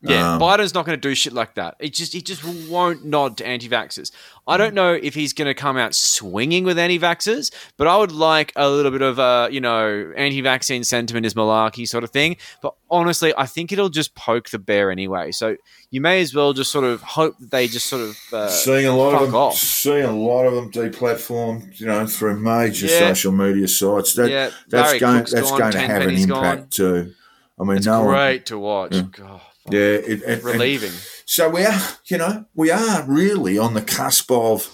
Yeah, 0.02 0.34
um, 0.34 0.40
Biden's 0.40 0.74
not 0.74 0.84
going 0.84 1.00
to 1.00 1.08
do 1.08 1.14
shit 1.14 1.32
like 1.32 1.54
that. 1.54 1.76
It 1.80 1.94
just 1.94 2.12
he 2.12 2.20
just 2.20 2.44
won't 2.68 3.04
nod 3.04 3.38
to 3.38 3.46
anti-vaxxers. 3.46 4.12
I 4.46 4.58
don't 4.58 4.74
know 4.74 4.92
if 4.92 5.14
he's 5.14 5.32
going 5.32 5.46
to 5.46 5.54
come 5.54 5.76
out 5.76 5.94
swinging 5.94 6.64
with 6.64 6.78
anti-vaxxers, 6.78 7.50
but 7.78 7.86
I 7.86 7.96
would 7.96 8.12
like 8.12 8.52
a 8.56 8.68
little 8.68 8.92
bit 8.92 9.00
of 9.00 9.18
a 9.18 9.48
you 9.50 9.60
know 9.60 10.12
anti-vaccine 10.14 10.84
sentiment 10.84 11.24
is 11.24 11.32
malarkey 11.34 11.88
sort 11.88 12.04
of 12.04 12.10
thing. 12.10 12.36
But 12.60 12.74
honestly, 12.90 13.32
I 13.36 13.46
think 13.46 13.72
it'll 13.72 13.88
just 13.88 14.14
poke 14.14 14.50
the 14.50 14.58
bear 14.58 14.90
anyway. 14.90 15.32
So 15.32 15.56
you 15.90 16.02
may 16.02 16.20
as 16.20 16.34
well 16.34 16.52
just 16.52 16.70
sort 16.70 16.84
of 16.84 17.00
hope 17.00 17.38
that 17.38 17.50
they 17.50 17.66
just 17.66 17.86
sort 17.86 18.02
of 18.02 18.18
uh, 18.32 18.48
seeing 18.48 18.86
a 18.86 18.94
lot 18.94 19.14
of 19.14 19.22
them, 19.22 19.34
off. 19.34 19.56
seeing 19.56 20.04
a 20.04 20.14
lot 20.14 20.44
of 20.44 20.54
them 20.54 20.70
deplatformed, 20.70 21.80
you 21.80 21.86
know, 21.86 22.06
through 22.06 22.38
major 22.38 22.86
yeah. 22.86 22.98
social 22.98 23.32
media 23.32 23.66
sites. 23.66 24.12
That 24.14 24.30
yeah, 24.30 24.50
that's 24.68 24.90
Barry 24.90 24.98
going 24.98 25.18
Cook's 25.20 25.32
that's 25.32 25.50
gone, 25.50 25.60
going 25.60 25.72
to 25.72 25.80
have 25.80 26.02
an 26.02 26.10
impact 26.16 26.60
gone. 26.60 26.68
too. 26.68 27.14
I 27.58 27.64
mean, 27.64 27.78
it's 27.78 27.86
no 27.86 28.04
great 28.04 28.40
one, 28.40 28.44
to 28.44 28.58
watch. 28.58 28.94
Yeah. 28.94 29.02
God. 29.10 29.40
Yeah, 29.70 29.80
it, 29.80 30.22
and, 30.22 30.44
relieving. 30.44 30.90
And 30.90 30.98
so 31.24 31.48
we 31.48 31.64
are, 31.64 31.80
you 32.06 32.18
know, 32.18 32.46
we 32.54 32.70
are 32.70 33.04
really 33.06 33.58
on 33.58 33.74
the 33.74 33.82
cusp 33.82 34.30
of 34.30 34.68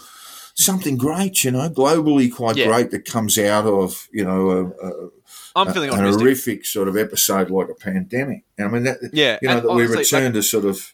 something 0.55 0.97
great, 0.97 1.45
you 1.45 1.51
know, 1.51 1.69
globally 1.69 2.33
quite 2.33 2.57
yeah. 2.57 2.67
great 2.67 2.91
that 2.91 3.05
comes 3.05 3.39
out 3.39 3.67
of, 3.67 4.09
you 4.13 4.25
know, 4.25 4.51
a, 4.51 4.67
a 4.67 5.11
I'm 5.55 5.73
feeling 5.73 5.91
a, 5.91 5.95
an 5.95 6.05
horrific 6.05 6.65
sort 6.65 6.89
of 6.89 6.97
episode 6.97 7.51
like 7.51 7.69
a 7.69 7.75
pandemic. 7.75 8.45
And 8.59 8.69
I 8.69 8.71
mean, 8.71 8.85
that, 8.85 8.99
yeah, 9.13 9.39
you 9.43 9.49
know, 9.49 9.61
that 9.61 9.69
honestly, 9.69 9.97
we 9.97 9.99
return 9.99 10.25
like, 10.25 10.35
to 10.35 10.43
sort 10.43 10.65
of 10.65 10.93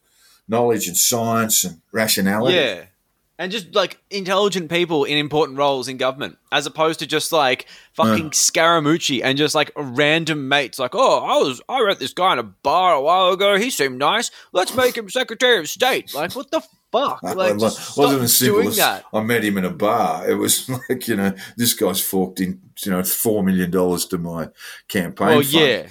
knowledge 0.48 0.88
and 0.88 0.96
science 0.96 1.64
and 1.64 1.80
rationality. 1.92 2.56
Yeah 2.56 2.84
and 3.38 3.52
just 3.52 3.74
like 3.74 3.98
intelligent 4.10 4.68
people 4.68 5.04
in 5.04 5.16
important 5.16 5.58
roles 5.58 5.86
in 5.86 5.96
government, 5.96 6.36
as 6.50 6.66
opposed 6.66 6.98
to 6.98 7.06
just 7.06 7.30
like 7.30 7.66
fucking 7.92 8.26
uh. 8.26 8.30
Scaramucci 8.30 9.20
and 9.22 9.38
just 9.38 9.54
like 9.54 9.70
random 9.76 10.48
mates. 10.48 10.78
Like, 10.78 10.94
oh, 10.94 11.24
I 11.24 11.38
was 11.38 11.62
I 11.68 11.84
met 11.84 12.00
this 12.00 12.12
guy 12.12 12.32
in 12.32 12.38
a 12.38 12.42
bar 12.42 12.94
a 12.94 13.00
while 13.00 13.32
ago. 13.32 13.56
He 13.56 13.70
seemed 13.70 13.98
nice. 13.98 14.30
Let's 14.52 14.74
make 14.74 14.96
him 14.96 15.08
Secretary 15.08 15.58
of 15.58 15.68
State. 15.68 16.14
Like, 16.14 16.34
what 16.34 16.50
the 16.50 16.60
fuck? 16.90 17.22
Like, 17.22 17.54
it 17.54 17.60
wasn't 17.60 18.22
as 18.22 18.36
simple 18.36 18.70
that. 18.72 19.04
I 19.12 19.20
met 19.20 19.44
him 19.44 19.58
in 19.58 19.64
a 19.64 19.70
bar. 19.70 20.28
It 20.28 20.34
was 20.34 20.68
like 20.88 21.06
you 21.06 21.16
know, 21.16 21.32
this 21.56 21.74
guy's 21.74 22.00
forked 22.00 22.40
in 22.40 22.60
you 22.84 22.90
know 22.90 23.02
four 23.04 23.44
million 23.44 23.70
dollars 23.70 24.04
to 24.06 24.18
my 24.18 24.48
campaign. 24.88 25.28
Well, 25.28 25.42
fund. 25.42 25.52
yeah. 25.52 25.86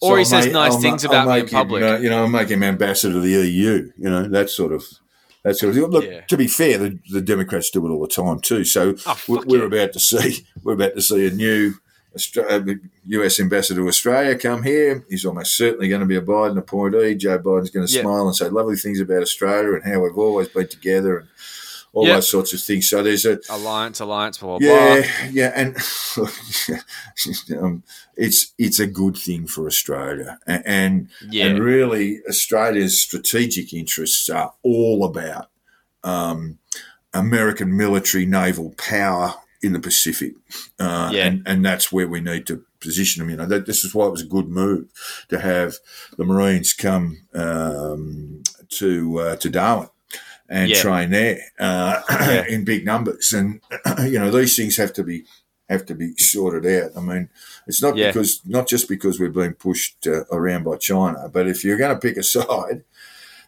So 0.00 0.08
or 0.08 0.16
he 0.16 0.20
I'll 0.20 0.24
says 0.24 0.44
make, 0.46 0.52
nice 0.52 0.72
I'll, 0.72 0.80
things 0.80 1.04
I'll 1.04 1.10
about 1.12 1.28
me 1.28 1.40
in 1.40 1.48
public. 1.48 1.82
Him, 1.82 2.02
you 2.02 2.10
know, 2.10 2.22
I'll 2.22 2.28
make 2.28 2.48
him 2.48 2.62
ambassador 2.62 3.14
to 3.14 3.20
the 3.20 3.30
EU. 3.30 3.92
You 3.96 4.10
know, 4.10 4.28
that 4.28 4.50
sort 4.50 4.72
of 4.72 4.84
that 5.42 5.56
sort 5.56 5.70
of 5.70 5.76
thing. 5.76 5.90
Look, 5.90 6.04
yeah. 6.04 6.20
to 6.22 6.36
be 6.36 6.46
fair, 6.46 6.78
the, 6.78 6.98
the, 7.10 7.20
Democrats 7.20 7.70
do 7.70 7.86
it 7.86 7.90
all 7.90 8.00
the 8.00 8.08
time 8.08 8.40
too. 8.40 8.64
So 8.64 8.94
oh, 9.06 9.20
we're, 9.28 9.44
we're 9.44 9.66
about 9.66 9.92
to 9.94 10.00
see 10.00 10.46
we're 10.62 10.74
about 10.74 10.94
to 10.94 11.02
see 11.02 11.26
a 11.26 11.30
new 11.30 11.74
US 12.14 13.40
uh, 13.40 13.42
ambassador 13.42 13.80
to 13.80 13.88
Australia 13.88 14.36
come 14.36 14.62
here. 14.62 15.04
He's 15.08 15.24
almost 15.24 15.56
certainly 15.56 15.88
going 15.88 16.00
to 16.00 16.06
be 16.06 16.16
a 16.16 16.22
Biden 16.22 16.58
appointee. 16.58 17.14
Joe 17.14 17.38
Biden's 17.38 17.70
going 17.70 17.86
to 17.86 17.92
smile 17.92 18.26
and 18.26 18.36
say 18.36 18.48
lovely 18.48 18.76
things 18.76 19.00
about 19.00 19.22
Australia 19.22 19.74
and 19.74 19.84
how 19.84 20.00
we've 20.00 20.18
always 20.18 20.48
been 20.48 20.68
together 20.68 21.18
and 21.18 21.28
all 21.92 22.06
yep. 22.06 22.16
those 22.16 22.30
sorts 22.30 22.52
of 22.52 22.60
things. 22.60 22.88
So 22.88 23.02
there's 23.02 23.24
a 23.24 23.38
alliance, 23.50 24.00
alliance, 24.00 24.38
blah 24.38 24.58
blah. 24.58 24.68
Yeah, 24.68 25.02
blah. 25.02 25.30
yeah, 25.30 25.52
and 25.54 25.76
um, 27.62 27.82
it's 28.16 28.52
it's 28.58 28.80
a 28.80 28.86
good 28.86 29.16
thing 29.16 29.46
for 29.46 29.66
Australia, 29.66 30.38
and 30.46 30.62
and, 30.66 31.08
yeah. 31.28 31.46
and 31.46 31.58
really 31.58 32.20
Australia's 32.28 32.98
strategic 32.98 33.72
interests 33.72 34.28
are 34.30 34.54
all 34.62 35.04
about 35.04 35.50
um, 36.02 36.58
American 37.12 37.76
military 37.76 38.26
naval 38.26 38.74
power 38.78 39.34
in 39.62 39.72
the 39.72 39.80
Pacific, 39.80 40.32
uh, 40.78 41.10
yeah. 41.12 41.26
and 41.26 41.42
and 41.46 41.64
that's 41.64 41.92
where 41.92 42.08
we 42.08 42.20
need 42.20 42.46
to 42.46 42.64
position 42.80 43.20
them. 43.20 43.30
You 43.30 43.36
know, 43.36 43.46
that, 43.46 43.66
this 43.66 43.84
is 43.84 43.94
why 43.94 44.06
it 44.06 44.12
was 44.12 44.22
a 44.22 44.26
good 44.26 44.48
move 44.48 44.88
to 45.28 45.38
have 45.38 45.76
the 46.16 46.24
Marines 46.24 46.72
come 46.72 47.26
um, 47.34 48.42
to 48.70 49.18
uh, 49.20 49.36
to 49.36 49.50
Darwin 49.50 49.88
and 50.52 50.68
Yeah. 50.70 50.80
train 50.82 51.10
there 51.10 51.38
uh, 51.58 52.00
Yeah. 52.10 52.44
in 52.48 52.64
big 52.64 52.84
numbers. 52.84 53.32
And 53.32 53.60
you 54.04 54.18
know 54.18 54.30
these 54.30 54.54
things 54.56 54.76
have 54.76 54.92
to 54.94 55.02
be 55.02 55.24
have 55.68 55.86
to 55.86 55.94
be 55.94 56.14
sorted 56.18 56.66
out. 56.66 56.90
I 56.96 57.00
mean, 57.00 57.30
it's 57.66 57.80
not 57.82 57.96
Yeah. 57.96 58.08
because 58.08 58.42
not 58.44 58.68
just 58.68 58.88
because 58.88 59.18
we're 59.18 59.30
being 59.30 59.54
pushed 59.54 60.06
uh, 60.06 60.24
around 60.30 60.64
by 60.64 60.76
China, 60.76 61.28
but 61.32 61.48
if 61.48 61.64
you're 61.64 61.78
going 61.78 61.94
to 61.94 62.00
pick 62.00 62.16
a 62.18 62.22
side 62.36 62.84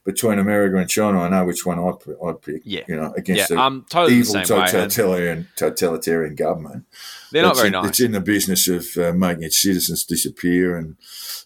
between 0.05 0.39
America 0.39 0.77
and 0.77 0.89
China, 0.89 1.21
I 1.21 1.29
know 1.31 1.45
which 1.47 1.65
one 1.65 1.79
I'd, 1.79 1.95
I'd 2.27 2.43
pick. 2.43 2.63
Yeah. 2.65 2.83
you 2.89 2.97
know, 2.97 3.13
Yeah, 3.15 3.21
against 3.21 3.49
the 3.49 3.57
I'm 3.59 3.85
totally 3.89 4.19
evil 4.19 4.35
the 4.35 4.45
same 4.45 4.57
way. 4.59 4.63
and 4.65 4.71
totalitarian 4.73 5.49
totalitarian 5.57 6.35
government. 6.35 6.85
They're 7.33 7.43
not 7.43 7.57
very 7.57 7.69
in, 7.69 7.73
nice. 7.73 7.89
It's 7.89 8.01
in 8.01 8.13
the 8.13 8.21
business 8.21 8.69
of 8.69 8.87
uh, 8.97 9.13
making 9.13 9.45
its 9.45 9.61
citizens 9.61 10.05
disappear 10.05 10.77
and 10.77 10.97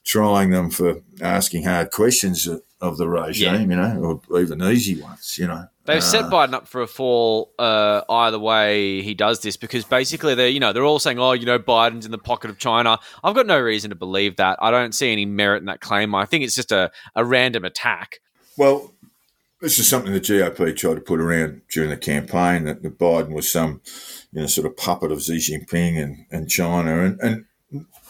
trying 0.05 0.51
them 0.51 0.71
for 0.71 1.01
asking 1.21 1.65
hard 1.65 1.91
questions 1.91 2.47
of 2.81 2.97
the 2.97 3.09
regime, 3.09 3.71
you 3.71 3.77
know, 3.77 4.21
or 4.29 4.41
even 4.41 4.63
easy 4.63 5.01
ones, 5.01 5.37
you 5.39 5.47
know. 5.47 5.67
They've 5.85 5.99
Uh, 5.99 6.01
set 6.01 6.25
Biden 6.27 6.53
up 6.53 6.69
for 6.69 6.83
a 6.83 6.87
fall 6.87 7.53
uh, 7.59 8.03
either 8.09 8.39
way 8.39 9.03
he 9.03 9.15
does 9.15 9.41
this 9.41 9.57
because 9.57 9.85
basically 9.85 10.35
they're 10.35 10.49
you 10.49 10.61
know 10.61 10.73
they're 10.73 10.85
all 10.85 10.99
saying 10.99 11.19
oh 11.19 11.33
you 11.33 11.47
know 11.47 11.59
Biden's 11.59 12.05
in 12.05 12.13
the 12.13 12.19
pocket 12.19 12.51
of 12.51 12.59
China. 12.59 12.99
I've 13.25 13.35
got 13.35 13.47
no 13.47 13.59
reason 13.59 13.91
to 13.91 13.97
believe 13.97 14.37
that. 14.37 14.59
I 14.61 14.71
don't 14.71 14.95
see 14.95 15.11
any 15.11 15.27
merit 15.27 15.59
in 15.59 15.67
that 15.67 15.81
claim. 15.81 16.15
I 16.15 16.25
think 16.27 16.45
it's 16.45 16.55
just 16.55 16.71
a, 16.71 16.91
a 17.17 17.25
random 17.25 17.65
attack. 17.65 18.21
Well, 18.57 18.93
this 19.61 19.79
is 19.79 19.89
something 19.89 20.13
the 20.13 20.21
GOP 20.21 20.77
tried 20.77 20.95
to 20.95 21.01
put 21.01 21.21
around 21.21 21.63
during 21.73 21.91
the 21.91 21.97
campaign 21.97 22.65
that, 22.65 22.83
that 22.83 22.99
Biden 22.99 23.33
was 23.35 23.51
some, 23.51 23.81
you 24.33 24.43
know, 24.43 24.47
sort 24.47 24.67
of 24.67 24.77
puppet 24.77 25.11
of 25.11 25.23
Xi 25.23 25.39
Jinping 25.39 26.01
and, 26.01 26.27
and 26.31 26.49
China, 26.49 27.01
and, 27.01 27.21
and 27.21 27.45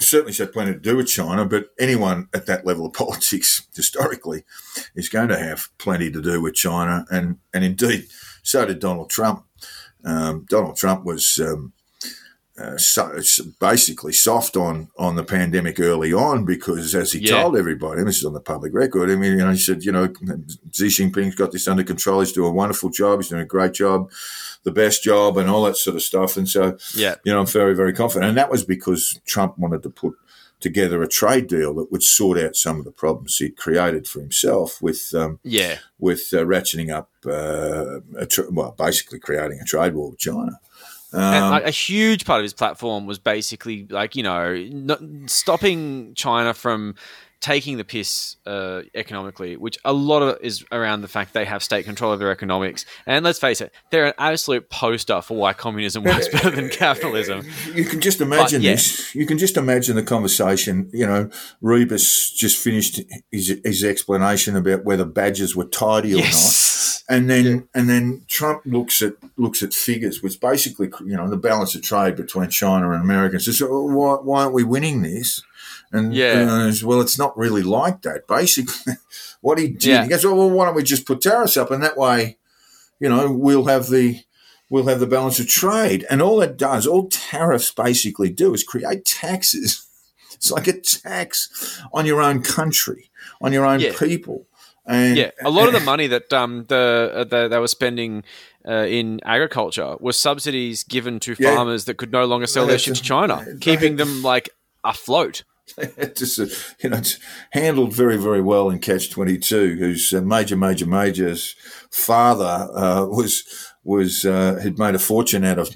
certainly 0.00 0.30
it's 0.30 0.38
had 0.38 0.52
plenty 0.52 0.72
to 0.72 0.78
do 0.78 0.96
with 0.96 1.08
China. 1.08 1.44
But 1.44 1.70
anyone 1.78 2.28
at 2.34 2.46
that 2.46 2.66
level 2.66 2.86
of 2.86 2.92
politics 2.94 3.66
historically 3.74 4.44
is 4.94 5.08
going 5.08 5.28
to 5.28 5.38
have 5.38 5.68
plenty 5.78 6.10
to 6.10 6.22
do 6.22 6.40
with 6.40 6.54
China, 6.54 7.04
and 7.10 7.38
and 7.52 7.64
indeed 7.64 8.08
so 8.42 8.64
did 8.64 8.78
Donald 8.78 9.10
Trump. 9.10 9.44
Um, 10.04 10.46
Donald 10.48 10.76
Trump 10.76 11.04
was. 11.04 11.38
Um, 11.38 11.72
uh, 12.58 12.76
so, 12.76 13.18
basically 13.60 14.12
soft 14.12 14.56
on 14.56 14.88
on 14.98 15.16
the 15.16 15.24
pandemic 15.24 15.78
early 15.80 16.12
on 16.12 16.44
because, 16.44 16.94
as 16.94 17.12
he 17.12 17.20
Yeah. 17.20 17.42
told 17.42 17.56
everybody, 17.56 18.00
and 18.00 18.08
this 18.08 18.18
is 18.18 18.24
on 18.24 18.32
the 18.34 18.40
public 18.40 18.74
record. 18.74 19.10
I 19.10 19.16
mean, 19.16 19.32
you 19.32 19.38
know, 19.44 19.52
he 19.52 19.58
said, 19.58 19.84
you 19.84 19.92
know, 19.92 20.06
Xi 20.72 20.86
Jinping's 20.88 21.34
got 21.34 21.52
this 21.52 21.68
under 21.68 21.84
control. 21.84 22.20
He's 22.20 22.32
doing 22.32 22.50
a 22.50 22.54
wonderful 22.54 22.90
job. 22.90 23.20
He's 23.20 23.28
doing 23.28 23.42
a 23.42 23.46
great 23.46 23.74
job, 23.74 24.10
the 24.64 24.72
best 24.72 25.02
job, 25.04 25.36
and 25.38 25.48
all 25.48 25.62
that 25.64 25.76
sort 25.76 25.96
of 25.96 26.02
stuff. 26.02 26.36
And 26.36 26.48
so, 26.48 26.76
Yeah, 26.94 27.14
you 27.24 27.32
know, 27.32 27.40
I'm 27.40 27.46
very, 27.46 27.74
very 27.74 27.92
confident. 27.92 28.28
And 28.30 28.38
that 28.38 28.50
was 28.50 28.64
because 28.64 29.20
Trump 29.26 29.56
wanted 29.58 29.82
to 29.84 29.90
put 29.90 30.14
together 30.60 31.00
a 31.02 31.08
trade 31.08 31.46
deal 31.46 31.72
that 31.74 31.92
would 31.92 32.02
sort 32.02 32.36
out 32.36 32.56
some 32.56 32.80
of 32.80 32.84
the 32.84 32.90
problems 32.90 33.36
he'd 33.36 33.56
created 33.56 34.08
for 34.08 34.18
himself 34.20 34.82
with 34.82 35.14
um, 35.14 35.38
yeah, 35.44 35.78
with 36.00 36.30
uh, 36.32 36.38
ratcheting 36.38 36.90
up, 36.92 37.08
uh, 37.26 38.00
a 38.18 38.26
tr- 38.26 38.50
well, 38.50 38.74
basically 38.76 39.20
creating 39.20 39.60
a 39.60 39.64
trade 39.64 39.94
war 39.94 40.10
with 40.10 40.18
China. 40.18 40.58
Um, 41.12 41.50
like, 41.50 41.64
a 41.64 41.70
huge 41.70 42.24
part 42.26 42.40
of 42.40 42.42
his 42.42 42.52
platform 42.52 43.06
was 43.06 43.18
basically 43.18 43.86
like 43.88 44.14
you 44.14 44.22
know 44.22 44.54
not, 44.70 45.00
stopping 45.26 46.12
China 46.14 46.52
from 46.52 46.96
taking 47.40 47.76
the 47.76 47.84
piss 47.84 48.36
uh, 48.46 48.82
economically, 48.94 49.56
which 49.56 49.78
a 49.84 49.92
lot 49.92 50.22
of 50.22 50.36
it 50.36 50.38
is 50.42 50.64
around 50.72 51.02
the 51.02 51.08
fact 51.08 51.34
they 51.34 51.44
have 51.44 51.62
state 51.62 51.84
control 51.84 52.12
of 52.12 52.18
their 52.18 52.30
economics. 52.30 52.84
And 53.06 53.24
let's 53.24 53.38
face 53.38 53.60
it, 53.60 53.72
they're 53.90 54.06
an 54.06 54.14
absolute 54.18 54.68
poster 54.70 55.22
for 55.22 55.36
why 55.36 55.52
communism 55.52 56.02
works 56.04 56.28
better 56.32 56.50
than 56.50 56.68
capitalism. 56.68 57.46
You 57.74 57.84
can 57.84 58.00
just 58.00 58.20
imagine 58.20 58.62
yeah. 58.62 58.72
this. 58.72 59.14
You 59.14 59.26
can 59.26 59.38
just 59.38 59.56
imagine 59.56 59.94
the 59.96 60.02
conversation. 60.02 60.90
You 60.92 61.06
know, 61.06 61.30
Rebus 61.60 62.30
just 62.32 62.62
finished 62.62 63.00
his, 63.30 63.60
his 63.64 63.84
explanation 63.84 64.56
about 64.56 64.84
whether 64.84 65.04
badges 65.04 65.54
were 65.54 65.66
tidy 65.66 66.14
or 66.14 66.22
not. 66.22 66.94
And 67.10 67.30
then 67.30 67.68
and 67.74 67.88
then 67.88 68.24
Trump 68.28 68.62
looks 68.66 69.00
at 69.00 69.14
looks 69.38 69.62
at 69.62 69.72
figures, 69.72 70.22
which 70.22 70.38
basically 70.38 70.90
you 71.06 71.16
know 71.16 71.30
the 71.30 71.38
balance 71.38 71.74
of 71.74 71.80
trade 71.80 72.16
between 72.16 72.50
China 72.50 72.90
and 72.90 73.02
America. 73.02 73.40
Says, 73.40 73.62
oh, 73.62 73.84
why, 73.84 74.16
why 74.16 74.42
aren't 74.42 74.52
we 74.52 74.62
winning 74.62 75.00
this? 75.00 75.42
And 75.92 76.14
Yeah. 76.14 76.70
well, 76.84 77.00
it's 77.00 77.18
not 77.18 77.36
really 77.36 77.62
like 77.62 78.02
that. 78.02 78.26
Basically, 78.28 78.94
what 79.40 79.58
he 79.58 79.68
did, 79.68 79.84
Yeah. 79.84 80.02
he 80.04 80.08
goes, 80.10 80.24
oh, 80.24 80.34
well, 80.34 80.50
why 80.50 80.66
don't 80.66 80.74
we 80.74 80.82
just 80.82 81.06
put 81.06 81.20
tariffs 81.22 81.56
up, 81.56 81.70
and 81.70 81.82
that 81.82 81.96
way, 81.96 82.36
you 83.00 83.08
know, 83.08 83.30
we'll 83.32 83.64
have 83.66 83.88
the 83.88 84.20
we'll 84.70 84.86
have 84.86 85.00
the 85.00 85.06
balance 85.06 85.40
of 85.40 85.48
trade. 85.48 86.04
And 86.10 86.20
all 86.20 86.36
that 86.40 86.58
does, 86.58 86.86
all 86.86 87.08
tariffs 87.08 87.72
basically 87.72 88.28
do, 88.30 88.52
is 88.54 88.62
create 88.64 89.04
taxes. 89.04 89.84
It's 90.34 90.52
like 90.52 90.68
a 90.68 90.78
tax 90.80 91.80
on 91.92 92.06
your 92.06 92.20
own 92.22 92.42
country, 92.42 93.10
on 93.40 93.52
your 93.52 93.66
own 93.66 93.80
Yeah. 93.80 93.92
people. 93.98 94.46
And 94.86 95.16
Yeah, 95.16 95.30
a 95.42 95.50
lot 95.50 95.66
of 95.66 95.74
the 95.74 95.80
money 95.92 96.06
that 96.06 96.32
um, 96.32 96.64
the, 96.68 97.10
uh, 97.12 97.24
the 97.24 97.48
they 97.48 97.58
were 97.58 97.66
spending 97.66 98.22
uh, 98.64 98.86
in 98.88 99.18
agriculture 99.24 99.96
was 99.98 100.16
subsidies 100.16 100.84
given 100.84 101.18
to 101.20 101.34
Yeah. 101.38 101.56
farmers 101.56 101.86
that 101.86 101.96
could 101.96 102.12
no 102.12 102.24
longer 102.24 102.46
sell 102.46 102.66
their 102.68 102.78
shit 102.78 102.94
to 102.96 103.02
China, 103.02 103.44
keeping 103.60 103.96
them 103.96 104.22
like 104.22 104.50
afloat. 104.84 105.42
just 106.14 106.38
uh, 106.40 106.46
you 106.82 106.90
know 106.90 107.00
handled 107.50 107.92
very 107.94 108.16
very 108.16 108.40
well 108.40 108.70
in 108.70 108.78
Catch 108.78 109.10
Twenty 109.10 109.38
Two, 109.38 109.76
whose 109.78 110.12
uh, 110.12 110.20
major 110.20 110.56
major 110.56 110.86
major's 110.86 111.54
father 111.90 112.68
uh, 112.74 113.06
was 113.06 113.44
was 113.84 114.24
uh, 114.24 114.58
had 114.62 114.78
made 114.78 114.94
a 114.94 114.98
fortune 114.98 115.44
out 115.44 115.58
of 115.58 115.70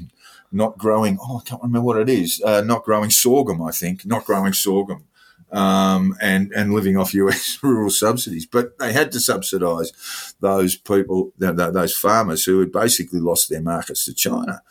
not 0.51 0.77
growing. 0.79 1.19
Oh, 1.21 1.39
I 1.45 1.49
can't 1.49 1.63
remember 1.63 1.87
what 1.87 1.97
it 1.99 2.09
is. 2.09 2.41
Uh, 2.45 2.61
not 2.61 2.85
growing 2.85 3.11
sorghum, 3.11 3.63
I 3.63 3.71
think. 3.71 4.05
Not 4.05 4.25
growing 4.25 4.53
sorghum. 4.53 5.05
Um, 5.51 6.17
and 6.23 6.51
and 6.57 6.73
living 6.73 6.97
off 6.97 7.13
US 7.13 7.59
rural 7.63 7.91
subsidies, 7.91 8.47
but 8.47 8.79
they 8.79 8.95
had 8.95 9.13
to 9.13 9.21
subsidise 9.21 9.93
those 10.41 10.77
people, 10.77 11.33
th- 11.39 11.57
th- 11.59 11.75
those 11.75 11.95
farmers 11.95 12.45
who 12.47 12.59
had 12.61 12.73
basically 12.73 13.21
lost 13.21 13.51
their 13.51 13.61
markets 13.61 14.07
to 14.07 14.15
China. 14.15 14.63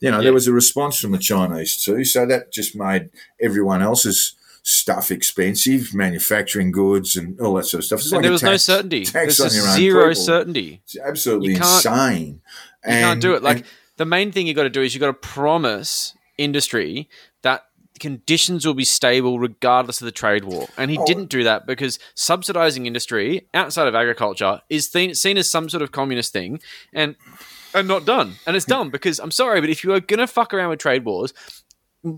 You 0.00 0.10
know, 0.10 0.18
Yeah. 0.18 0.22
there 0.24 0.32
was 0.32 0.46
a 0.46 0.52
response 0.54 0.98
from 0.98 1.12
the 1.12 1.18
Chinese 1.18 1.76
too, 1.84 2.02
so 2.06 2.24
that 2.24 2.50
just 2.50 2.74
made 2.74 3.10
everyone 3.42 3.82
else's 3.82 4.34
stuff 4.62 5.10
expensive, 5.10 5.92
manufacturing 5.94 6.70
goods 6.70 7.16
and 7.16 7.38
all 7.40 7.54
that 7.54 7.64
sort 7.64 7.80
of 7.80 7.84
stuff. 7.86 7.98
It's 8.00 8.06
And 8.12 8.16
like 8.18 8.22
there 8.22 8.32
was 8.32 8.42
no 8.42 8.50
tax- 8.52 8.62
certainty. 8.62 9.04
tax 9.04 9.36
There's 9.38 9.40
on 9.40 9.46
just 9.48 9.56
your 9.56 9.68
own 9.68 9.76
zero 9.76 10.08
people. 10.10 10.22
certainty. 10.24 10.80
It's 10.84 10.96
absolutely 10.98 11.54
insane. 11.54 12.40
You 12.84 12.90
can't 12.92 13.20
do 13.20 13.34
it. 13.34 13.42
Like 13.42 13.64
the 13.96 14.04
main 14.04 14.30
thing 14.32 14.46
you 14.46 14.54
got 14.54 14.62
to 14.64 14.70
do 14.70 14.82
is 14.82 14.94
you 14.94 15.00
got 15.00 15.06
to 15.08 15.12
promise 15.14 16.14
industry 16.38 17.08
that 17.42 17.64
conditions 17.98 18.66
will 18.66 18.74
be 18.74 18.84
stable 18.84 19.38
regardless 19.38 20.00
of 20.00 20.04
the 20.06 20.12
trade 20.12 20.44
war. 20.44 20.66
And 20.76 20.90
he 20.90 20.98
Oh. 20.98 21.04
didn't 21.06 21.26
do 21.28 21.44
that 21.44 21.66
because 21.66 21.98
subsidizing 22.14 22.86
industry 22.86 23.46
outside 23.54 23.86
of 23.86 23.94
agriculture 23.94 24.60
is 24.68 24.88
seen, 24.90 25.14
seen 25.14 25.36
as 25.38 25.48
some 25.50 25.68
sort 25.68 25.82
of 25.82 25.92
communist 25.92 26.32
thing 26.32 26.60
and 26.92 27.16
and 27.74 27.88
not 27.88 28.04
done. 28.04 28.34
And 28.46 28.54
it's 28.56 28.66
dumb 28.74 28.90
because 28.90 29.18
I'm 29.18 29.30
sorry, 29.30 29.60
but 29.60 29.70
if 29.70 29.82
you 29.84 29.92
are 29.92 30.00
going 30.00 30.18
to 30.20 30.26
fuck 30.26 30.52
around 30.54 30.70
with 30.70 30.78
trade 30.78 31.04
wars, 31.04 31.32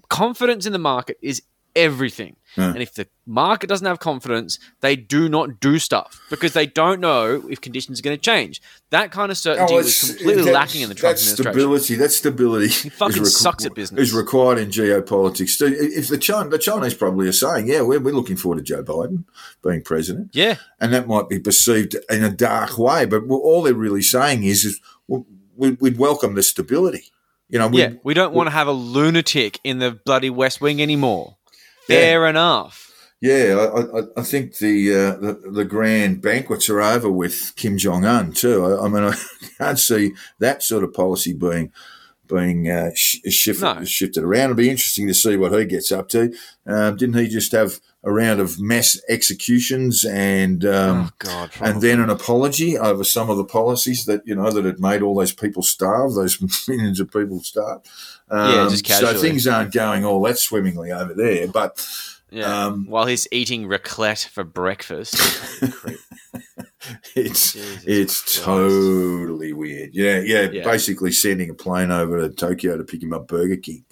confidence 0.09 0.67
in 0.67 0.73
the 0.73 0.79
market 0.79 1.19
is 1.23 1.43
everything. 1.77 2.37
Yeah. 2.57 2.69
And 2.71 2.81
if 2.83 2.95
the 2.95 3.09
market 3.27 3.67
doesn't 3.69 3.87
have 3.87 3.99
confidence, 3.99 4.61
they 4.81 4.95
do 4.95 5.29
not 5.29 5.59
do 5.59 5.79
stuff 5.81 6.21
because 6.31 6.53
they 6.53 6.67
don't 6.67 7.01
know 7.01 7.43
if 7.51 7.61
conditions 7.61 7.99
are 7.99 8.03
going 8.03 8.17
to 8.17 8.21
change. 8.23 8.63
That 8.91 9.11
kind 9.11 9.33
of 9.33 9.39
certainty 9.39 9.75
Oh, 9.75 9.79
was 9.79 10.15
completely 10.17 10.53
lacking 10.53 10.83
in 10.83 10.89
the 10.89 10.95
Trump 10.95 11.17
that 11.17 11.23
administration. 11.23 11.53
stability. 11.53 11.95
That 11.97 12.13
stability 12.13 12.69
fucking 12.91 13.23
is 13.23 13.37
sucks 13.37 13.67
at 13.67 13.75
business. 13.75 14.01
Is 14.09 14.15
required 14.15 14.59
in 14.59 14.69
geopolitics. 14.71 15.61
If 15.61 16.09
the 16.09 16.19
China, 16.19 16.49
the 16.49 16.59
Chinese 16.59 16.95
probably 16.95 17.27
are 17.27 17.33
saying, 17.33 17.67
"Yeah, 17.67 17.81
we're, 17.83 17.99
we're 17.99 18.15
looking 18.15 18.37
forward 18.37 18.59
to 18.59 18.63
Joe 18.63 18.85
Biden 18.85 19.25
being 19.63 19.83
president," 19.83 20.31
Yeah, 20.33 20.57
and 20.81 20.93
that 20.93 21.09
might 21.09 21.29
be 21.29 21.41
perceived 21.41 21.97
in 22.09 22.23
a 22.23 22.31
dark 22.31 22.79
way, 22.79 23.05
but 23.05 23.23
all 23.29 23.63
they're 23.63 23.75
really 23.75 24.03
saying 24.03 24.45
is, 24.45 24.65
is 24.65 24.81
well, 25.09 25.27
we, 25.57 25.73
we'd 25.73 25.99
welcome 25.99 26.35
the 26.37 26.43
stability. 26.45 27.05
You 27.49 27.59
know, 27.59 27.67
we 27.69 27.81
yeah. 27.81 27.95
We 28.05 28.15
don't 28.15 28.33
want 28.33 28.47
to 28.47 28.53
have 28.53 28.69
a 28.69 28.73
lunatic 28.73 29.59
in 29.65 29.79
the 29.81 29.91
bloody 29.93 30.31
West 30.31 30.61
Wing 30.61 30.81
anymore. 30.81 31.37
Yeah. 31.89 31.97
Fair 31.99 32.27
enough. 32.29 32.91
Yeah, 33.21 33.57
I, 33.75 34.01
I, 34.01 34.03
I 34.19 34.23
think 34.23 34.59
the, 34.59 34.95
uh, 34.95 35.17
the 35.17 35.51
the 35.51 35.65
grand 35.65 36.21
banquets 36.21 36.69
are 36.69 36.83
over 36.83 37.11
with 37.11 37.53
Kim 37.57 37.79
Jong 37.79 38.05
Un 38.05 38.33
too. 38.33 38.65
I, 38.65 38.85
I 38.85 38.89
mean, 38.89 39.03
I 39.05 39.17
can't 39.57 39.79
see 39.79 40.13
that 40.41 40.63
sort 40.63 40.85
of 40.85 40.93
policy 40.93 41.33
being 41.33 41.73
being 42.27 42.69
uh, 42.71 42.91
sh- 42.95 43.21
shifted 43.31 43.63
No. 43.65 43.85
shifted 43.85 44.25
around. 44.25 44.45
It'll 44.51 44.57
be 44.57 44.69
interesting 44.69 45.07
to 45.09 45.15
see 45.15 45.37
what 45.37 45.53
he 45.53 45.65
gets 45.65 45.91
up 45.91 46.09
to. 46.11 46.35
Um, 46.67 46.97
didn't 46.97 47.17
he 47.17 47.29
just 47.29 47.53
have 47.53 47.81
a 48.03 48.13
round 48.13 48.41
of 48.41 48.61
mass 48.61 49.01
executions 49.09 50.05
and 50.05 50.65
um, 50.67 51.07
oh 51.07 51.11
God. 51.19 51.51
and 51.63 51.81
then 51.81 52.01
an 52.01 52.11
apology 52.11 52.77
over 52.77 53.05
some 53.05 53.31
of 53.31 53.39
the 53.39 53.45
policies 53.45 54.05
that 54.05 54.21
you 54.27 54.35
know 54.35 54.51
that 54.51 54.67
had 54.67 54.81
made 54.81 55.01
all 55.01 55.15
those 55.15 55.33
people 55.33 55.63
starve, 55.63 56.13
those 56.15 56.39
millions 56.69 57.01
of 57.01 57.11
people 57.11 57.41
starve. 57.41 57.81
Um, 58.31 58.51
Yeah, 58.55 58.69
just 58.71 58.85
casually. 58.85 59.15
so 59.15 59.21
things 59.21 59.47
aren't 59.47 59.73
going 59.73 60.05
all 60.05 60.23
that 60.23 60.39
swimmingly 60.39 60.93
over 60.93 61.15
there, 61.15 61.47
but. 61.49 61.87
yeah. 62.31 62.67
um, 62.67 62.87
While 62.87 63.07
he's 63.07 63.29
eating 63.33 63.67
raclette 63.69 64.27
for 64.29 64.45
breakfast. 64.45 65.17
It's 67.17 67.53
Jesus 67.55 67.85
it's 67.87 68.21
Christ. 68.23 68.45
totally 68.45 69.53
weird. 69.55 69.95
Yeah, 69.95 70.21
yeah, 70.21 70.51
Yeah. 70.51 70.65
Basically, 70.65 71.13
sending 71.13 71.49
a 71.49 71.55
plane 71.55 71.91
over 71.91 72.21
to 72.21 72.29
Tokyo 72.35 72.77
to 72.77 72.85
pick 72.85 73.03
him 73.03 73.15
up 73.15 73.27
Burger 73.27 73.57
King. 73.57 73.85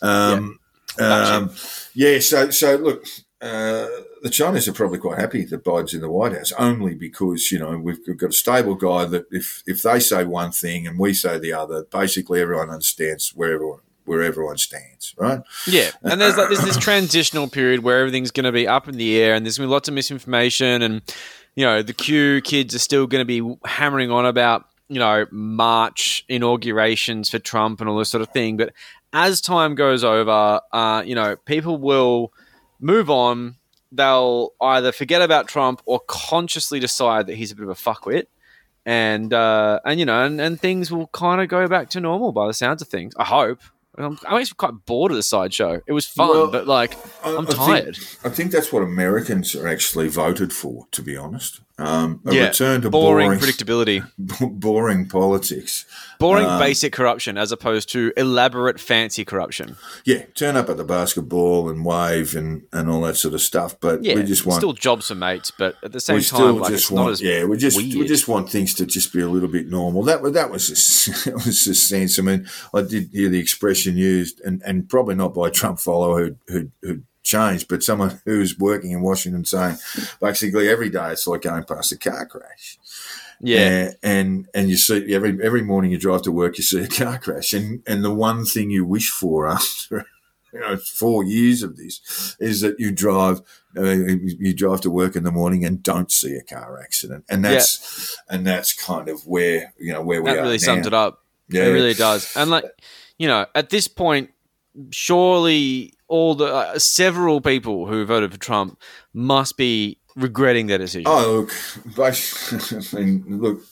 Um, 0.00 0.58
Gotcha. 0.96 1.34
um, 1.34 1.50
yeah. 1.92 2.18
So 2.20 2.48
so 2.50 2.76
look, 2.76 3.04
uh, 3.44 3.88
the 4.22 4.30
Chinese 4.30 4.66
are 4.66 4.72
probably 4.72 4.98
quite 4.98 5.18
happy 5.18 5.44
that 5.44 5.62
Biden's 5.62 5.92
in 5.92 6.00
the 6.00 6.10
White 6.10 6.32
House, 6.32 6.50
only 6.52 6.94
because 6.94 7.52
you 7.52 7.58
know 7.58 7.76
we've, 7.76 7.98
got 8.16 8.30
a 8.30 8.32
stable 8.32 8.74
guy 8.74 9.04
that 9.04 9.26
if 9.30 9.62
if 9.66 9.82
they 9.82 10.00
say 10.00 10.24
one 10.24 10.50
thing 10.50 10.86
and 10.86 10.98
we 10.98 11.12
say 11.12 11.38
the 11.38 11.52
other, 11.52 11.84
basically 11.84 12.40
everyone 12.40 12.70
understands 12.70 13.34
where 13.34 13.52
everyone 13.52 13.80
where 14.06 14.22
everyone 14.22 14.56
stands, 14.56 15.14
right? 15.18 15.42
Yeah, 15.66 15.90
and 16.02 16.22
there's 16.22 16.38
like 16.38 16.48
there's 16.48 16.64
this 16.64 16.78
transitional 16.78 17.48
period 17.48 17.82
where 17.82 17.98
everything's 17.98 18.30
going 18.30 18.44
to 18.44 18.52
be 18.52 18.66
up 18.66 18.88
in 18.88 18.96
the 18.96 19.18
air, 19.20 19.34
and 19.34 19.44
there's 19.44 19.58
going 19.58 19.66
to 19.66 19.70
be 19.70 19.74
lots 19.74 19.88
of 19.88 19.94
misinformation, 19.94 20.80
and 20.80 21.02
you 21.54 21.66
know 21.66 21.82
the 21.82 21.92
Q 21.92 22.40
kids 22.40 22.74
are 22.74 22.78
still 22.78 23.06
going 23.06 23.20
to 23.20 23.26
be 23.26 23.56
hammering 23.66 24.10
on 24.10 24.24
about 24.24 24.64
you 24.88 24.98
know 24.98 25.26
March 25.30 26.24
inaugurations 26.30 27.28
for 27.28 27.38
Trump 27.38 27.82
and 27.82 27.90
all 27.90 27.98
this 27.98 28.08
sort 28.08 28.22
of 28.22 28.30
thing. 28.30 28.56
But 28.56 28.72
as 29.12 29.42
time 29.42 29.74
goes 29.74 30.02
over, 30.02 30.62
uh, 30.72 31.02
you 31.04 31.14
know 31.14 31.36
people 31.44 31.76
will 31.76 32.32
move 32.84 33.10
on. 33.10 33.56
They'll 33.90 34.50
either 34.60 34.92
forget 34.92 35.22
about 35.22 35.48
Trump 35.48 35.80
or 35.86 36.00
consciously 36.06 36.80
decide 36.80 37.26
that 37.28 37.36
he's 37.36 37.52
a 37.52 37.56
bit 37.56 37.62
of 37.62 37.70
a 37.70 37.74
fuckwit. 37.74 38.26
And 38.86 39.32
uh, 39.32 39.80
and 39.86 39.98
you 39.98 40.04
know 40.04 40.24
and, 40.24 40.40
and 40.40 40.60
things 40.60 40.92
will 40.92 41.06
kind 41.08 41.40
of 41.40 41.48
go 41.48 41.66
back 41.66 41.88
to 41.90 42.00
normal 42.00 42.32
by 42.32 42.46
the 42.46 42.52
sounds 42.54 42.82
of 42.82 42.88
things. 42.88 43.14
I 43.16 43.24
hope. 43.24 43.60
I'm, 43.96 44.18
I'm 44.26 44.40
actually 44.40 44.56
quite 44.56 44.84
bored 44.86 45.12
of 45.12 45.16
the 45.16 45.22
sideshow. 45.22 45.80
It 45.86 45.92
was 45.92 46.04
fun, 46.04 46.28
Well, 46.28 46.50
but 46.50 46.66
like 46.66 46.96
I'm 47.24 47.46
I 47.48 47.52
tired. 47.52 47.96
Think, 47.96 48.26
I 48.26 48.28
think 48.28 48.50
that's 48.50 48.72
what 48.72 48.82
Americans 48.82 49.54
are 49.54 49.68
actually 49.68 50.08
voted 50.08 50.52
for, 50.52 50.86
to 50.90 51.00
be 51.00 51.16
honest. 51.16 51.60
Um, 51.76 52.20
a 52.24 52.32
yeah, 52.32 52.46
return 52.46 52.82
to 52.82 52.90
boring, 52.90 53.26
boring, 53.26 53.40
predictability, 53.40 54.08
boring 54.60 55.08
politics. 55.08 55.84
boring 56.20 56.46
Um, 56.46 56.60
basic 56.60 56.92
corruption 56.92 57.36
as 57.36 57.50
opposed 57.50 57.88
to 57.90 58.12
elaborate 58.16 58.78
fancy 58.78 59.24
corruption. 59.24 59.76
Yeah, 60.04 60.22
turn 60.34 60.56
up 60.56 60.68
at 60.68 60.76
the 60.76 60.84
basketball 60.84 61.68
and 61.68 61.84
wave 61.84 62.36
and, 62.36 62.62
and 62.72 62.88
all 62.88 63.00
that 63.00 63.16
sort 63.16 63.34
of 63.34 63.40
stuff. 63.40 63.80
But 63.80 64.04
Yeah, 64.04 64.14
we 64.14 64.22
just 64.22 64.46
want 64.46 64.58
still 64.60 64.72
jobs 64.72 65.08
for 65.08 65.16
mates, 65.16 65.50
but 65.50 65.74
at 65.82 65.90
the 65.90 65.98
same 65.98 66.16
we 66.16 66.22
time, 66.22 66.58
like 66.58 66.70
just 66.70 66.84
it's 66.84 66.92
not 66.92 67.10
as 67.10 67.20
yeah 67.20 67.44
we 67.44 67.56
just 67.56 67.76
we 67.76 68.06
just 68.06 68.28
want 68.28 68.48
things 68.48 68.74
to 68.74 68.86
just 68.86 69.12
be 69.12 69.20
a 69.20 69.28
little 69.28 69.48
bit 69.48 69.66
normal. 69.66 70.04
That 70.04 70.22
was 70.22 70.32
that 70.34 70.50
was 70.50 70.68
the, 70.68 71.22
that 71.30 71.34
was 71.34 71.64
the 71.64 71.74
sense. 71.74 72.20
I 72.20 72.22
mean, 72.22 72.48
I 72.72 72.82
did 72.82 73.10
hear 73.12 73.28
the 73.28 73.40
expression 73.40 73.96
used, 73.96 74.40
and, 74.42 74.62
and 74.64 74.88
probably 74.88 75.16
not 75.16 75.34
by 75.34 75.50
Trump 75.50 75.80
follower 75.80 76.24
who 76.24 76.36
who 76.46 76.70
who 76.82 77.02
changed, 77.24 77.66
but 77.68 77.82
someone 77.82 78.20
who's 78.24 78.58
working 78.58 78.92
in 78.92 79.02
Washington 79.02 79.44
saying 79.44 79.76
basically 80.20 80.68
every 80.68 80.90
day 80.90 81.10
it's 81.10 81.26
like 81.26 81.42
going 81.42 81.64
past 81.64 81.92
a 81.92 81.98
car 81.98 82.26
crash. 82.26 82.78
yeah, 83.40 83.58
and, 83.58 83.96
and 84.02 84.48
and 84.54 84.70
you 84.70 84.76
see 84.76 85.12
every 85.14 85.36
every 85.42 85.62
morning 85.62 85.90
you 85.90 85.98
drive 85.98 86.22
to 86.22 86.32
work, 86.32 86.56
you 86.58 86.64
see 86.64 86.82
a 86.82 86.88
car 86.88 87.18
crash, 87.18 87.52
and 87.52 87.82
and 87.86 88.04
the 88.04 88.14
one 88.14 88.44
thing 88.44 88.70
you 88.70 88.84
wish 88.84 89.10
for 89.10 89.48
after 89.48 90.06
you 90.52 90.60
know 90.60 90.76
four 90.76 91.24
years 91.24 91.62
of 91.62 91.76
this 91.76 92.36
is 92.38 92.60
that 92.60 92.78
you 92.78 92.92
drive 92.92 93.40
uh, 93.76 93.82
you 93.82 94.54
drive 94.54 94.80
to 94.82 94.90
work 94.90 95.16
in 95.16 95.24
the 95.24 95.32
morning 95.32 95.64
and 95.64 95.82
don't 95.82 96.12
see 96.12 96.36
a 96.36 96.42
car 96.42 96.80
accident, 96.80 97.24
and 97.28 97.44
that's 97.44 98.16
and 98.28 98.46
that's 98.46 98.72
kind 98.72 99.08
of 99.08 99.26
where 99.26 99.72
you 99.78 99.92
know 99.92 100.02
where 100.02 100.22
we 100.22 100.30
that 100.30 100.38
are 100.38 100.42
really 100.42 100.58
now. 100.58 100.64
sums 100.64 100.86
it 100.86 100.94
up. 100.94 101.22
Yeah, 101.48 101.64
It 101.64 101.70
really 101.70 101.94
does. 101.94 102.34
And 102.36 102.50
like, 102.50 102.64
you 103.18 103.28
know, 103.28 103.46
at 103.54 103.70
this 103.70 103.88
point, 103.88 104.30
surely 104.90 105.93
all 106.08 106.34
the 106.34 106.46
uh, 106.46 106.78
several 106.78 107.40
people 107.40 107.86
who 107.86 108.04
voted 108.04 108.32
for 108.32 108.38
Trump 108.38 108.80
must 109.12 109.56
be 109.56 109.98
regretting 110.16 110.66
their 110.66 110.78
decision. 110.78 111.04
Oh, 111.06 111.48
look, 111.96 112.14
I 112.94 112.96
mean, 112.96 113.24
look, 113.28 113.62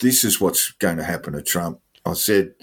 this 0.00 0.24
is 0.24 0.40
what's 0.40 0.72
going 0.72 0.98
to 0.98 1.04
happen 1.04 1.32
to 1.32 1.42
Trump. 1.42 1.80
I 2.04 2.14
said, 2.14 2.54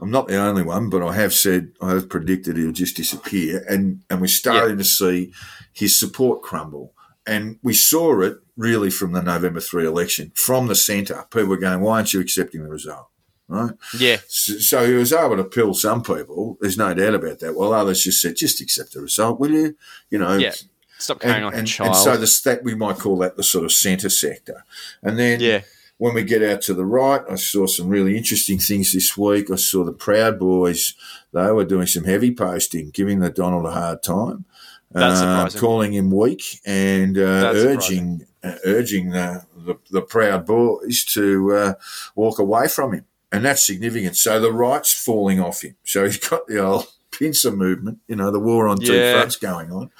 I'm 0.00 0.10
not 0.10 0.28
the 0.28 0.36
only 0.36 0.62
one, 0.62 0.90
but 0.90 1.02
I 1.02 1.14
have 1.14 1.32
said, 1.32 1.72
I 1.80 1.90
have 1.90 2.08
predicted 2.08 2.56
he'll 2.56 2.72
just 2.72 2.96
disappear. 2.96 3.64
And, 3.68 4.02
and 4.10 4.20
we're 4.20 4.26
starting 4.26 4.78
to 4.78 4.84
see 4.84 5.32
his 5.72 5.98
support 5.98 6.42
crumble. 6.42 6.92
And 7.26 7.58
we 7.62 7.74
saw 7.74 8.20
it 8.20 8.38
really 8.56 8.90
from 8.90 9.12
the 9.12 9.22
November 9.22 9.60
3 9.60 9.86
election, 9.86 10.32
from 10.34 10.68
the 10.68 10.74
centre. 10.74 11.26
People 11.30 11.48
were 11.48 11.56
going, 11.56 11.80
why 11.80 11.96
aren't 11.96 12.12
you 12.12 12.20
accepting 12.20 12.62
the 12.62 12.68
result? 12.68 13.08
Right? 13.48 13.72
Yeah, 13.96 14.16
So, 14.26 14.54
so 14.54 14.86
he 14.86 14.94
was 14.94 15.12
able 15.12 15.36
to 15.36 15.44
pill 15.44 15.72
some 15.72 16.02
people. 16.02 16.58
There's 16.60 16.78
no 16.78 16.92
doubt 16.94 17.14
about 17.14 17.38
that. 17.40 17.54
Well, 17.54 17.72
others 17.72 18.02
just 18.02 18.20
said, 18.20 18.34
just 18.36 18.60
accept 18.60 18.92
the 18.92 19.00
result, 19.00 19.38
will 19.38 19.52
you? 19.52 19.76
You 20.10 20.18
know, 20.18 20.36
yeah. 20.36 20.52
Stop 20.98 21.20
carrying 21.20 21.36
and, 21.36 21.46
like 21.46 21.54
and, 21.56 21.68
child. 21.68 21.88
and 21.88 21.96
so 21.96 22.16
the 22.16 22.40
that 22.44 22.64
we 22.64 22.74
might 22.74 22.96
call 22.96 23.18
that 23.18 23.36
the 23.36 23.42
sort 23.42 23.64
of 23.64 23.72
centre 23.72 24.08
sector. 24.08 24.64
And 25.02 25.18
then 25.18 25.40
yeah, 25.40 25.60
when 25.98 26.14
we 26.14 26.24
get 26.24 26.42
out 26.42 26.62
to 26.62 26.74
the 26.74 26.84
right, 26.84 27.22
I 27.30 27.36
saw 27.36 27.66
some 27.66 27.88
really 27.88 28.16
interesting 28.16 28.58
things 28.58 28.92
this 28.92 29.16
week. 29.16 29.50
I 29.50 29.56
saw 29.56 29.84
the 29.84 29.92
Proud 29.92 30.38
Boys; 30.38 30.94
they 31.32 31.50
were 31.52 31.64
doing 31.64 31.86
some 31.86 32.04
heavy 32.04 32.34
posting, 32.34 32.90
giving 32.90 33.20
the 33.20 33.30
Donald 33.30 33.66
a 33.66 33.72
hard 33.72 34.02
time, 34.02 34.46
uh, 34.94 35.48
calling 35.54 35.92
him 35.92 36.10
weak, 36.10 36.60
and 36.64 37.18
uh, 37.18 37.52
urging 37.54 38.26
uh, 38.42 38.56
urging 38.64 39.10
the, 39.10 39.44
the 39.54 39.76
the 39.90 40.02
Proud 40.02 40.46
Boys 40.46 41.04
to 41.12 41.52
uh, 41.52 41.74
walk 42.14 42.38
away 42.38 42.68
from 42.68 42.94
him, 42.94 43.04
and 43.36 43.44
that's 43.44 43.66
significant. 43.66 44.16
So 44.16 44.40
the 44.40 44.52
right's 44.52 44.92
falling 44.92 45.40
off 45.40 45.62
him. 45.62 45.76
So 45.84 46.04
he's 46.04 46.18
got 46.18 46.46
the 46.46 46.58
old 46.64 46.86
pincer 47.12 47.50
movement, 47.50 47.98
you 48.08 48.16
know, 48.16 48.30
the 48.30 48.40
war 48.40 48.68
on 48.68 48.78
two 48.78 48.92
Yeah. 48.94 49.14
fronts 49.14 49.36
going 49.36 49.70
on, 49.72 49.90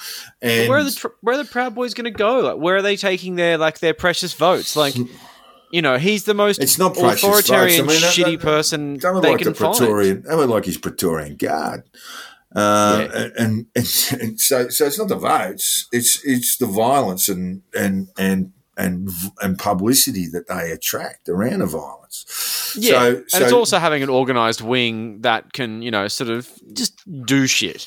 and 0.43 0.69
where 0.69 0.79
are 0.79 0.85
the 0.85 0.91
tr- 0.91 1.07
where 1.23 1.35
are 1.39 1.43
the 1.43 1.49
Proud 1.49 1.75
Boys 1.75 1.95
going 1.95 2.05
to 2.05 2.11
go? 2.11 2.41
Like, 2.41 2.57
where 2.59 2.77
are 2.77 2.83
they 2.83 2.97
taking 2.97 3.37
their 3.37 3.57
like 3.59 3.79
their 3.79 3.95
precious 3.95 4.33
votes? 4.35 4.77
Like, 4.77 4.95
you 5.71 5.81
know, 5.83 5.97
he's 5.99 6.25
the 6.25 6.35
most 6.35 6.61
It's 6.61 6.79
not 6.79 6.97
authoritarian. 6.97 7.85
I 7.85 7.89
mean, 7.89 8.01
shitty 8.01 8.25
they- 8.25 8.37
person 8.37 8.99
They 8.99 9.09
like 9.11 9.39
can 9.39 9.49
the 9.49 9.55
find. 9.55 9.77
Praetorian. 9.77 10.23
They 10.29 10.35
were 10.37 10.47
like 10.47 10.65
his 10.67 10.77
Praetorian 10.79 11.37
guard. 11.37 11.85
Uh, 12.55 13.09
Yeah. 13.13 13.29
and, 13.39 13.67
and, 13.75 14.07
and 14.21 14.41
so, 14.41 14.69
so 14.69 14.87
it's 14.87 14.99
not 14.99 15.09
the 15.09 15.17
votes; 15.17 15.89
it's 15.93 16.25
it's 16.25 16.57
the 16.57 16.67
violence 16.67 17.29
and 17.29 17.63
and 17.75 18.09
and 18.19 18.53
and 18.77 19.09
and 19.43 19.59
publicity 19.59 20.27
that 20.29 20.49
they 20.49 20.71
attract 20.71 21.29
around 21.29 21.61
the 21.61 21.67
violence. 21.67 22.75
Yeah, 22.79 22.91
so, 22.91 23.17
and 23.17 23.31
so 23.31 23.43
it's 23.43 23.53
also 23.53 23.79
having 23.79 24.03
an 24.03 24.11
organized 24.11 24.61
wing 24.61 25.23
that 25.23 25.53
can, 25.53 25.83
you 25.83 25.91
know, 25.91 26.09
sort 26.09 26.31
of 26.31 26.51
just 26.73 27.01
do 27.25 27.47
shit. 27.47 27.87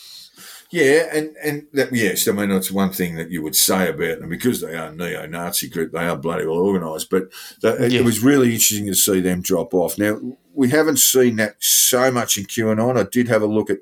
Yeah, 0.72 1.08
and 1.12 1.36
and 1.44 1.68
that, 1.74 1.92
yes, 1.92 2.28
I 2.28 2.32
mean 2.32 2.52
it's 2.52 2.72
one 2.72 2.92
thing 2.92 3.16
that 3.16 3.32
you 3.32 3.42
would 3.42 3.56
say 3.56 3.90
about 3.90 4.20
them 4.20 4.30
because 4.30 4.62
they 4.62 4.76
are 4.76 4.90
a 4.90 4.96
neo-Nazi 4.96 5.68
group. 5.70 5.92
They 5.92 6.06
are 6.06 6.16
bloody 6.16 6.46
well 6.46 6.58
organised, 6.58 7.10
but 7.10 7.30
Yeah. 7.62 8.00
it 8.00 8.06
was 8.06 8.24
really 8.24 8.54
interesting 8.54 8.86
to 8.86 8.96
see 8.96 9.20
them 9.20 9.42
drop 9.42 9.74
off. 9.74 9.98
Now 9.98 10.20
we 10.54 10.70
haven't 10.70 11.00
seen 11.00 11.38
that 11.38 11.56
so 11.60 12.12
much 12.12 12.38
in 12.38 12.46
QAnon. 12.46 13.00
I 13.00 13.08
did 13.10 13.28
have 13.30 13.42
a 13.42 13.48
look 13.48 13.70
at 13.72 13.80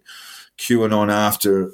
QAnon 0.57 1.11
after 1.11 1.71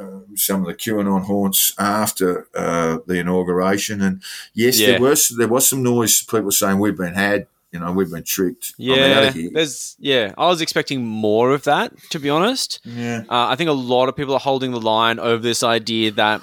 uh, 0.00 0.20
some 0.34 0.60
of 0.62 0.66
the 0.66 0.74
QAnon 0.74 1.24
haunts 1.24 1.74
after 1.78 2.46
uh, 2.54 2.98
the 3.06 3.18
inauguration, 3.20 4.00
and 4.02 4.22
yes, 4.54 4.78
Yeah. 4.78 4.92
there 4.92 5.00
was 5.00 5.28
there 5.38 5.48
was 5.48 5.68
some 5.68 5.82
noise. 5.82 6.22
People 6.22 6.50
saying 6.50 6.78
we've 6.78 6.96
been 6.96 7.14
had, 7.14 7.46
you 7.72 7.80
know, 7.80 7.92
we've 7.92 8.10
been 8.10 8.24
tricked. 8.24 8.74
Yeah, 8.78 9.20
of 9.20 9.34
here. 9.34 9.50
there's 9.52 9.96
yeah. 9.98 10.32
I 10.38 10.46
was 10.46 10.60
expecting 10.60 11.04
more 11.04 11.52
of 11.52 11.64
that, 11.64 11.92
to 12.10 12.18
be 12.18 12.30
honest. 12.30 12.80
Yeah. 12.84 13.24
Uh, 13.28 13.48
I 13.48 13.56
think 13.56 13.68
a 13.70 13.72
lot 13.74 14.08
of 14.08 14.16
people 14.16 14.34
are 14.34 14.40
holding 14.40 14.70
the 14.72 14.80
line 14.80 15.18
over 15.18 15.42
this 15.42 15.62
idea 15.62 16.10
that 16.12 16.40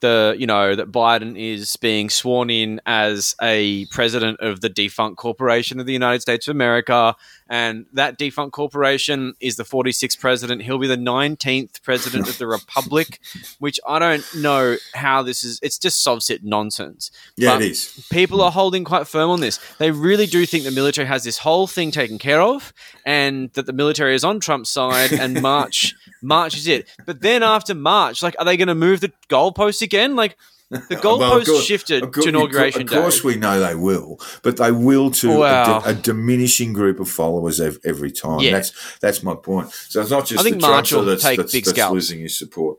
the 0.00 0.36
you 0.38 0.46
know 0.46 0.74
that 0.74 0.90
Biden 0.92 1.38
is 1.38 1.76
being 1.76 2.10
sworn 2.10 2.50
in 2.50 2.80
as 2.86 3.34
a 3.40 3.86
president 3.86 4.40
of 4.40 4.60
the 4.60 4.68
defunct 4.68 5.18
corporation 5.18 5.80
of 5.80 5.86
the 5.86 5.92
United 5.92 6.20
States 6.20 6.48
of 6.48 6.52
America, 6.56 7.16
and 7.48 7.86
that 7.92 8.18
defunct 8.18 8.52
corporation 8.52 9.34
is 9.40 9.56
the 9.56 9.64
46th 9.64 10.18
president. 10.20 10.62
He'll 10.62 10.78
be 10.78 10.86
the 10.86 10.96
19th 10.96 11.82
president 11.82 12.28
of 12.28 12.38
the 12.38 12.46
republic, 12.58 13.20
which 13.58 13.80
I 13.86 13.98
don't 13.98 14.24
know 14.36 14.76
how 14.94 15.22
this 15.22 15.44
is. 15.44 15.58
It's 15.62 15.78
just 15.78 16.06
sovcit 16.06 16.42
nonsense. 16.42 17.10
Yeah, 17.36 17.54
But 17.54 17.62
it 17.62 17.70
is. 17.72 18.06
people 18.10 18.40
are 18.42 18.50
holding 18.50 18.84
quite 18.84 19.06
firm 19.08 19.30
on 19.30 19.40
this. 19.40 19.58
They 19.78 19.90
really 19.90 20.26
do 20.26 20.44
think 20.46 20.64
the 20.64 20.70
military 20.70 21.06
has 21.06 21.24
this 21.24 21.38
whole 21.38 21.66
thing 21.66 21.90
taken 21.90 22.18
care 22.18 22.40
of, 22.40 22.72
and 23.08 23.50
that 23.54 23.64
the 23.64 23.72
military 23.72 24.14
is 24.14 24.22
on 24.22 24.38
Trump's 24.38 24.68
side, 24.70 25.12
and 25.12 25.40
March, 25.52 25.94
March 26.20 26.56
is 26.58 26.66
it. 26.66 26.86
But 27.06 27.22
then 27.22 27.42
after 27.42 27.74
March, 27.74 28.22
like, 28.22 28.36
are 28.38 28.44
they 28.44 28.56
going 28.58 28.68
to 28.68 28.74
move 28.74 29.00
the 29.00 29.10
goalposts 29.30 29.80
again? 29.80 30.14
Like, 30.14 30.36
the 30.70 30.78
goalposts 31.06 31.18
Well, 31.18 31.44
course- 31.46 31.64
shifted 31.64 32.02
course- 32.12 32.24
to 32.24 32.28
inauguration 32.28 32.84
day. 32.84 32.96
Of 32.96 33.02
course, 33.02 33.22
day. 33.22 33.28
we 33.28 33.36
know 33.36 33.58
they 33.60 33.74
will, 33.74 34.20
but 34.42 34.58
they 34.58 34.70
will 34.72 35.10
to 35.22 35.42
a 35.42 35.48
di- 35.48 35.82
a, 35.86 35.94
diminishing 35.94 36.74
group 36.74 37.00
of 37.00 37.08
followers 37.08 37.58
ev- 37.62 37.78
every 37.86 38.10
time. 38.12 38.40
Yeah. 38.40 38.50
That's 38.52 38.98
that's 39.00 39.22
my 39.22 39.34
point. 39.34 39.72
So 39.72 40.02
it's 40.02 40.10
not 40.10 40.26
just 40.26 40.40
I 40.40 40.42
think 40.44 40.60
the 40.60 40.68
March 40.68 40.92
will 40.92 41.06
that's, 41.06 41.22
take 41.22 41.38
that's, 41.38 41.52
big 41.52 41.64
that's 41.64 41.74
scalps. 41.76 41.94
losing 41.94 42.20
his 42.20 42.36
support. 42.36 42.76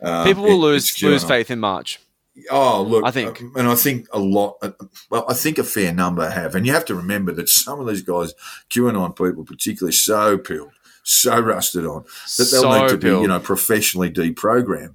Um, 0.00 0.24
People 0.26 0.44
will 0.44 0.52
it- 0.64 0.72
lose 0.72 1.02
lose 1.02 1.24
faith 1.24 1.50
in 1.50 1.60
March. 1.60 2.00
Oh, 2.50 2.82
look, 2.82 3.04
I 3.04 3.10
think. 3.10 3.40
uh, 3.40 3.58
and 3.58 3.68
I 3.68 3.74
think 3.74 4.06
a 4.12 4.18
lot. 4.18 4.58
Uh, 4.62 4.72
well, 5.10 5.24
I 5.28 5.34
think 5.34 5.58
a 5.58 5.64
fair 5.64 5.92
number 5.92 6.28
have, 6.28 6.54
and 6.54 6.66
you 6.66 6.72
have 6.72 6.84
to 6.86 6.94
remember 6.94 7.32
that 7.32 7.48
some 7.48 7.80
of 7.80 7.86
these 7.86 8.02
guys, 8.02 8.34
QAnon 8.70 9.16
people, 9.16 9.44
particularly, 9.44 9.92
so 9.92 10.36
pilled, 10.36 10.72
so 11.02 11.38
rusted 11.38 11.86
on 11.86 12.02
that 12.02 12.48
they'll 12.50 12.62
So 12.62 12.80
need 12.80 12.88
to 12.90 12.98
be, 12.98 13.08
you 13.08 13.28
know, 13.28 13.40
professionally 13.40 14.10
deprogrammed. 14.10 14.94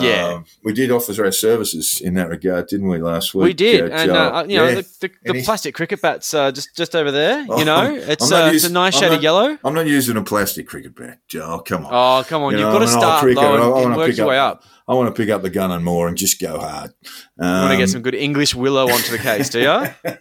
Yeah. 0.00 0.26
Um, 0.26 0.44
we 0.64 0.72
did 0.72 0.90
offer 0.90 1.24
our 1.24 1.30
services 1.32 2.00
in 2.02 2.14
that 2.14 2.28
regard, 2.28 2.66
didn't 2.66 2.88
we, 2.88 2.98
last 2.98 3.34
week? 3.34 3.44
We 3.44 3.52
did, 3.54 3.90
uh, 3.92 3.94
and 3.94 4.10
uh, 4.10 4.44
you 4.48 4.56
know 4.58 4.66
Yeah. 4.68 4.74
the, 4.76 5.10
the, 5.24 5.32
the 5.32 5.42
plastic 5.44 5.74
cricket 5.74 6.02
bats 6.02 6.34
uh, 6.34 6.50
just 6.50 6.74
just 6.76 6.96
over 6.96 7.10
there. 7.12 7.46
Oh, 7.48 7.58
You 7.58 7.64
know, 7.64 7.94
it's 7.94 8.28
not 8.28 8.48
uh, 8.48 8.52
it's 8.52 8.64
a 8.64 8.72
nice 8.72 8.96
I'm 8.96 9.02
shade 9.02 9.12
of 9.16 9.22
yellow. 9.22 9.56
I'm 9.64 9.74
not 9.74 9.86
using 9.86 10.16
a 10.16 10.22
plastic 10.24 10.66
cricket 10.66 10.94
bat, 10.96 11.20
Joel. 11.28 11.60
Come 11.60 11.86
on. 11.86 11.92
Oh 11.92 12.24
come 12.24 12.42
on, 12.42 12.52
You 12.52 12.58
you've 12.58 12.66
know, 12.68 12.78
got 12.80 12.84
to 12.84 12.90
I'm 12.90 12.90
an 12.90 12.94
old 12.96 13.02
start 13.04 13.22
cricketer. 13.22 13.46
low 13.46 13.52
I 13.52 13.54
and, 13.62 13.70
wanna 13.72 13.86
and 13.86 13.96
work 13.96 14.06
pick 14.08 14.16
your 14.18 14.26
way 14.26 14.38
up. 14.38 14.64
I 14.88 14.94
want 14.94 15.12
to 15.14 15.20
pick 15.20 15.30
up 15.30 15.42
the 15.42 15.50
gun 15.50 15.72
and 15.72 15.84
more 15.84 16.06
and 16.06 16.16
just 16.16 16.40
go 16.40 16.58
hard. 16.60 16.92
Um, 17.40 17.46
You 17.48 17.60
want 17.62 17.72
to 17.72 17.76
get 17.78 17.88
some 17.88 18.02
good 18.02 18.14
English 18.14 18.54
willow 18.54 18.88
onto 18.88 19.10
the 19.10 19.18
case, 19.18 19.48
do 19.48 19.60
you? 19.60 20.14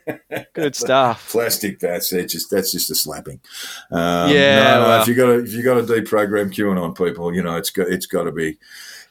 good 0.54 0.76
stuff. 0.76 1.30
plastic 1.32 1.80
bats. 1.80 2.10
They're 2.10 2.26
just 2.26 2.50
that's 2.50 2.72
just 2.72 2.90
a 2.90 2.96
slapping. 2.96 3.40
Um, 3.92 4.32
Yeah, 4.32 4.64
no, 4.76 4.82
no, 4.82 4.88
well- 4.88 5.02
if 5.02 5.08
you 5.08 5.14
got 5.16 5.26
to 5.28 5.40
if 5.44 5.54
you 5.54 5.64
got 5.64 5.76
to 5.76 5.82
deprogram 5.84 6.52
QAnon 6.52 6.96
people, 6.98 7.34
you 7.34 7.44
know 7.44 7.56
it's 7.58 7.70
got 7.70 7.88
it's 7.90 8.06
got 8.08 8.24
to 8.24 8.32
be 8.32 8.58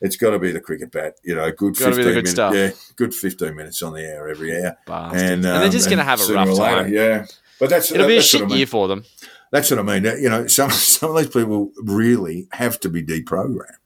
it's 0.05 0.17
got 0.17 0.31
to 0.31 0.39
be 0.39 0.53
the 0.53 0.61
cricket 0.61 0.93
bat. 0.93 1.17
You 1.25 1.35
know, 1.35 1.51
good 1.51 1.77
Gotta 1.77 1.97
fifteen 1.97 2.15
minutes. 2.15 2.35
Yeah, 2.37 2.71
good 2.97 3.15
fifteen 3.15 3.57
minutes 3.57 3.83
on 3.83 3.95
the 3.95 4.03
air 4.03 4.29
every 4.29 4.55
hour. 4.57 4.77
And, 4.87 5.17
And, 5.17 5.45
they're 5.45 5.65
um, 5.65 5.71
just 5.71 5.89
going 5.89 5.99
to 5.99 6.05
have 6.05 6.21
a 6.21 6.33
rough 6.33 6.57
time. 6.57 6.93
Yeah, 6.93 7.27
but 7.59 7.71
that's 7.71 7.91
It'll 7.91 8.07
be 8.07 8.19
a 8.19 8.23
shit 8.23 8.43
I 8.43 8.47
mean. 8.47 8.59
year 8.59 8.67
for 8.67 8.87
them. 8.87 9.05
That's 9.51 9.71
what 9.71 9.81
I 9.81 9.83
mean. 9.83 10.05
You 10.05 10.29
know, 10.29 10.47
some 10.47 10.71
some 10.99 11.11
of 11.11 11.17
these 11.17 11.33
people 11.33 11.73
really 11.83 12.47
have 12.53 12.79
to 12.81 12.89
be 12.89 13.03
deprogrammed. 13.03 13.79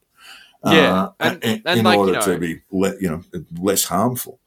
Yeah, 0.65 1.03
uh, 1.05 1.11
and- 1.21 1.45
in, 1.45 1.63
and 1.65 1.79
in 1.79 1.85
like, 1.85 1.95
you 1.95 2.01
order 2.01 2.13
know- 2.15 2.21
to 2.21 2.39
be 2.39 2.61
le- 2.71 3.01
you 3.01 3.09
know 3.09 3.23
less 3.61 3.85
harmful. 3.85 4.41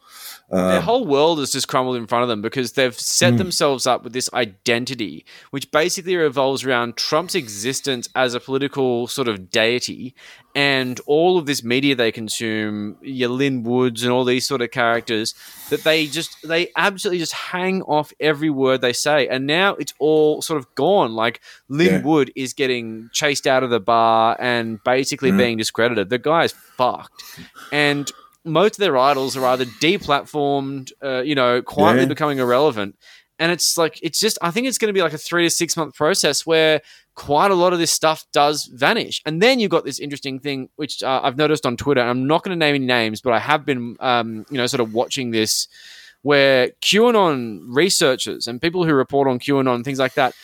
Their 0.51 0.77
Um, 0.79 0.83
whole 0.83 1.05
world 1.05 1.39
has 1.39 1.51
just 1.53 1.67
crumbled 1.69 1.95
in 1.95 2.07
front 2.07 2.23
of 2.23 2.29
them 2.29 2.41
because 2.41 2.73
they've 2.73 2.97
set 2.99 3.33
Mm. 3.33 3.37
themselves 3.37 3.87
up 3.87 4.03
with 4.03 4.11
this 4.11 4.29
identity, 4.33 5.23
which 5.51 5.71
basically 5.71 6.15
revolves 6.17 6.65
around 6.65 6.97
Trump's 6.97 7.35
existence 7.35 8.09
as 8.15 8.33
a 8.33 8.39
political 8.39 9.07
sort 9.07 9.29
of 9.29 9.49
deity, 9.49 10.13
and 10.53 10.99
all 11.05 11.37
of 11.37 11.45
this 11.45 11.63
media 11.63 11.95
they 11.95 12.11
consume, 12.11 12.97
your 13.01 13.29
Lin 13.29 13.63
Woods 13.63 14.03
and 14.03 14.11
all 14.11 14.25
these 14.25 14.45
sort 14.45 14.61
of 14.61 14.71
characters, 14.71 15.33
that 15.69 15.83
they 15.85 16.05
just 16.07 16.35
they 16.45 16.67
absolutely 16.75 17.19
just 17.19 17.33
hang 17.33 17.81
off 17.83 18.11
every 18.19 18.49
word 18.49 18.81
they 18.81 18.91
say, 18.93 19.27
and 19.29 19.47
now 19.47 19.75
it's 19.75 19.93
all 19.99 20.41
sort 20.41 20.59
of 20.59 20.75
gone. 20.75 21.13
Like 21.13 21.39
Lin 21.69 21.93
Yeah. 21.93 22.01
Wood 22.01 22.31
is 22.35 22.53
getting 22.53 23.09
chased 23.13 23.47
out 23.47 23.63
of 23.63 23.69
the 23.69 23.79
bar 23.79 24.35
and 24.39 24.83
basically 24.83 25.31
Mm. 25.31 25.37
being 25.37 25.57
discredited. 25.57 26.09
The 26.09 26.17
guy's 26.17 26.51
fucked, 26.51 27.23
and 27.71 28.11
most 28.43 28.73
of 28.75 28.79
their 28.79 28.97
idols 28.97 29.37
are 29.37 29.45
either 29.45 29.65
deplatformed, 29.65 30.91
uh, 31.03 31.21
you 31.21 31.35
know, 31.35 31.61
quietly 31.61 32.03
Yeah. 32.03 32.07
becoming 32.07 32.39
irrelevant. 32.39 32.95
And 33.39 33.51
it's 33.51 33.77
like, 33.77 33.99
it's 34.03 34.19
just, 34.19 34.37
I 34.41 34.51
think 34.51 34.67
it's 34.67 34.77
going 34.77 34.89
to 34.89 34.93
be 34.93 35.01
like 35.01 35.13
a 35.13 35.17
three 35.17 35.43
to 35.43 35.49
six 35.49 35.75
month 35.75 35.95
process 35.95 36.45
where 36.45 36.81
quite 37.15 37.49
a 37.51 37.55
lot 37.55 37.73
of 37.73 37.79
this 37.79 37.91
stuff 37.91 38.25
does 38.31 38.65
vanish. 38.65 39.21
And 39.25 39.41
then 39.41 39.59
you've 39.59 39.71
got 39.71 39.83
this 39.83 39.99
interesting 39.99 40.39
thing, 40.39 40.69
which 40.75 41.01
uh, 41.01 41.21
I've 41.23 41.37
noticed 41.37 41.65
on 41.65 41.75
Twitter. 41.75 42.01
And 42.01 42.09
I'm 42.09 42.27
not 42.27 42.43
going 42.43 42.57
to 42.57 42.65
name 42.65 42.75
any 42.75 42.85
names, 42.85 43.19
but 43.21 43.33
I 43.33 43.39
have 43.39 43.65
been, 43.65 43.97
um, 43.99 44.45
you 44.51 44.57
know, 44.57 44.67
sort 44.67 44.81
of 44.81 44.93
watching 44.93 45.31
this 45.31 45.67
where 46.21 46.69
QAnon 46.81 47.61
researchers 47.67 48.45
and 48.47 48.61
people 48.61 48.85
who 48.85 48.93
report 48.93 49.27
on 49.27 49.39
QAnon 49.39 49.83
things 49.83 49.97
like 49.97 50.13
that, 50.13 50.35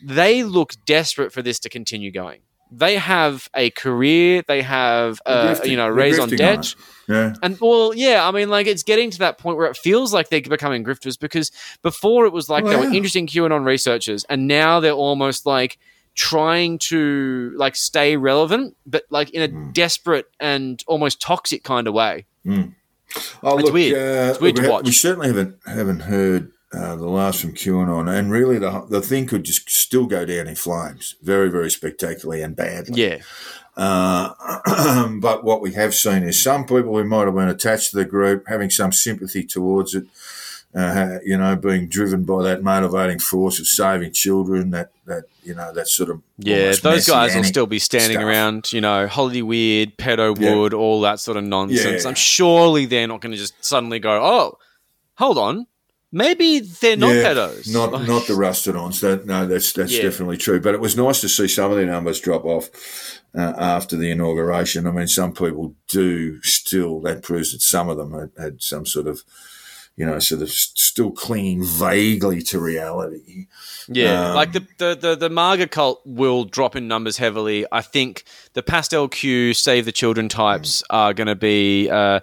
they 0.00 0.44
look 0.44 0.74
desperate 0.86 1.32
for 1.32 1.42
this 1.42 1.58
to 1.60 1.68
continue 1.68 2.12
going. 2.12 2.40
They 2.76 2.96
have 2.96 3.48
a 3.54 3.70
career, 3.70 4.42
they 4.48 4.62
have, 4.62 5.20
uh, 5.26 5.56
you 5.64 5.76
know, 5.76 5.88
raison 5.88 6.22
on 6.24 6.28
d'etre. 6.30 6.74
yeah, 7.08 7.34
And 7.42 7.58
well, 7.60 7.92
yeah, 7.94 8.26
I 8.26 8.30
mean, 8.32 8.48
like 8.48 8.66
it's 8.66 8.82
getting 8.82 9.10
to 9.12 9.18
that 9.20 9.38
point 9.38 9.56
where 9.58 9.66
it 9.70 9.76
feels 9.76 10.12
like 10.12 10.28
they're 10.28 10.40
becoming 10.40 10.82
grifters 10.84 11.18
because 11.18 11.52
before 11.82 12.26
it 12.26 12.32
was 12.32 12.48
like 12.48 12.64
they 12.64 12.70
Well, 12.76 12.88
were 12.88 12.94
interesting 12.94 13.26
QAnon 13.26 13.64
researchers, 13.64 14.24
and 14.28 14.48
now 14.48 14.80
they're 14.80 14.92
almost 14.92 15.46
like 15.46 15.78
trying 16.16 16.78
to 16.78 17.52
like 17.56 17.76
stay 17.76 18.16
relevant, 18.16 18.76
but 18.86 19.04
like 19.10 19.30
in 19.30 19.42
a 19.42 19.48
Hmm. 19.48 19.70
desperate 19.72 20.26
and 20.40 20.82
almost 20.86 21.20
toxic 21.20 21.62
kind 21.64 21.86
of 21.88 21.94
way. 21.94 22.26
Oh, 22.46 23.58
It's 23.58 23.64
look, 23.66 23.72
weird. 23.74 23.94
Uh, 23.96 24.30
It's 24.30 24.40
weird 24.40 24.56
we, 24.56 24.62
to 24.62 24.66
ha- 24.66 24.72
watch. 24.72 24.84
we 24.86 24.92
certainly 24.92 25.28
haven't 25.28 25.56
haven't 25.66 26.00
heard 26.00 26.50
uh, 26.74 26.96
the 26.96 27.08
last 27.08 27.40
from 27.40 27.52
QAnon, 27.54 28.12
and 28.12 28.30
really 28.30 28.58
the 28.58 28.84
the 28.88 29.00
thing 29.00 29.26
could 29.26 29.44
just 29.44 29.68
still 29.70 30.06
go 30.06 30.24
down 30.24 30.46
in 30.48 30.54
flames, 30.56 31.14
very 31.22 31.50
very 31.50 31.70
spectacularly 31.70 32.42
and 32.42 32.56
badly. 32.56 33.00
Yeah, 33.02 33.18
Uh, 33.76 35.08
but 35.20 35.44
what 35.44 35.60
we 35.60 35.72
have 35.74 35.94
seen 35.94 36.22
is 36.22 36.40
some 36.42 36.64
people 36.64 36.96
who 36.96 37.04
might 37.04 37.26
have 37.26 37.34
been 37.34 37.48
attached 37.48 37.90
to 37.90 37.96
the 37.96 38.04
group 38.04 38.44
having 38.48 38.70
some 38.70 38.92
sympathy 38.92 39.44
towards 39.44 39.94
it. 39.94 40.04
Uh, 40.74 41.18
you 41.24 41.36
know, 41.38 41.54
being 41.54 41.86
driven 41.86 42.24
by 42.24 42.42
that 42.42 42.60
motivating 42.60 43.20
force 43.20 43.60
of 43.60 43.66
saving 43.66 44.12
children, 44.12 44.70
that 44.70 44.90
that 45.06 45.22
you 45.44 45.54
know, 45.54 45.72
that 45.72 45.86
sort 45.86 46.10
of 46.10 46.20
yeah. 46.38 46.72
Those 46.82 47.06
guys 47.06 47.36
will 47.36 47.44
still 47.44 47.66
be 47.66 47.78
standing 47.78 48.16
stuff. 48.18 48.24
around, 48.24 48.72
you 48.72 48.80
know, 48.80 49.06
Holly 49.06 49.40
Weird, 49.42 49.96
Pedo 49.96 50.36
Yeah. 50.36 50.56
Wood, 50.56 50.74
all 50.74 51.00
that 51.02 51.20
sort 51.20 51.36
of 51.36 51.44
nonsense. 51.44 52.02
Yeah. 52.02 52.08
I'm 52.08 52.16
surely 52.16 52.86
they're 52.86 53.06
not 53.06 53.20
going 53.20 53.30
to 53.30 53.38
just 53.38 53.54
suddenly 53.64 54.00
go, 54.00 54.20
oh, 54.20 54.58
hold 55.16 55.38
on, 55.38 55.68
maybe 56.14 56.60
they're 56.60 56.96
not 56.96 57.14
Yeah, 57.14 57.24
pedos. 57.34 57.70
Not 57.72 57.92
Like- 57.92 58.06
not 58.08 58.26
the 58.26 58.34
Rustodons. 58.34 59.00
That 59.00 59.26
no, 59.26 59.46
that's 59.46 59.72
that's 59.72 59.92
Yeah. 59.92 60.02
definitely 60.04 60.38
true. 60.38 60.60
But 60.60 60.74
it 60.74 60.80
was 60.80 60.96
nice 60.96 61.20
to 61.20 61.28
see 61.28 61.48
some 61.48 61.70
of 61.70 61.76
their 61.76 61.86
numbers 61.86 62.20
drop 62.20 62.44
off 62.46 62.70
uh, 63.36 63.52
after 63.58 63.96
the 63.96 64.10
inauguration. 64.10 64.86
I 64.86 64.92
mean, 64.92 65.08
some 65.08 65.32
people 65.32 65.74
do 65.88 66.40
still. 66.42 67.00
That 67.00 67.22
proves 67.22 67.52
that 67.52 67.60
some 67.62 67.88
of 67.90 67.96
them 67.98 68.12
had, 68.12 68.30
had 68.38 68.62
some 68.62 68.86
sort 68.86 69.06
of, 69.08 69.22
you 69.96 70.06
know, 70.06 70.18
sort 70.20 70.40
of 70.42 70.50
still 70.50 71.10
clinging 71.10 71.64
vaguely 71.64 72.40
to 72.42 72.60
reality. 72.60 73.46
Yeah, 73.88 74.28
Um, 74.30 74.34
like 74.36 74.52
the, 74.52 74.66
the 74.78 74.94
the 75.00 75.16
the 75.16 75.28
MAGA 75.30 75.66
cult 75.68 76.00
will 76.06 76.44
drop 76.44 76.76
in 76.76 76.86
numbers 76.88 77.16
heavily. 77.16 77.66
I 77.72 77.82
think 77.82 78.24
the 78.54 78.62
pastel 78.62 79.08
Q 79.08 79.52
save 79.52 79.84
the 79.84 79.92
children 79.92 80.28
types 80.28 80.82
Hmm. 80.88 80.96
are 80.96 81.12
going 81.14 81.26
to 81.26 81.34
be. 81.36 81.90
Uh, 81.90 82.20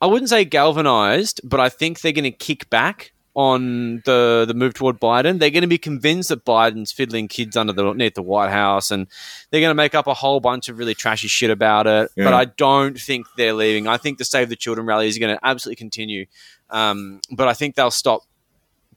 I 0.00 0.06
wouldn't 0.06 0.28
say 0.28 0.44
galvanized, 0.44 1.40
but 1.44 1.60
I 1.60 1.68
think 1.70 2.00
they're 2.00 2.12
going 2.12 2.24
to 2.24 2.30
kick 2.30 2.68
back 2.68 3.12
on 3.36 4.00
the 4.04 4.44
the 4.46 4.54
move 4.54 4.74
toward 4.74 5.00
Biden. 5.00 5.38
They're 5.40 5.50
going 5.50 5.62
to 5.62 5.66
be 5.68 5.78
convinced 5.78 6.28
that 6.28 6.44
Biden's 6.44 6.92
fiddling 6.92 7.26
kids 7.28 7.56
under 7.56 7.72
the 7.72 7.92
near 7.92 8.10
the 8.10 8.22
White 8.22 8.50
House, 8.50 8.90
and 8.90 9.06
they're 9.50 9.60
going 9.60 9.70
to 9.70 9.74
make 9.74 9.94
up 9.94 10.06
a 10.06 10.14
whole 10.14 10.38
bunch 10.40 10.68
of 10.68 10.78
really 10.78 10.94
trashy 10.94 11.26
shit 11.28 11.50
about 11.50 11.86
it. 11.86 12.10
Yeah. 12.16 12.24
But 12.24 12.34
I 12.34 12.44
don't 12.44 12.98
think 12.98 13.26
they're 13.36 13.52
leaving. 13.54 13.88
I 13.88 13.96
think 13.96 14.18
the 14.18 14.24
Save 14.24 14.48
the 14.50 14.56
Children 14.56 14.86
rally 14.86 15.08
is 15.08 15.18
going 15.18 15.34
to 15.36 15.44
absolutely 15.44 15.76
continue. 15.76 16.26
Um, 16.70 17.20
but 17.32 17.48
I 17.48 17.54
think 17.54 17.74
they'll 17.74 17.90
stop 17.90 18.22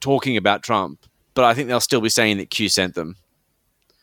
talking 0.00 0.36
about 0.36 0.62
Trump. 0.62 1.00
But 1.34 1.44
I 1.44 1.54
think 1.54 1.68
they'll 1.68 1.80
still 1.80 2.00
be 2.00 2.08
saying 2.08 2.38
that 2.38 2.50
Q 2.50 2.68
sent 2.68 2.94
them. 2.94 3.16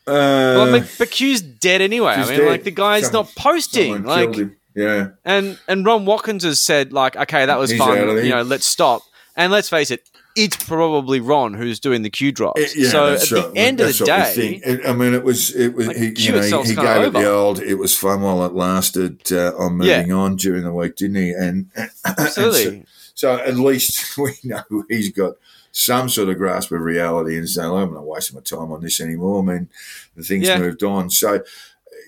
Uh, 0.06 0.12
Well, 0.12 0.80
but, 0.80 0.94
but 0.98 1.10
Q's 1.10 1.40
dead 1.40 1.80
anyway. 1.82 2.12
I 2.12 2.26
mean, 2.28 2.38
dead. 2.38 2.46
like 2.48 2.62
the 2.64 2.70
guy's 2.70 3.06
Someone- 3.06 3.26
not 3.26 3.34
posting. 3.36 4.02
Like, 4.04 4.34
yeah, 4.74 5.08
and 5.24 5.58
and 5.66 5.84
Ron 5.86 6.04
Watkins 6.04 6.44
has 6.44 6.60
said 6.60 6.92
like, 6.92 7.16
okay, 7.16 7.46
that 7.46 7.58
was 7.58 7.70
He's 7.70 7.78
fun. 7.78 7.96
out 7.98 8.08
of 8.08 8.14
there. 8.16 8.24
You 8.24 8.30
know, 8.34 8.42
let's 8.42 8.66
stop. 8.66 9.02
And 9.34 9.50
let's 9.52 9.68
face 9.68 9.90
it, 9.90 10.08
it's 10.36 10.56
probably 10.56 11.18
Ron 11.20 11.54
who's 11.54 11.80
doing 11.80 12.02
the 12.02 12.10
Q 12.10 12.30
drops. 12.30 12.60
It- 12.60 12.76
yeah, 12.76 12.88
so 12.90 13.06
at 13.06 13.10
that's 13.10 13.30
the 13.30 13.36
right. 13.42 13.52
end 13.56 13.80
of 13.80 13.98
the 13.98 14.04
day. 14.04 14.60
It- 14.64 14.86
I 14.86 14.92
mean, 14.92 15.14
it 15.14 15.24
was 15.24 15.54
it 15.54 15.74
was 15.74 15.88
Like, 15.88 15.96
he, 15.96 16.12
you 16.16 16.32
know 16.32 16.40
he, 16.62 16.68
he 16.68 16.74
gave 16.76 17.02
it 17.04 17.12
the 17.12 17.28
old. 17.30 17.60
It 17.60 17.76
was 17.76 17.96
fun 17.96 18.20
while 18.22 18.44
it 18.44 18.52
lasted. 18.52 19.32
Uh, 19.32 19.56
on 19.56 19.80
Yeah. 19.82 19.96
moving 19.98 20.12
on 20.12 20.36
during 20.36 20.62
the 20.64 20.72
week, 20.72 20.96
didn't 20.96 21.16
he? 21.16 21.30
And, 21.32 21.70
and 21.76 21.90
so, 22.04 22.12
absolutely. 22.18 22.84
so 23.14 23.34
at 23.38 23.56
least 23.56 24.16
we 24.18 24.32
know 24.44 24.62
he's 24.88 25.10
got 25.10 25.34
some 25.72 26.08
sort 26.08 26.28
of 26.28 26.38
grasp 26.38 26.72
of 26.72 26.80
reality 26.80 27.36
and 27.36 27.48
saying, 27.48 27.70
I'm 27.70 27.92
not 27.92 28.06
wasting 28.06 28.36
my 28.36 28.42
time 28.42 28.72
on 28.72 28.80
this 28.82 29.00
anymore. 29.00 29.42
I 29.42 29.44
mean, 29.44 29.68
the 30.16 30.22
thing's 30.22 30.46
Yeah. 30.46 30.58
moved 30.58 30.82
on. 30.82 31.10
So, 31.10 31.42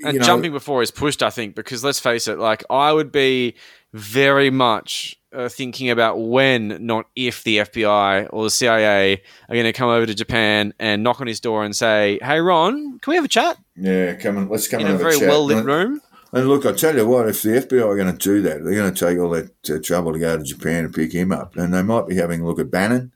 and 0.05 0.15
you 0.15 0.21
know, 0.21 0.25
jumping 0.27 0.53
before 0.53 0.81
he's 0.81 0.91
pushed, 0.91 1.23
I 1.23 1.31
think, 1.31 1.55
because 1.55 1.83
let's 1.85 2.01
face 2.01 2.29
it, 2.29 2.39
like 2.39 2.65
I 2.71 2.93
would 2.93 3.11
be 3.13 3.57
very 3.93 4.49
much 4.51 5.18
uh, 5.33 5.49
thinking 5.49 5.91
about 5.91 6.21
when, 6.21 6.79
not 6.85 7.07
if, 7.15 7.45
the 7.45 7.59
FBI 7.59 8.29
or 8.31 8.45
the 8.45 8.51
CIA 8.51 9.23
are 9.49 9.55
going 9.55 9.65
to 9.65 9.73
come 9.73 9.91
over 9.91 10.07
to 10.07 10.15
Japan 10.15 10.73
and 10.79 11.03
knock 11.03 11.21
on 11.21 11.27
his 11.27 11.41
door 11.41 11.65
and 11.65 11.75
say, 11.75 12.19
"Hey, 12.23 12.41
Ron, 12.41 12.99
can 12.99 13.11
we 13.11 13.17
have 13.17 13.25
a 13.25 13.29
chat 13.29 13.59
yeah, 13.77 14.15
come 14.15 14.39
on, 14.39 14.49
let's 14.49 14.69
come 14.69 14.81
in 14.81 14.87
and 14.87 14.97
a 14.97 14.99
very 14.99 15.19
chat. 15.19 15.29
well 15.29 15.45
lit 15.45 15.65
room?" 15.65 16.01
And 16.33 16.49
look, 16.49 16.67
I 16.67 16.73
tell 16.73 16.95
you 16.95 17.07
what, 17.07 17.29
if 17.29 17.43
the 17.43 17.51
FBI 17.51 17.85
are 17.85 17.97
going 17.97 18.13
to 18.13 18.19
do 18.19 18.43
that, 18.43 18.63
they're 18.63 18.75
going 18.75 18.93
to 18.93 19.07
take 19.07 19.19
all 19.19 19.31
that 19.31 19.71
uh, 19.71 19.79
trouble 19.83 20.13
to 20.13 20.19
go 20.19 20.37
to 20.37 20.45
Japan 20.45 20.85
and 20.85 20.95
pick 20.95 21.13
him 21.13 21.33
up, 21.33 21.57
and 21.57 21.73
they 21.73 21.83
might 21.83 22.07
be 22.07 22.17
having 22.17 22.43
a 22.43 22.47
look 22.47 22.61
at 22.61 22.71
Bannon. 22.71 23.13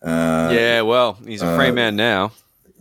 Uh, 0.00 0.50
yeah, 0.52 0.82
well, 0.82 1.18
he's 1.26 1.42
a 1.42 1.56
free 1.56 1.70
uh, 1.70 1.72
man 1.72 1.96
now. 1.96 2.32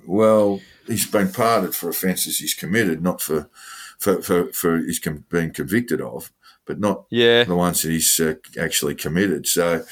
Well, 0.05 0.61
he's 0.85 1.09
been 1.09 1.31
pardoned 1.31 1.75
for 1.75 1.89
offences 1.89 2.37
he's 2.37 2.53
committed, 2.53 3.01
not 3.01 3.21
for 3.21 3.49
for 3.97 4.21
for, 4.21 4.51
for 4.53 4.77
he's 4.77 4.99
com- 4.99 5.25
been 5.29 5.51
convicted 5.51 6.01
of, 6.01 6.31
but 6.67 6.79
not 6.79 7.05
Yeah, 7.09 7.45
the 7.45 7.55
ones 7.55 7.81
that 7.81 7.91
he's 7.91 8.19
uh, 8.19 8.35
actually 8.59 8.93
committed. 8.95 9.47
So 9.47 9.83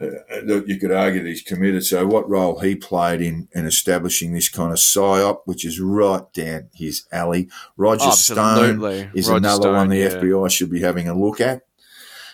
uh, 0.00 0.64
you 0.64 0.78
could 0.80 0.90
argue 0.90 1.22
that 1.22 1.28
he's 1.28 1.42
committed. 1.42 1.84
So 1.84 2.06
what 2.06 2.28
role 2.28 2.58
he 2.58 2.74
played 2.74 3.20
in, 3.20 3.48
in 3.52 3.66
establishing 3.66 4.32
this 4.32 4.48
kind 4.48 4.72
of 4.72 4.78
psyop, 4.78 5.40
which 5.44 5.64
is 5.64 5.78
right 5.78 6.24
down 6.32 6.70
his 6.74 7.06
alley. 7.12 7.48
Roger 7.76 8.10
Stone 8.10 8.82
is 9.14 9.28
Roger 9.28 9.36
another 9.36 9.62
Stone, 9.62 9.74
one 9.74 9.88
the 9.90 9.98
yeah. 9.98 10.08
FBI 10.08 10.50
should 10.50 10.70
be 10.70 10.80
having 10.80 11.08
a 11.08 11.18
look 11.18 11.40
at 11.40 11.62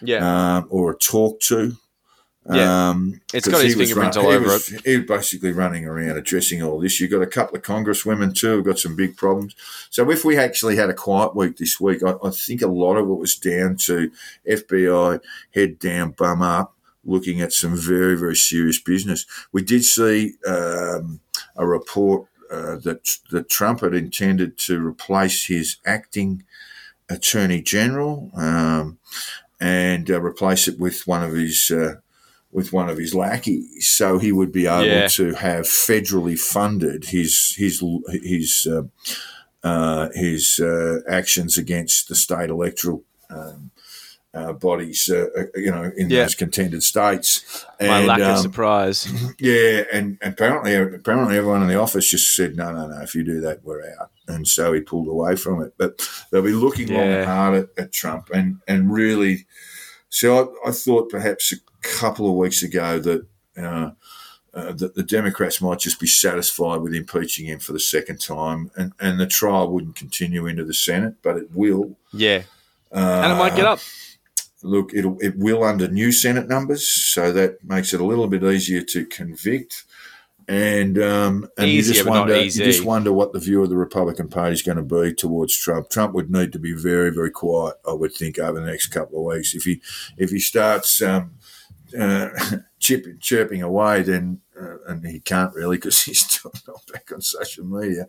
Yeah, 0.01 0.57
um, 0.57 0.67
or 0.71 0.93
a 0.93 0.97
talk 0.97 1.41
to. 1.43 1.77
Yeah. 2.49 2.89
Um, 2.89 3.21
it's 3.35 3.47
got 3.47 3.63
his 3.63 3.75
fingerprints 3.75 4.17
all 4.17 4.29
over 4.29 4.47
was, 4.47 4.73
it. 4.73 4.85
He 4.85 4.97
was 4.97 5.07
basically 5.07 5.53
running 5.53 5.85
around 5.85 6.17
addressing 6.17 6.63
all 6.63 6.81
this. 6.81 6.99
You've 6.99 7.11
got 7.11 7.23
a 7.23 7.27
couple 7.27 7.57
of 7.57 7.63
congresswomen 7.63 8.35
too 8.35 8.57
who've 8.57 8.65
got 8.65 8.79
some 8.79 8.97
big 8.97 9.17
problems. 9.17 9.55
So 9.91 10.11
if 10.11 10.25
we 10.25 10.39
actually 10.39 10.77
had 10.77 10.89
a 10.89 10.95
quiet 10.95 11.37
week 11.37 11.59
this 11.59 11.79
week, 11.79 12.03
I, 12.03 12.15
I 12.25 12.31
think 12.31 12.63
a 12.63 12.67
lot 12.67 12.97
of 12.97 13.09
it 13.11 13.15
was 13.15 13.37
down 13.37 13.77
to 13.85 14.11
FBI 14.49 15.21
head 15.55 15.79
down, 15.79 16.13
bum 16.13 16.41
up, 16.41 16.75
looking 17.05 17.43
at 17.43 17.53
some 17.53 17.77
very, 17.77 18.17
very 18.17 18.37
serious 18.37 18.81
business. 18.81 19.27
We 19.53 19.63
did 19.63 19.85
see 19.85 20.35
um, 20.47 21.21
a 21.57 21.67
report 21.67 22.27
uh, 22.51 22.77
that 22.77 23.19
that 23.31 23.49
Trump 23.49 23.81
had 23.81 23.95
intended 23.95 24.59
to 24.59 24.85
replace 24.85 25.47
his 25.47 25.77
acting 25.87 26.43
attorney 27.09 27.61
general 27.61 28.31
um, 28.35 28.99
and 29.61 30.11
uh, 30.11 30.21
replace 30.21 30.69
it 30.69 30.79
with 30.79 31.07
one 31.07 31.23
of 31.23 31.33
his 31.33 31.71
uh, 31.71 31.97
with 32.53 32.73
one 32.73 32.89
of 32.89 32.99
his 32.99 33.15
lackeys, 33.15 33.89
so 33.89 34.19
he 34.19 34.33
would 34.33 34.53
be 34.53 34.67
able 34.67 34.87
yeah. 34.87 35.09
to 35.09 35.35
have 35.35 35.67
federally 35.67 36.39
funded 36.39 37.05
his 37.07 37.55
his 37.57 37.83
his 38.09 38.67
uh, 38.71 38.83
uh, 39.63 40.09
his 40.15 40.59
uh, 40.59 41.01
actions 41.09 41.57
against 41.57 42.09
the 42.09 42.15
state 42.15 42.51
electoral 42.51 43.05
um, 43.31 43.71
uh, 44.33 44.53
bodies, 44.53 45.11
uh, 45.13 45.27
uh, 45.37 45.43
you 45.57 45.71
know, 45.71 45.91
in 45.97 46.09
yeah. 46.09 46.23
those 46.23 46.35
contended 46.35 46.83
states. 46.83 47.67
And, 47.81 47.89
My 47.89 48.05
lack 48.05 48.21
um, 48.21 48.33
of 48.33 48.39
surprise. 48.39 49.09
Yeah, 49.39 49.85
and 49.93 50.19
apparently, 50.23 50.75
apparently, 50.75 51.37
everyone 51.37 51.63
in 51.63 51.69
the 51.69 51.81
office 51.81 52.11
just 52.11 52.35
said, 52.35 52.57
"No, 52.57 52.73
no, 52.73 52.87
no. 52.87 53.01
If 53.01 53.15
you 53.15 53.25
do 53.25 53.41
that, 53.41 53.65
we're 53.65 53.83
out." 53.99 54.11
And 54.29 54.47
so 54.47 54.73
he 54.73 54.81
pulled 54.81 55.09
away 55.09 55.37
from 55.37 55.63
it. 55.63 55.75
But 55.79 56.07
they'll 56.31 56.43
be 56.43 56.53
looking 56.53 56.89
yeah. 56.89 56.99
long 56.99 57.09
and 57.09 57.27
hard 57.27 57.55
at, 57.55 57.69
at, 57.79 57.93
Trump, 57.93 58.31
and 58.33 58.59
and 58.69 58.93
really. 58.93 59.47
So 60.11 60.55
I, 60.65 60.69
I, 60.69 60.73
thought 60.73 61.09
perhaps 61.09 61.55
couple 61.83 62.29
of 62.29 62.37
weeks 62.37 62.63
ago 62.63 62.99
that. 62.99 63.27
Uh, 63.57 63.93
uh, 64.53 64.73
that 64.73 64.97
the 64.97 65.05
Democrats 65.05 65.61
might 65.61 65.79
just 65.79 66.01
be 66.01 66.09
satisfied 66.09 66.81
with 66.81 66.93
impeaching 66.93 67.47
him 67.47 67.61
for 67.61 67.73
the 67.73 67.79
second 67.79 68.21
time, 68.21 68.69
and, 68.77 68.93
and 68.99 69.21
the 69.21 69.27
trial 69.27 69.71
wouldn't 69.71 69.95
continue 69.95 70.45
into 70.45 70.65
the 70.65 70.75
Senate, 70.75 71.15
but 71.23 71.37
it 71.37 71.55
will. 71.55 71.97
Yeah, 72.13 72.43
uh, 72.91 73.21
and 73.23 73.33
it 73.33 73.37
might 73.37 73.55
get 73.55 73.65
up 73.65 73.79
look, 74.63 74.93
it'll, 74.95 75.19
it 75.21 75.37
will 75.37 75.65
under 75.65 75.89
new 75.89 76.13
Senate 76.13 76.49
numbers, 76.49 76.87
so 76.87 77.33
that 77.33 77.63
makes 77.65 77.95
it 77.95 78.01
a 78.01 78.05
little 78.05 78.27
bit 78.27 78.45
easier 78.45 78.83
to 78.83 79.07
convict. 79.07 79.85
And 80.49 80.99
um, 80.99 81.49
and 81.57 81.69
Easier, 81.69 81.93
you 81.93 81.95
just 81.95 82.09
wonder, 82.09 82.37
you 82.37 82.51
just 82.51 82.85
wonder 82.85 83.13
what 83.13 83.33
the 83.33 83.39
view 83.39 83.63
of 83.63 83.71
the 83.71 83.77
Republican 83.77 84.29
Party 84.29 84.55
is 84.55 84.63
going 84.63 84.79
to 84.79 84.83
be 84.83 85.15
towards 85.15 85.57
Trump. 85.57 85.91
Trump 85.91 86.13
would 86.15 86.29
need 86.29 86.53
to 86.53 86.59
be 86.59 86.73
very, 86.73 87.11
very 87.11 87.31
quiet, 87.31 87.77
I 87.87 87.93
would 87.93 88.13
think, 88.15 88.37
over 88.39 88.59
the 88.59 88.67
next 88.67 88.89
couple 88.89 89.21
of 89.21 89.37
weeks. 89.37 89.55
If 89.55 89.63
he 89.63 89.81
if 90.17 90.31
he 90.31 90.41
starts 90.41 91.01
um, 91.03 91.35
uh, 91.99 92.31
chip, 92.79 93.07
chirping 93.21 93.63
away, 93.63 94.03
then 94.03 94.41
uh, 94.61 94.77
and 94.89 95.07
he 95.07 95.21
can't 95.21 95.55
really 95.55 95.77
because 95.77 96.03
he's 96.05 96.21
still 96.21 96.53
not 96.67 96.83
back 96.93 97.11
on 97.13 97.21
social 97.21 97.65
media. 97.65 98.03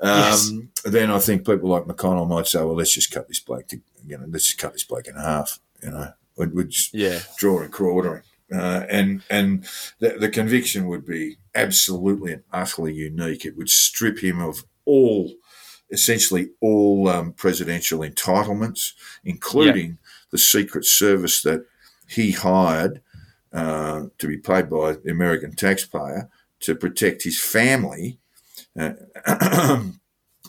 Um, 0.00 0.10
yes. 0.10 0.52
Then 0.84 1.10
I 1.10 1.18
think 1.18 1.46
people 1.46 1.70
like 1.70 1.84
McConnell 1.84 2.28
might 2.28 2.46
say, 2.46 2.60
"Well, 2.60 2.76
let's 2.76 2.94
just 2.94 3.10
cut 3.10 3.28
this 3.28 3.40
bloke 3.40 3.68
to 3.68 3.80
you 4.06 4.18
know, 4.18 4.26
let's 4.28 4.46
just 4.46 4.58
cut 4.58 4.72
this 4.72 4.84
bloke 4.84 5.06
in 5.06 5.16
half." 5.16 5.60
You 5.82 5.90
know, 5.90 6.12
would, 6.36 6.54
would 6.54 6.74
yeah. 6.92 7.20
draw 7.36 7.60
and 7.60 7.72
quartering. 7.72 8.22
Uh, 8.52 8.84
and 8.90 9.22
and 9.30 9.64
the, 9.98 10.10
the, 10.10 10.28
conviction 10.28 10.86
would 10.86 11.06
be 11.06 11.38
absolutely 11.54 12.34
and 12.34 12.42
utterly 12.52 12.92
unique. 12.92 13.46
It 13.46 13.56
would 13.56 13.70
strip 13.70 14.18
him 14.18 14.42
of 14.42 14.64
all, 14.84 15.32
essentially 15.90 16.50
all 16.60 17.08
um, 17.08 17.32
presidential 17.32 18.00
entitlements, 18.00 18.92
including 19.24 19.86
yeah. 19.86 19.96
the 20.32 20.38
Secret 20.38 20.84
Service 20.84 21.40
that 21.42 21.64
he 22.06 22.32
hired 22.32 23.00
uh, 23.52 24.04
to 24.18 24.26
be 24.26 24.38
paid 24.38 24.70
by 24.70 24.92
the 24.92 25.10
American 25.10 25.54
taxpayer 25.54 26.28
to 26.60 26.74
protect 26.74 27.24
his 27.24 27.40
family, 27.40 28.18
uh, 28.78 28.92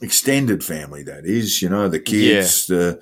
extended 0.01 0.63
family, 0.63 1.03
that 1.03 1.25
is, 1.25 1.61
you 1.61 1.69
know, 1.69 1.87
the 1.87 1.99
kids, 1.99 2.69
yeah. 2.69 2.77
the 2.77 3.01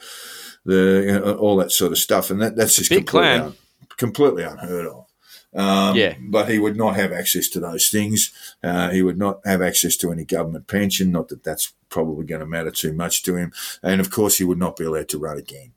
the 0.63 1.03
you 1.07 1.19
know, 1.19 1.35
all 1.35 1.57
that 1.57 1.71
sort 1.71 1.91
of 1.91 1.97
stuff, 1.97 2.29
and 2.29 2.41
that, 2.41 2.55
that's 2.55 2.75
just 2.75 2.89
Big 2.89 3.07
completely, 3.07 3.39
un, 3.39 3.55
completely 3.97 4.43
unheard 4.43 4.87
of. 4.87 5.05
Um, 5.53 5.95
yeah, 5.97 6.15
but 6.21 6.49
he 6.49 6.59
would 6.59 6.77
not 6.77 6.95
have 6.95 7.11
access 7.11 7.47
to 7.49 7.59
those 7.59 7.89
things. 7.89 8.31
Uh, 8.63 8.89
he 8.89 9.01
would 9.01 9.17
not 9.17 9.41
have 9.45 9.61
access 9.61 9.97
to 9.97 10.11
any 10.11 10.23
government 10.23 10.67
pension. 10.67 11.11
Not 11.11 11.29
that 11.29 11.43
that's 11.43 11.73
probably 11.89 12.25
going 12.25 12.39
to 12.41 12.47
matter 12.47 12.71
too 12.71 12.93
much 12.93 13.23
to 13.23 13.35
him. 13.35 13.51
And 13.83 13.99
of 13.99 14.09
course, 14.09 14.37
he 14.37 14.43
would 14.43 14.59
not 14.59 14.77
be 14.77 14.85
allowed 14.85 15.09
to 15.09 15.19
run 15.19 15.37
again. 15.37 15.73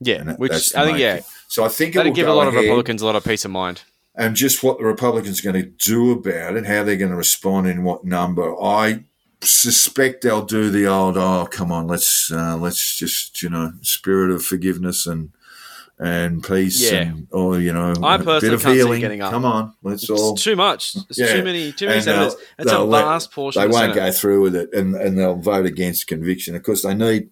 Yeah, 0.00 0.22
that, 0.24 0.38
which 0.38 0.74
I 0.74 0.84
think 0.84 0.98
yeah. 0.98 1.16
Thing. 1.16 1.24
So 1.48 1.64
I 1.64 1.68
think 1.68 1.94
that'd 1.94 2.14
give 2.14 2.28
a 2.28 2.32
lot 2.32 2.48
ahead. 2.48 2.54
of 2.54 2.62
Republicans 2.62 3.02
a 3.02 3.06
lot 3.06 3.16
of 3.16 3.24
peace 3.24 3.44
of 3.44 3.50
mind. 3.50 3.82
And 4.14 4.34
just 4.34 4.62
what 4.62 4.78
the 4.78 4.84
Republicans 4.84 5.40
are 5.40 5.52
going 5.52 5.62
to 5.62 5.70
do 5.70 6.10
about 6.12 6.56
it, 6.56 6.66
how 6.66 6.82
they're 6.82 6.96
going 6.96 7.10
to 7.10 7.16
respond 7.16 7.68
in 7.68 7.84
what 7.84 8.04
number, 8.04 8.60
I 8.60 9.04
suspect 9.40 10.22
they'll 10.22 10.44
do 10.44 10.68
the 10.68 10.84
old 10.86 11.16
oh 11.16 11.46
come 11.48 11.70
on 11.70 11.86
let's 11.86 12.32
uh, 12.32 12.56
let's 12.56 12.96
just 12.96 13.40
you 13.40 13.48
know 13.48 13.72
spirit 13.82 14.32
of 14.32 14.44
forgiveness 14.44 15.06
and 15.06 15.30
and 16.00 16.44
peace 16.44 16.90
yeah. 16.90 17.02
and 17.02 17.28
or 17.32 17.58
you 17.58 17.72
know 17.72 17.92
I 18.02 18.18
personally 18.18 18.40
bit 18.40 18.52
of 18.52 18.64
healing. 18.64 19.00
Getting 19.00 19.20
up. 19.20 19.32
Come 19.32 19.44
on, 19.44 19.74
let's 19.82 20.04
it's 20.04 20.10
all 20.10 20.36
too 20.36 20.54
much. 20.54 20.94
It's 21.08 21.18
yeah. 21.18 21.34
too 21.34 21.42
many 21.42 21.72
too 21.72 21.86
many 21.86 22.00
senators. 22.00 22.36
It's 22.58 22.70
a 22.70 22.86
vast 22.86 23.32
portion. 23.32 23.60
They 23.60 23.66
won't 23.66 23.94
Senate. 23.94 23.94
go 23.96 24.12
through 24.12 24.42
with 24.42 24.54
it, 24.54 24.72
and 24.72 24.94
and 24.94 25.18
they'll 25.18 25.34
vote 25.34 25.66
against 25.66 26.06
conviction. 26.06 26.54
Of 26.54 26.62
course, 26.62 26.82
they 26.82 26.94
need 26.94 27.30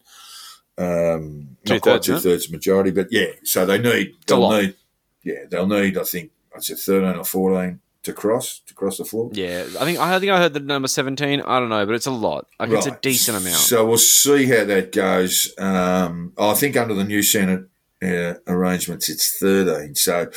um, 0.78 1.56
not 1.66 1.80
quite 1.80 2.02
two 2.02 2.18
thirds 2.18 2.50
majority, 2.50 2.90
but 2.90 3.08
yeah. 3.10 3.30
So 3.44 3.66
they 3.66 3.78
need 3.78 4.14
they'll 4.26 4.50
need 4.50 4.74
yeah 5.22 5.44
they'll 5.48 5.66
need 5.66 5.96
I 5.96 6.04
think 6.04 6.30
I 6.54 6.60
said 6.60 6.78
thirteen 6.78 7.18
or 7.18 7.24
fourteen 7.24 7.80
to 8.02 8.12
cross 8.12 8.60
to 8.66 8.74
cross 8.74 8.98
the 8.98 9.04
floor. 9.04 9.30
Yeah, 9.32 9.66
I 9.80 9.84
think 9.84 9.98
I 9.98 10.18
think 10.18 10.32
I 10.32 10.38
heard 10.38 10.54
the 10.54 10.60
number 10.60 10.88
seventeen. 10.88 11.42
I 11.42 11.58
don't 11.58 11.68
know, 11.68 11.84
but 11.86 11.94
it's 11.94 12.06
a 12.06 12.10
lot. 12.10 12.46
Like 12.58 12.70
right. 12.70 12.78
it's 12.78 12.86
a 12.86 12.98
decent 13.00 13.38
amount. 13.38 13.56
So 13.56 13.86
we'll 13.86 13.98
see 13.98 14.46
how 14.46 14.64
that 14.64 14.92
goes. 14.92 15.52
Um, 15.58 16.32
I 16.38 16.54
think 16.54 16.76
under 16.76 16.94
the 16.94 17.04
new 17.04 17.22
Senate 17.22 17.68
uh, 18.02 18.34
arrangements, 18.46 19.08
it's 19.08 19.38
thirteen. 19.38 19.94
So, 19.94 20.30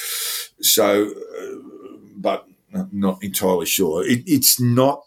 so, 0.61 1.11
uh, 1.11 1.55
but 2.15 2.47
not 2.91 3.23
entirely 3.23 3.65
sure. 3.65 4.05
It, 4.05 4.23
it's 4.25 4.59
not 4.59 5.03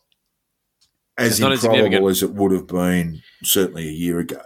as 1.18 1.40
it's 1.40 1.64
improbable 1.64 2.08
as 2.08 2.22
it 2.22 2.32
would 2.32 2.52
have 2.52 2.66
been 2.66 3.22
certainly 3.42 3.88
a 3.88 3.92
year 3.92 4.18
ago. 4.18 4.40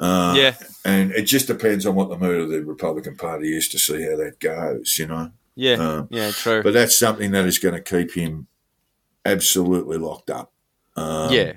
Uh, 0.00 0.34
yeah, 0.34 0.54
and 0.84 1.12
it 1.12 1.24
just 1.24 1.46
depends 1.46 1.84
on 1.84 1.94
what 1.94 2.08
the 2.08 2.16
mood 2.16 2.40
of 2.40 2.48
the 2.48 2.64
Republican 2.64 3.16
Party 3.16 3.54
is 3.54 3.68
to 3.68 3.78
see 3.78 4.02
how 4.02 4.16
that 4.16 4.40
goes. 4.40 4.98
You 4.98 5.06
know. 5.06 5.30
Yeah, 5.54 5.74
um, 5.74 6.08
yeah, 6.10 6.30
true. 6.30 6.62
But 6.62 6.72
that's 6.72 6.98
something 6.98 7.32
that 7.32 7.44
is 7.44 7.58
going 7.58 7.74
to 7.74 7.82
keep 7.82 8.14
him 8.14 8.46
absolutely 9.26 9.98
locked 9.98 10.30
up. 10.30 10.52
Um, 10.96 11.30
yeah, 11.32 11.52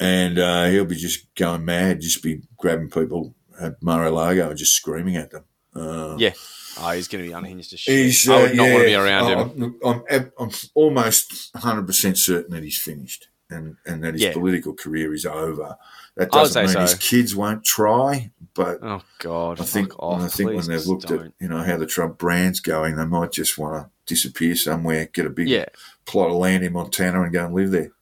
and 0.00 0.38
uh, 0.40 0.66
he'll 0.66 0.86
be 0.86 0.96
just 0.96 1.32
going 1.36 1.64
mad, 1.64 2.00
just 2.00 2.22
be 2.22 2.42
grabbing 2.56 2.90
people 2.90 3.36
at 3.60 3.80
Mar-a-Lago 3.82 4.50
and 4.50 4.58
just 4.58 4.74
screaming 4.74 5.16
at 5.16 5.30
them. 5.30 5.44
Uh, 5.74 6.16
yeah. 6.18 6.32
Oh, 6.80 6.90
he's 6.92 7.08
going 7.08 7.24
to 7.24 7.28
be 7.28 7.34
unhinged 7.34 7.72
as 7.72 7.80
shit. 7.80 7.94
He's, 7.94 8.28
uh, 8.28 8.34
I 8.36 8.42
would 8.42 8.56
not 8.56 8.64
yeah, 8.64 8.72
want 8.72 8.82
to 8.82 8.86
be 8.86 8.94
around 8.94 9.52
him. 9.52 9.78
I'm, 9.84 10.02
I'm, 10.08 10.32
I'm 10.38 10.50
almost 10.74 11.52
100% 11.54 12.16
certain 12.16 12.52
that 12.52 12.62
he's 12.62 12.78
finished 12.78 13.28
and, 13.50 13.76
and 13.86 14.04
that 14.04 14.14
his 14.14 14.22
yeah. 14.22 14.32
political 14.32 14.74
career 14.74 15.12
is 15.12 15.26
over. 15.26 15.76
That 16.16 16.30
doesn't 16.30 16.64
mean 16.64 16.72
so. 16.72 16.80
his 16.80 16.94
kids 16.94 17.34
won't 17.36 17.64
try, 17.64 18.30
but 18.54 18.78
oh 18.82 19.02
god, 19.20 19.60
I 19.60 19.64
think 19.64 19.98
off, 19.98 20.20
I 20.22 20.28
think 20.28 20.52
when 20.52 20.66
they've 20.66 20.86
looked 20.86 21.06
don't. 21.06 21.26
at 21.26 21.32
you 21.40 21.48
know 21.48 21.62
how 21.62 21.76
the 21.76 21.86
Trump 21.86 22.18
brand's 22.18 22.60
going, 22.60 22.96
they 22.96 23.04
might 23.04 23.32
just 23.32 23.56
want 23.56 23.84
to 23.84 23.90
disappear 24.06 24.56
somewhere, 24.56 25.08
get 25.12 25.26
a 25.26 25.30
big 25.30 25.48
yeah. 25.48 25.66
plot 26.06 26.30
of 26.30 26.36
land 26.36 26.64
in 26.64 26.72
Montana, 26.72 27.22
and 27.22 27.32
go 27.32 27.44
and 27.44 27.54
live 27.54 27.70
there. 27.70 27.92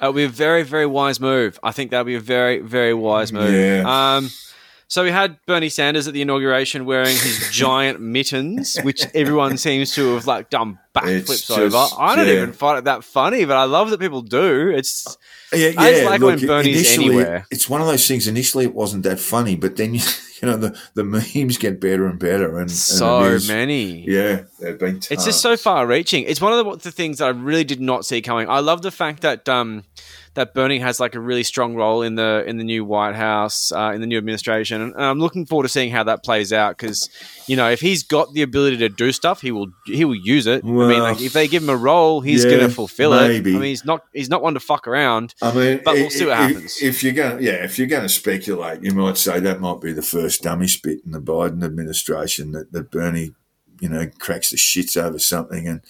It'll 0.00 0.12
be 0.12 0.24
a 0.24 0.28
very 0.28 0.62
very 0.62 0.86
wise 0.86 1.20
move. 1.20 1.58
I 1.62 1.72
think 1.72 1.90
that'll 1.90 2.04
be 2.04 2.16
a 2.16 2.20
very 2.20 2.60
very 2.60 2.92
wise 2.92 3.32
move. 3.32 3.52
Yeah. 3.52 3.84
Um, 3.86 4.30
so 4.88 5.02
we 5.02 5.10
had 5.10 5.38
Bernie 5.46 5.68
Sanders 5.68 6.06
at 6.06 6.14
the 6.14 6.22
inauguration 6.22 6.84
wearing 6.84 7.16
his 7.16 7.48
giant 7.52 8.00
mittens, 8.00 8.76
which 8.78 9.06
everyone 9.14 9.56
seems 9.56 9.94
to 9.94 10.14
have 10.14 10.26
like 10.26 10.50
done 10.50 10.78
backflips 10.94 11.50
over. 11.56 11.86
I 11.98 12.16
don't 12.16 12.26
yeah. 12.26 12.34
even 12.34 12.52
find 12.52 12.78
it 12.78 12.84
that 12.84 13.04
funny, 13.04 13.44
but 13.44 13.56
I 13.56 13.64
love 13.64 13.90
that 13.90 14.00
people 14.00 14.22
do. 14.22 14.68
It's 14.68 15.16
yeah, 15.52 15.68
yeah. 15.68 15.80
I 15.80 16.02
like 16.04 16.20
Look, 16.20 16.40
when 16.40 16.46
Bernie's 16.46 16.94
anywhere. 16.94 17.46
It's 17.50 17.68
one 17.68 17.80
of 17.80 17.86
those 17.86 18.06
things. 18.06 18.26
Initially, 18.26 18.64
it 18.64 18.74
wasn't 18.74 19.04
that 19.04 19.20
funny, 19.20 19.56
but 19.56 19.76
then 19.76 19.94
you, 19.94 20.00
you 20.42 20.48
know 20.48 20.56
the, 20.56 20.78
the 20.94 21.04
memes 21.04 21.58
get 21.58 21.80
better 21.80 22.06
and 22.06 22.18
better, 22.18 22.58
and 22.58 22.70
so 22.70 23.24
and 23.24 23.46
many. 23.48 24.04
Yeah, 24.08 24.42
they've 24.60 24.78
been. 24.78 25.00
Tons. 25.00 25.10
It's 25.10 25.24
just 25.24 25.40
so 25.40 25.56
far-reaching. 25.56 26.24
It's 26.24 26.40
one 26.40 26.52
of 26.52 26.64
the, 26.64 26.90
the, 26.90 26.92
things 26.92 27.18
that 27.18 27.26
I 27.26 27.30
really 27.30 27.64
did 27.64 27.80
not 27.80 28.04
see 28.04 28.20
coming. 28.22 28.48
I 28.48 28.60
love 28.60 28.82
the 28.82 28.90
fact 28.90 29.22
that 29.22 29.48
um, 29.48 29.84
that 30.34 30.52
Bernie 30.52 30.80
has 30.80 31.00
like 31.00 31.14
a 31.14 31.20
really 31.20 31.42
strong 31.42 31.74
role 31.74 32.02
in 32.02 32.16
the 32.16 32.44
in 32.46 32.58
the 32.58 32.64
new 32.64 32.84
White 32.84 33.14
House, 33.14 33.72
uh, 33.72 33.92
in 33.94 34.00
the 34.00 34.06
new 34.06 34.18
administration, 34.18 34.82
and 34.82 34.94
I'm 34.96 35.18
looking 35.18 35.46
forward 35.46 35.64
to 35.64 35.68
seeing 35.68 35.90
how 35.90 36.04
that 36.04 36.24
plays 36.24 36.52
out. 36.52 36.76
Because 36.76 37.08
you 37.46 37.56
know, 37.56 37.70
if 37.70 37.80
he's 37.80 38.02
got 38.02 38.32
the 38.32 38.42
ability 38.42 38.78
to 38.78 38.88
do 38.88 39.12
stuff, 39.12 39.40
he 39.40 39.52
will 39.52 39.68
he 39.86 40.04
will 40.04 40.14
use 40.14 40.46
it. 40.46 40.64
Well, 40.64 40.86
I 40.86 40.92
mean, 40.92 41.00
like 41.00 41.20
if 41.20 41.32
they 41.32 41.48
give 41.48 41.62
him 41.62 41.70
a 41.70 41.76
role, 41.76 42.20
he's 42.20 42.44
yeah, 42.44 42.50
going 42.50 42.68
to 42.68 42.74
fulfill 42.74 43.12
maybe. 43.12 43.52
it. 43.52 43.56
I 43.56 43.58
mean, 43.58 43.68
he's 43.68 43.84
not 43.84 44.02
he's 44.12 44.28
not 44.28 44.42
one 44.42 44.54
to 44.54 44.60
fuck 44.60 44.88
around. 44.88 45.34
I 45.40 45.54
mean, 45.54 45.80
but 45.84 45.94
we'll 45.94 46.10
see 46.10 46.26
what 46.26 46.36
happens. 46.36 46.82
If 46.82 47.02
you're 47.02 47.12
going, 47.12 47.42
yeah, 47.42 47.64
if 47.64 47.78
you're 47.78 47.88
going 47.88 48.02
to 48.02 48.08
speculate, 48.08 48.82
you 48.82 48.92
might 48.92 49.16
say 49.16 49.40
that 49.40 49.60
might 49.60 49.80
be 49.80 49.92
the 49.92 50.02
first 50.02 50.42
dummy 50.42 50.68
spit 50.68 51.00
in 51.04 51.12
the 51.12 51.20
Biden 51.20 51.64
administration 51.64 52.52
that 52.52 52.72
that 52.72 52.90
Bernie 52.90 53.34
you 53.80 53.88
know, 53.88 54.08
cracks 54.18 54.50
the 54.50 54.56
shits 54.56 54.96
over 54.96 55.18
something 55.18 55.66
and 55.66 55.80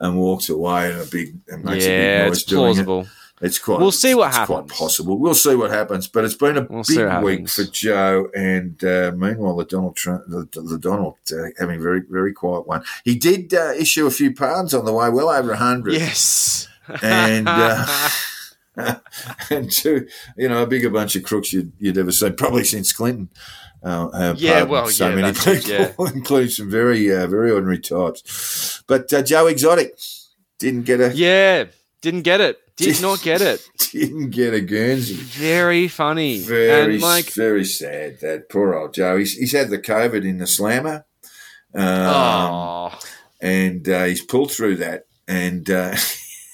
and 0.00 0.18
walks 0.18 0.48
away 0.48 0.90
and 0.90 1.02
a 1.02 1.06
big 1.06 1.36
and 1.48 1.64
makes 1.64 1.84
a 1.84 1.90
yeah, 1.90 2.18
big 2.22 2.28
noise 2.28 2.42
it's 2.42 2.44
doing 2.44 2.78
it. 2.78 3.06
It's 3.42 3.58
quite. 3.58 3.80
We'll 3.80 3.92
see 3.92 4.14
what 4.14 4.32
happens. 4.32 4.46
Quite 4.46 4.68
possible. 4.68 5.18
We'll 5.18 5.34
see 5.34 5.54
what 5.54 5.70
happens. 5.70 6.08
But 6.08 6.24
it's 6.24 6.34
been 6.34 6.56
a 6.56 6.66
We'll 6.68 6.84
big 6.84 7.22
week 7.22 7.48
for 7.48 7.64
Joe, 7.64 8.30
and 8.34 8.82
uh, 8.82 9.12
meanwhile, 9.14 9.56
the 9.56 9.64
Donald 9.64 9.96
Trump, 9.96 10.24
the, 10.26 10.48
the 10.52 10.78
Donald 10.78 11.16
uh, 11.30 11.48
having 11.58 11.78
a 11.78 11.82
very 11.82 12.00
very 12.08 12.32
quiet 12.32 12.66
one. 12.66 12.82
He 13.04 13.14
did 13.14 13.52
uh, 13.52 13.72
issue 13.72 14.06
a 14.06 14.10
few 14.10 14.32
pardons 14.34 14.72
on 14.72 14.86
the 14.86 14.92
way, 14.92 15.10
well 15.10 15.28
over 15.28 15.52
a 15.52 15.56
hundred, 15.56 15.94
Yes. 15.94 16.68
and. 17.02 17.46
Uh, 17.48 17.86
and 19.50 19.70
two, 19.70 20.06
you 20.36 20.48
know, 20.48 20.62
a 20.62 20.66
bigger 20.66 20.90
bunch 20.90 21.16
of 21.16 21.22
crooks 21.22 21.52
you'd, 21.52 21.72
you'd 21.78 21.96
ever 21.96 22.12
seen, 22.12 22.34
probably 22.34 22.62
since 22.64 22.92
Clinton. 22.92 23.30
Uh, 23.82 24.10
have 24.10 24.40
Yeah, 24.40 24.64
well, 24.64 24.88
so 24.88 25.08
yeah, 25.08 25.14
many 25.14 25.28
it, 25.28 25.64
people, 25.64 26.06
including 26.14 26.50
some 26.50 26.70
very, 26.70 27.10
uh, 27.14 27.26
very 27.26 27.50
ordinary 27.50 27.78
types. 27.78 28.82
But 28.86 29.12
uh, 29.12 29.22
Joe 29.22 29.46
Exotic 29.46 29.98
didn't 30.58 30.82
get 30.82 31.00
a, 31.00 31.14
yeah. 31.14 31.64
Didn't 32.06 32.22
get 32.22 32.40
it. 32.40 32.60
Did 32.76 33.02
not 33.02 33.20
get 33.20 33.42
it. 33.42 33.68
didn't 33.90 34.30
get 34.30 34.54
a 34.54 34.60
Guernsey. 34.60 35.14
Very 35.14 35.88
funny. 35.88 36.38
Very, 36.38 36.94
and 36.94 37.02
like, 37.02 37.32
very 37.32 37.64
sad. 37.64 38.20
That 38.20 38.48
poor 38.48 38.76
old 38.76 38.94
Joe. 38.94 39.16
He's, 39.16 39.32
he's 39.32 39.50
had 39.50 39.70
the 39.70 39.78
COVID 39.80 40.24
in 40.24 40.38
the 40.38 40.46
slammer, 40.46 41.04
um, 41.74 41.84
oh, 41.84 43.00
and 43.40 43.88
uh, 43.88 44.04
he's 44.04 44.24
pulled 44.24 44.52
through 44.52 44.76
that. 44.76 45.06
And 45.26 45.68
uh, 45.68 45.96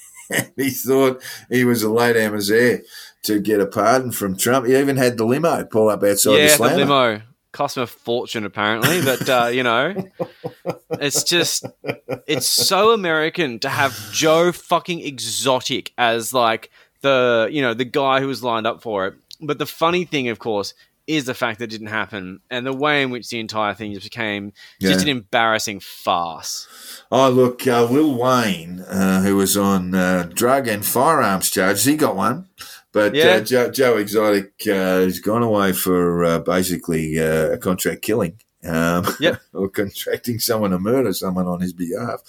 he 0.55 0.71
thought 0.71 1.21
he 1.51 1.65
was 1.65 1.83
a 1.83 1.93
late 1.93 2.17
Amaziah 2.17 2.79
to 3.25 3.39
get 3.39 3.59
a 3.59 3.67
pardon 3.67 4.11
from 4.11 4.35
Trump. 4.35 4.65
He 4.65 4.75
even 4.75 4.97
had 4.97 5.19
the 5.19 5.25
limo 5.25 5.65
pull 5.65 5.89
up 5.89 6.01
outside 6.01 6.31
the 6.31 6.37
yeah, 6.39 6.43
the 6.45 6.49
slammer. 6.49 6.77
limo 6.77 7.21
cost 7.53 7.77
him 7.77 7.83
a 7.83 7.87
fortune 7.87 8.45
apparently, 8.45 9.01
but 9.01 9.29
uh, 9.29 9.47
you 9.47 9.63
know, 9.63 9.95
it's 10.91 11.23
just 11.23 11.65
it's 12.27 12.49
so 12.49 12.91
American 12.91 13.59
to 13.59 13.69
have 13.69 14.11
Joe 14.11 14.51
fucking 14.51 14.99
exotic 14.99 15.93
as 15.97 16.33
like 16.33 16.69
the 17.01 17.47
you 17.49 17.61
know 17.61 17.73
the 17.73 17.85
guy 17.85 18.19
who 18.19 18.27
was 18.27 18.43
lined 18.43 18.67
up 18.67 18.81
for 18.81 19.07
it. 19.07 19.13
But 19.39 19.57
the 19.59 19.65
funny 19.65 20.05
thing, 20.05 20.27
of 20.29 20.39
course, 20.39 20.73
is 21.05 21.25
the 21.25 21.33
fact 21.33 21.59
that 21.59 21.65
it 21.65 21.71
didn't 21.71 21.87
happen 21.87 22.39
and 22.49 22.65
the 22.65 22.73
way 22.73 23.01
in 23.01 23.09
which 23.09 23.29
the 23.29 23.39
entire 23.39 23.73
thing 23.73 23.93
just 23.93 24.05
became 24.05 24.53
just 24.79 25.01
an 25.01 25.09
embarrassing 25.09 25.79
farce. 25.81 26.67
Oh, 27.11 27.29
look, 27.29 27.67
uh, 27.67 27.83
Lil 27.83 28.17
Wayne, 28.17 28.81
uh, 28.81 29.21
who 29.21 29.35
was 29.35 29.57
on 29.57 29.93
uh, 29.93 30.29
drug 30.33 30.67
and 30.67 30.85
firearms 30.85 31.49
charges, 31.49 31.83
he 31.83 31.97
got 31.97 32.15
one. 32.15 32.47
But 32.93 33.13
Yeah. 33.15 33.25
uh, 33.31 33.39
Joe, 33.41 33.69
Joe 33.71 33.97
Exotic 33.97 34.53
uh, 34.67 35.01
has 35.01 35.19
gone 35.19 35.43
away 35.43 35.73
for 35.73 36.23
uh, 36.23 36.39
basically 36.39 37.19
uh, 37.19 37.51
a 37.51 37.57
contract 37.57 38.01
killing. 38.03 38.39
Um, 38.63 39.05
Yep. 39.19 39.41
or 39.53 39.67
contracting 39.67 40.39
someone 40.39 40.71
to 40.71 40.79
murder 40.79 41.11
someone 41.11 41.47
on 41.47 41.59
his 41.59 41.73
behalf. 41.73 42.21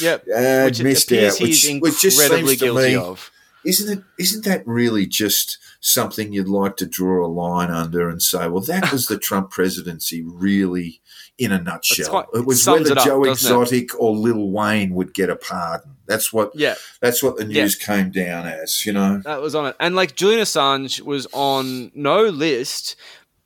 Yep. 0.00 0.24
Uh, 0.32 0.62
Which 0.66 0.82
missed 0.82 1.10
out, 1.12 1.40
which, 1.40 1.62
he's 1.64 1.80
which 1.80 2.00
just 2.00 2.20
incredibly 2.20 2.56
seems 2.56 2.60
to 2.60 2.64
guilty 2.66 2.88
me, 2.90 2.94
of. 2.96 3.30
isn't 3.64 3.98
it? 3.98 4.04
Isn't 4.18 4.44
that 4.44 4.62
really 4.66 5.06
just 5.06 5.58
something 5.80 6.32
you'd 6.32 6.48
like 6.48 6.76
to 6.76 6.86
draw 6.86 7.26
a 7.26 7.28
line 7.28 7.70
under 7.70 8.08
and 8.08 8.22
say, 8.22 8.46
well, 8.46 8.62
that 8.62 8.92
was 8.92 9.06
the 9.06 9.18
Trump 9.18 9.50
presidency, 9.50 10.22
really, 10.22 11.00
in 11.40 11.50
a 11.52 11.60
nutshell. 11.60 12.08
quite- 12.08 12.26
it 12.34 12.44
was 12.46 12.66
whether 12.66 12.92
it 12.92 12.98
up, 12.98 13.04
Joe 13.04 13.24
doesn't 13.24 13.50
it? 13.50 13.62
Exotic 13.62 13.98
or 14.00 14.14
Lil 14.14 14.50
Wayne 14.50 14.94
would 14.94 15.12
get 15.14 15.28
a 15.30 15.36
pardon. 15.36 15.96
That's 16.06 16.32
what 16.32 16.52
Yeah. 16.54 16.74
that's 17.00 17.22
what 17.22 17.36
the 17.36 17.44
news 17.44 17.74
came 17.76 18.10
down 18.10 18.46
as. 18.46 18.84
You 18.86 18.92
know, 18.92 19.20
That 19.24 19.40
was 19.40 19.54
on 19.54 19.66
it. 19.66 19.76
And 19.80 19.96
like 19.96 20.14
Julian 20.16 20.40
Assange 20.40 21.00
was 21.00 21.26
on 21.32 21.90
no 21.94 22.24
list, 22.24 22.94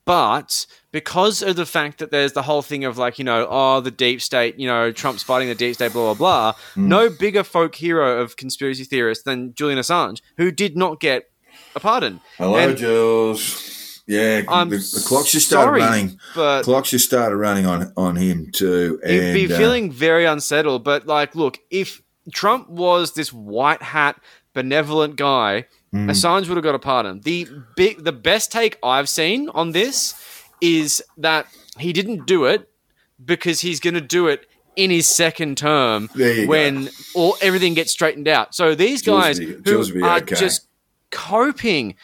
but 0.05 0.65
because 0.91 1.41
of 1.41 1.55
the 1.55 1.65
fact 1.65 1.99
that 1.99 2.11
there's 2.11 2.33
the 2.33 2.41
whole 2.43 2.61
thing 2.61 2.83
of 2.85 2.97
like, 2.97 3.17
you 3.17 3.25
know, 3.25 3.47
oh, 3.49 3.81
the 3.81 3.91
deep 3.91 4.21
state, 4.21 4.59
you 4.59 4.67
know, 4.67 4.91
Trump's 4.91 5.23
fighting 5.23 5.47
the 5.47 5.55
deep 5.55 5.75
state, 5.75 5.93
blah, 5.93 6.13
blah, 6.13 6.51
blah, 6.53 6.53
Hmm. 6.73 6.87
no 6.87 7.09
bigger 7.09 7.43
folk 7.43 7.75
hero 7.75 8.21
of 8.21 8.35
conspiracy 8.35 8.83
theorists 8.83 9.23
than 9.23 9.53
Julian 9.53 9.79
Assange, 9.79 10.21
who 10.37 10.51
did 10.51 10.75
not 10.77 10.99
get 10.99 11.29
a 11.75 11.79
pardon. 11.79 12.21
hello, 12.37 12.55
And- 12.57 12.77
Jules. 12.77 13.71
Yeah, 14.07 14.43
I'm 14.47 14.69
the, 14.69 14.77
the 14.77 15.03
clocks 15.07 15.31
just 15.31 15.47
started 15.47 15.71
running. 15.81 16.19
But 16.35 16.63
Clocks 16.63 16.91
just 16.91 17.05
started 17.05 17.35
running 17.37 17.65
on 17.65 17.91
on 17.97 18.15
him 18.15 18.51
too. 18.51 18.99
he'd 19.05 19.33
be 19.47 19.51
uh, 19.53 19.57
feeling 19.57 19.91
very 19.91 20.25
unsettled. 20.25 20.83
But 20.83 21.07
like, 21.07 21.35
look, 21.35 21.57
if 21.71 22.01
Trump 22.31 22.69
was 22.69 23.13
this 23.13 23.33
white 23.33 23.81
hat, 23.81 24.19
benevolent 24.53 25.15
guy, 25.15 25.65
Hmm. 25.91 26.09
Assange 26.09 26.47
would 26.49 26.57
have 26.57 26.63
got 26.63 26.75
a 26.75 26.79
pardon. 26.79 27.21
The 27.21 27.47
big, 27.77 28.03
the 28.03 28.11
best 28.11 28.51
take 28.51 28.77
I've 28.83 29.07
seen 29.07 29.47
on 29.49 29.71
this 29.71 30.13
is 30.59 31.01
that 31.17 31.47
he 31.79 31.93
didn't 31.93 32.25
do 32.27 32.43
it 32.45 32.69
because 33.23 33.61
he's 33.61 33.79
going 33.79 33.93
to 33.93 34.01
do 34.01 34.27
it 34.27 34.45
in 34.75 34.91
his 34.91 35.07
second 35.07 35.57
term 35.57 36.09
you 36.13 36.41
go. 36.43 36.49
when 36.49 36.89
all 37.13 37.37
everything 37.41 37.75
gets 37.75 37.93
straightened 37.93 38.27
out. 38.27 38.53
So 38.53 38.75
these 38.75 39.01
guys 39.03 39.39
be- 39.39 39.45
who 39.45 39.61
Jules 39.61 39.91
are 39.95 40.17
okay. 40.17 40.35
just 40.35 40.67
coping 41.11 41.95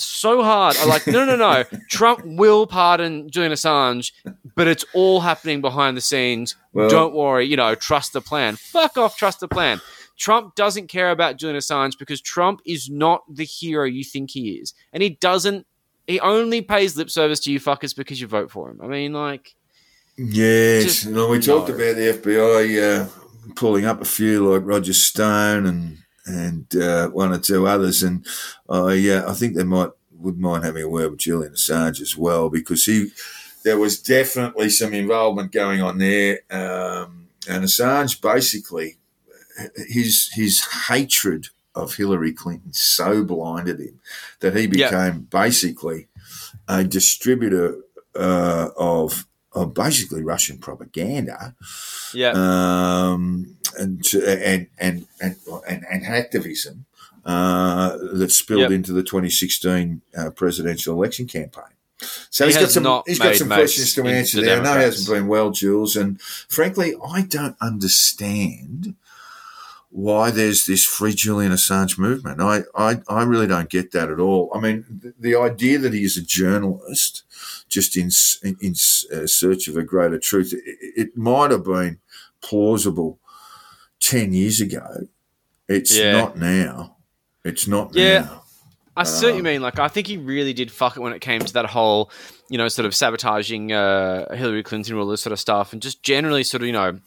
so 0.00 0.42
hard 0.42 0.76
are 0.78 0.86
like, 0.86 1.06
no, 1.06 1.24
no, 1.24 1.36
no. 1.36 1.64
Trump 1.88 2.22
will 2.24 2.66
pardon 2.66 3.30
Julian 3.30 3.52
Assange, 3.52 4.12
but 4.54 4.66
it's 4.66 4.84
all 4.94 5.20
happening 5.20 5.60
behind 5.60 5.96
the 5.96 6.00
scenes. 6.00 6.56
Well- 6.72 6.88
Don't 6.90 7.14
worry, 7.14 7.46
you 7.46 7.56
know, 7.56 7.74
trust 7.74 8.12
the 8.12 8.20
plan. 8.20 8.56
Fuck 8.56 8.96
off, 8.98 9.16
trust 9.16 9.40
the 9.40 9.48
plan. 9.48 9.80
Trump 10.16 10.54
doesn't 10.54 10.88
care 10.88 11.10
about 11.10 11.36
Julian 11.38 11.58
Assange 11.58 11.98
because 11.98 12.20
Trump 12.20 12.60
is 12.66 12.90
not 12.90 13.22
the 13.28 13.44
hero 13.44 13.84
you 13.86 14.04
think 14.04 14.30
he 14.30 14.50
is. 14.50 14.74
And 14.92 15.02
he 15.02 15.10
doesn't, 15.10 15.66
he 16.06 16.20
only 16.20 16.60
pays 16.60 16.96
lip 16.96 17.08
service 17.10 17.40
to 17.40 17.52
you 17.52 17.58
fuckers 17.58 17.96
because 17.96 18.20
you 18.20 18.26
vote 18.26 18.50
for 18.50 18.68
him. 18.70 18.80
I 18.82 18.86
mean, 18.86 19.12
like, 19.14 19.54
Yes, 20.16 20.84
Just 20.84 21.06
no, 21.06 21.28
we 21.28 21.38
talked 21.38 21.70
about 21.70 21.96
the 21.96 22.12
FBI 22.22 22.82
uh, 23.06 23.08
pulling 23.54 23.86
up 23.86 24.02
a 24.02 24.04
few 24.04 24.52
like 24.52 24.62
Roger 24.66 24.92
Stone 24.92 25.64
and 25.64 25.98
and 26.30 26.66
uh, 26.76 27.08
one 27.08 27.32
or 27.32 27.38
two 27.38 27.66
others, 27.66 28.02
and 28.02 28.24
I 28.68 29.08
uh, 29.08 29.30
I 29.30 29.34
think 29.34 29.54
they 29.54 29.64
might 29.64 29.90
would 30.12 30.38
mind 30.38 30.64
having 30.64 30.82
a 30.84 30.88
word 30.88 31.10
with 31.10 31.20
Julian 31.20 31.54
Assange 31.54 32.00
as 32.00 32.16
well 32.16 32.50
because 32.50 32.84
he 32.84 33.10
there 33.64 33.78
was 33.78 34.00
definitely 34.00 34.70
some 34.70 34.94
involvement 34.94 35.52
going 35.52 35.80
on 35.82 35.98
there, 35.98 36.40
um, 36.50 37.28
and 37.48 37.64
Assange 37.64 38.20
basically 38.20 38.96
his 39.88 40.30
his 40.34 40.64
hatred 40.88 41.48
of 41.74 41.94
Hillary 41.94 42.32
Clinton 42.32 42.72
so 42.72 43.24
blinded 43.24 43.78
him 43.80 44.00
that 44.40 44.56
he 44.56 44.62
Yeah. 44.62 44.90
became 44.90 45.20
basically 45.30 46.08
a 46.68 46.84
distributor 46.84 47.78
uh, 48.14 48.68
of 48.76 49.26
of 49.52 49.74
basically 49.74 50.22
Russian 50.22 50.58
propaganda. 50.58 51.54
Yeah, 52.14 52.32
um, 52.34 53.56
and, 53.78 54.04
and, 54.14 54.66
and, 54.78 55.06
and, 55.20 55.36
and, 55.68 55.84
and 55.90 56.04
activism 56.06 56.86
uh, 57.24 57.96
that 58.14 58.30
spilled 58.30 58.62
Yep. 58.62 58.70
into 58.70 58.92
the 58.92 59.02
2016 59.02 60.00
uh, 60.16 60.30
presidential 60.30 60.94
election 60.94 61.26
campaign. 61.26 61.64
So 62.30 62.46
He 62.46 62.52
he's 62.52 62.60
got 62.60 62.70
some 62.70 63.02
he's 63.06 63.18
got 63.18 63.36
some 63.36 63.48
questions 63.48 63.94
to 63.94 64.06
answer 64.06 64.38
the 64.40 64.46
there. 64.46 64.60
I 64.60 64.62
know 64.62 64.74
he 64.74 64.84
hasn't 64.84 65.14
been 65.14 65.28
well, 65.28 65.50
Jules, 65.50 65.96
and 65.96 66.20
frankly, 66.20 66.94
I 67.06 67.22
don't 67.22 67.56
understand 67.60 68.94
why 69.90 70.30
there's 70.30 70.66
this 70.66 70.84
free 70.84 71.12
Julian 71.12 71.52
Assange 71.52 71.98
movement. 71.98 72.40
I, 72.40 72.62
I, 72.76 73.00
I 73.08 73.24
really 73.24 73.48
don't 73.48 73.68
get 73.68 73.90
that 73.90 74.08
at 74.08 74.20
all. 74.20 74.50
I 74.54 74.60
mean, 74.60 74.84
the, 74.88 75.14
the 75.18 75.36
idea 75.36 75.78
that 75.78 75.92
he 75.92 76.04
is 76.04 76.16
a 76.16 76.22
journalist 76.22 77.24
just 77.68 77.96
in 77.96 78.10
in, 78.42 78.56
in 78.62 78.72
uh, 78.72 79.26
search 79.26 79.68
of 79.68 79.76
a 79.76 79.82
greater 79.82 80.18
truth, 80.18 80.52
it, 80.54 80.78
it 80.96 81.16
might 81.16 81.50
have 81.50 81.64
been 81.64 81.98
plausible 82.40 83.18
ten 84.00 84.32
years 84.32 84.60
ago. 84.60 85.06
It's 85.68 85.96
Yeah. 85.96 86.12
not 86.12 86.36
now. 86.38 86.96
It's 87.44 87.66
not 87.66 87.94
Yeah. 87.94 88.20
now. 88.22 88.42
I 88.96 89.04
see 89.04 89.26
what 89.26 89.32
you 89.34 89.38
Um, 89.38 89.44
mean. 89.44 89.62
Like, 89.62 89.78
I 89.78 89.88
think 89.88 90.08
he 90.08 90.16
really 90.16 90.52
did 90.52 90.70
fuck 90.70 90.96
it 90.96 91.00
when 91.00 91.12
it 91.12 91.20
came 91.20 91.40
to 91.40 91.52
that 91.54 91.66
whole, 91.66 92.10
you 92.48 92.58
know, 92.58 92.68
sort 92.68 92.86
of 92.86 92.94
sabotaging 92.94 93.72
uh, 93.72 94.34
Hillary 94.34 94.62
Clinton, 94.62 94.94
or 94.96 95.00
all 95.00 95.06
this 95.06 95.20
sort 95.22 95.32
of 95.32 95.40
stuff, 95.40 95.72
and 95.72 95.80
just 95.80 96.02
generally 96.02 96.42
sort 96.42 96.62
of, 96.62 96.66
you 96.66 96.72
know, 96.72 96.98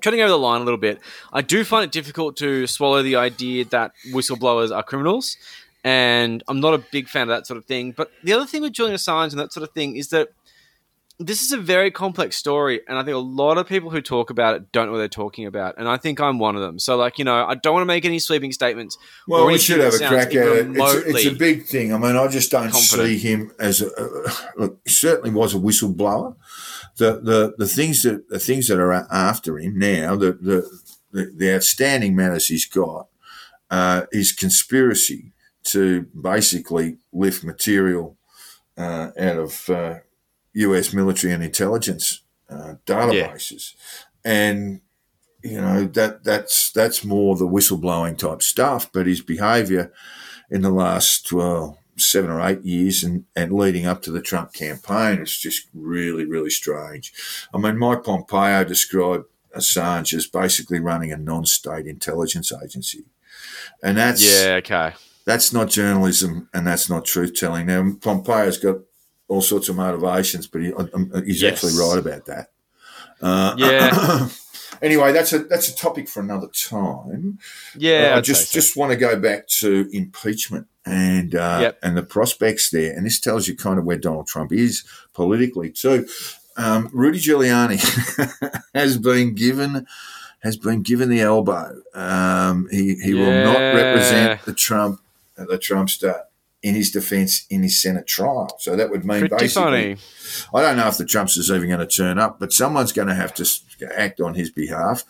treading 0.00 0.20
over 0.20 0.30
the 0.30 0.38
line 0.38 0.62
a 0.62 0.64
little 0.64 0.78
bit. 0.78 0.98
I 1.32 1.42
do 1.42 1.64
find 1.64 1.84
it 1.84 1.92
difficult 1.92 2.36
to 2.38 2.66
swallow 2.66 3.02
the 3.02 3.16
idea 3.16 3.64
that 3.66 3.92
whistleblowers 4.10 4.74
are 4.74 4.82
criminals, 4.82 5.36
and 5.84 6.42
I'm 6.48 6.60
not 6.60 6.74
a 6.74 6.78
big 6.78 7.08
fan 7.08 7.22
of 7.22 7.28
that 7.28 7.46
sort 7.46 7.58
of 7.58 7.66
thing. 7.66 7.92
But 7.92 8.10
the 8.24 8.32
other 8.32 8.46
thing 8.46 8.62
with 8.62 8.72
Julian 8.72 8.96
Assange 8.96 9.30
and 9.30 9.38
that 9.38 9.52
sort 9.52 9.62
of 9.68 9.72
thing 9.74 9.96
is 9.96 10.08
that 10.08 10.30
this 11.18 11.42
is 11.42 11.52
a 11.52 11.56
very 11.56 11.90
complex 11.90 12.36
story, 12.36 12.82
and 12.86 12.98
I 12.98 13.02
think 13.02 13.14
a 13.14 13.18
lot 13.18 13.56
of 13.56 13.66
people 13.66 13.90
who 13.90 14.02
talk 14.02 14.28
about 14.28 14.54
it 14.54 14.70
don't 14.72 14.86
know 14.86 14.92
what 14.92 14.98
they're 14.98 15.08
talking 15.08 15.46
about, 15.46 15.76
and 15.78 15.88
I 15.88 15.96
think 15.96 16.20
I'm 16.20 16.38
one 16.38 16.56
of 16.56 16.62
them. 16.62 16.78
So, 16.78 16.96
like, 16.96 17.18
you 17.18 17.24
know, 17.24 17.46
I 17.46 17.54
don't 17.54 17.72
want 17.72 17.82
to 17.82 17.86
make 17.86 18.04
any 18.04 18.18
sweeping 18.18 18.52
statements. 18.52 18.98
Well, 19.26 19.46
we 19.46 19.56
should 19.56 19.80
have 19.80 19.94
a 19.94 19.98
crack 19.98 20.34
at 20.34 20.46
it. 20.46 20.68
It's, 20.70 20.94
a- 20.94 21.08
it's 21.08 21.26
a 21.26 21.30
big 21.34 21.64
thing. 21.64 21.94
I 21.94 21.98
mean, 21.98 22.16
I 22.16 22.28
just 22.28 22.50
don't 22.50 22.70
confident. 22.70 23.08
see 23.08 23.18
him 23.18 23.50
as 23.58 23.80
a 23.80 23.90
uh, 23.96 24.30
look. 24.56 24.80
Certainly 24.86 25.30
was 25.30 25.54
a 25.54 25.58
whistleblower. 25.58 26.36
The 26.96 27.20
the 27.20 27.54
the 27.56 27.68
things 27.68 28.02
that 28.02 28.28
the 28.28 28.38
things 28.38 28.68
that 28.68 28.78
are 28.78 28.92
after 28.92 29.58
him 29.58 29.78
now, 29.78 30.16
the 30.16 30.32
the 30.32 30.68
the, 31.12 31.32
the 31.34 31.54
outstanding 31.54 32.14
matters 32.14 32.46
he's 32.46 32.66
got, 32.66 33.08
uh, 33.70 34.02
is 34.12 34.32
conspiracy 34.32 35.32
to 35.64 36.02
basically 36.20 36.98
lift 37.12 37.42
material 37.42 38.16
uh, 38.76 39.10
out 39.18 39.36
of 39.38 39.70
uh, 39.70 39.94
U.S. 40.56 40.92
military 40.92 41.32
and 41.32 41.42
intelligence 41.44 42.22
uh, 42.48 42.74
databases. 42.86 43.74
and 44.24 44.80
you 45.42 45.60
know 45.60 45.84
that 45.84 46.24
that's 46.24 46.72
that's 46.72 47.04
more 47.04 47.36
the 47.36 47.46
whistleblowing 47.46 48.18
type 48.18 48.42
stuff. 48.42 48.90
But 48.92 49.06
his 49.06 49.20
behaviour 49.20 49.92
in 50.50 50.62
the 50.62 50.70
last 50.70 51.32
well 51.32 51.78
seven 51.98 52.30
or 52.30 52.40
eight 52.46 52.62
years 52.62 53.02
and, 53.02 53.24
and 53.34 53.52
leading 53.52 53.86
up 53.86 54.02
to 54.02 54.10
the 54.10 54.20
Trump 54.20 54.52
campaign 54.52 55.20
is 55.20 55.36
just 55.36 55.68
really 55.72 56.24
really 56.24 56.50
strange. 56.50 57.12
I 57.54 57.58
mean, 57.58 57.78
Mike 57.78 58.04
Pompeo 58.04 58.64
described 58.64 59.26
Assange 59.56 60.12
as 60.14 60.26
basically 60.26 60.80
running 60.80 61.12
a 61.12 61.16
non-state 61.16 61.86
intelligence 61.86 62.52
agency, 62.52 63.04
and 63.82 63.96
that's 63.96 64.22
yeah 64.24 64.54
okay. 64.56 64.94
That's 65.24 65.52
not 65.52 65.68
journalism, 65.68 66.48
and 66.54 66.66
that's 66.66 66.88
not 66.88 67.04
truth 67.04 67.34
telling. 67.34 67.66
Now 67.66 67.92
Pompeo's 68.00 68.58
got 68.58 68.76
all 69.28 69.42
sorts 69.42 69.68
of 69.68 69.76
motivations, 69.76 70.46
but 70.46 70.62
he, 70.62 70.72
um, 70.72 71.10
he's 71.24 71.42
yes. 71.42 71.52
actually 71.52 71.80
right 71.82 71.98
about 71.98 72.26
that. 72.26 72.48
Uh, 73.20 73.54
yeah. 73.58 74.28
anyway, 74.82 75.12
that's 75.12 75.32
a 75.32 75.40
that's 75.40 75.68
a 75.68 75.76
topic 75.76 76.08
for 76.08 76.20
another 76.20 76.48
time. 76.48 77.38
Yeah, 77.76 78.12
uh, 78.14 78.18
I 78.18 78.20
just 78.20 78.50
so. 78.50 78.54
just 78.54 78.76
want 78.76 78.92
to 78.92 78.96
go 78.96 79.18
back 79.18 79.48
to 79.60 79.88
impeachment 79.92 80.68
and 80.84 81.34
uh, 81.34 81.58
yep. 81.60 81.78
and 81.82 81.96
the 81.96 82.02
prospects 82.02 82.70
there, 82.70 82.96
and 82.96 83.06
this 83.06 83.20
tells 83.20 83.48
you 83.48 83.56
kind 83.56 83.78
of 83.78 83.84
where 83.84 83.98
Donald 83.98 84.26
Trump 84.26 84.52
is 84.52 84.84
politically 85.14 85.70
too. 85.70 86.06
Um, 86.56 86.88
Rudy 86.92 87.18
Giuliani 87.18 87.80
has 88.74 88.98
been 88.98 89.34
given 89.34 89.86
has 90.40 90.56
been 90.56 90.82
given 90.82 91.08
the 91.08 91.20
elbow. 91.20 91.82
Um, 91.94 92.68
he 92.70 92.94
he 92.96 93.12
yeah. 93.12 93.20
will 93.20 93.44
not 93.44 93.58
represent 93.58 94.42
the 94.44 94.54
Trump 94.54 95.00
the 95.36 95.58
Trumpster 95.58 96.22
in 96.62 96.74
his 96.74 96.90
defence 96.90 97.46
in 97.50 97.62
his 97.62 97.80
Senate 97.80 98.06
trial. 98.06 98.48
So 98.58 98.76
that 98.76 98.90
would 98.90 99.04
mean 99.04 99.28
basically. 99.28 99.96
I 100.54 100.62
don't 100.62 100.76
know 100.76 100.88
if 100.88 100.98
the 100.98 101.04
Trumpsters 101.04 101.54
even 101.54 101.68
going 101.68 101.80
to 101.80 101.86
turn 101.86 102.18
up, 102.18 102.40
but 102.40 102.52
someone's 102.52 102.92
going 102.92 103.08
to 103.08 103.14
have 103.14 103.34
to 103.34 103.46
act 103.96 104.20
on 104.20 104.34
his 104.34 104.50
behalf. 104.50 105.04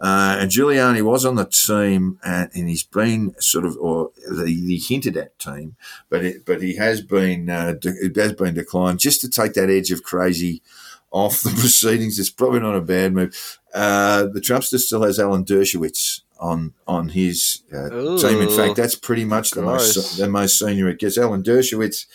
Uh, 0.00 0.36
and 0.40 0.50
Giuliani 0.50 1.02
was 1.02 1.24
on 1.24 1.36
the 1.36 1.44
team, 1.44 2.18
and, 2.24 2.50
and 2.54 2.68
he's 2.68 2.82
been 2.82 3.34
sort 3.40 3.64
of, 3.64 3.76
or 3.76 4.10
he 4.44 4.78
hinted 4.78 5.16
at 5.16 5.38
team, 5.38 5.76
but 6.08 6.24
it, 6.24 6.44
but 6.44 6.62
he 6.62 6.76
has 6.76 7.00
been 7.00 7.48
uh, 7.50 7.72
de- 7.72 8.06
it 8.06 8.16
has 8.16 8.32
been 8.32 8.54
declined 8.54 8.98
just 8.98 9.20
to 9.20 9.28
take 9.28 9.54
that 9.54 9.70
edge 9.70 9.90
of 9.90 10.02
crazy 10.02 10.62
off 11.10 11.42
the 11.42 11.50
proceedings. 11.60 12.18
It's 12.18 12.30
probably 12.30 12.60
not 12.60 12.74
a 12.74 12.80
bad 12.80 13.12
move. 13.12 13.60
Uh, 13.74 14.24
the 14.24 14.40
Trumpster 14.40 14.78
still 14.78 15.02
has 15.02 15.20
Alan 15.20 15.44
Dershowitz 15.44 16.22
on 16.42 16.74
on 16.86 17.10
his 17.10 17.62
uh, 17.72 17.88
team. 18.18 18.42
In 18.42 18.50
fact, 18.50 18.76
that's 18.76 18.96
pretty 18.96 19.24
much 19.24 19.52
the 19.52 19.62
most 19.62 20.18
the 20.18 20.28
most 20.28 20.58
senior 20.58 20.88
it 20.88 20.98
gets. 20.98 21.16
Alan 21.16 21.42
Dershowitz, 21.42 22.06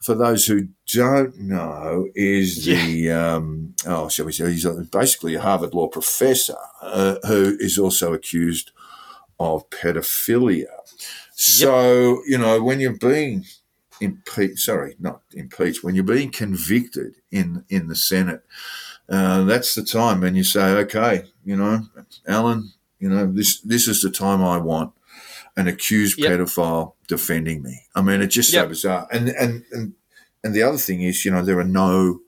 for 0.00 0.14
those 0.14 0.44
who 0.46 0.68
don't 0.92 1.38
know, 1.38 2.08
is 2.14 2.66
yeah. 2.66 2.84
the 2.84 3.10
um, 3.10 3.74
oh, 3.86 4.08
shall 4.08 4.26
we 4.26 4.32
say, 4.32 4.50
he's 4.50 4.66
basically 4.90 5.36
a 5.36 5.40
Harvard 5.40 5.74
law 5.74 5.86
professor 5.86 6.58
uh, 6.82 7.16
who 7.26 7.56
is 7.60 7.78
also 7.78 8.12
accused 8.12 8.72
of 9.38 9.70
pedophilia. 9.70 10.66
So 11.32 12.16
yep. 12.16 12.18
you 12.26 12.38
know 12.38 12.62
when 12.62 12.80
you're 12.80 12.98
being 12.98 13.44
impeached, 14.00 14.58
sorry, 14.58 14.96
not 14.98 15.22
impeached, 15.32 15.84
when 15.84 15.94
you're 15.94 16.04
being 16.04 16.30
convicted 16.30 17.14
in 17.30 17.64
in 17.68 17.86
the 17.86 17.96
Senate. 17.96 18.42
Uh, 19.08 19.44
that's 19.44 19.74
the 19.74 19.82
time 19.82 20.20
when 20.20 20.34
you 20.34 20.44
say, 20.44 20.70
okay, 20.70 21.24
you 21.44 21.56
know, 21.56 21.82
Alan, 22.26 22.72
you 23.02 23.08
know, 23.08 23.26
this 23.26 23.60
this 23.62 23.88
is 23.88 24.00
the 24.00 24.10
time 24.10 24.44
I 24.44 24.58
want 24.58 24.92
an 25.56 25.66
accused 25.66 26.20
yep. 26.20 26.30
pedophile 26.30 26.92
defending 27.08 27.60
me. 27.60 27.80
I 27.96 28.00
mean, 28.00 28.22
it's 28.22 28.34
just 28.34 28.52
yep. 28.52 28.64
so 28.64 28.68
bizarre. 28.68 29.08
And 29.10 29.28
and 29.30 29.64
and 29.72 29.94
and 30.44 30.54
the 30.54 30.62
other 30.62 30.78
thing 30.78 31.02
is, 31.02 31.24
you 31.24 31.32
know, 31.32 31.44
there 31.44 31.58
are 31.58 31.64
no 31.64 32.20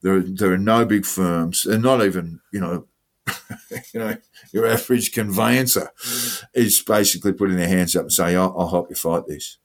there 0.00 0.14
are, 0.14 0.20
there 0.20 0.52
are 0.52 0.58
no 0.58 0.86
big 0.86 1.04
firms, 1.04 1.66
and 1.66 1.82
not 1.82 2.02
even 2.02 2.40
you 2.50 2.60
know. 2.60 2.86
you 3.94 4.00
know, 4.00 4.16
your 4.52 4.66
average 4.66 5.12
conveyancer 5.12 5.92
mm. 5.96 6.44
is 6.54 6.82
basically 6.82 7.32
putting 7.32 7.56
their 7.56 7.68
hands 7.68 7.94
up 7.94 8.02
and 8.02 8.12
saying, 8.12 8.36
I'll, 8.36 8.52
I'll 8.58 8.68
help 8.68 8.90
you 8.90 8.96
fight 8.96 9.28
this. 9.28 9.58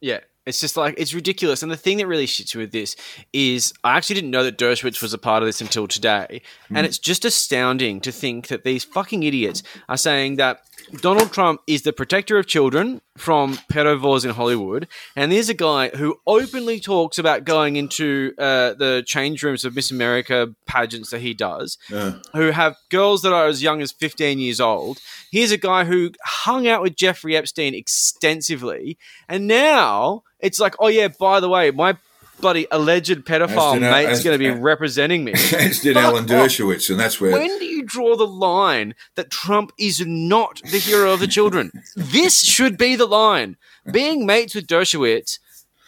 Yeah, 0.00 0.20
it's 0.46 0.60
just 0.60 0.76
like 0.76 0.94
it's 0.98 1.14
ridiculous. 1.14 1.62
And 1.62 1.70
the 1.70 1.76
thing 1.76 1.98
that 1.98 2.06
really 2.06 2.26
shits 2.26 2.54
with 2.54 2.72
this 2.72 2.96
is 3.32 3.72
I 3.84 3.96
actually 3.96 4.14
didn't 4.14 4.30
know 4.30 4.44
that 4.44 4.58
Dershowitz 4.58 5.02
was 5.02 5.14
a 5.14 5.18
part 5.18 5.42
of 5.42 5.46
this 5.46 5.60
until 5.60 5.86
today. 5.86 6.42
Mm. 6.70 6.78
And 6.78 6.86
it's 6.86 6.98
just 6.98 7.24
astounding 7.24 8.00
to 8.00 8.12
think 8.12 8.48
that 8.48 8.64
these 8.64 8.84
fucking 8.84 9.22
idiots 9.22 9.62
are 9.88 9.96
saying 9.96 10.36
that 10.36 10.62
Donald 11.00 11.32
Trump 11.32 11.60
is 11.66 11.82
the 11.82 11.92
protector 11.92 12.38
of 12.38 12.46
children 12.46 13.00
from 13.16 13.54
pedophiles 13.70 14.24
in 14.24 14.30
Hollywood, 14.30 14.88
and 15.14 15.30
there's 15.30 15.48
a 15.48 15.54
guy 15.54 15.88
who 15.90 16.18
openly 16.26 16.80
talks 16.80 17.18
about 17.18 17.44
going 17.44 17.76
into 17.76 18.32
uh, 18.38 18.74
the 18.74 19.02
change 19.06 19.42
rooms 19.42 19.64
of 19.64 19.74
Miss 19.74 19.90
America 19.90 20.54
pageants 20.66 21.10
that 21.10 21.20
he 21.20 21.34
does, 21.34 21.78
yeah. 21.90 22.14
who 22.34 22.50
have 22.50 22.76
girls 22.90 23.22
that 23.22 23.32
are 23.32 23.46
as 23.46 23.62
young 23.62 23.80
as 23.80 23.92
15 23.92 24.38
years 24.38 24.60
old. 24.60 24.98
Here's 25.30 25.50
a 25.50 25.58
guy 25.58 25.84
who 25.84 26.10
hung 26.24 26.66
out 26.66 26.82
with 26.82 26.96
Jeffrey 26.96 27.36
Epstein 27.36 27.74
extensively, 27.74 28.98
and 29.28 29.46
now 29.46 30.22
it's 30.42 30.60
like, 30.60 30.74
oh 30.78 30.88
yeah, 30.88 31.08
by 31.08 31.40
the 31.40 31.48
way, 31.48 31.70
my 31.70 31.96
bloody 32.42 32.66
alleged 32.70 33.24
pedophile 33.24 33.80
mate's 33.80 34.22
going 34.22 34.38
to 34.38 34.38
be 34.38 34.50
representing 34.60 35.24
me. 35.24 35.32
As 35.56 35.80
did 35.80 35.96
Alan 35.96 36.26
Dershowitz, 36.26 36.90
and 36.90 37.00
that's 37.00 37.20
where. 37.20 37.32
When 37.32 37.58
do 37.58 37.64
you 37.64 37.84
draw 37.84 38.16
the 38.16 38.26
line 38.26 38.94
that 39.14 39.30
Trump 39.30 39.72
is 39.78 40.04
not 40.04 40.60
the 40.70 40.78
hero 40.78 41.12
of 41.12 41.20
the 41.20 41.26
children? 41.26 41.70
this 41.96 42.42
should 42.44 42.76
be 42.76 42.96
the 42.96 43.06
line. 43.06 43.56
Being 43.90 44.26
mates 44.26 44.54
with 44.54 44.66
Dershowitz 44.66 45.38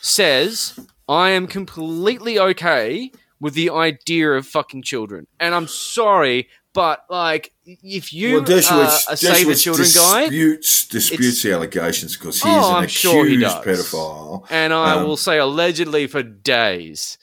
says 0.01 0.79
I 1.09 1.31
am 1.31 1.47
completely 1.47 2.39
okay 2.39 3.11
with 3.41 3.55
the 3.55 3.69
idea 3.69 4.33
of 4.33 4.47
fucking 4.47 4.83
children, 4.83 5.27
and 5.39 5.55
I'm 5.55 5.67
sorry, 5.67 6.49
but 6.75 7.05
like, 7.09 7.53
if 7.64 8.12
you 8.12 8.35
well, 8.35 8.45
Dershowitz, 8.45 9.09
uh, 9.09 9.12
a 9.12 9.16
Save 9.16 9.47
the 9.47 9.55
Children 9.55 9.89
guy, 9.95 10.29
disputes 10.29 10.89
disputes 10.89 11.43
the 11.43 11.53
allegations 11.53 12.16
because 12.16 12.43
he's 12.43 12.53
oh, 12.53 12.70
an 12.70 12.77
I'm 12.77 12.85
accused 12.85 12.99
sure 12.99 13.25
he 13.25 13.39
pedophile, 13.39 14.47
and 14.51 14.75
I 14.75 14.95
um, 14.95 15.05
will 15.05 15.16
say 15.16 15.39
allegedly 15.39 16.09
for 16.09 16.22
days. 16.22 17.16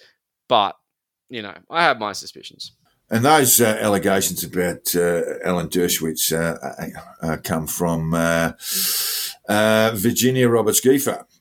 But 0.48 0.78
you 1.30 1.42
know, 1.42 1.54
I 1.70 1.84
have 1.84 2.00
my 2.00 2.14
suspicions. 2.14 2.72
And 3.10 3.26
those 3.26 3.60
uh, 3.60 3.78
allegations 3.82 4.42
about 4.42 4.96
uh, 4.96 5.38
Alan 5.44 5.68
Dershowitz 5.68 6.32
uh, 6.32 6.58
uh, 6.64 7.34
uh 7.34 7.38
come 7.44 7.68
from 7.68 8.14
uh, 8.14 8.54
Virginia 9.94 10.48
Roberts 10.48 10.80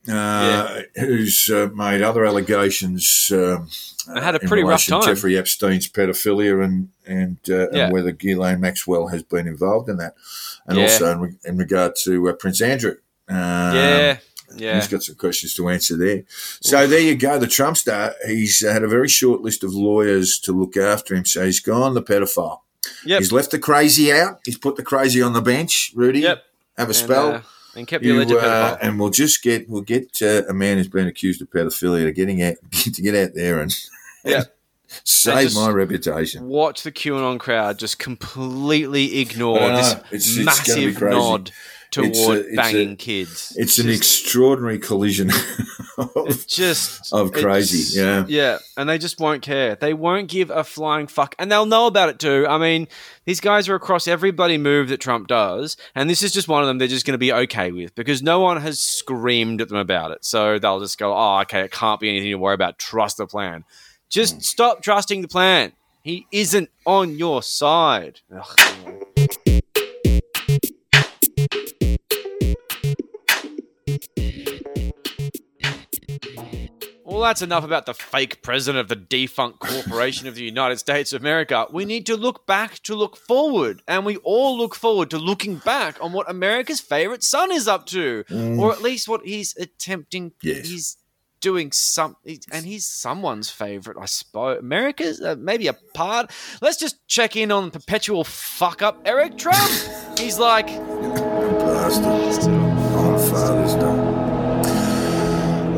Giuffre, 0.06 0.86
yeah. 0.96 1.04
who's 1.04 1.50
uh, 1.52 1.68
made 1.74 2.02
other 2.02 2.24
allegations. 2.24 3.30
Um, 3.32 3.68
I 4.08 4.22
had 4.22 4.34
a 4.34 4.40
pretty 4.40 4.62
rough 4.62 4.86
time. 4.86 5.02
Jeffrey 5.02 5.36
Epstein's 5.36 5.88
pedophilia 5.88 6.64
and 6.64 6.88
and, 7.06 7.38
uh, 7.48 7.70
yeah. 7.70 7.84
and 7.84 7.92
whether 7.92 8.12
Ghislaine 8.12 8.60
Maxwell 8.60 9.08
has 9.08 9.22
been 9.22 9.46
involved 9.46 9.88
in 9.88 9.98
that, 9.98 10.14
and 10.66 10.78
yeah. 10.78 10.84
also 10.84 11.12
in, 11.12 11.20
re- 11.20 11.36
in, 11.44 11.56
regard 11.58 11.96
to 12.04 12.32
Prince 12.38 12.60
Andrew. 12.62 12.96
Um, 13.28 13.36
yeah. 13.36 14.16
Yeah. 14.56 14.74
He's 14.74 14.88
got 14.88 15.02
some 15.02 15.14
questions 15.14 15.54
to 15.54 15.68
answer 15.68 15.96
there. 15.96 16.24
So 16.60 16.86
there 16.86 17.00
you 17.00 17.14
go. 17.14 17.38
The 17.38 17.46
Trumpster, 17.46 18.14
he's 18.26 18.66
had 18.66 18.82
a 18.82 18.88
very 18.88 19.08
short 19.08 19.42
list 19.42 19.62
of 19.62 19.72
lawyers 19.72 20.40
to 20.40 20.52
look 20.52 20.76
after 20.76 21.14
him. 21.14 21.24
So 21.24 21.44
he's 21.44 21.60
gone 21.60 21.94
the 21.94 22.02
pedophile. 22.02 22.60
Yep. 23.04 23.18
He's 23.20 23.32
left 23.32 23.50
the 23.50 23.58
crazy 23.58 24.12
out. 24.12 24.40
He's 24.44 24.58
put 24.58 24.76
the 24.76 24.82
crazy 24.82 25.22
on 25.22 25.34
the 25.34 25.40
bench. 25.40 25.92
Rudy, 25.94 26.20
yep. 26.20 26.42
have 26.76 26.88
a 26.88 26.90
and, 26.90 26.96
spell. 26.96 27.42
And 27.76 27.86
kept 27.86 28.04
you, 28.04 28.16
alleged 28.16 28.32
uh, 28.32 28.76
And 28.82 28.98
we'll 28.98 29.10
just 29.10 29.42
get 29.42 29.68
we'll 29.68 29.82
get 29.82 30.20
uh, 30.22 30.42
a 30.48 30.54
man 30.54 30.76
who's 30.76 30.88
been 30.88 31.06
accused 31.06 31.40
of 31.40 31.50
pedophilia 31.50 32.04
to 32.04 32.12
getting 32.12 32.42
out 32.42 32.56
to 32.72 33.02
get 33.02 33.14
out 33.14 33.34
there 33.34 33.60
and 33.60 33.74
yeah. 34.24 34.44
Save 35.04 35.54
my 35.54 35.70
reputation. 35.70 36.48
Watch 36.48 36.82
the 36.82 36.90
QAnon 36.90 37.38
crowd 37.38 37.78
just 37.78 38.00
completely 38.00 39.20
ignore 39.20 39.60
this 39.60 39.94
it's, 40.10 40.36
it's 40.36 40.44
massive 40.44 41.00
nod 41.00 41.52
toward 41.90 42.08
it's 42.08 42.26
a, 42.26 42.32
it's 42.32 42.56
banging 42.56 42.92
a, 42.92 42.96
kids. 42.96 43.56
It's, 43.56 43.78
an 43.78 43.88
extraordinary 43.88 44.78
collision 44.78 45.30
of, 45.98 46.46
just 46.46 47.12
of 47.12 47.32
crazy. 47.32 47.98
Yeah. 47.98 48.24
Yeah. 48.28 48.58
And 48.76 48.88
they 48.88 48.98
just 48.98 49.20
won't 49.20 49.42
care. 49.42 49.76
They 49.76 49.94
won't 49.94 50.28
give 50.28 50.50
a 50.50 50.64
flying 50.64 51.06
fuck. 51.06 51.34
And 51.38 51.50
they'll 51.50 51.66
know 51.66 51.86
about 51.86 52.08
it 52.08 52.18
too. 52.18 52.46
I 52.48 52.58
mean, 52.58 52.88
these 53.24 53.40
guys 53.40 53.68
are 53.68 53.74
across 53.74 54.08
every 54.08 54.30
bloody 54.30 54.58
move 54.58 54.88
that 54.88 55.00
Trump 55.00 55.28
does. 55.28 55.76
And 55.94 56.08
this 56.08 56.22
is 56.22 56.32
just 56.32 56.48
one 56.48 56.62
of 56.62 56.68
them 56.68 56.78
they're 56.78 56.88
just 56.88 57.06
going 57.06 57.14
to 57.14 57.18
be 57.18 57.32
okay 57.32 57.72
with 57.72 57.94
because 57.94 58.22
no 58.22 58.40
one 58.40 58.60
has 58.60 58.78
screamed 58.78 59.60
at 59.60 59.68
them 59.68 59.78
about 59.78 60.10
it. 60.10 60.24
So 60.24 60.58
they'll 60.58 60.80
just 60.80 60.98
go, 60.98 61.14
oh, 61.14 61.40
okay, 61.42 61.60
it 61.60 61.72
can't 61.72 62.00
be 62.00 62.08
anything 62.08 62.30
to 62.30 62.38
worry 62.38 62.54
about. 62.54 62.78
Trust 62.78 63.18
the 63.18 63.26
plan. 63.26 63.64
Just 64.08 64.38
mm. 64.38 64.42
stop 64.42 64.82
trusting 64.82 65.22
the 65.22 65.28
plan. 65.28 65.72
He 66.02 66.26
isn't 66.32 66.70
on 66.86 67.18
your 67.18 67.42
side. 67.42 68.20
Ugh. 68.34 69.16
Well, 77.10 77.22
that's 77.22 77.42
enough 77.42 77.64
about 77.64 77.86
the 77.86 77.94
fake 77.94 78.40
president 78.40 78.78
of 78.78 78.86
the 78.86 78.94
defunct 78.94 79.58
corporation 79.58 80.28
of 80.28 80.36
the 80.36 80.44
United 80.44 80.78
States 80.78 81.12
of 81.12 81.20
America. 81.20 81.66
We 81.72 81.84
need 81.84 82.06
to 82.06 82.16
look 82.16 82.46
back 82.46 82.78
to 82.84 82.94
look 82.94 83.16
forward, 83.16 83.82
and 83.88 84.06
we 84.06 84.18
all 84.18 84.56
look 84.56 84.76
forward 84.76 85.10
to 85.10 85.18
looking 85.18 85.56
back 85.56 85.96
on 86.00 86.12
what 86.12 86.30
America's 86.30 86.80
favorite 86.80 87.24
son 87.24 87.50
is 87.50 87.66
up 87.66 87.86
to, 87.86 88.22
mm. 88.30 88.60
or 88.60 88.72
at 88.72 88.80
least 88.80 89.08
what 89.08 89.22
he's 89.24 89.56
attempting. 89.56 90.34
Yes. 90.40 90.68
He's 90.68 90.98
doing 91.40 91.72
some, 91.72 92.14
and 92.52 92.64
he's 92.64 92.86
someone's 92.86 93.50
favorite, 93.50 93.96
I 94.00 94.06
suppose. 94.06 94.60
America's 94.60 95.20
uh, 95.20 95.34
maybe 95.36 95.66
a 95.66 95.74
part. 95.94 96.30
Let's 96.62 96.76
just 96.76 97.04
check 97.08 97.34
in 97.34 97.50
on 97.50 97.72
perpetual 97.72 98.22
fuck 98.22 98.82
up 98.82 99.02
Eric 99.04 99.36
Trump. 99.36 99.58
he's 100.16 100.38
like, 100.38 100.68
bastard 100.68 102.44
on 102.46 103.18
Father's 103.18 103.74
Day. 103.74 104.09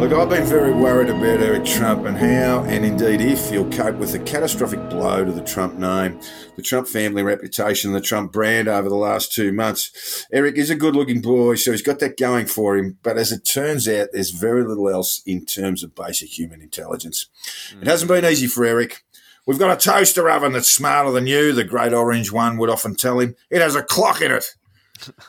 Look, 0.02 0.14
I've 0.14 0.28
been 0.28 0.46
very 0.46 0.72
worried 0.72 1.10
about 1.10 1.40
Eric 1.40 1.64
Trump 1.64 2.06
and 2.06 2.16
how, 2.16 2.64
and 2.64 2.84
indeed 2.84 3.20
if, 3.20 3.50
he'll 3.50 3.70
cope 3.70 3.94
with 3.98 4.10
the 4.10 4.18
catastrophic 4.18 4.90
blow 4.90 5.24
to 5.24 5.30
the 5.30 5.44
Trump 5.44 5.74
name, 5.74 6.18
the 6.56 6.62
Trump 6.62 6.88
family 6.88 7.22
reputation, 7.22 7.92
the 7.92 8.00
Trump 8.00 8.32
brand 8.32 8.66
over 8.66 8.88
the 8.88 8.96
last 8.96 9.32
two 9.32 9.52
months. 9.52 10.26
Eric 10.32 10.58
is 10.58 10.70
a 10.70 10.74
good 10.74 10.96
looking 10.96 11.20
boy, 11.20 11.54
so 11.54 11.70
he's 11.70 11.82
got 11.82 12.00
that 12.00 12.18
going 12.18 12.46
for 12.46 12.76
him, 12.76 12.98
but 13.04 13.16
as 13.16 13.30
it 13.30 13.44
turns 13.44 13.86
out, 13.86 14.08
there's 14.12 14.30
very 14.30 14.64
little 14.64 14.88
else 14.88 15.22
in 15.24 15.46
terms 15.46 15.84
of 15.84 15.94
basic 15.94 16.36
human 16.36 16.60
intelligence. 16.60 17.28
Mm. 17.72 17.82
It 17.82 17.86
hasn't 17.86 18.08
been 18.08 18.24
easy 18.24 18.48
for 18.48 18.64
Eric. 18.64 19.04
We've 19.46 19.56
got 19.56 19.70
a 19.70 19.80
toaster 19.80 20.28
oven 20.28 20.52
that's 20.52 20.68
smarter 20.68 21.12
than 21.12 21.28
you, 21.28 21.52
the 21.52 21.62
great 21.62 21.92
orange 21.92 22.32
one 22.32 22.58
would 22.58 22.70
often 22.70 22.96
tell 22.96 23.20
him. 23.20 23.36
It 23.50 23.62
has 23.62 23.76
a 23.76 23.84
clock 23.84 24.20
in 24.20 24.32
it 24.32 24.56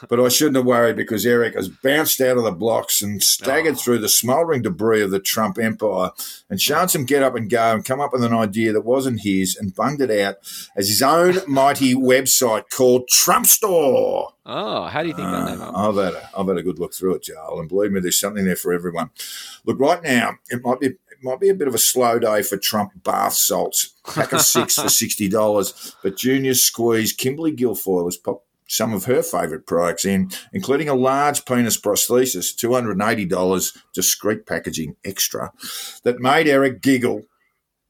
but 0.09 0.19
I 0.19 0.29
shouldn't 0.29 0.57
have 0.57 0.65
worried 0.65 0.95
because 0.95 1.25
Eric 1.25 1.55
has 1.55 1.69
bounced 1.69 2.21
out 2.21 2.37
of 2.37 2.43
the 2.43 2.51
blocks 2.51 3.01
and 3.01 3.21
staggered 3.21 3.75
oh. 3.75 3.77
through 3.77 3.99
the 3.99 4.09
smouldering 4.09 4.61
debris 4.61 5.01
of 5.01 5.11
the 5.11 5.19
Trump 5.19 5.57
empire 5.57 6.11
and 6.49 6.61
shown 6.61 6.89
some 6.89 7.05
get 7.05 7.23
up 7.23 7.35
and 7.35 7.49
go 7.49 7.73
and 7.73 7.85
come 7.85 7.99
up 7.99 8.13
with 8.13 8.23
an 8.23 8.33
idea 8.33 8.71
that 8.71 8.85
wasn't 8.85 9.21
his 9.21 9.55
and 9.55 9.75
bunged 9.75 10.01
it 10.01 10.11
out 10.11 10.35
as 10.75 10.89
his 10.89 11.01
own 11.01 11.37
mighty 11.47 11.93
website 11.93 12.69
called 12.69 13.07
Trump 13.07 13.45
Store. 13.45 14.33
Oh, 14.45 14.87
how 14.87 15.01
do 15.01 15.07
you 15.07 15.15
think 15.15 15.27
uh, 15.27 15.45
that 15.45 15.57
name? 15.57 15.75
I've 15.75 15.95
had, 15.95 16.13
a, 16.13 16.29
I've 16.37 16.47
had 16.47 16.57
a 16.57 16.63
good 16.63 16.79
look 16.79 16.93
through 16.93 17.15
it, 17.15 17.23
Joel, 17.23 17.59
and 17.59 17.69
believe 17.69 17.91
me, 17.91 18.01
there's 18.01 18.19
something 18.19 18.43
there 18.43 18.57
for 18.57 18.73
everyone. 18.73 19.09
Look, 19.65 19.79
right 19.79 20.03
now, 20.03 20.37
it 20.49 20.63
might 20.63 20.79
be 20.79 20.95
might 21.23 21.39
be 21.39 21.49
a 21.49 21.55
bit 21.55 21.67
of 21.67 21.73
a 21.73 21.79
slow 21.79 22.19
day 22.19 22.41
for 22.43 22.57
Trump 22.57 22.91
bath 23.03 23.33
salts. 23.33 23.93
Pack 24.13 24.33
of 24.33 24.41
six 24.41 24.75
for 24.75 24.89
sixty 24.89 25.29
dollars. 25.29 25.95
But 26.03 26.17
Junior 26.17 26.53
Squeeze 26.53 27.13
Kimberly 27.13 27.55
Guilfoyle 27.55 28.05
has 28.05 28.17
popped 28.17 28.42
some 28.67 28.93
of 28.93 29.05
her 29.05 29.21
favourite 29.21 29.65
products 29.65 30.05
in, 30.05 30.31
including 30.51 30.89
a 30.89 30.95
large 30.95 31.45
penis 31.45 31.79
prosthesis, 31.79 32.55
$280, 32.55 33.77
discreet 33.93 34.45
packaging 34.45 34.95
extra, 35.03 35.51
that 36.03 36.19
made 36.19 36.47
Eric 36.47 36.81
giggle 36.81 37.23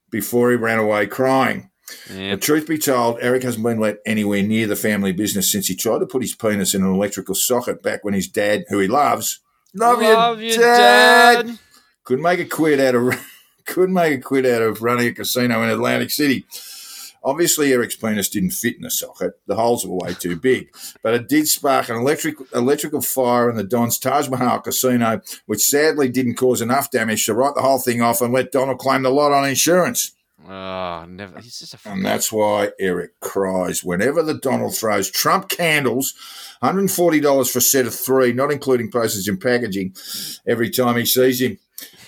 before 0.09 0.51
he 0.51 0.55
ran 0.55 0.79
away 0.79 1.07
crying. 1.07 1.69
Yep. 2.09 2.41
truth 2.41 2.67
be 2.67 2.77
told, 2.77 3.17
Eric 3.21 3.43
hasn't 3.43 3.63
been 3.63 3.79
let 3.79 3.97
anywhere 4.05 4.41
near 4.41 4.67
the 4.67 4.75
family 4.75 5.11
business 5.11 5.51
since 5.51 5.67
he 5.67 5.75
tried 5.75 5.99
to 5.99 6.05
put 6.05 6.21
his 6.21 6.33
penis 6.33 6.73
in 6.73 6.83
an 6.83 6.93
electrical 6.93 7.35
socket 7.35 7.83
back 7.83 8.03
when 8.03 8.13
his 8.13 8.27
dad, 8.27 8.63
who 8.69 8.79
he 8.79 8.87
loves, 8.87 9.39
love, 9.73 10.01
love 10.01 10.41
you, 10.41 10.55
dad, 10.55 11.45
dad, 11.47 11.59
couldn't 12.03 12.23
make 12.23 12.39
a 12.39 12.45
quid 12.45 12.79
out 12.79 12.95
of 12.95 13.13
couldn't 13.65 13.93
make 13.93 14.19
a 14.19 14.21
quid 14.21 14.45
out 14.45 14.61
of 14.61 14.81
running 14.81 15.07
a 15.07 15.13
casino 15.13 15.61
in 15.63 15.69
Atlantic 15.69 16.11
City. 16.11 16.45
Obviously, 17.25 17.71
Eric's 17.71 17.95
penis 17.95 18.27
didn't 18.27 18.51
fit 18.51 18.75
in 18.75 18.81
the 18.81 18.91
socket. 18.91 19.33
The 19.47 19.55
holes 19.55 19.85
were 19.85 19.95
way 19.95 20.13
too 20.13 20.35
big. 20.35 20.75
But 21.01 21.13
it 21.13 21.29
did 21.29 21.47
spark 21.47 21.87
an 21.87 21.95
electric, 21.95 22.35
electrical 22.53 23.01
fire 23.01 23.49
in 23.49 23.55
the 23.55 23.63
Don's 23.63 23.97
Taj 23.97 24.27
Mahal 24.27 24.59
casino, 24.59 25.21
which 25.45 25.61
sadly 25.61 26.09
didn't 26.09 26.35
cause 26.35 26.61
enough 26.61 26.91
damage 26.91 27.25
to 27.25 27.33
write 27.33 27.55
the 27.55 27.61
whole 27.61 27.79
thing 27.79 28.01
off 28.01 28.21
and 28.21 28.33
let 28.33 28.51
Donald 28.51 28.79
claim 28.79 29.03
the 29.03 29.09
lot 29.09 29.31
on 29.31 29.47
insurance. 29.47 30.13
Oh, 30.45 31.05
never. 31.07 31.39
He's 31.39 31.59
just 31.59 31.73
a 31.73 31.89
and 31.89 32.05
that's 32.05 32.29
why 32.29 32.71
Eric 32.77 33.17
cries 33.21 33.81
whenever 33.81 34.21
the 34.21 34.33
Donald 34.33 34.75
throws 34.75 35.09
Trump 35.09 35.47
candles, 35.47 36.13
$140 36.61 37.49
for 37.49 37.59
a 37.59 37.61
set 37.61 37.85
of 37.85 37.95
three, 37.95 38.33
not 38.33 38.51
including 38.51 38.91
postage 38.91 39.29
and 39.29 39.39
packaging, 39.39 39.95
every 40.45 40.69
time 40.69 40.97
he 40.97 41.05
sees 41.05 41.41
him. 41.41 41.59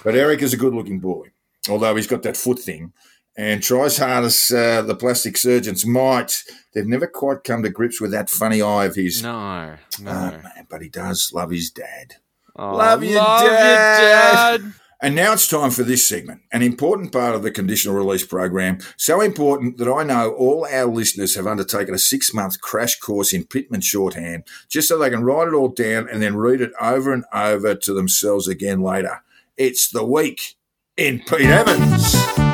But 0.04 0.16
Eric 0.16 0.42
is 0.42 0.54
a 0.54 0.58
good 0.58 0.74
looking 0.74 1.00
boy, 1.00 1.32
although 1.70 1.96
he's 1.96 2.08
got 2.08 2.24
that 2.24 2.36
foot 2.36 2.60
thing 2.60 2.92
and 3.38 3.62
try 3.62 3.86
as 3.86 3.98
hard 3.98 4.26
as 4.26 4.52
uh, 4.52 4.82
the 4.82 4.96
plastic 4.96 5.38
surgeons 5.38 5.86
might, 5.86 6.44
they've 6.74 6.88
never 6.88 7.08
quite 7.08 7.44
come 7.44 7.64
to 7.64 7.70
grips 7.70 8.00
with 8.00 8.12
that 8.12 8.30
funny 8.30 8.62
eye 8.62 8.86
of 8.86 8.96
his. 8.96 9.22
No, 9.22 9.76
no. 10.02 10.12
Uh, 10.12 10.32
man, 10.44 10.68
but 10.70 10.82
he 10.82 10.90
does 10.90 11.32
love 11.34 11.52
his 11.52 11.70
dad. 11.70 12.16
Oh, 12.56 12.76
love, 12.76 13.04
you, 13.04 13.18
love 13.18 13.42
dad. 13.42 14.62
dad. 14.62 14.74
And 15.02 15.14
now 15.14 15.34
it's 15.34 15.48
time 15.48 15.72
for 15.72 15.84
this 15.84 16.08
segment, 16.08 16.42
an 16.54 16.62
important 16.62 17.12
part 17.12 17.36
of 17.36 17.44
the 17.44 17.52
conditional 17.52 17.96
release 17.96 18.26
program. 18.26 18.80
So 18.96 19.20
important 19.20 19.78
that 19.78 19.92
I 19.92 20.04
know 20.04 20.32
all 20.32 20.66
our 20.66 20.86
listeners 20.86 21.36
have 21.36 21.46
undertaken 21.46 21.94
a 21.94 22.00
six 22.00 22.34
month 22.34 22.62
crash 22.62 22.98
course 22.98 23.34
in 23.34 23.44
Pitman 23.44 23.82
shorthand 23.82 24.46
just 24.70 24.88
so 24.88 24.98
they 24.98 25.10
can 25.10 25.24
write 25.24 25.50
it 25.50 25.54
all 25.54 25.68
down 25.68 26.08
and 26.10 26.22
then 26.24 26.38
read 26.38 26.62
it 26.62 26.72
over 26.80 27.12
and 27.12 27.26
over 27.34 27.76
to 27.76 27.94
themselves 27.94 28.48
again 28.48 28.82
later. 28.82 29.22
It's 29.58 29.90
the 29.90 30.06
week 30.06 30.56
in 30.98 31.20
Pete 31.20 31.42
Evans. 31.42 32.45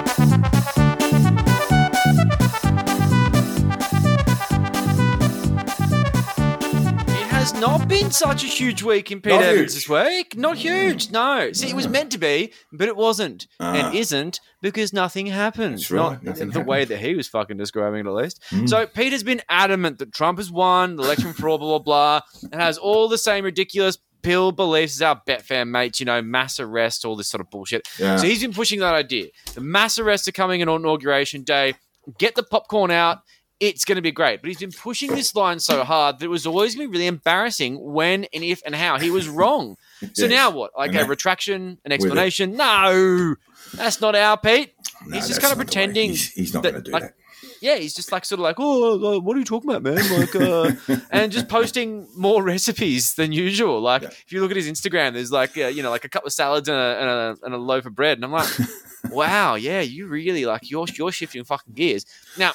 Not 7.61 7.87
been 7.87 8.09
such 8.09 8.43
a 8.43 8.47
huge 8.47 8.81
week 8.81 9.11
in 9.11 9.21
Pete 9.21 9.33
not 9.33 9.43
Evans 9.43 9.73
huge. 9.73 9.73
this 9.73 9.87
week. 9.87 10.35
Not 10.35 10.57
huge, 10.57 11.11
no. 11.11 11.51
See, 11.53 11.69
it 11.69 11.75
was 11.75 11.87
meant 11.87 12.11
to 12.11 12.17
be, 12.17 12.51
but 12.73 12.87
it 12.87 12.97
wasn't, 12.97 13.47
and 13.59 13.95
isn't 13.95 14.39
because 14.61 14.91
nothing 14.91 15.27
happened. 15.27 15.89
Right. 15.89 15.97
Not 15.97 16.23
nothing 16.23 16.47
the 16.47 16.53
happened. 16.53 16.67
way 16.67 16.85
that 16.85 16.97
he 16.97 17.15
was 17.15 17.27
fucking 17.27 17.57
describing 17.57 18.01
it, 18.01 18.07
at 18.07 18.13
least. 18.13 18.41
Mm. 18.49 18.67
So 18.67 18.87
Pete 18.87 19.13
has 19.13 19.23
been 19.23 19.41
adamant 19.47 19.99
that 19.99 20.11
Trump 20.11 20.39
has 20.39 20.51
won 20.51 20.95
the 20.95 21.03
election 21.03 21.33
for 21.33 21.49
all 21.49 21.59
blah 21.59 21.77
blah 21.77 21.79
blah, 21.79 22.21
and 22.51 22.59
has 22.59 22.79
all 22.79 23.07
the 23.07 23.17
same 23.17 23.45
ridiculous 23.45 23.97
pill 24.23 24.51
beliefs 24.51 24.95
as 24.95 25.01
our 25.03 25.21
bet 25.25 25.43
fan 25.43 25.71
mates, 25.71 25.99
you 25.99 26.05
know, 26.05 26.21
mass 26.21 26.59
arrest, 26.59 27.05
all 27.05 27.15
this 27.15 27.27
sort 27.27 27.41
of 27.41 27.49
bullshit. 27.51 27.87
Yeah. 27.99 28.17
So 28.17 28.25
he's 28.27 28.41
been 28.41 28.53
pushing 28.53 28.79
that 28.79 28.95
idea. 28.95 29.27
The 29.53 29.61
mass 29.61 29.99
arrests 29.99 30.27
are 30.27 30.31
coming 30.31 30.61
on 30.61 30.69
inauguration 30.69 31.43
day. 31.43 31.75
Get 32.17 32.33
the 32.33 32.43
popcorn 32.43 32.89
out 32.89 33.19
it's 33.61 33.85
going 33.85 33.95
to 33.95 34.01
be 34.01 34.11
great. 34.11 34.41
But 34.41 34.49
he's 34.49 34.59
been 34.59 34.71
pushing 34.71 35.11
this 35.11 35.33
line 35.35 35.59
so 35.59 35.83
hard 35.83 36.19
that 36.19 36.25
it 36.25 36.29
was 36.29 36.45
always 36.45 36.75
going 36.75 36.87
to 36.87 36.91
be 36.91 36.97
really 36.97 37.07
embarrassing 37.07 37.79
when 37.79 38.25
and 38.33 38.43
if 38.43 38.61
and 38.65 38.75
how 38.75 38.97
he 38.97 39.09
was 39.09 39.29
wrong. 39.29 39.77
So 40.13 40.25
yes. 40.25 40.31
now 40.31 40.49
what? 40.49 40.71
Like 40.75 40.95
a 40.95 41.05
retraction, 41.05 41.77
an 41.85 41.91
explanation? 41.91 42.57
No, 42.57 43.35
that's 43.75 44.01
not 44.01 44.15
our 44.15 44.35
Pete. 44.35 44.73
No, 45.05 45.15
he's 45.15 45.27
just 45.27 45.39
kind 45.39 45.51
of 45.51 45.59
pretending. 45.59 46.09
He's, 46.09 46.31
he's, 46.31 46.53
not 46.55 46.63
going 46.63 46.73
to 46.73 46.81
do 46.81 46.91
like, 46.91 47.03
that. 47.03 47.13
Yeah, 47.61 47.75
he's 47.75 47.93
just 47.93 48.11
like 48.11 48.25
sort 48.25 48.39
of 48.39 48.43
like, 48.43 48.55
oh, 48.57 49.19
what 49.19 49.37
are 49.37 49.39
you 49.39 49.45
talking 49.45 49.69
about, 49.69 49.83
man? 49.83 50.19
Like, 50.19 50.35
uh, 50.35 50.71
and 51.11 51.31
just 51.31 51.47
posting 51.49 52.07
more 52.17 52.41
recipes 52.41 53.13
than 53.13 53.31
usual. 53.31 53.79
Like, 53.79 54.01
yeah. 54.01 54.07
if 54.07 54.31
you 54.31 54.41
look 54.41 54.49
at 54.49 54.57
his 54.57 54.67
Instagram, 54.67 55.13
there's 55.13 55.31
like, 55.31 55.55
uh, 55.55 55.67
you 55.67 55.83
know, 55.83 55.91
like 55.91 56.03
a 56.03 56.09
couple 56.09 56.25
of 56.25 56.33
salads 56.33 56.67
and 56.67 56.75
a, 56.75 56.81
and 56.81 57.09
a, 57.09 57.37
and 57.45 57.53
a 57.53 57.57
loaf 57.57 57.85
of 57.85 57.93
bread, 57.93 58.17
and 58.17 58.25
I'm 58.25 58.31
like, 58.31 58.49
wow, 59.11 59.53
yeah, 59.53 59.81
you 59.81 60.07
really 60.07 60.45
like 60.45 60.71
you're 60.71 60.87
you're 60.95 61.11
shifting 61.11 61.43
fucking 61.43 61.75
gears 61.75 62.07
now. 62.39 62.53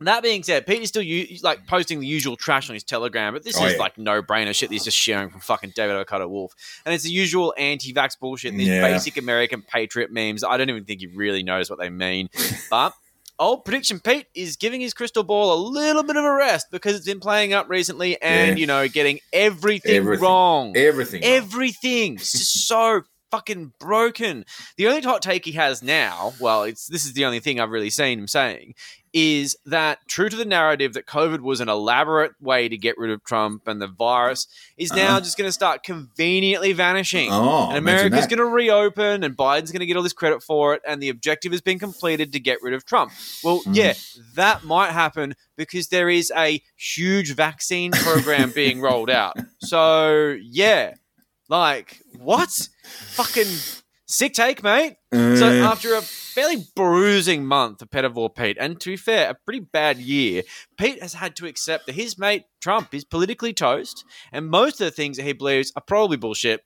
That 0.00 0.22
being 0.22 0.44
said, 0.44 0.64
Peter's 0.64 0.88
still 0.88 1.02
u- 1.02 1.38
like 1.42 1.66
posting 1.66 1.98
the 1.98 2.06
usual 2.06 2.36
trash 2.36 2.70
on 2.70 2.74
his 2.74 2.84
Telegram, 2.84 3.32
but 3.32 3.42
this 3.42 3.60
oh, 3.60 3.66
is 3.66 3.72
yeah. 3.72 3.78
like 3.78 3.98
no 3.98 4.22
brainer 4.22 4.54
shit. 4.54 4.70
He's 4.70 4.84
just 4.84 4.96
sharing 4.96 5.28
from 5.28 5.40
fucking 5.40 5.72
David 5.74 5.96
Avocado 5.96 6.28
Wolfe, 6.28 6.54
and 6.86 6.94
it's 6.94 7.04
the 7.04 7.10
usual 7.10 7.52
anti-vax 7.58 8.18
bullshit. 8.18 8.54
These 8.54 8.68
yeah. 8.68 8.82
basic 8.82 9.16
American 9.16 9.62
patriot 9.62 10.12
memes. 10.12 10.44
I 10.44 10.56
don't 10.56 10.70
even 10.70 10.84
think 10.84 11.00
he 11.00 11.08
really 11.08 11.42
knows 11.42 11.68
what 11.68 11.78
they 11.78 11.90
mean, 11.90 12.28
but. 12.70 12.94
Old 13.40 13.64
prediction 13.64 14.00
Pete 14.00 14.26
is 14.34 14.56
giving 14.56 14.80
his 14.80 14.92
crystal 14.92 15.22
ball 15.22 15.54
a 15.54 15.60
little 15.70 16.02
bit 16.02 16.16
of 16.16 16.24
a 16.24 16.34
rest 16.34 16.72
because 16.72 16.96
it's 16.96 17.06
been 17.06 17.20
playing 17.20 17.52
up 17.52 17.68
recently 17.68 18.20
and, 18.20 18.58
yeah. 18.58 18.60
you 18.60 18.66
know, 18.66 18.88
getting 18.88 19.20
everything, 19.32 19.94
everything. 19.94 20.24
wrong. 20.24 20.76
Everything. 20.76 21.22
Everything. 21.22 22.18
So 22.18 23.02
fucking 23.30 23.72
broken. 23.78 24.44
The 24.76 24.88
only 24.88 25.02
hot 25.02 25.22
take 25.22 25.44
he 25.44 25.52
has 25.52 25.82
now, 25.82 26.32
well, 26.40 26.62
it's 26.62 26.86
this 26.86 27.04
is 27.04 27.12
the 27.12 27.24
only 27.24 27.40
thing 27.40 27.60
I've 27.60 27.70
really 27.70 27.90
seen 27.90 28.18
him 28.18 28.28
saying, 28.28 28.74
is 29.12 29.56
that 29.64 29.98
true 30.06 30.28
to 30.28 30.36
the 30.36 30.44
narrative 30.44 30.92
that 30.92 31.06
COVID 31.06 31.40
was 31.40 31.60
an 31.60 31.68
elaborate 31.68 32.32
way 32.40 32.68
to 32.68 32.76
get 32.76 32.98
rid 32.98 33.10
of 33.10 33.24
Trump 33.24 33.66
and 33.66 33.80
the 33.80 33.86
virus 33.86 34.46
is 34.76 34.92
now 34.92 35.16
uh, 35.16 35.20
just 35.20 35.38
going 35.38 35.48
to 35.48 35.52
start 35.52 35.82
conveniently 35.82 36.72
vanishing. 36.72 37.28
Oh, 37.32 37.68
and 37.68 37.78
America's 37.78 38.26
going 38.26 38.38
to 38.38 38.44
reopen 38.44 39.24
and 39.24 39.36
Biden's 39.36 39.72
going 39.72 39.80
to 39.80 39.86
get 39.86 39.96
all 39.96 40.02
this 40.02 40.12
credit 40.12 40.42
for 40.42 40.74
it 40.74 40.82
and 40.86 41.02
the 41.02 41.08
objective 41.08 41.52
has 41.52 41.60
been 41.60 41.78
completed 41.78 42.32
to 42.32 42.40
get 42.40 42.58
rid 42.62 42.74
of 42.74 42.84
Trump. 42.84 43.12
Well, 43.42 43.60
mm. 43.62 43.74
yeah, 43.74 43.94
that 44.34 44.64
might 44.64 44.90
happen 44.90 45.34
because 45.56 45.88
there 45.88 46.10
is 46.10 46.32
a 46.36 46.62
huge 46.76 47.34
vaccine 47.34 47.92
program 47.92 48.50
being 48.54 48.80
rolled 48.80 49.10
out. 49.10 49.36
So, 49.60 50.36
yeah. 50.42 50.94
Like, 51.48 52.02
what? 52.18 52.50
Fucking 53.12 53.46
Sick 54.10 54.32
take, 54.32 54.62
mate. 54.62 54.96
So 55.12 55.18
mm. 55.18 55.62
after 55.62 55.94
a 55.94 56.00
fairly 56.00 56.64
bruising 56.74 57.44
month 57.44 57.82
of 57.82 57.90
Pedovore 57.90 58.34
Pete, 58.34 58.56
and 58.58 58.80
to 58.80 58.90
be 58.90 58.96
fair, 58.96 59.28
a 59.28 59.34
pretty 59.34 59.60
bad 59.60 59.98
year, 59.98 60.44
Pete 60.78 61.02
has 61.02 61.12
had 61.12 61.36
to 61.36 61.46
accept 61.46 61.84
that 61.84 61.94
his 61.94 62.18
mate 62.18 62.44
Trump 62.62 62.94
is 62.94 63.04
politically 63.04 63.52
toast, 63.52 64.06
and 64.32 64.48
most 64.48 64.80
of 64.80 64.86
the 64.86 64.90
things 64.90 65.18
that 65.18 65.24
he 65.24 65.34
believes 65.34 65.74
are 65.76 65.82
probably 65.86 66.16
bullshit. 66.16 66.62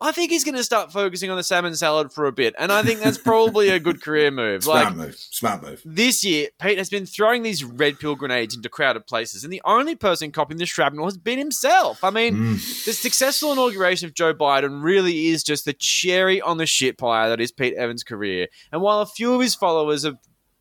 I 0.00 0.12
think 0.12 0.30
he's 0.30 0.44
going 0.44 0.54
to 0.54 0.62
start 0.62 0.92
focusing 0.92 1.28
on 1.28 1.36
the 1.36 1.42
salmon 1.42 1.74
salad 1.74 2.12
for 2.12 2.26
a 2.26 2.32
bit, 2.32 2.54
and 2.56 2.70
I 2.70 2.84
think 2.84 3.00
that's 3.00 3.18
probably 3.18 3.68
a 3.68 3.80
good 3.80 4.00
career 4.00 4.30
move. 4.30 4.62
Smart 4.62 4.86
like 4.86 4.96
move. 4.96 5.16
Smart 5.18 5.62
move. 5.62 5.82
this 5.84 6.24
year, 6.24 6.48
Pete 6.60 6.78
has 6.78 6.88
been 6.88 7.04
throwing 7.04 7.42
these 7.42 7.64
red 7.64 7.98
pill 7.98 8.14
grenades 8.14 8.54
into 8.54 8.68
crowded 8.68 9.08
places, 9.08 9.42
and 9.42 9.52
the 9.52 9.60
only 9.64 9.96
person 9.96 10.30
copying 10.30 10.58
the 10.58 10.66
shrapnel 10.66 11.04
has 11.06 11.16
been 11.18 11.38
himself. 11.38 12.04
I 12.04 12.10
mean, 12.10 12.34
Mm. 12.36 12.84
the 12.84 12.92
successful 12.92 13.50
inauguration 13.52 14.06
of 14.06 14.14
Joe 14.14 14.32
Biden 14.34 14.84
really 14.84 15.26
is 15.28 15.42
just 15.42 15.64
the 15.64 15.72
cherry 15.72 16.40
on 16.40 16.58
the 16.58 16.66
shit 16.66 16.96
pie 16.96 17.28
that 17.28 17.40
is 17.40 17.50
Pete 17.50 17.74
Evans' 17.74 18.04
career. 18.04 18.46
And 18.70 18.80
while 18.82 19.00
a 19.00 19.06
few 19.06 19.34
of 19.34 19.40
his 19.40 19.56
followers 19.56 20.04
have 20.04 20.18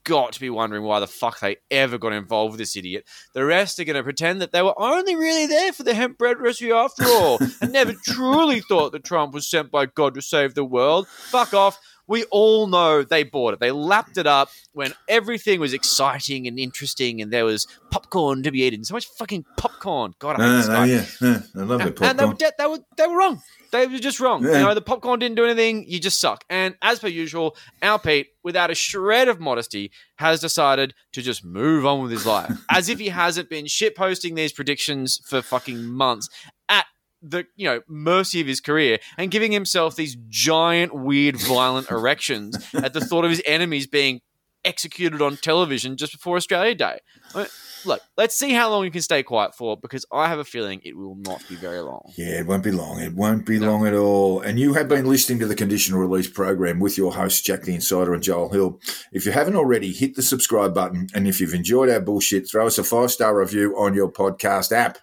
got 0.08 0.32
to 0.32 0.40
be 0.40 0.50
wondering 0.50 0.84
why 0.84 1.02
the 1.02 1.08
fuck 1.08 1.42
they 1.42 1.58
ever 1.70 1.98
got 1.98 2.14
involved 2.14 2.54
with 2.54 2.60
this 2.60 2.78
idiot, 2.78 3.06
the 3.34 3.44
rest 3.44 3.78
are 3.78 3.84
going 3.84 3.98
to 3.98 4.04
pretend 4.04 4.42
that 4.42 4.54
they 4.54 4.62
were 4.62 4.80
only 4.80 5.16
really 5.16 5.46
there 5.46 5.74
for 5.74 5.84
the 5.84 5.94
hemp 5.94 6.18
bread 6.18 6.40
recipe 6.40 6.72
after 6.72 7.04
all, 7.06 7.40
and 7.62 7.72
never 7.74 7.94
truly 8.06 8.62
thought 8.62 8.94
that 8.94 9.04
Trump 9.04 9.34
was 9.34 9.50
sent 9.50 9.70
by 9.70 9.86
God 9.86 10.14
to 10.14 10.22
save 10.22 10.56
the 10.56 10.64
world. 10.64 11.08
Fuck 11.08 11.54
off. 11.54 11.78
We 12.08 12.24
all 12.26 12.68
know 12.68 13.04
they 13.04 13.24
bought 13.24 13.54
it. 13.54 13.60
They 13.60 13.72
lapped 13.72 14.18
it 14.18 14.26
up 14.28 14.50
when 14.74 14.94
everything 15.10 15.60
was 15.60 15.74
exciting 15.74 16.48
and 16.48 16.58
interesting, 16.58 17.22
and 17.22 17.32
there 17.32 17.46
was 17.46 17.68
popcorn 17.92 18.44
to 18.44 18.52
be 18.52 18.62
eaten. 18.64 18.84
So 18.84 18.94
much 18.94 19.06
fucking 19.18 19.46
popcorn. 19.58 20.14
God, 20.20 20.40
I 20.40 20.44
hate 20.44 20.50
No, 20.50 20.58
this 20.58 20.68
no, 20.68 20.74
guy. 20.74 20.86
yeah, 20.86 21.06
yeah, 21.22 21.40
I 21.56 21.66
love 21.66 21.82
And, 21.82 21.90
it. 21.90 22.02
and 22.02 22.20
they, 22.20 22.26
were, 22.26 22.34
de- 22.34 22.52
they 22.58 22.66
were 22.68 22.80
they 22.98 23.08
were 23.08 23.18
wrong. 23.18 23.42
They 23.72 23.86
were 23.86 23.98
just 24.00 24.22
wrong. 24.22 24.44
Yeah. 24.46 24.60
You 24.60 24.66
know, 24.66 24.74
the 24.74 24.82
popcorn 24.82 25.20
didn't 25.20 25.36
do 25.36 25.44
anything. 25.44 25.84
You 25.90 26.00
just 26.00 26.22
suck. 26.22 26.46
And 26.50 26.76
as 26.82 27.00
per 27.00 27.08
usual, 27.10 27.58
our 27.82 28.00
Pete, 28.00 28.28
without 28.42 28.72
a 28.72 28.76
shred 28.76 29.28
of 29.28 29.42
modesty, 29.42 29.92
has 30.16 30.40
decided 30.40 30.94
to 31.12 31.22
just 31.22 31.44
move 31.44 31.86
on 31.86 32.02
with 32.02 32.12
his 32.12 32.26
life, 32.26 32.50
as 32.70 32.88
if 32.88 32.98
he 33.00 33.10
hasn't 33.10 33.50
been 33.50 33.66
shit 33.66 33.96
posting 33.96 34.36
these 34.36 34.54
predictions 34.54 35.20
for 35.26 35.42
fucking 35.42 35.84
months 35.84 36.30
at 36.70 36.86
the 37.22 37.46
you 37.56 37.66
know 37.66 37.82
mercy 37.88 38.42
of 38.42 38.48
his 38.48 38.60
career 38.60 39.00
and 39.18 39.32
giving 39.32 39.52
himself 39.52 39.96
these 39.96 40.18
giant, 40.30 40.94
weird, 40.94 41.38
violent 41.38 41.90
erections 41.90 42.58
at 42.74 42.94
the 42.94 43.02
thought 43.02 43.26
of 43.26 43.32
his 43.32 43.42
enemies 43.46 43.88
being 43.88 44.22
executed 44.66 45.22
on 45.22 45.38
television 45.38 45.98
just 45.98 46.12
before 46.12 46.36
Australia 46.36 46.76
Day. 46.76 47.00
I 47.34 47.38
mean, 47.40 47.48
Look, 47.86 48.02
let's 48.18 48.36
see 48.36 48.52
how 48.52 48.70
long 48.70 48.84
you 48.84 48.92
can 48.92 49.02
stay 49.02 49.24
quiet 49.24 49.56
for 49.56 49.78
because 49.78 50.06
I 50.12 50.28
have 50.28 50.40
a 50.40 50.44
feeling 50.44 50.82
it 50.84 50.98
will 50.98 51.16
not 51.16 51.44
be 51.48 51.56
very 51.56 51.80
long. 51.80 52.12
Yeah, 52.18 52.40
it 52.40 52.46
won't 52.46 52.64
be 52.64 52.72
long. 52.72 53.00
It 53.00 53.14
won't 53.14 53.46
be 53.46 53.60
long 53.60 53.88
at 53.88 53.94
all. 53.94 54.42
And 54.42 54.60
you 54.60 54.74
have 54.74 54.90
been 54.90 55.06
listening 55.06 55.40
to 55.40 55.46
the 55.46 55.56
conditional 55.56 56.02
release 56.02 56.30
program 56.30 56.80
with 56.80 56.98
your 56.98 57.14
hosts, 57.14 57.42
Jack 57.42 57.64
the 57.64 57.76
Insider 57.76 58.14
and 58.14 58.24
Joel 58.24 58.50
Hill. 58.50 58.80
If 59.12 59.26
you 59.26 59.32
haven't 59.32 59.56
already, 59.56 59.94
hit 59.94 60.16
the 60.16 60.22
subscribe 60.22 60.74
button. 60.74 61.08
And 61.14 61.28
if 61.28 61.40
you've 61.40 61.54
enjoyed 61.54 61.90
our 61.90 62.02
bullshit, 62.02 62.50
throw 62.50 62.68
us 62.68 62.78
a 62.78 62.84
five 62.84 63.12
star 63.12 63.38
review 63.38 63.76
on 63.78 63.94
your 63.94 64.12
podcast 64.12 64.72
app. 64.72 64.98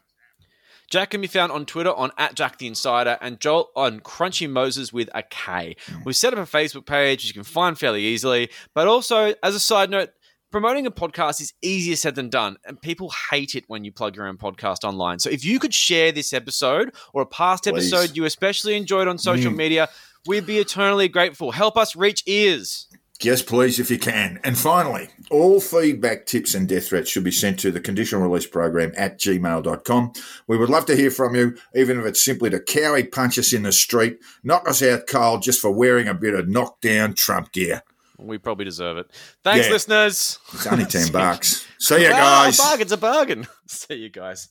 Jack 0.91 1.11
can 1.11 1.21
be 1.21 1.27
found 1.27 1.53
on 1.53 1.67
Twitter 1.67 1.93
on 1.93 2.11
at 2.19 2.35
Jack 2.35 2.59
the 2.59 2.67
Insider 2.67 3.19
and 3.21 3.41
Joel 3.41 3.71
on 3.75 4.01
Crunchy 4.01 4.49
Moses 4.49 4.93
with 4.93 5.09
a 5.15 5.23
K. 5.23 5.77
Mm. 5.87 6.05
We've 6.05 6.17
set 6.17 6.33
up 6.33 6.39
a 6.39 6.43
Facebook 6.43 6.87
page 6.87 7.21
which 7.21 7.29
you 7.29 7.35
can 7.35 7.45
find 7.45 7.79
fairly 7.79 8.03
easily. 8.03 8.51
But 8.75 8.87
also, 8.87 9.35
as 9.43 9.55
a 9.55 9.61
side 9.61 9.91
note, 9.91 10.11
promoting 10.51 10.87
a 10.87 10.91
podcast 10.91 11.41
is 11.41 11.53
easier 11.63 11.97
said 11.97 12.15
than 12.15 12.29
done, 12.29 12.57
and 12.65 12.81
people 12.81 13.13
hate 13.31 13.55
it 13.55 13.65
when 13.67 13.85
you 13.85 13.91
plug 13.91 14.15
your 14.15 14.29
own 14.29 14.37
podcast 14.37 14.85
online. 14.85 15.19
So 15.19 15.31
if 15.31 15.45
you 15.45 15.59
could 15.59 15.75
share 15.75 16.13
this 16.13 16.33
episode 16.33 16.95
or 17.13 17.23
a 17.23 17.27
past 17.27 17.65
Please. 17.65 17.93
episode 17.93 18.17
you 18.17 18.25
especially 18.25 18.77
enjoyed 18.77 19.09
on 19.09 19.19
social 19.19 19.53
mm. 19.53 19.57
media, 19.57 19.89
we'd 20.27 20.47
be 20.47 20.59
eternally 20.59 21.09
grateful. 21.09 21.51
Help 21.51 21.77
us 21.77 21.97
reach 21.97 22.23
ears. 22.27 22.87
Yes, 23.23 23.43
please, 23.43 23.79
if 23.79 23.91
you 23.91 23.99
can. 23.99 24.41
And 24.45 24.59
finally, 24.59 25.09
all 25.31 25.61
feedback, 25.61 26.27
tips, 26.27 26.55
and 26.55 26.69
death 26.69 26.89
threats 26.89 27.09
should 27.09 27.25
be 27.25 27.31
sent 27.31 27.59
to 27.61 27.71
the 27.71 27.81
conditional 27.81 28.23
release 28.23 28.47
program 28.47 28.93
at 28.97 29.19
gmail.com. 29.21 30.13
We 30.49 30.59
would 30.59 30.69
love 30.69 30.85
to 30.87 30.97
hear 30.97 31.11
from 31.11 31.35
you, 31.37 31.57
even 31.75 31.99
if 32.01 32.07
it's 32.07 32.25
simply 32.25 32.51
to 32.51 32.61
cowie 32.61 33.05
punch 33.05 33.39
us 33.39 33.53
in 33.53 33.63
the 33.63 33.73
street, 33.73 34.19
knock 34.43 34.69
us 34.69 34.83
out 34.83 35.07
cold 35.07 35.43
just 35.43 35.61
for 35.61 35.71
wearing 35.71 36.09
a 36.09 36.15
bit 36.15 36.35
of 36.35 36.49
knockdown 36.49 37.15
Trump 37.15 37.53
gear. 37.53 37.83
We 38.19 38.37
probably 38.39 38.65
deserve 38.65 38.99
it. 38.99 39.07
Thanks, 39.43 39.67
Yeah. 39.67 39.73
listeners. 39.73 40.39
It's 40.53 40.67
only 40.67 40.85
10 40.87 41.11
bucks. 41.13 41.67
See 41.79 42.03
you 42.03 42.11
Ah, 42.13 42.45
guys. 42.47 42.59
a 42.59 42.63
bargain's 42.63 42.93
a 42.93 42.97
bargain. 42.97 43.47
See 43.69 43.95
you 43.95 44.11
guys. 44.11 44.49